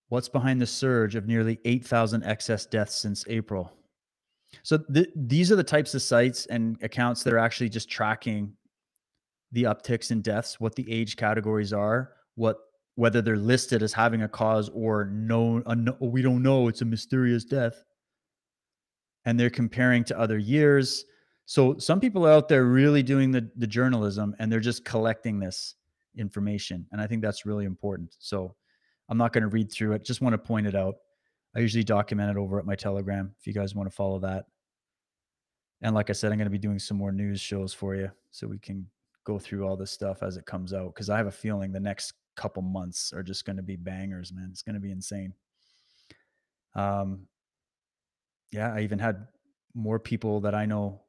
What's 0.09 0.29
behind 0.29 0.59
the 0.61 0.67
surge 0.67 1.15
of 1.15 1.27
nearly 1.27 1.59
8,000 1.65 2.23
excess 2.23 2.65
deaths 2.65 2.95
since 2.95 3.23
April? 3.27 3.71
So 4.63 4.79
th- 4.79 5.09
these 5.15 5.51
are 5.51 5.55
the 5.55 5.63
types 5.63 5.93
of 5.93 6.01
sites 6.01 6.47
and 6.47 6.77
accounts 6.81 7.23
that 7.23 7.33
are 7.33 7.37
actually 7.37 7.69
just 7.69 7.89
tracking 7.89 8.53
the 9.51 9.63
upticks 9.63 10.11
in 10.11 10.21
deaths, 10.21 10.59
what 10.59 10.75
the 10.75 10.91
age 10.91 11.15
categories 11.15 11.73
are, 11.73 12.13
what 12.35 12.57
whether 12.99 13.21
they're 13.21 13.37
listed 13.37 13.81
as 13.81 13.93
having 13.93 14.23
a 14.23 14.27
cause 14.27 14.69
or 14.73 15.05
no, 15.05 15.63
we 16.01 16.21
don't 16.21 16.43
know, 16.43 16.67
it's 16.67 16.81
a 16.81 16.85
mysterious 16.85 17.45
death. 17.45 17.85
And 19.23 19.39
they're 19.39 19.49
comparing 19.49 20.03
to 20.05 20.19
other 20.19 20.37
years. 20.37 21.05
So 21.45 21.77
some 21.77 22.01
people 22.01 22.25
out 22.25 22.49
there 22.49 22.65
really 22.65 23.01
doing 23.01 23.31
the, 23.31 23.49
the 23.55 23.67
journalism 23.67 24.35
and 24.37 24.51
they're 24.51 24.59
just 24.59 24.83
collecting 24.83 25.39
this 25.39 25.75
information. 26.17 26.85
And 26.91 26.99
I 26.99 27.07
think 27.07 27.21
that's 27.21 27.45
really 27.45 27.63
important. 27.63 28.17
So 28.19 28.53
I'm 29.07 29.17
not 29.17 29.31
going 29.31 29.43
to 29.43 29.47
read 29.47 29.71
through 29.71 29.93
it, 29.93 30.03
just 30.03 30.19
want 30.19 30.33
to 30.33 30.37
point 30.37 30.67
it 30.67 30.75
out. 30.75 30.95
I 31.55 31.59
usually 31.59 31.85
document 31.85 32.31
it 32.31 32.37
over 32.37 32.59
at 32.59 32.65
my 32.65 32.75
Telegram 32.75 33.33
if 33.39 33.47
you 33.47 33.53
guys 33.53 33.73
want 33.73 33.89
to 33.89 33.95
follow 33.95 34.19
that. 34.19 34.45
And 35.81 35.95
like 35.95 36.09
I 36.09 36.13
said, 36.13 36.33
I'm 36.33 36.37
going 36.37 36.47
to 36.47 36.51
be 36.51 36.57
doing 36.57 36.79
some 36.79 36.97
more 36.97 37.13
news 37.13 37.39
shows 37.39 37.73
for 37.73 37.95
you 37.95 38.11
so 38.31 38.45
we 38.45 38.59
can 38.59 38.87
go 39.29 39.37
through 39.37 39.63
all 39.67 39.77
this 39.77 39.91
stuff 39.91 40.23
as 40.23 40.37
it 40.37 40.45
comes 40.47 40.73
out 40.73 40.93
because 40.93 41.09
I 41.09 41.17
have 41.17 41.27
a 41.27 41.31
feeling 41.31 41.71
the 41.71 41.79
next 41.79 42.13
couple 42.35 42.63
months 42.63 43.13
are 43.13 43.21
just 43.21 43.45
going 43.45 43.57
to 43.57 43.63
be 43.63 43.75
bangers, 43.75 44.33
man. 44.33 44.49
It's 44.51 44.63
going 44.63 44.73
to 44.73 44.79
be 44.79 44.91
insane. 44.91 45.33
Um, 46.73 47.27
yeah, 48.51 48.73
I 48.73 48.79
even 48.81 48.97
had 48.97 49.27
more 49.75 49.99
people 49.99 50.39
that 50.41 50.55
I 50.55 50.65
know 50.65 51.01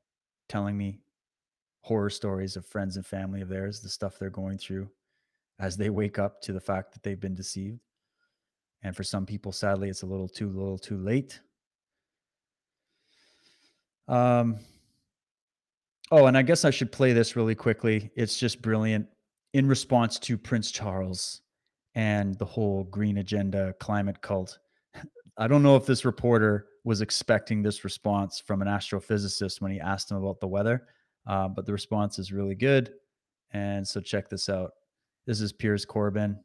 telling 0.51 0.77
me 0.77 1.01
horror 1.81 2.11
stories 2.11 2.57
of 2.57 2.67
friends 2.67 2.97
and 2.97 3.07
family 3.07 3.41
of 3.41 3.49
theirs, 3.49 3.81
the 3.81 3.89
stuff 3.89 4.19
they're 4.19 4.29
going 4.29 4.59
through 4.59 4.91
as 5.59 5.79
they 5.79 5.89
wake 5.89 6.19
up 6.19 6.43
to 6.43 6.53
the 6.53 6.61
fact 6.61 6.93
that 6.93 7.03
they've 7.03 7.21
been 7.21 7.35
deceived. 7.35 7.81
And 8.83 8.95
for 8.95 9.03
some 9.03 9.25
people, 9.25 9.53
sadly, 9.53 9.89
it's 9.89 10.03
a 10.03 10.07
little 10.07 10.29
too 10.29 10.51
little 10.51 10.79
too 10.79 10.99
late. 10.99 11.41
Um, 14.09 14.59
oh, 16.11 16.27
and 16.27 16.37
I 16.37 16.43
guess 16.43 16.65
I 16.65 16.71
should 16.71 16.93
play 16.93 17.13
this 17.13 17.37
really 17.37 17.55
quickly. 17.55 18.11
It's 18.17 18.39
just 18.39 18.63
brilliant. 18.63 19.07
In 19.53 19.67
response 19.67 20.19
to 20.21 20.39
Prince 20.39 20.71
Charles 20.71 21.43
and 21.95 22.37
the 22.39 22.45
whole 22.45 22.85
green 22.85 23.19
agenda 23.19 23.75
climate 23.81 24.21
cult, 24.21 24.59
I 25.39 25.49
don't 25.49 25.63
know 25.63 25.77
if 25.77 25.87
this 25.87 26.05
reporter 26.05 26.67
was 26.85 27.01
expecting 27.01 27.63
this 27.63 27.85
response 27.85 28.43
from 28.45 28.63
an 28.63 28.69
astrophysicist 28.69 29.61
when 29.61 29.73
he 29.73 29.81
asked 29.81 30.11
him 30.11 30.17
about 30.17 30.41
the 30.41 30.49
weather, 30.49 30.87
uh, 31.27 31.49
but 31.49 31.67
the 31.67 31.73
response 31.73 32.19
is 32.19 32.33
really 32.33 32.55
good. 32.55 32.93
And 33.53 33.87
so 33.87 34.01
check 34.01 34.29
this 34.29 34.49
out. 34.49 34.73
This 35.27 35.41
is 35.41 35.53
Piers 35.53 35.85
Corbyn 35.85 36.39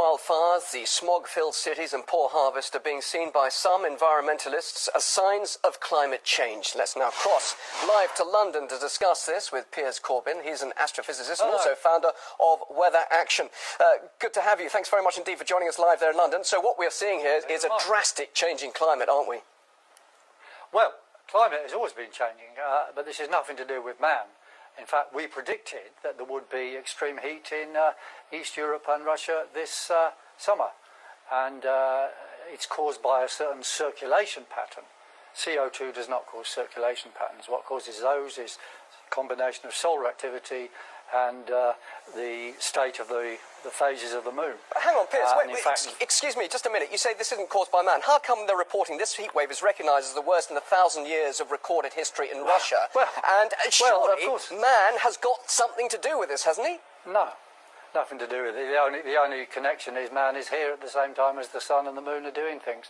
Wildfires, 0.00 0.72
the 0.72 0.86
smog 0.86 1.26
filled 1.26 1.54
cities, 1.54 1.92
and 1.92 2.06
poor 2.06 2.28
harvest 2.30 2.74
are 2.74 2.80
being 2.80 3.00
seen 3.00 3.30
by 3.32 3.48
some 3.48 3.84
environmentalists 3.84 4.88
as 4.94 5.04
signs 5.04 5.58
of 5.64 5.80
climate 5.80 6.24
change. 6.24 6.72
Let's 6.76 6.96
now 6.96 7.10
cross 7.10 7.54
live 7.86 8.14
to 8.16 8.24
London 8.24 8.68
to 8.68 8.78
discuss 8.78 9.26
this 9.26 9.52
with 9.52 9.70
Piers 9.72 10.00
Corbyn. 10.02 10.42
He's 10.44 10.62
an 10.62 10.72
astrophysicist 10.80 11.42
and 11.42 11.50
also 11.50 11.74
founder 11.74 12.08
of 12.40 12.58
Weather 12.70 13.04
Action. 13.10 13.48
Uh, 13.78 14.08
good 14.18 14.32
to 14.34 14.40
have 14.40 14.60
you. 14.60 14.68
Thanks 14.68 14.88
very 14.88 15.02
much 15.02 15.18
indeed 15.18 15.38
for 15.38 15.44
joining 15.44 15.68
us 15.68 15.78
live 15.78 16.00
there 16.00 16.12
in 16.12 16.16
London. 16.16 16.44
So, 16.44 16.60
what 16.60 16.78
we're 16.78 16.90
seeing 16.90 17.20
here 17.20 17.40
is 17.50 17.64
a 17.64 17.70
drastic 17.86 18.34
change 18.34 18.62
in 18.62 18.72
climate, 18.72 19.08
aren't 19.08 19.28
we? 19.28 19.38
Well, 20.72 20.94
climate 21.28 21.60
has 21.62 21.72
always 21.72 21.92
been 21.92 22.12
changing, 22.12 22.56
uh, 22.56 22.86
but 22.94 23.06
this 23.06 23.18
has 23.18 23.28
nothing 23.28 23.56
to 23.56 23.64
do 23.64 23.82
with 23.82 24.00
man. 24.00 24.32
In 24.80 24.86
fact, 24.86 25.14
we 25.14 25.26
predicted 25.26 25.92
that 26.02 26.16
there 26.16 26.24
would 26.24 26.48
be 26.48 26.74
extreme 26.74 27.18
heat 27.18 27.52
in 27.52 27.76
uh, 27.76 27.90
East 28.32 28.56
Europe 28.56 28.86
and 28.88 29.04
Russia 29.04 29.44
this 29.52 29.90
uh, 29.90 30.10
summer. 30.38 30.72
And 31.30 31.66
uh, 31.66 32.06
it's 32.50 32.64
caused 32.64 33.02
by 33.02 33.22
a 33.22 33.28
certain 33.28 33.62
circulation 33.62 34.44
pattern. 34.48 34.84
CO2 35.36 35.94
does 35.94 36.08
not 36.08 36.26
cause 36.26 36.48
circulation 36.48 37.10
patterns. 37.16 37.44
What 37.46 37.66
causes 37.66 38.00
those 38.00 38.38
is 38.38 38.56
a 39.06 39.14
combination 39.14 39.66
of 39.66 39.74
solar 39.74 40.08
activity 40.08 40.70
and 41.14 41.50
uh, 41.50 41.72
the 42.14 42.52
state 42.58 43.00
of 43.00 43.08
the, 43.08 43.36
the 43.64 43.70
phases 43.70 44.12
of 44.12 44.24
the 44.24 44.32
moon. 44.32 44.54
But 44.72 44.82
hang 44.82 44.94
on, 44.94 45.06
Piers. 45.06 45.26
Uh, 45.28 45.34
wait, 45.38 45.48
wait, 45.48 45.58
fact- 45.58 45.86
ex- 45.88 45.96
excuse 46.00 46.36
me, 46.36 46.48
just 46.50 46.66
a 46.66 46.70
minute. 46.70 46.88
You 46.90 46.98
say 46.98 47.14
this 47.16 47.32
isn't 47.32 47.48
caused 47.50 47.70
by 47.72 47.82
man. 47.82 48.00
How 48.06 48.18
come 48.18 48.46
they're 48.46 48.56
reporting 48.56 48.98
this 48.98 49.14
heat 49.14 49.34
wave 49.34 49.50
is 49.50 49.62
recognised 49.62 50.06
as 50.08 50.14
the 50.14 50.22
worst 50.22 50.50
in 50.50 50.56
a 50.56 50.60
thousand 50.60 51.06
years 51.06 51.40
of 51.40 51.50
recorded 51.50 51.92
history 51.94 52.28
in 52.32 52.42
Russia? 52.44 52.88
well, 52.94 53.08
and 53.40 53.52
uh, 53.52 53.56
well, 53.80 54.12
of 54.12 54.18
surely 54.18 54.26
course. 54.26 54.50
man 54.50 54.98
has 55.02 55.16
got 55.16 55.50
something 55.50 55.88
to 55.88 55.98
do 55.98 56.18
with 56.18 56.28
this, 56.28 56.44
hasn't 56.44 56.66
he? 56.66 56.76
No, 57.06 57.28
nothing 57.94 58.18
to 58.18 58.26
do 58.26 58.42
with 58.44 58.54
it. 58.56 58.70
The 58.70 58.78
only, 58.78 59.00
the 59.02 59.16
only 59.18 59.46
connection 59.46 59.96
is 59.96 60.12
man 60.12 60.36
is 60.36 60.48
here 60.48 60.72
at 60.72 60.80
the 60.80 60.88
same 60.88 61.14
time 61.14 61.38
as 61.38 61.48
the 61.48 61.60
sun 61.60 61.86
and 61.86 61.96
the 61.96 62.02
moon 62.02 62.24
are 62.26 62.30
doing 62.30 62.60
things. 62.60 62.86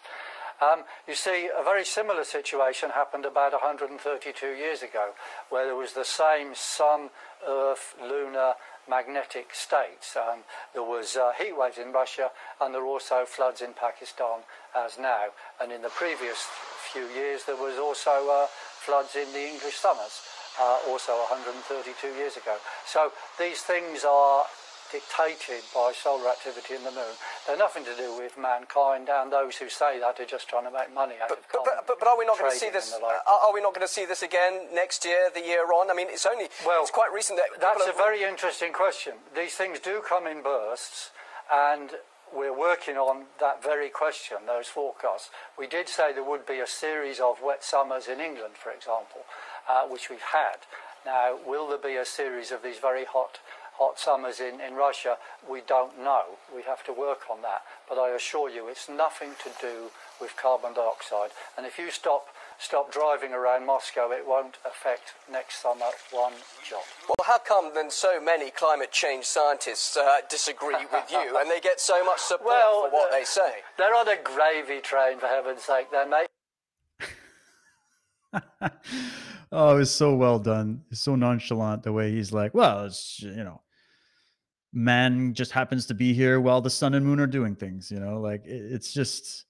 Um, 0.60 0.84
you 1.08 1.14
see, 1.14 1.48
a 1.56 1.64
very 1.64 1.84
similar 1.86 2.22
situation 2.24 2.90
happened 2.90 3.24
about 3.24 3.52
132 3.52 4.46
years 4.46 4.82
ago, 4.82 5.12
where 5.48 5.64
there 5.64 5.76
was 5.76 5.94
the 5.94 6.04
same 6.04 6.54
sun, 6.54 7.08
earth, 7.48 7.94
lunar, 8.00 8.54
magnetic 8.88 9.54
states. 9.54 10.16
Um, 10.16 10.40
there 10.74 10.82
was 10.82 11.16
uh, 11.16 11.32
heat 11.38 11.56
waves 11.56 11.78
in 11.78 11.92
Russia, 11.92 12.30
and 12.60 12.74
there 12.74 12.82
were 12.82 12.88
also 12.88 13.24
floods 13.24 13.62
in 13.62 13.72
Pakistan 13.72 14.40
as 14.76 14.98
now. 14.98 15.32
And 15.62 15.72
in 15.72 15.80
the 15.80 15.88
previous 15.88 16.46
few 16.92 17.06
years, 17.06 17.44
there 17.44 17.56
was 17.56 17.78
also 17.78 18.10
uh, 18.28 18.46
floods 18.50 19.16
in 19.16 19.32
the 19.32 19.48
English 19.48 19.76
summers, 19.76 20.20
uh, 20.60 20.78
also 20.88 21.12
132 21.30 22.08
years 22.18 22.36
ago. 22.36 22.56
So 22.84 23.12
these 23.38 23.62
things 23.62 24.04
are 24.04 24.44
dictated 24.92 25.62
by 25.74 25.92
solar 25.94 26.28
activity 26.28 26.74
in 26.74 26.84
the 26.84 26.90
moon. 26.90 27.14
They're 27.46 27.56
nothing 27.56 27.84
to 27.84 27.94
do 27.96 28.16
with 28.16 28.36
mankind, 28.38 29.08
and 29.08 29.32
those 29.32 29.56
who 29.56 29.68
say 29.68 29.98
that 30.00 30.20
are 30.20 30.26
just 30.26 30.48
trying 30.48 30.64
to 30.64 30.70
make 30.70 30.92
money 30.92 31.14
out 31.22 31.30
of 31.30 31.38
But, 31.38 31.48
carbon 31.48 31.72
but, 31.76 31.86
but, 31.86 31.96
but 32.00 32.08
are 32.08 32.18
we 32.18 32.26
not 32.26 32.38
going 32.38 32.50
to 32.50 32.56
see 32.56 32.70
this? 32.70 32.92
like. 32.92 33.02
Are, 33.02 33.40
are 33.48 33.54
we 33.54 33.60
not 33.60 33.74
going 33.74 33.86
to 33.86 33.92
see 33.92 34.04
this 34.04 34.22
again 34.22 34.68
next 34.74 35.04
year, 35.04 35.30
the 35.32 35.40
year 35.40 35.66
on? 35.72 35.90
I 35.90 35.94
mean, 35.94 36.08
it's 36.10 36.26
only 36.26 36.48
Well, 36.66 36.82
it's 36.82 36.90
quite 36.90 37.12
recent 37.12 37.38
that 37.38 37.60
That's 37.60 37.86
a 37.88 37.96
very 37.96 38.22
interesting 38.22 38.72
question. 38.72 39.14
These 39.34 39.54
things 39.54 39.78
do 39.80 40.02
come 40.06 40.26
in 40.26 40.42
bursts, 40.42 41.10
and 41.52 41.90
we're 42.34 42.56
working 42.56 42.96
on 42.96 43.24
that 43.40 43.62
very 43.62 43.88
question, 43.90 44.38
those 44.46 44.68
forecasts. 44.68 45.30
We 45.58 45.66
did 45.66 45.88
say 45.88 46.12
there 46.12 46.24
would 46.24 46.46
be 46.46 46.60
a 46.60 46.66
series 46.66 47.18
of 47.20 47.42
wet 47.42 47.64
summers 47.64 48.06
in 48.06 48.20
England, 48.20 48.54
for 48.54 48.70
example, 48.70 49.22
uh, 49.68 49.86
which 49.88 50.08
we've 50.10 50.20
had. 50.32 50.62
Now, 51.04 51.38
will 51.46 51.68
there 51.68 51.78
be 51.78 51.96
a 51.96 52.04
series 52.04 52.52
of 52.52 52.62
these 52.62 52.78
very 52.78 53.04
hot, 53.04 53.40
hot 53.80 53.98
summers 53.98 54.40
in, 54.40 54.60
in 54.60 54.74
Russia? 54.74 55.16
We 55.48 55.62
don't 55.66 55.98
know. 55.98 56.36
We 56.54 56.62
have 56.62 56.84
to 56.84 56.92
work 56.92 57.22
on 57.32 57.40
that. 57.40 57.62
But 57.88 57.96
I 57.98 58.10
assure 58.10 58.50
you, 58.50 58.68
it's 58.68 58.88
nothing 58.88 59.30
to 59.42 59.50
do 59.60 59.90
with 60.20 60.36
carbon 60.36 60.74
dioxide. 60.74 61.30
And 61.56 61.66
if 61.66 61.78
you 61.78 61.90
stop 61.90 62.26
stop 62.60 62.92
driving 62.92 63.32
around 63.32 63.64
Moscow, 63.64 64.12
it 64.12 64.26
won't 64.26 64.58
affect 64.66 65.14
next 65.32 65.62
summer 65.62 65.86
one 66.12 66.34
jot. 66.68 66.84
Well, 67.08 67.24
how 67.24 67.38
come 67.38 67.72
then 67.74 67.90
so 67.90 68.20
many 68.20 68.50
climate 68.50 68.92
change 68.92 69.24
scientists 69.24 69.96
uh, 69.96 70.18
disagree 70.28 70.84
with 70.92 71.10
you 71.10 71.38
and 71.40 71.50
they 71.50 71.60
get 71.60 71.80
so 71.80 72.04
much 72.04 72.20
support 72.20 72.46
well, 72.46 72.84
for 72.84 72.90
what 72.90 73.10
they 73.10 73.24
say? 73.24 73.64
They're 73.78 73.94
on 73.94 74.08
a 74.08 74.16
gravy 74.22 74.82
train, 74.82 75.18
for 75.18 75.26
heaven's 75.26 75.62
sake, 75.62 75.86
then, 75.90 76.10
mate. 76.10 76.26
oh, 79.52 79.78
it's 79.78 79.90
so 79.90 80.14
well 80.14 80.38
done. 80.38 80.82
It's 80.90 81.00
so 81.00 81.16
nonchalant 81.16 81.82
the 81.82 81.92
way 81.92 82.12
he's 82.12 82.32
like, 82.32 82.54
well, 82.54 82.84
it's, 82.84 83.20
you 83.22 83.42
know, 83.42 83.62
man 84.72 85.34
just 85.34 85.52
happens 85.52 85.86
to 85.86 85.94
be 85.94 86.12
here 86.12 86.40
while 86.40 86.60
the 86.60 86.70
sun 86.70 86.94
and 86.94 87.04
moon 87.04 87.20
are 87.20 87.26
doing 87.26 87.54
things, 87.54 87.90
you 87.90 87.98
know, 87.98 88.20
like 88.20 88.42
it's 88.44 88.92
just, 88.92 89.46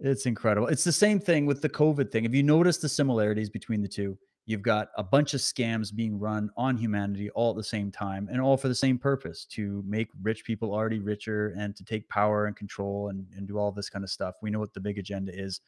it's 0.00 0.26
incredible. 0.26 0.68
It's 0.68 0.84
the 0.84 0.92
same 0.92 1.18
thing 1.18 1.46
with 1.46 1.62
the 1.62 1.68
COVID 1.68 2.10
thing. 2.10 2.24
if 2.24 2.34
you 2.34 2.42
notice 2.42 2.78
the 2.78 2.88
similarities 2.88 3.50
between 3.50 3.82
the 3.82 3.88
two? 3.88 4.18
You've 4.46 4.62
got 4.62 4.88
a 4.98 5.02
bunch 5.02 5.32
of 5.32 5.40
scams 5.40 5.94
being 5.94 6.18
run 6.18 6.50
on 6.56 6.76
humanity 6.76 7.30
all 7.30 7.50
at 7.50 7.56
the 7.56 7.64
same 7.64 7.90
time 7.90 8.28
and 8.30 8.42
all 8.42 8.58
for 8.58 8.68
the 8.68 8.74
same 8.74 8.98
purpose 8.98 9.46
to 9.46 9.82
make 9.86 10.08
rich 10.22 10.44
people 10.44 10.70
already 10.72 10.98
richer 10.98 11.54
and 11.56 11.74
to 11.76 11.84
take 11.84 12.06
power 12.10 12.44
and 12.44 12.54
control 12.54 13.08
and, 13.08 13.26
and 13.34 13.48
do 13.48 13.56
all 13.56 13.72
this 13.72 13.88
kind 13.88 14.04
of 14.04 14.10
stuff. 14.10 14.34
We 14.42 14.50
know 14.50 14.58
what 14.58 14.74
the 14.74 14.80
big 14.80 14.98
agenda 14.98 15.34
is. 15.34 15.62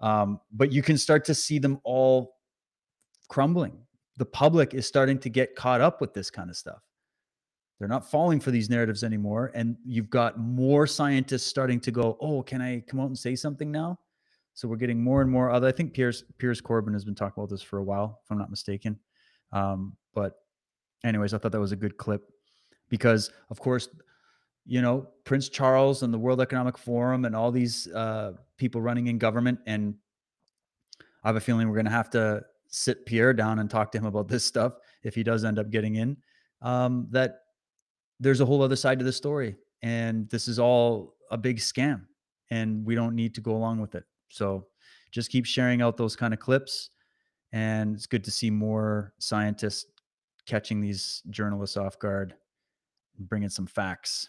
Um, 0.00 0.40
but 0.50 0.72
you 0.72 0.82
can 0.82 0.96
start 0.96 1.26
to 1.26 1.34
see 1.34 1.58
them 1.58 1.78
all 1.84 2.36
crumbling. 3.28 3.76
The 4.16 4.24
public 4.24 4.72
is 4.72 4.86
starting 4.86 5.18
to 5.18 5.28
get 5.28 5.54
caught 5.54 5.82
up 5.82 6.00
with 6.00 6.14
this 6.14 6.30
kind 6.30 6.48
of 6.48 6.56
stuff. 6.56 6.85
They're 7.78 7.88
not 7.88 8.10
falling 8.10 8.40
for 8.40 8.50
these 8.50 8.70
narratives 8.70 9.04
anymore. 9.04 9.52
And 9.54 9.76
you've 9.84 10.08
got 10.08 10.38
more 10.38 10.86
scientists 10.86 11.44
starting 11.44 11.80
to 11.80 11.90
go, 11.90 12.16
oh, 12.20 12.42
can 12.42 12.62
I 12.62 12.80
come 12.80 13.00
out 13.00 13.08
and 13.08 13.18
say 13.18 13.36
something 13.36 13.70
now? 13.70 13.98
So 14.54 14.66
we're 14.66 14.76
getting 14.76 15.02
more 15.02 15.20
and 15.20 15.30
more 15.30 15.50
other. 15.50 15.66
I 15.66 15.72
think 15.72 15.92
Piers 15.92 16.24
Piers 16.38 16.62
Corbyn 16.62 16.94
has 16.94 17.04
been 17.04 17.14
talking 17.14 17.42
about 17.42 17.50
this 17.50 17.60
for 17.60 17.78
a 17.78 17.84
while, 17.84 18.20
if 18.24 18.30
I'm 18.30 18.38
not 18.38 18.48
mistaken. 18.48 18.98
Um, 19.52 19.94
but 20.14 20.36
anyways, 21.04 21.34
I 21.34 21.38
thought 21.38 21.52
that 21.52 21.60
was 21.60 21.72
a 21.72 21.76
good 21.76 21.98
clip 21.98 22.22
because, 22.88 23.30
of 23.50 23.60
course, 23.60 23.90
you 24.64 24.80
know 24.80 25.08
Prince 25.24 25.50
Charles 25.50 26.02
and 26.02 26.12
the 26.12 26.18
World 26.18 26.40
Economic 26.40 26.78
Forum 26.78 27.26
and 27.26 27.36
all 27.36 27.52
these 27.52 27.86
uh, 27.88 28.32
people 28.56 28.80
running 28.80 29.08
in 29.08 29.18
government, 29.18 29.60
and 29.66 29.94
I 31.22 31.28
have 31.28 31.36
a 31.36 31.40
feeling 31.40 31.68
we're 31.68 31.74
going 31.74 31.84
to 31.84 31.92
have 31.92 32.10
to 32.10 32.42
sit 32.68 33.06
Pierre 33.06 33.32
down 33.32 33.58
and 33.58 33.70
talk 33.70 33.92
to 33.92 33.98
him 33.98 34.06
about 34.06 34.28
this 34.28 34.44
stuff 34.44 34.74
if 35.02 35.14
he 35.14 35.22
does 35.22 35.44
end 35.44 35.58
up 35.58 35.70
getting 35.70 35.96
in. 35.96 36.16
Um, 36.62 37.08
that 37.10 37.40
there's 38.20 38.40
a 38.40 38.46
whole 38.46 38.62
other 38.62 38.76
side 38.76 38.98
to 38.98 39.04
the 39.04 39.12
story, 39.12 39.56
and 39.82 40.28
this 40.30 40.48
is 40.48 40.58
all 40.58 41.14
a 41.30 41.36
big 41.36 41.58
scam, 41.58 42.02
and 42.50 42.84
we 42.84 42.94
don't 42.94 43.14
need 43.14 43.34
to 43.34 43.40
go 43.40 43.54
along 43.56 43.80
with 43.80 43.94
it. 43.94 44.04
So 44.28 44.66
just 45.12 45.30
keep 45.30 45.46
sharing 45.46 45.82
out 45.82 45.96
those 45.96 46.16
kind 46.16 46.34
of 46.34 46.40
clips. 46.40 46.90
And 47.52 47.94
it's 47.94 48.06
good 48.06 48.24
to 48.24 48.30
see 48.30 48.50
more 48.50 49.14
scientists 49.18 49.86
catching 50.46 50.80
these 50.80 51.22
journalists 51.30 51.76
off 51.76 51.98
guard, 51.98 52.34
bringing 53.18 53.48
some 53.48 53.66
facts. 53.66 54.28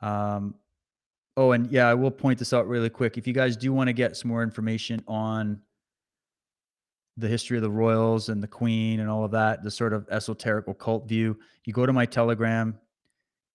Um, 0.00 0.54
oh, 1.36 1.52
and 1.52 1.70
yeah, 1.70 1.88
I 1.88 1.94
will 1.94 2.10
point 2.10 2.38
this 2.38 2.52
out 2.52 2.68
really 2.68 2.88
quick. 2.88 3.18
If 3.18 3.26
you 3.26 3.34
guys 3.34 3.56
do 3.56 3.72
want 3.72 3.88
to 3.88 3.92
get 3.92 4.16
some 4.16 4.30
more 4.30 4.42
information 4.42 5.02
on 5.06 5.60
the 7.16 7.28
history 7.28 7.56
of 7.56 7.62
the 7.62 7.70
royals 7.70 8.28
and 8.28 8.42
the 8.42 8.48
queen 8.48 9.00
and 9.00 9.08
all 9.08 9.24
of 9.24 9.30
that, 9.30 9.62
the 9.62 9.70
sort 9.70 9.92
of 9.92 10.06
esoteric 10.10 10.66
occult 10.66 11.08
view, 11.08 11.38
you 11.64 11.72
go 11.72 11.86
to 11.86 11.92
my 11.92 12.06
telegram, 12.06 12.78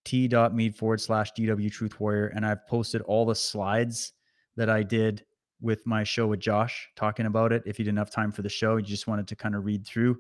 t.me 0.06 0.70
forward 0.70 1.02
slash 1.02 1.34
DW 1.34 1.72
Truth 1.72 2.00
Warrior, 2.00 2.28
and 2.28 2.46
I've 2.46 2.66
posted 2.68 3.02
all 3.02 3.26
the 3.26 3.36
slides 3.36 4.14
that 4.56 4.70
I 4.70 4.84
did 4.84 5.26
with 5.62 5.86
my 5.86 6.04
show 6.04 6.28
with 6.28 6.40
Josh 6.40 6.90
talking 6.96 7.26
about 7.26 7.52
it. 7.52 7.64
If 7.66 7.80
you 7.80 7.86
didn't 7.86 7.98
have 7.98 8.12
time 8.12 8.32
for 8.32 8.42
the 8.42 8.50
show, 8.50 8.78
you 8.78 8.84
just 8.84 9.08
wanted 9.08 9.28
to 9.28 9.36
kind 9.36 9.56
of 9.56 9.66
read 9.66 9.86
through. 9.86 10.20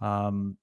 Um, 0.00 0.56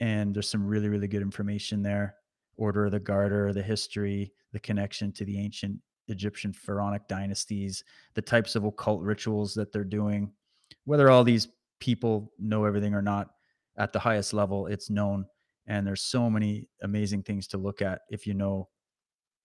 and 0.00 0.34
there's 0.34 0.48
some 0.48 0.66
really, 0.66 0.88
really 0.88 1.08
good 1.08 1.22
information 1.22 1.82
there. 1.82 2.16
Order 2.56 2.86
of 2.86 2.92
the 2.92 3.00
Garter, 3.00 3.52
the 3.52 3.62
history, 3.62 4.32
the 4.52 4.60
connection 4.60 5.12
to 5.12 5.24
the 5.24 5.38
ancient 5.38 5.78
Egyptian 6.08 6.52
pharaonic 6.52 7.08
dynasties, 7.08 7.82
the 8.14 8.22
types 8.22 8.54
of 8.54 8.64
occult 8.64 9.00
rituals 9.02 9.54
that 9.54 9.72
they're 9.72 9.82
doing. 9.82 10.30
Whether 10.84 11.10
all 11.10 11.24
these 11.24 11.48
people 11.80 12.32
know 12.38 12.64
everything 12.64 12.94
or 12.94 13.02
not, 13.02 13.30
at 13.76 13.92
the 13.92 13.98
highest 13.98 14.32
level, 14.32 14.66
it's 14.66 14.90
known. 14.90 15.26
And 15.66 15.86
there's 15.86 16.02
so 16.02 16.30
many 16.30 16.68
amazing 16.82 17.22
things 17.22 17.46
to 17.48 17.58
look 17.58 17.82
at 17.82 18.02
if 18.10 18.26
you 18.26 18.34
know 18.34 18.68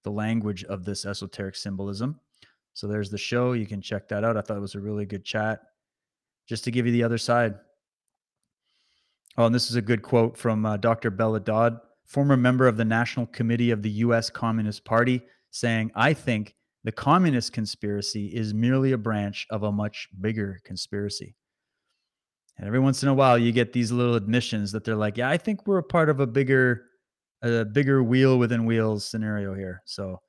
the 0.04 0.12
language 0.12 0.64
of 0.66 0.86
this 0.86 1.06
esoteric 1.06 1.56
symbolism. 1.56 2.20
So 2.74 2.88
there's 2.88 3.10
the 3.10 3.18
show. 3.18 3.54
You 3.54 3.66
can 3.66 3.82
check 3.82 4.08
that 4.10 4.24
out. 4.24 4.38
I 4.38 4.42
thought 4.42 4.58
it 4.58 4.62
was 4.62 4.76
a 4.76 4.80
really 4.80 5.06
good 5.06 5.26
chat. 5.26 5.62
Just 6.48 6.64
to 6.66 6.72
give 6.72 6.86
you 6.86 6.92
the 6.92 7.04
other 7.04 7.18
side. 7.18 7.56
Oh, 9.38 9.46
and 9.46 9.56
this 9.56 9.70
is 9.70 9.76
a 9.76 9.82
good 9.82 10.02
quote 10.02 10.38
from 10.38 10.66
uh, 10.66 10.78
Dr. 10.78 11.12
Bella 11.12 11.40
Dodd, 11.40 11.80
former 12.06 12.36
member 12.36 12.68
of 12.68 12.78
the 12.78 12.86
National 12.86 13.26
Committee 13.28 13.72
of 13.72 13.82
the 13.82 13.90
U.S. 13.92 14.30
Communist 14.30 14.84
Party, 14.84 15.22
saying, 15.52 15.92
I 15.96 16.14
think 16.14 16.56
the 16.84 16.92
communist 16.92 17.54
conspiracy 17.54 18.28
is 18.28 18.54
merely 18.54 18.92
a 18.92 18.98
branch 18.98 19.46
of 19.50 19.64
a 19.64 19.72
much 19.72 20.08
bigger 20.20 20.60
conspiracy. 20.64 21.36
And 22.58 22.68
every 22.68 22.80
once 22.80 23.04
in 23.04 23.10
a 23.10 23.14
while, 23.14 23.38
you 23.38 23.52
get 23.52 23.74
these 23.74 23.92
little 23.92 24.16
admissions 24.16 24.72
that 24.72 24.84
they're 24.84 24.96
like, 24.96 25.18
"Yeah, 25.18 25.30
I 25.30 25.38
think 25.38 25.66
we're 25.66 25.78
a 25.78 25.84
part 25.84 26.10
of 26.10 26.20
a 26.20 26.28
bigger, 26.28 26.86
a 27.42 27.66
bigger 27.66 28.04
wheel 28.04 28.38
within 28.38 28.66
wheels 28.66 29.06
scenario 29.06 29.54
here." 29.54 29.82
So, 29.86 30.22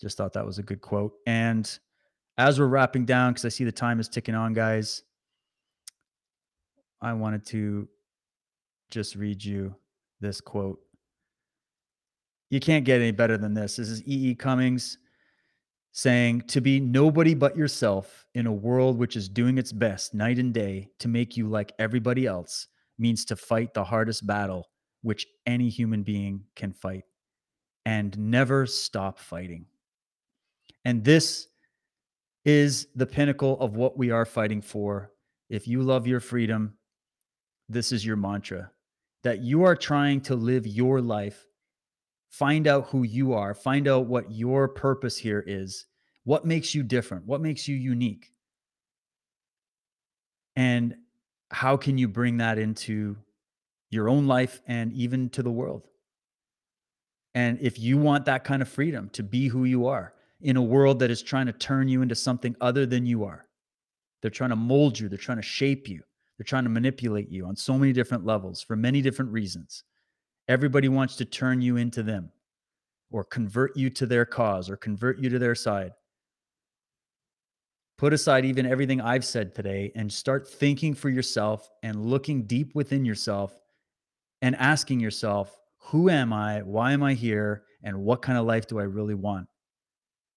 just 0.00 0.16
thought 0.16 0.32
that 0.34 0.46
was 0.46 0.58
a 0.58 0.62
good 0.62 0.80
quote. 0.80 1.12
And 1.26 1.78
as 2.38 2.58
we're 2.58 2.66
wrapping 2.66 3.04
down, 3.04 3.32
because 3.32 3.44
I 3.44 3.48
see 3.48 3.64
the 3.64 3.72
time 3.72 4.00
is 4.00 4.08
ticking 4.08 4.34
on, 4.34 4.52
guys, 4.52 5.02
I 7.00 7.12
wanted 7.14 7.44
to 7.46 7.88
just 8.90 9.14
read 9.14 9.44
you 9.44 9.74
this 10.20 10.40
quote. 10.40 10.80
You 12.50 12.60
can't 12.60 12.84
get 12.84 13.00
any 13.00 13.12
better 13.12 13.38
than 13.38 13.54
this. 13.54 13.76
This 13.76 13.88
is 13.88 14.02
E. 14.02 14.30
E. 14.30 14.34
Cummings 14.34 14.98
saying, 15.92 16.42
To 16.48 16.60
be 16.60 16.80
nobody 16.80 17.34
but 17.34 17.56
yourself 17.56 18.26
in 18.34 18.46
a 18.46 18.52
world 18.52 18.98
which 18.98 19.16
is 19.16 19.28
doing 19.28 19.58
its 19.58 19.72
best 19.72 20.14
night 20.14 20.38
and 20.38 20.52
day 20.54 20.90
to 20.98 21.08
make 21.08 21.36
you 21.36 21.48
like 21.48 21.72
everybody 21.78 22.26
else 22.26 22.68
means 22.98 23.24
to 23.26 23.36
fight 23.36 23.74
the 23.74 23.84
hardest 23.84 24.26
battle 24.26 24.68
which 25.02 25.26
any 25.46 25.68
human 25.68 26.02
being 26.02 26.44
can 26.54 26.72
fight 26.72 27.04
and 27.86 28.16
never 28.18 28.66
stop 28.66 29.18
fighting. 29.18 29.66
And 30.84 31.04
this 31.04 31.48
is 32.44 32.86
the 32.94 33.06
pinnacle 33.06 33.58
of 33.60 33.76
what 33.76 33.98
we 33.98 34.10
are 34.10 34.24
fighting 34.24 34.62
for. 34.62 35.12
If 35.48 35.66
you 35.66 35.82
love 35.82 36.06
your 36.06 36.20
freedom, 36.20 36.74
this 37.68 37.92
is 37.92 38.04
your 38.04 38.16
mantra 38.16 38.70
that 39.22 39.40
you 39.40 39.64
are 39.64 39.76
trying 39.76 40.20
to 40.22 40.34
live 40.34 40.66
your 40.66 41.00
life 41.00 41.46
find 42.30 42.66
out 42.66 42.86
who 42.86 43.02
you 43.02 43.34
are, 43.34 43.54
find 43.54 43.86
out 43.88 44.06
what 44.06 44.30
your 44.30 44.68
purpose 44.68 45.18
here 45.18 45.44
is, 45.46 45.84
what 46.24 46.46
makes 46.46 46.74
you 46.74 46.82
different, 46.82 47.26
what 47.26 47.40
makes 47.40 47.68
you 47.68 47.76
unique. 47.76 48.32
And 50.56 50.94
how 51.50 51.76
can 51.76 51.98
you 51.98 52.06
bring 52.08 52.38
that 52.38 52.58
into 52.58 53.16
your 53.90 54.08
own 54.08 54.26
life 54.26 54.60
and 54.66 54.92
even 54.92 55.28
to 55.30 55.42
the 55.42 55.50
world? 55.50 55.88
And 57.34 57.58
if 57.60 57.78
you 57.78 57.98
want 57.98 58.24
that 58.24 58.44
kind 58.44 58.62
of 58.62 58.68
freedom 58.68 59.10
to 59.10 59.22
be 59.22 59.48
who 59.48 59.64
you 59.64 59.86
are 59.86 60.14
in 60.40 60.56
a 60.56 60.62
world 60.62 61.00
that 61.00 61.10
is 61.10 61.22
trying 61.22 61.46
to 61.46 61.52
turn 61.52 61.88
you 61.88 62.02
into 62.02 62.14
something 62.14 62.54
other 62.60 62.86
than 62.86 63.06
you 63.06 63.24
are, 63.24 63.46
they're 64.22 64.30
trying 64.30 64.50
to 64.50 64.56
mold 64.56 64.98
you, 64.98 65.08
they're 65.08 65.18
trying 65.18 65.38
to 65.38 65.42
shape 65.42 65.88
you, 65.88 66.02
they're 66.38 66.44
trying 66.44 66.64
to 66.64 66.70
manipulate 66.70 67.30
you 67.30 67.46
on 67.46 67.56
so 67.56 67.76
many 67.78 67.92
different 67.92 68.24
levels 68.24 68.62
for 68.62 68.76
many 68.76 69.00
different 69.00 69.32
reasons. 69.32 69.84
Everybody 70.50 70.88
wants 70.88 71.14
to 71.14 71.24
turn 71.24 71.62
you 71.62 71.76
into 71.76 72.02
them 72.02 72.32
or 73.12 73.22
convert 73.22 73.76
you 73.76 73.88
to 73.90 74.04
their 74.04 74.24
cause 74.24 74.68
or 74.68 74.76
convert 74.76 75.20
you 75.20 75.30
to 75.30 75.38
their 75.38 75.54
side. 75.54 75.92
Put 77.96 78.12
aside 78.12 78.44
even 78.44 78.66
everything 78.66 79.00
I've 79.00 79.24
said 79.24 79.54
today 79.54 79.92
and 79.94 80.12
start 80.12 80.48
thinking 80.48 80.92
for 80.92 81.08
yourself 81.08 81.70
and 81.84 82.04
looking 82.04 82.48
deep 82.48 82.74
within 82.74 83.04
yourself 83.04 83.60
and 84.42 84.56
asking 84.56 84.98
yourself, 84.98 85.56
who 85.78 86.10
am 86.10 86.32
I? 86.32 86.62
Why 86.62 86.90
am 86.94 87.04
I 87.04 87.14
here? 87.14 87.62
And 87.84 88.02
what 88.02 88.20
kind 88.20 88.36
of 88.36 88.44
life 88.44 88.66
do 88.66 88.80
I 88.80 88.84
really 88.84 89.14
want? 89.14 89.46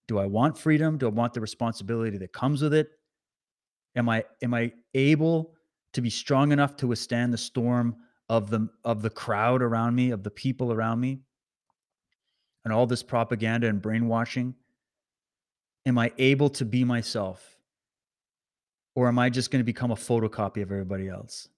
Do 0.08 0.20
I 0.20 0.28
want 0.28 0.56
freedom? 0.56 1.00
Do 1.00 1.08
I 1.08 1.10
want 1.12 1.34
the 1.34 1.42
responsibility 1.42 2.20
that 2.20 2.34
comes 2.34 2.62
with 2.62 2.76
it? 2.76 2.92
Am 3.96 4.08
I 4.08 4.26
am 4.44 4.54
I 4.54 4.74
able 4.94 5.56
to 5.94 6.02
be 6.02 6.12
strong 6.12 6.52
enough 6.52 6.76
to 6.78 6.88
withstand 6.88 7.34
the 7.34 7.38
storm 7.40 7.96
of 8.34 8.50
the 8.50 8.62
of 8.84 9.02
the 9.02 9.10
crowd 9.10 9.62
around 9.62 9.96
me, 9.96 10.12
of 10.12 10.24
the 10.24 10.32
people 10.32 10.72
around 10.72 11.00
me? 11.00 11.20
and 12.64 12.74
all 12.74 12.86
this 12.86 13.04
propaganda 13.04 13.68
and 13.68 13.82
brainwashing? 13.82 14.56
Am 15.86 15.98
I 15.98 16.12
able 16.18 16.50
to 16.52 16.66
be 16.66 16.84
myself? 16.84 17.58
Or 18.96 19.08
am 19.08 19.20
I 19.20 19.30
just 19.30 19.52
going 19.52 19.60
to 19.60 19.66
become 19.66 19.92
a 19.92 19.96
photocopy 19.96 20.62
of 20.62 20.72
everybody 20.72 21.10
else? 21.10 21.50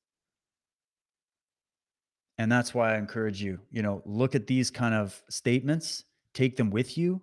And 2.38 2.52
that's 2.52 2.74
why 2.74 2.96
I 2.96 2.98
encourage 2.98 3.42
you, 3.42 3.60
you 3.72 3.82
know, 3.82 4.02
look 4.06 4.36
at 4.36 4.48
these 4.48 4.70
kind 4.70 4.94
of 4.94 5.22
statements, 5.30 6.04
take 6.34 6.58
them 6.58 6.70
with 6.70 6.98
you, 6.98 7.22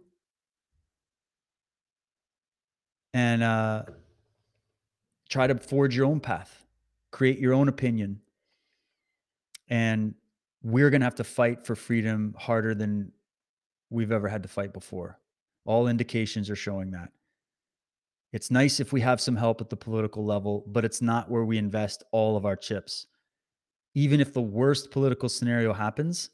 and 3.12 3.42
uh, 3.42 3.82
try 5.28 5.46
to 5.46 5.54
forge 5.56 5.94
your 5.94 6.06
own 6.06 6.20
path, 6.20 6.64
create 7.10 7.38
your 7.38 7.52
own 7.52 7.68
opinion. 7.68 8.20
And 9.72 10.14
we're 10.62 10.90
going 10.90 11.00
to 11.00 11.06
have 11.06 11.14
to 11.14 11.24
fight 11.24 11.64
for 11.64 11.74
freedom 11.74 12.34
harder 12.38 12.74
than 12.74 13.10
we've 13.88 14.12
ever 14.12 14.28
had 14.28 14.42
to 14.42 14.48
fight 14.48 14.74
before. 14.74 15.18
All 15.64 15.88
indications 15.88 16.50
are 16.50 16.56
showing 16.56 16.90
that. 16.90 17.08
It's 18.34 18.50
nice 18.50 18.80
if 18.80 18.92
we 18.92 19.00
have 19.00 19.18
some 19.18 19.34
help 19.34 19.62
at 19.62 19.70
the 19.70 19.76
political 19.76 20.26
level, 20.26 20.62
but 20.66 20.84
it's 20.84 21.00
not 21.00 21.30
where 21.30 21.46
we 21.46 21.56
invest 21.56 22.02
all 22.12 22.36
of 22.36 22.44
our 22.44 22.54
chips. 22.54 23.06
Even 23.94 24.20
if 24.20 24.34
the 24.34 24.42
worst 24.42 24.90
political 24.90 25.30
scenario 25.30 25.72
happens, 25.72 26.28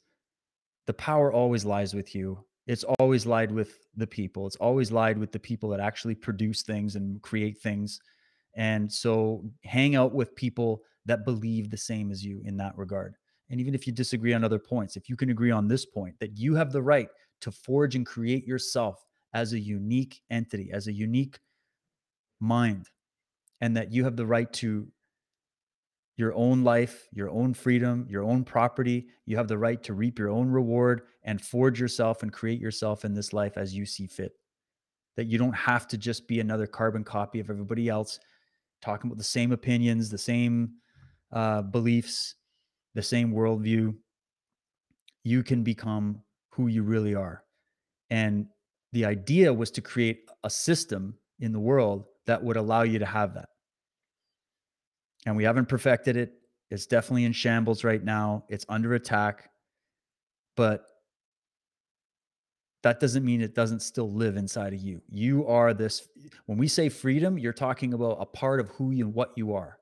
the 0.89 0.95
power 0.95 1.33
always 1.33 1.65
lies 1.65 1.95
with 1.95 2.17
you. 2.17 2.45
It's 2.67 2.85
always 2.99 3.25
lied 3.25 3.53
with 3.53 3.87
the 3.97 4.07
people. 4.07 4.49
It's 4.49 4.57
always 4.57 4.91
lied 4.91 5.17
with 5.17 5.31
the 5.31 5.39
people 5.39 5.69
that 5.71 5.81
actually 5.81 6.17
produce 6.17 6.63
things 6.63 6.97
and 6.97 7.23
create 7.23 7.59
things. 7.59 8.01
And 8.57 8.93
so 8.93 9.45
hang 9.63 9.95
out 9.95 10.13
with 10.13 10.35
people 10.35 10.83
that 11.07 11.25
believe 11.25 11.71
the 11.71 11.77
same 11.77 12.11
as 12.11 12.25
you 12.25 12.43
in 12.45 12.57
that 12.57 12.77
regard. 12.77 13.15
And 13.51 13.61
even 13.61 13.75
if 13.75 13.87
you 13.87 13.93
disagree 13.93 14.35
on 14.35 14.45
other 14.45 14.59
points, 14.59 14.97
if 14.97 15.09
you 15.09 15.17
can 15.17 15.31
agree 15.31 15.51
on 15.51 15.69
this 15.69 15.87
point 15.87 16.19
that 16.21 16.37
you 16.37 16.55
have 16.55 16.73
the 16.73 16.83
right 16.83 17.09
to 17.41 17.51
forge 17.51 17.95
and 17.95 18.05
create 18.05 18.47
yourself 18.47 19.05
as 19.33 19.53
a 19.53 19.59
unique 19.59 20.21
entity, 20.31 20.71
as 20.73 20.87
a 20.87 20.93
unique 20.93 21.39
mind, 22.41 22.89
and 23.61 23.77
that 23.77 23.93
you 23.93 24.05
have 24.05 24.17
the 24.17 24.27
right 24.27 24.53
to 24.55 24.89
your 26.17 26.35
own 26.35 26.65
life, 26.65 27.07
your 27.13 27.31
own 27.31 27.55
freedom, 27.55 28.05
your 28.11 28.25
own 28.25 28.45
property. 28.45 29.07
You 29.25 29.37
have 29.37 29.49
the 29.49 29.57
right 29.57 29.81
to 29.85 29.95
reap 29.95 30.19
your 30.19 30.31
own 30.31 30.51
reward 30.51 31.03
and 31.23 31.41
forge 31.41 31.81
yourself 31.81 32.23
and 32.23 32.33
create 32.33 32.61
yourself 32.61 33.05
in 33.05 33.15
this 33.15 33.33
life 33.33 33.57
as 33.57 33.75
you 33.75 33.87
see 33.87 34.09
fit. 34.09 34.33
That 35.17 35.27
you 35.27 35.39
don't 35.39 35.55
have 35.55 35.87
to 35.89 35.97
just 35.97 36.27
be 36.27 36.41
another 36.41 36.67
carbon 36.67 37.05
copy 37.05 37.39
of 37.39 37.51
everybody 37.51 37.89
else, 37.89 38.19
talking 38.83 39.09
about 39.09 39.19
the 39.19 39.25
same 39.25 39.53
opinions, 39.53 40.11
the 40.11 40.19
same 40.19 40.75
uh, 41.33 41.63
beliefs, 41.63 42.35
the 42.99 43.03
same 43.03 43.33
worldview. 43.33 43.95
You 45.25 45.43
can 45.43 45.63
become 45.63 46.21
who 46.51 46.67
you 46.67 46.83
really 46.83 47.15
are. 47.15 47.45
And 48.11 48.49
the 48.93 49.05
idea 49.05 49.55
was 49.55 49.71
to 49.73 49.81
create 49.81 50.29
a 50.45 50.51
system 50.51 51.15
in 51.39 51.53
the 51.53 51.61
world 51.61 52.07
that 52.27 52.43
would 52.43 52.57
allow 52.57 52.83
you 52.83 52.99
to 52.99 53.07
have 53.07 53.35
that 53.35 53.49
and 55.27 55.37
we 55.37 55.45
haven't 55.45 55.69
perfected 55.69 56.17
it. 56.17 56.33
It's 56.71 56.87
definitely 56.87 57.25
in 57.25 57.33
shambles 57.33 57.85
right 57.85 58.03
now. 58.03 58.45
It's 58.49 58.65
under 58.69 58.95
attack, 58.95 59.51
but 60.57 60.87
that 62.83 63.01
doesn't 63.01 63.25
mean 63.25 63.41
it 63.41 63.55
doesn't 63.55 63.81
still 63.81 64.11
live 64.11 64.37
inside 64.37 64.73
of 64.73 64.81
you. 64.81 65.03
You 65.11 65.47
are 65.47 65.75
this. 65.75 66.09
When 66.47 66.57
we 66.57 66.69
say 66.69 66.89
freedom, 66.89 67.39
you're 67.39 67.53
talking 67.53 67.93
about 67.95 68.19
a 68.21 68.27
part 68.27 68.59
of 68.59 68.69
who 68.71 68.91
you 68.91 69.07
and 69.07 69.15
what 69.15 69.33
you 69.37 69.55
are. 69.55 69.79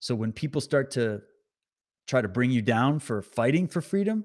So 0.00 0.14
when 0.14 0.32
people 0.32 0.60
start 0.60 0.90
to 0.92 1.22
try 2.08 2.20
to 2.20 2.28
bring 2.28 2.50
you 2.50 2.62
down 2.62 2.98
for 2.98 3.22
fighting 3.22 3.68
for 3.68 3.80
freedom, 3.80 4.24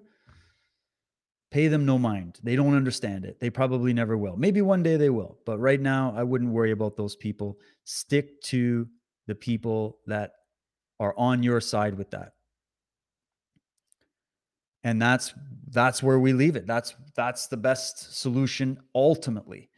pay 1.51 1.68
them 1.68 1.85
no 1.85 1.99
mind. 1.99 2.39
They 2.41 2.55
don't 2.55 2.76
understand 2.76 3.26
it. 3.26 3.39
They 3.39 3.49
probably 3.49 3.93
never 3.93 4.18
will. 4.18 4.38
Maybe 4.38 4.61
one 4.61 4.81
day 4.81 4.95
they 4.95 5.11
will, 5.11 5.38
but 5.45 5.60
right 5.60 5.80
now 5.80 6.14
I 6.15 6.23
wouldn't 6.23 6.51
worry 6.51 6.72
about 6.72 6.97
those 6.97 7.15
people. 7.15 7.60
Stick 7.84 8.41
to 8.43 8.88
the 9.27 9.35
people 9.35 9.99
that 10.07 10.31
are 10.99 11.14
on 11.18 11.43
your 11.43 11.61
side 11.61 11.97
with 11.97 12.11
that 12.11 12.31
and 14.84 15.01
that's 15.01 15.34
that's 15.69 16.03
where 16.03 16.19
we 16.19 16.34
leave 16.34 16.55
it 16.55 16.68
that's 16.68 16.95
that's 17.15 17.47
the 17.47 17.57
best 17.57 18.19
solution 18.19 18.77
ultimately 18.93 19.69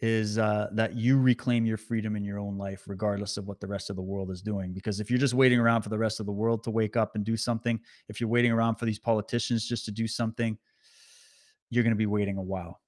is 0.00 0.38
uh, 0.38 0.68
that 0.72 0.96
you 0.96 1.18
reclaim 1.18 1.64
your 1.64 1.76
freedom 1.76 2.16
in 2.16 2.24
your 2.24 2.38
own 2.38 2.58
life 2.58 2.82
regardless 2.86 3.36
of 3.36 3.46
what 3.46 3.60
the 3.60 3.66
rest 3.66 3.90
of 3.90 3.96
the 3.96 4.02
world 4.02 4.30
is 4.30 4.42
doing 4.42 4.72
because 4.72 5.00
if 5.00 5.08
you're 5.08 5.18
just 5.18 5.34
waiting 5.34 5.58
around 5.58 5.82
for 5.82 5.88
the 5.88 5.98
rest 5.98 6.18
of 6.20 6.26
the 6.26 6.32
world 6.32 6.64
to 6.64 6.70
wake 6.70 6.96
up 6.96 7.14
and 7.14 7.24
do 7.24 7.36
something 7.36 7.78
if 8.08 8.20
you're 8.20 8.28
waiting 8.28 8.52
around 8.52 8.74
for 8.74 8.86
these 8.86 8.98
politicians 8.98 9.66
just 9.66 9.84
to 9.84 9.92
do 9.92 10.08
something 10.08 10.58
you're 11.70 11.84
going 11.84 11.94
to 11.94 11.96
be 11.96 12.06
waiting 12.06 12.36
a 12.36 12.42
while 12.42 12.80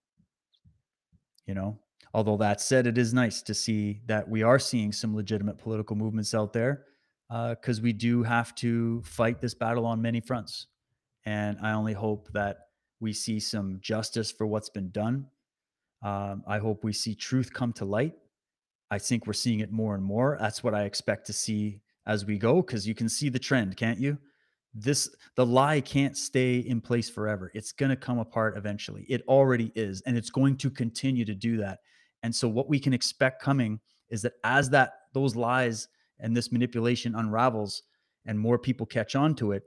you 1.46 1.54
know 1.54 1.78
Although 2.16 2.38
that 2.38 2.62
said, 2.62 2.86
it 2.86 2.96
is 2.96 3.12
nice 3.12 3.42
to 3.42 3.52
see 3.52 4.00
that 4.06 4.26
we 4.26 4.42
are 4.42 4.58
seeing 4.58 4.90
some 4.90 5.14
legitimate 5.14 5.58
political 5.58 5.96
movements 5.96 6.34
out 6.34 6.50
there 6.54 6.84
because 7.28 7.78
uh, 7.78 7.82
we 7.82 7.92
do 7.92 8.22
have 8.22 8.54
to 8.54 9.02
fight 9.02 9.38
this 9.38 9.52
battle 9.52 9.84
on 9.84 10.00
many 10.00 10.20
fronts. 10.20 10.68
And 11.26 11.58
I 11.60 11.72
only 11.72 11.92
hope 11.92 12.32
that 12.32 12.56
we 13.00 13.12
see 13.12 13.38
some 13.38 13.76
justice 13.82 14.32
for 14.32 14.46
what's 14.46 14.70
been 14.70 14.88
done. 14.92 15.26
Um, 16.02 16.43
I 16.47 16.59
hope 16.59 16.85
we 16.85 16.93
see 16.93 17.14
truth 17.14 17.52
come 17.52 17.73
to 17.74 17.85
light. 17.85 18.14
I 18.90 18.98
think 18.98 19.27
we're 19.27 19.32
seeing 19.32 19.60
it 19.60 19.73
more 19.73 19.94
and 19.94 20.05
more. 20.05 20.36
That's 20.40 20.62
what 20.62 20.74
I 20.74 20.85
expect 20.85 21.27
to 21.27 21.32
see 21.32 21.81
as 22.06 22.24
we 22.24 22.39
go 22.39 22.62
because 22.62 22.86
you 22.86 22.94
can 22.94 23.09
see 23.09 23.28
the 23.28 23.39
trend, 23.39 23.77
can't 23.77 23.98
you? 23.98 24.18
This 24.74 25.09
the 25.36 25.47
lie 25.47 25.81
can't 25.81 26.16
stay 26.16 26.59
in 26.59 26.81
place 26.81 27.09
forever. 27.09 27.51
It's 27.55 27.73
going 27.73 27.90
to 27.90 27.97
come 27.97 28.18
apart 28.18 28.56
eventually. 28.56 29.06
It 29.09 29.23
already 29.27 29.73
is, 29.74 30.02
and 30.02 30.16
it's 30.16 30.31
going 30.31 30.56
to 30.59 30.70
continue 30.70 31.24
to 31.24 31.35
do 31.35 31.56
that 31.59 31.78
and 32.27 32.35
so 32.35 32.48
what 32.48 32.68
we 32.68 32.81
can 32.81 32.93
expect 32.93 33.40
coming 33.40 33.78
is 34.10 34.23
that 34.23 34.35
as 34.43 34.70
that 34.70 34.94
those 35.12 35.36
lies 35.36 35.86
and 36.18 36.36
this 36.36 36.51
manipulation 36.51 37.14
unravels 37.14 37.85
and 38.24 38.36
more 38.36 38.59
people 38.59 38.85
catch 38.85 39.14
on 39.14 39.36
to 39.36 39.52
it, 39.52 39.62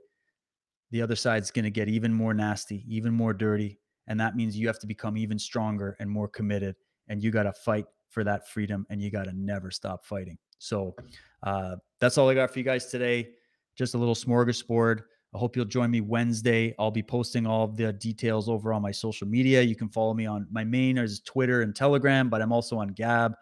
the 0.90 1.00
other 1.00 1.16
side's 1.16 1.50
going 1.50 1.64
to 1.64 1.70
get 1.70 1.88
even 1.88 2.12
more 2.12 2.34
nasty, 2.34 2.84
even 2.86 3.14
more 3.14 3.32
dirty, 3.32 3.78
and 4.10 4.18
that 4.18 4.34
means 4.34 4.58
you 4.58 4.66
have 4.66 4.80
to 4.80 4.88
become 4.88 5.16
even 5.16 5.38
stronger 5.38 5.96
and 6.00 6.10
more 6.10 6.26
committed 6.26 6.74
and 7.08 7.22
you 7.22 7.30
got 7.30 7.44
to 7.44 7.52
fight 7.52 7.86
for 8.08 8.24
that 8.24 8.48
freedom 8.48 8.84
and 8.90 9.00
you 9.00 9.08
got 9.08 9.24
to 9.24 9.32
never 9.32 9.70
stop 9.70 10.04
fighting. 10.04 10.36
So 10.58 10.96
uh, 11.44 11.76
that's 12.00 12.18
all 12.18 12.28
I 12.28 12.34
got 12.34 12.52
for 12.52 12.58
you 12.58 12.64
guys 12.64 12.86
today. 12.86 13.28
Just 13.76 13.94
a 13.94 13.98
little 13.98 14.16
smorgasbord. 14.16 15.02
I 15.32 15.38
hope 15.38 15.54
you'll 15.54 15.64
join 15.64 15.92
me 15.92 16.00
Wednesday. 16.00 16.74
I'll 16.76 16.90
be 16.90 17.04
posting 17.04 17.46
all 17.46 17.68
the 17.68 17.92
details 17.92 18.48
over 18.48 18.72
on 18.72 18.82
my 18.82 18.90
social 18.90 19.28
media. 19.28 19.62
You 19.62 19.76
can 19.76 19.88
follow 19.88 20.12
me 20.12 20.26
on 20.26 20.44
my 20.50 20.64
main 20.64 20.98
is 20.98 21.20
Twitter 21.20 21.62
and 21.62 21.74
Telegram, 21.74 22.28
but 22.28 22.42
I'm 22.42 22.52
also 22.52 22.78
on 22.78 22.88
Gab. 22.88 23.34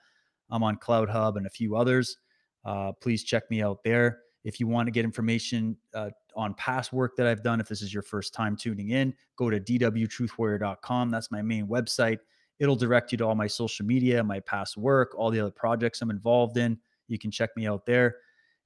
I'm 0.51 0.63
on 0.63 0.77
CloutHub 0.77 1.37
and 1.37 1.47
a 1.47 1.51
few 1.51 1.77
others. 1.77 2.19
Uh, 2.67 2.93
please 2.93 3.25
check 3.25 3.51
me 3.51 3.63
out 3.63 3.83
there. 3.85 4.19
If 4.45 4.61
you 4.61 4.67
want 4.67 4.87
to 4.87 4.91
get 4.91 5.07
information 5.07 5.79
uh, 5.95 6.11
on 6.37 6.55
past 6.55 6.93
work 6.93 7.17
that 7.17 7.27
I've 7.27 7.43
done, 7.43 7.61
if 7.61 7.69
this 7.69 7.83
is 7.83 7.93
your 7.93 8.03
first 8.03 8.35
time 8.35 8.57
tuning 8.57 8.91
in, 8.91 9.15
go 9.37 9.51
to 9.51 9.61
dwtruthwarrior.com. 9.61 11.11
That's 11.11 11.31
my 11.31 11.43
main 11.43 11.67
website. 11.67 12.19
It'll 12.59 12.77
direct 12.77 13.13
you 13.13 13.19
to 13.19 13.27
all 13.27 13.35
my 13.35 13.47
social 13.47 13.87
media, 13.87 14.23
my 14.23 14.41
past 14.41 14.77
work, 14.77 15.15
all 15.17 15.31
the 15.31 15.41
other 15.41 15.51
projects 15.51 16.03
I'm 16.03 16.11
involved 16.11 16.57
in. 16.57 16.79
You 17.07 17.19
can 17.19 17.31
check 17.31 17.51
me 17.57 17.67
out 17.67 17.87
there. 17.87 18.17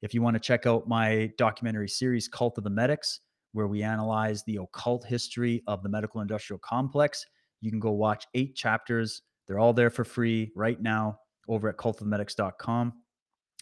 If 0.01 0.15
you 0.15 0.23
want 0.23 0.35
to 0.35 0.41
check 0.41 0.67
out 0.67 0.89
my 0.89 1.33
documentary 1.39 1.89
series, 1.89 2.27
Cult 2.27 2.59
of 2.59 2.65
the 2.65 2.71
Medics, 2.71 3.21
where 3.53 3.69
we 3.69 3.83
analyze 3.83 4.43
the 4.45 4.57
occult 4.57 5.05
history 5.05 5.63
of 5.67 5.83
the 5.83 5.89
medical 5.89 6.21
industrial 6.21 6.59
complex, 6.59 7.25
you 7.61 7.71
can 7.71 7.79
go 7.79 7.93
watch 7.93 8.27
eight 8.35 8.57
chapters. 8.57 9.23
They're 9.47 9.59
all 9.59 9.73
there 9.73 9.91
for 9.91 10.05
free 10.05 10.51
right 10.57 10.81
now 10.81 11.19
over 11.49 11.69
at 11.69 11.77
cultofthemedics.com. 11.77 12.95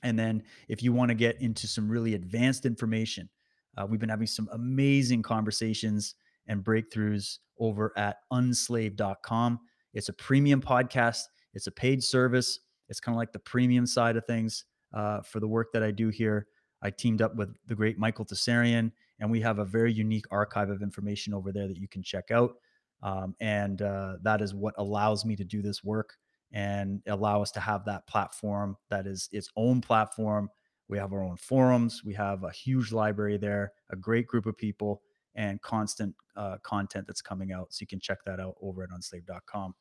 And 0.02 0.18
then 0.18 0.42
if 0.68 0.82
you 0.82 0.92
want 0.92 1.10
to 1.10 1.14
get 1.14 1.40
into 1.42 1.66
some 1.66 1.88
really 1.88 2.14
advanced 2.14 2.64
information, 2.64 3.28
uh, 3.76 3.86
we've 3.86 4.00
been 4.00 4.08
having 4.08 4.26
some 4.26 4.48
amazing 4.52 5.22
conversations 5.22 6.14
and 6.46 6.64
breakthroughs 6.64 7.38
over 7.58 7.92
at 7.96 8.16
unslaved.com. 8.32 9.60
It's 9.94 10.08
a 10.08 10.12
premium 10.12 10.60
podcast, 10.60 11.22
it's 11.54 11.66
a 11.66 11.72
paid 11.72 12.02
service. 12.02 12.60
It's 12.88 13.00
kind 13.00 13.14
of 13.14 13.18
like 13.18 13.32
the 13.32 13.38
premium 13.38 13.86
side 13.86 14.16
of 14.16 14.24
things 14.26 14.64
uh, 14.92 15.22
for 15.22 15.38
the 15.38 15.46
work 15.46 15.72
that 15.72 15.82
I 15.82 15.92
do 15.92 16.08
here. 16.08 16.48
I 16.82 16.90
teamed 16.90 17.22
up 17.22 17.36
with 17.36 17.54
the 17.66 17.74
great 17.74 17.98
Michael 17.98 18.24
Tsarion, 18.24 18.90
and 19.20 19.30
we 19.30 19.40
have 19.42 19.58
a 19.58 19.64
very 19.64 19.92
unique 19.92 20.24
archive 20.30 20.70
of 20.70 20.82
information 20.82 21.34
over 21.34 21.52
there 21.52 21.68
that 21.68 21.76
you 21.76 21.88
can 21.88 22.02
check 22.02 22.30
out. 22.30 22.54
Um, 23.02 23.34
and 23.40 23.80
uh, 23.80 24.16
that 24.22 24.40
is 24.40 24.54
what 24.54 24.74
allows 24.76 25.24
me 25.24 25.36
to 25.36 25.44
do 25.44 25.62
this 25.62 25.84
work 25.84 26.14
and 26.52 27.00
allow 27.06 27.42
us 27.42 27.50
to 27.52 27.60
have 27.60 27.84
that 27.84 28.06
platform 28.06 28.76
that 28.90 29.06
is 29.06 29.28
its 29.32 29.48
own 29.56 29.80
platform. 29.80 30.48
We 30.90 30.98
have 30.98 31.12
our 31.12 31.22
own 31.22 31.36
forums. 31.36 32.02
We 32.04 32.12
have 32.14 32.44
a 32.44 32.50
huge 32.50 32.92
library 32.92 33.38
there, 33.38 33.72
a 33.90 33.96
great 33.96 34.26
group 34.26 34.44
of 34.44 34.56
people, 34.58 35.02
and 35.34 35.62
constant 35.62 36.14
uh, 36.36 36.58
content 36.62 37.06
that's 37.06 37.22
coming 37.22 37.52
out. 37.52 37.72
So 37.72 37.82
you 37.82 37.86
can 37.86 38.00
check 38.00 38.18
that 38.26 38.40
out 38.40 38.56
over 38.60 38.82
at 38.82 38.90
unslaved.com. 38.90 39.74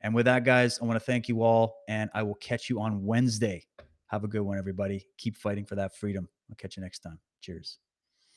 And 0.00 0.14
with 0.14 0.26
that, 0.26 0.44
guys, 0.44 0.78
I 0.80 0.84
want 0.84 0.96
to 0.96 1.04
thank 1.04 1.28
you 1.28 1.42
all, 1.42 1.76
and 1.88 2.08
I 2.14 2.22
will 2.22 2.36
catch 2.36 2.68
you 2.70 2.80
on 2.80 3.04
Wednesday 3.04 3.66
have 4.08 4.24
a 4.24 4.28
good 4.28 4.40
one, 4.40 4.58
everybody. 4.58 5.06
Keep 5.16 5.36
fighting 5.36 5.64
for 5.64 5.76
that 5.76 5.96
freedom. 5.96 6.28
I'll 6.50 6.56
catch 6.56 6.76
you 6.76 6.82
next 6.82 7.00
time. 7.00 7.18
Cheers. 7.40 7.78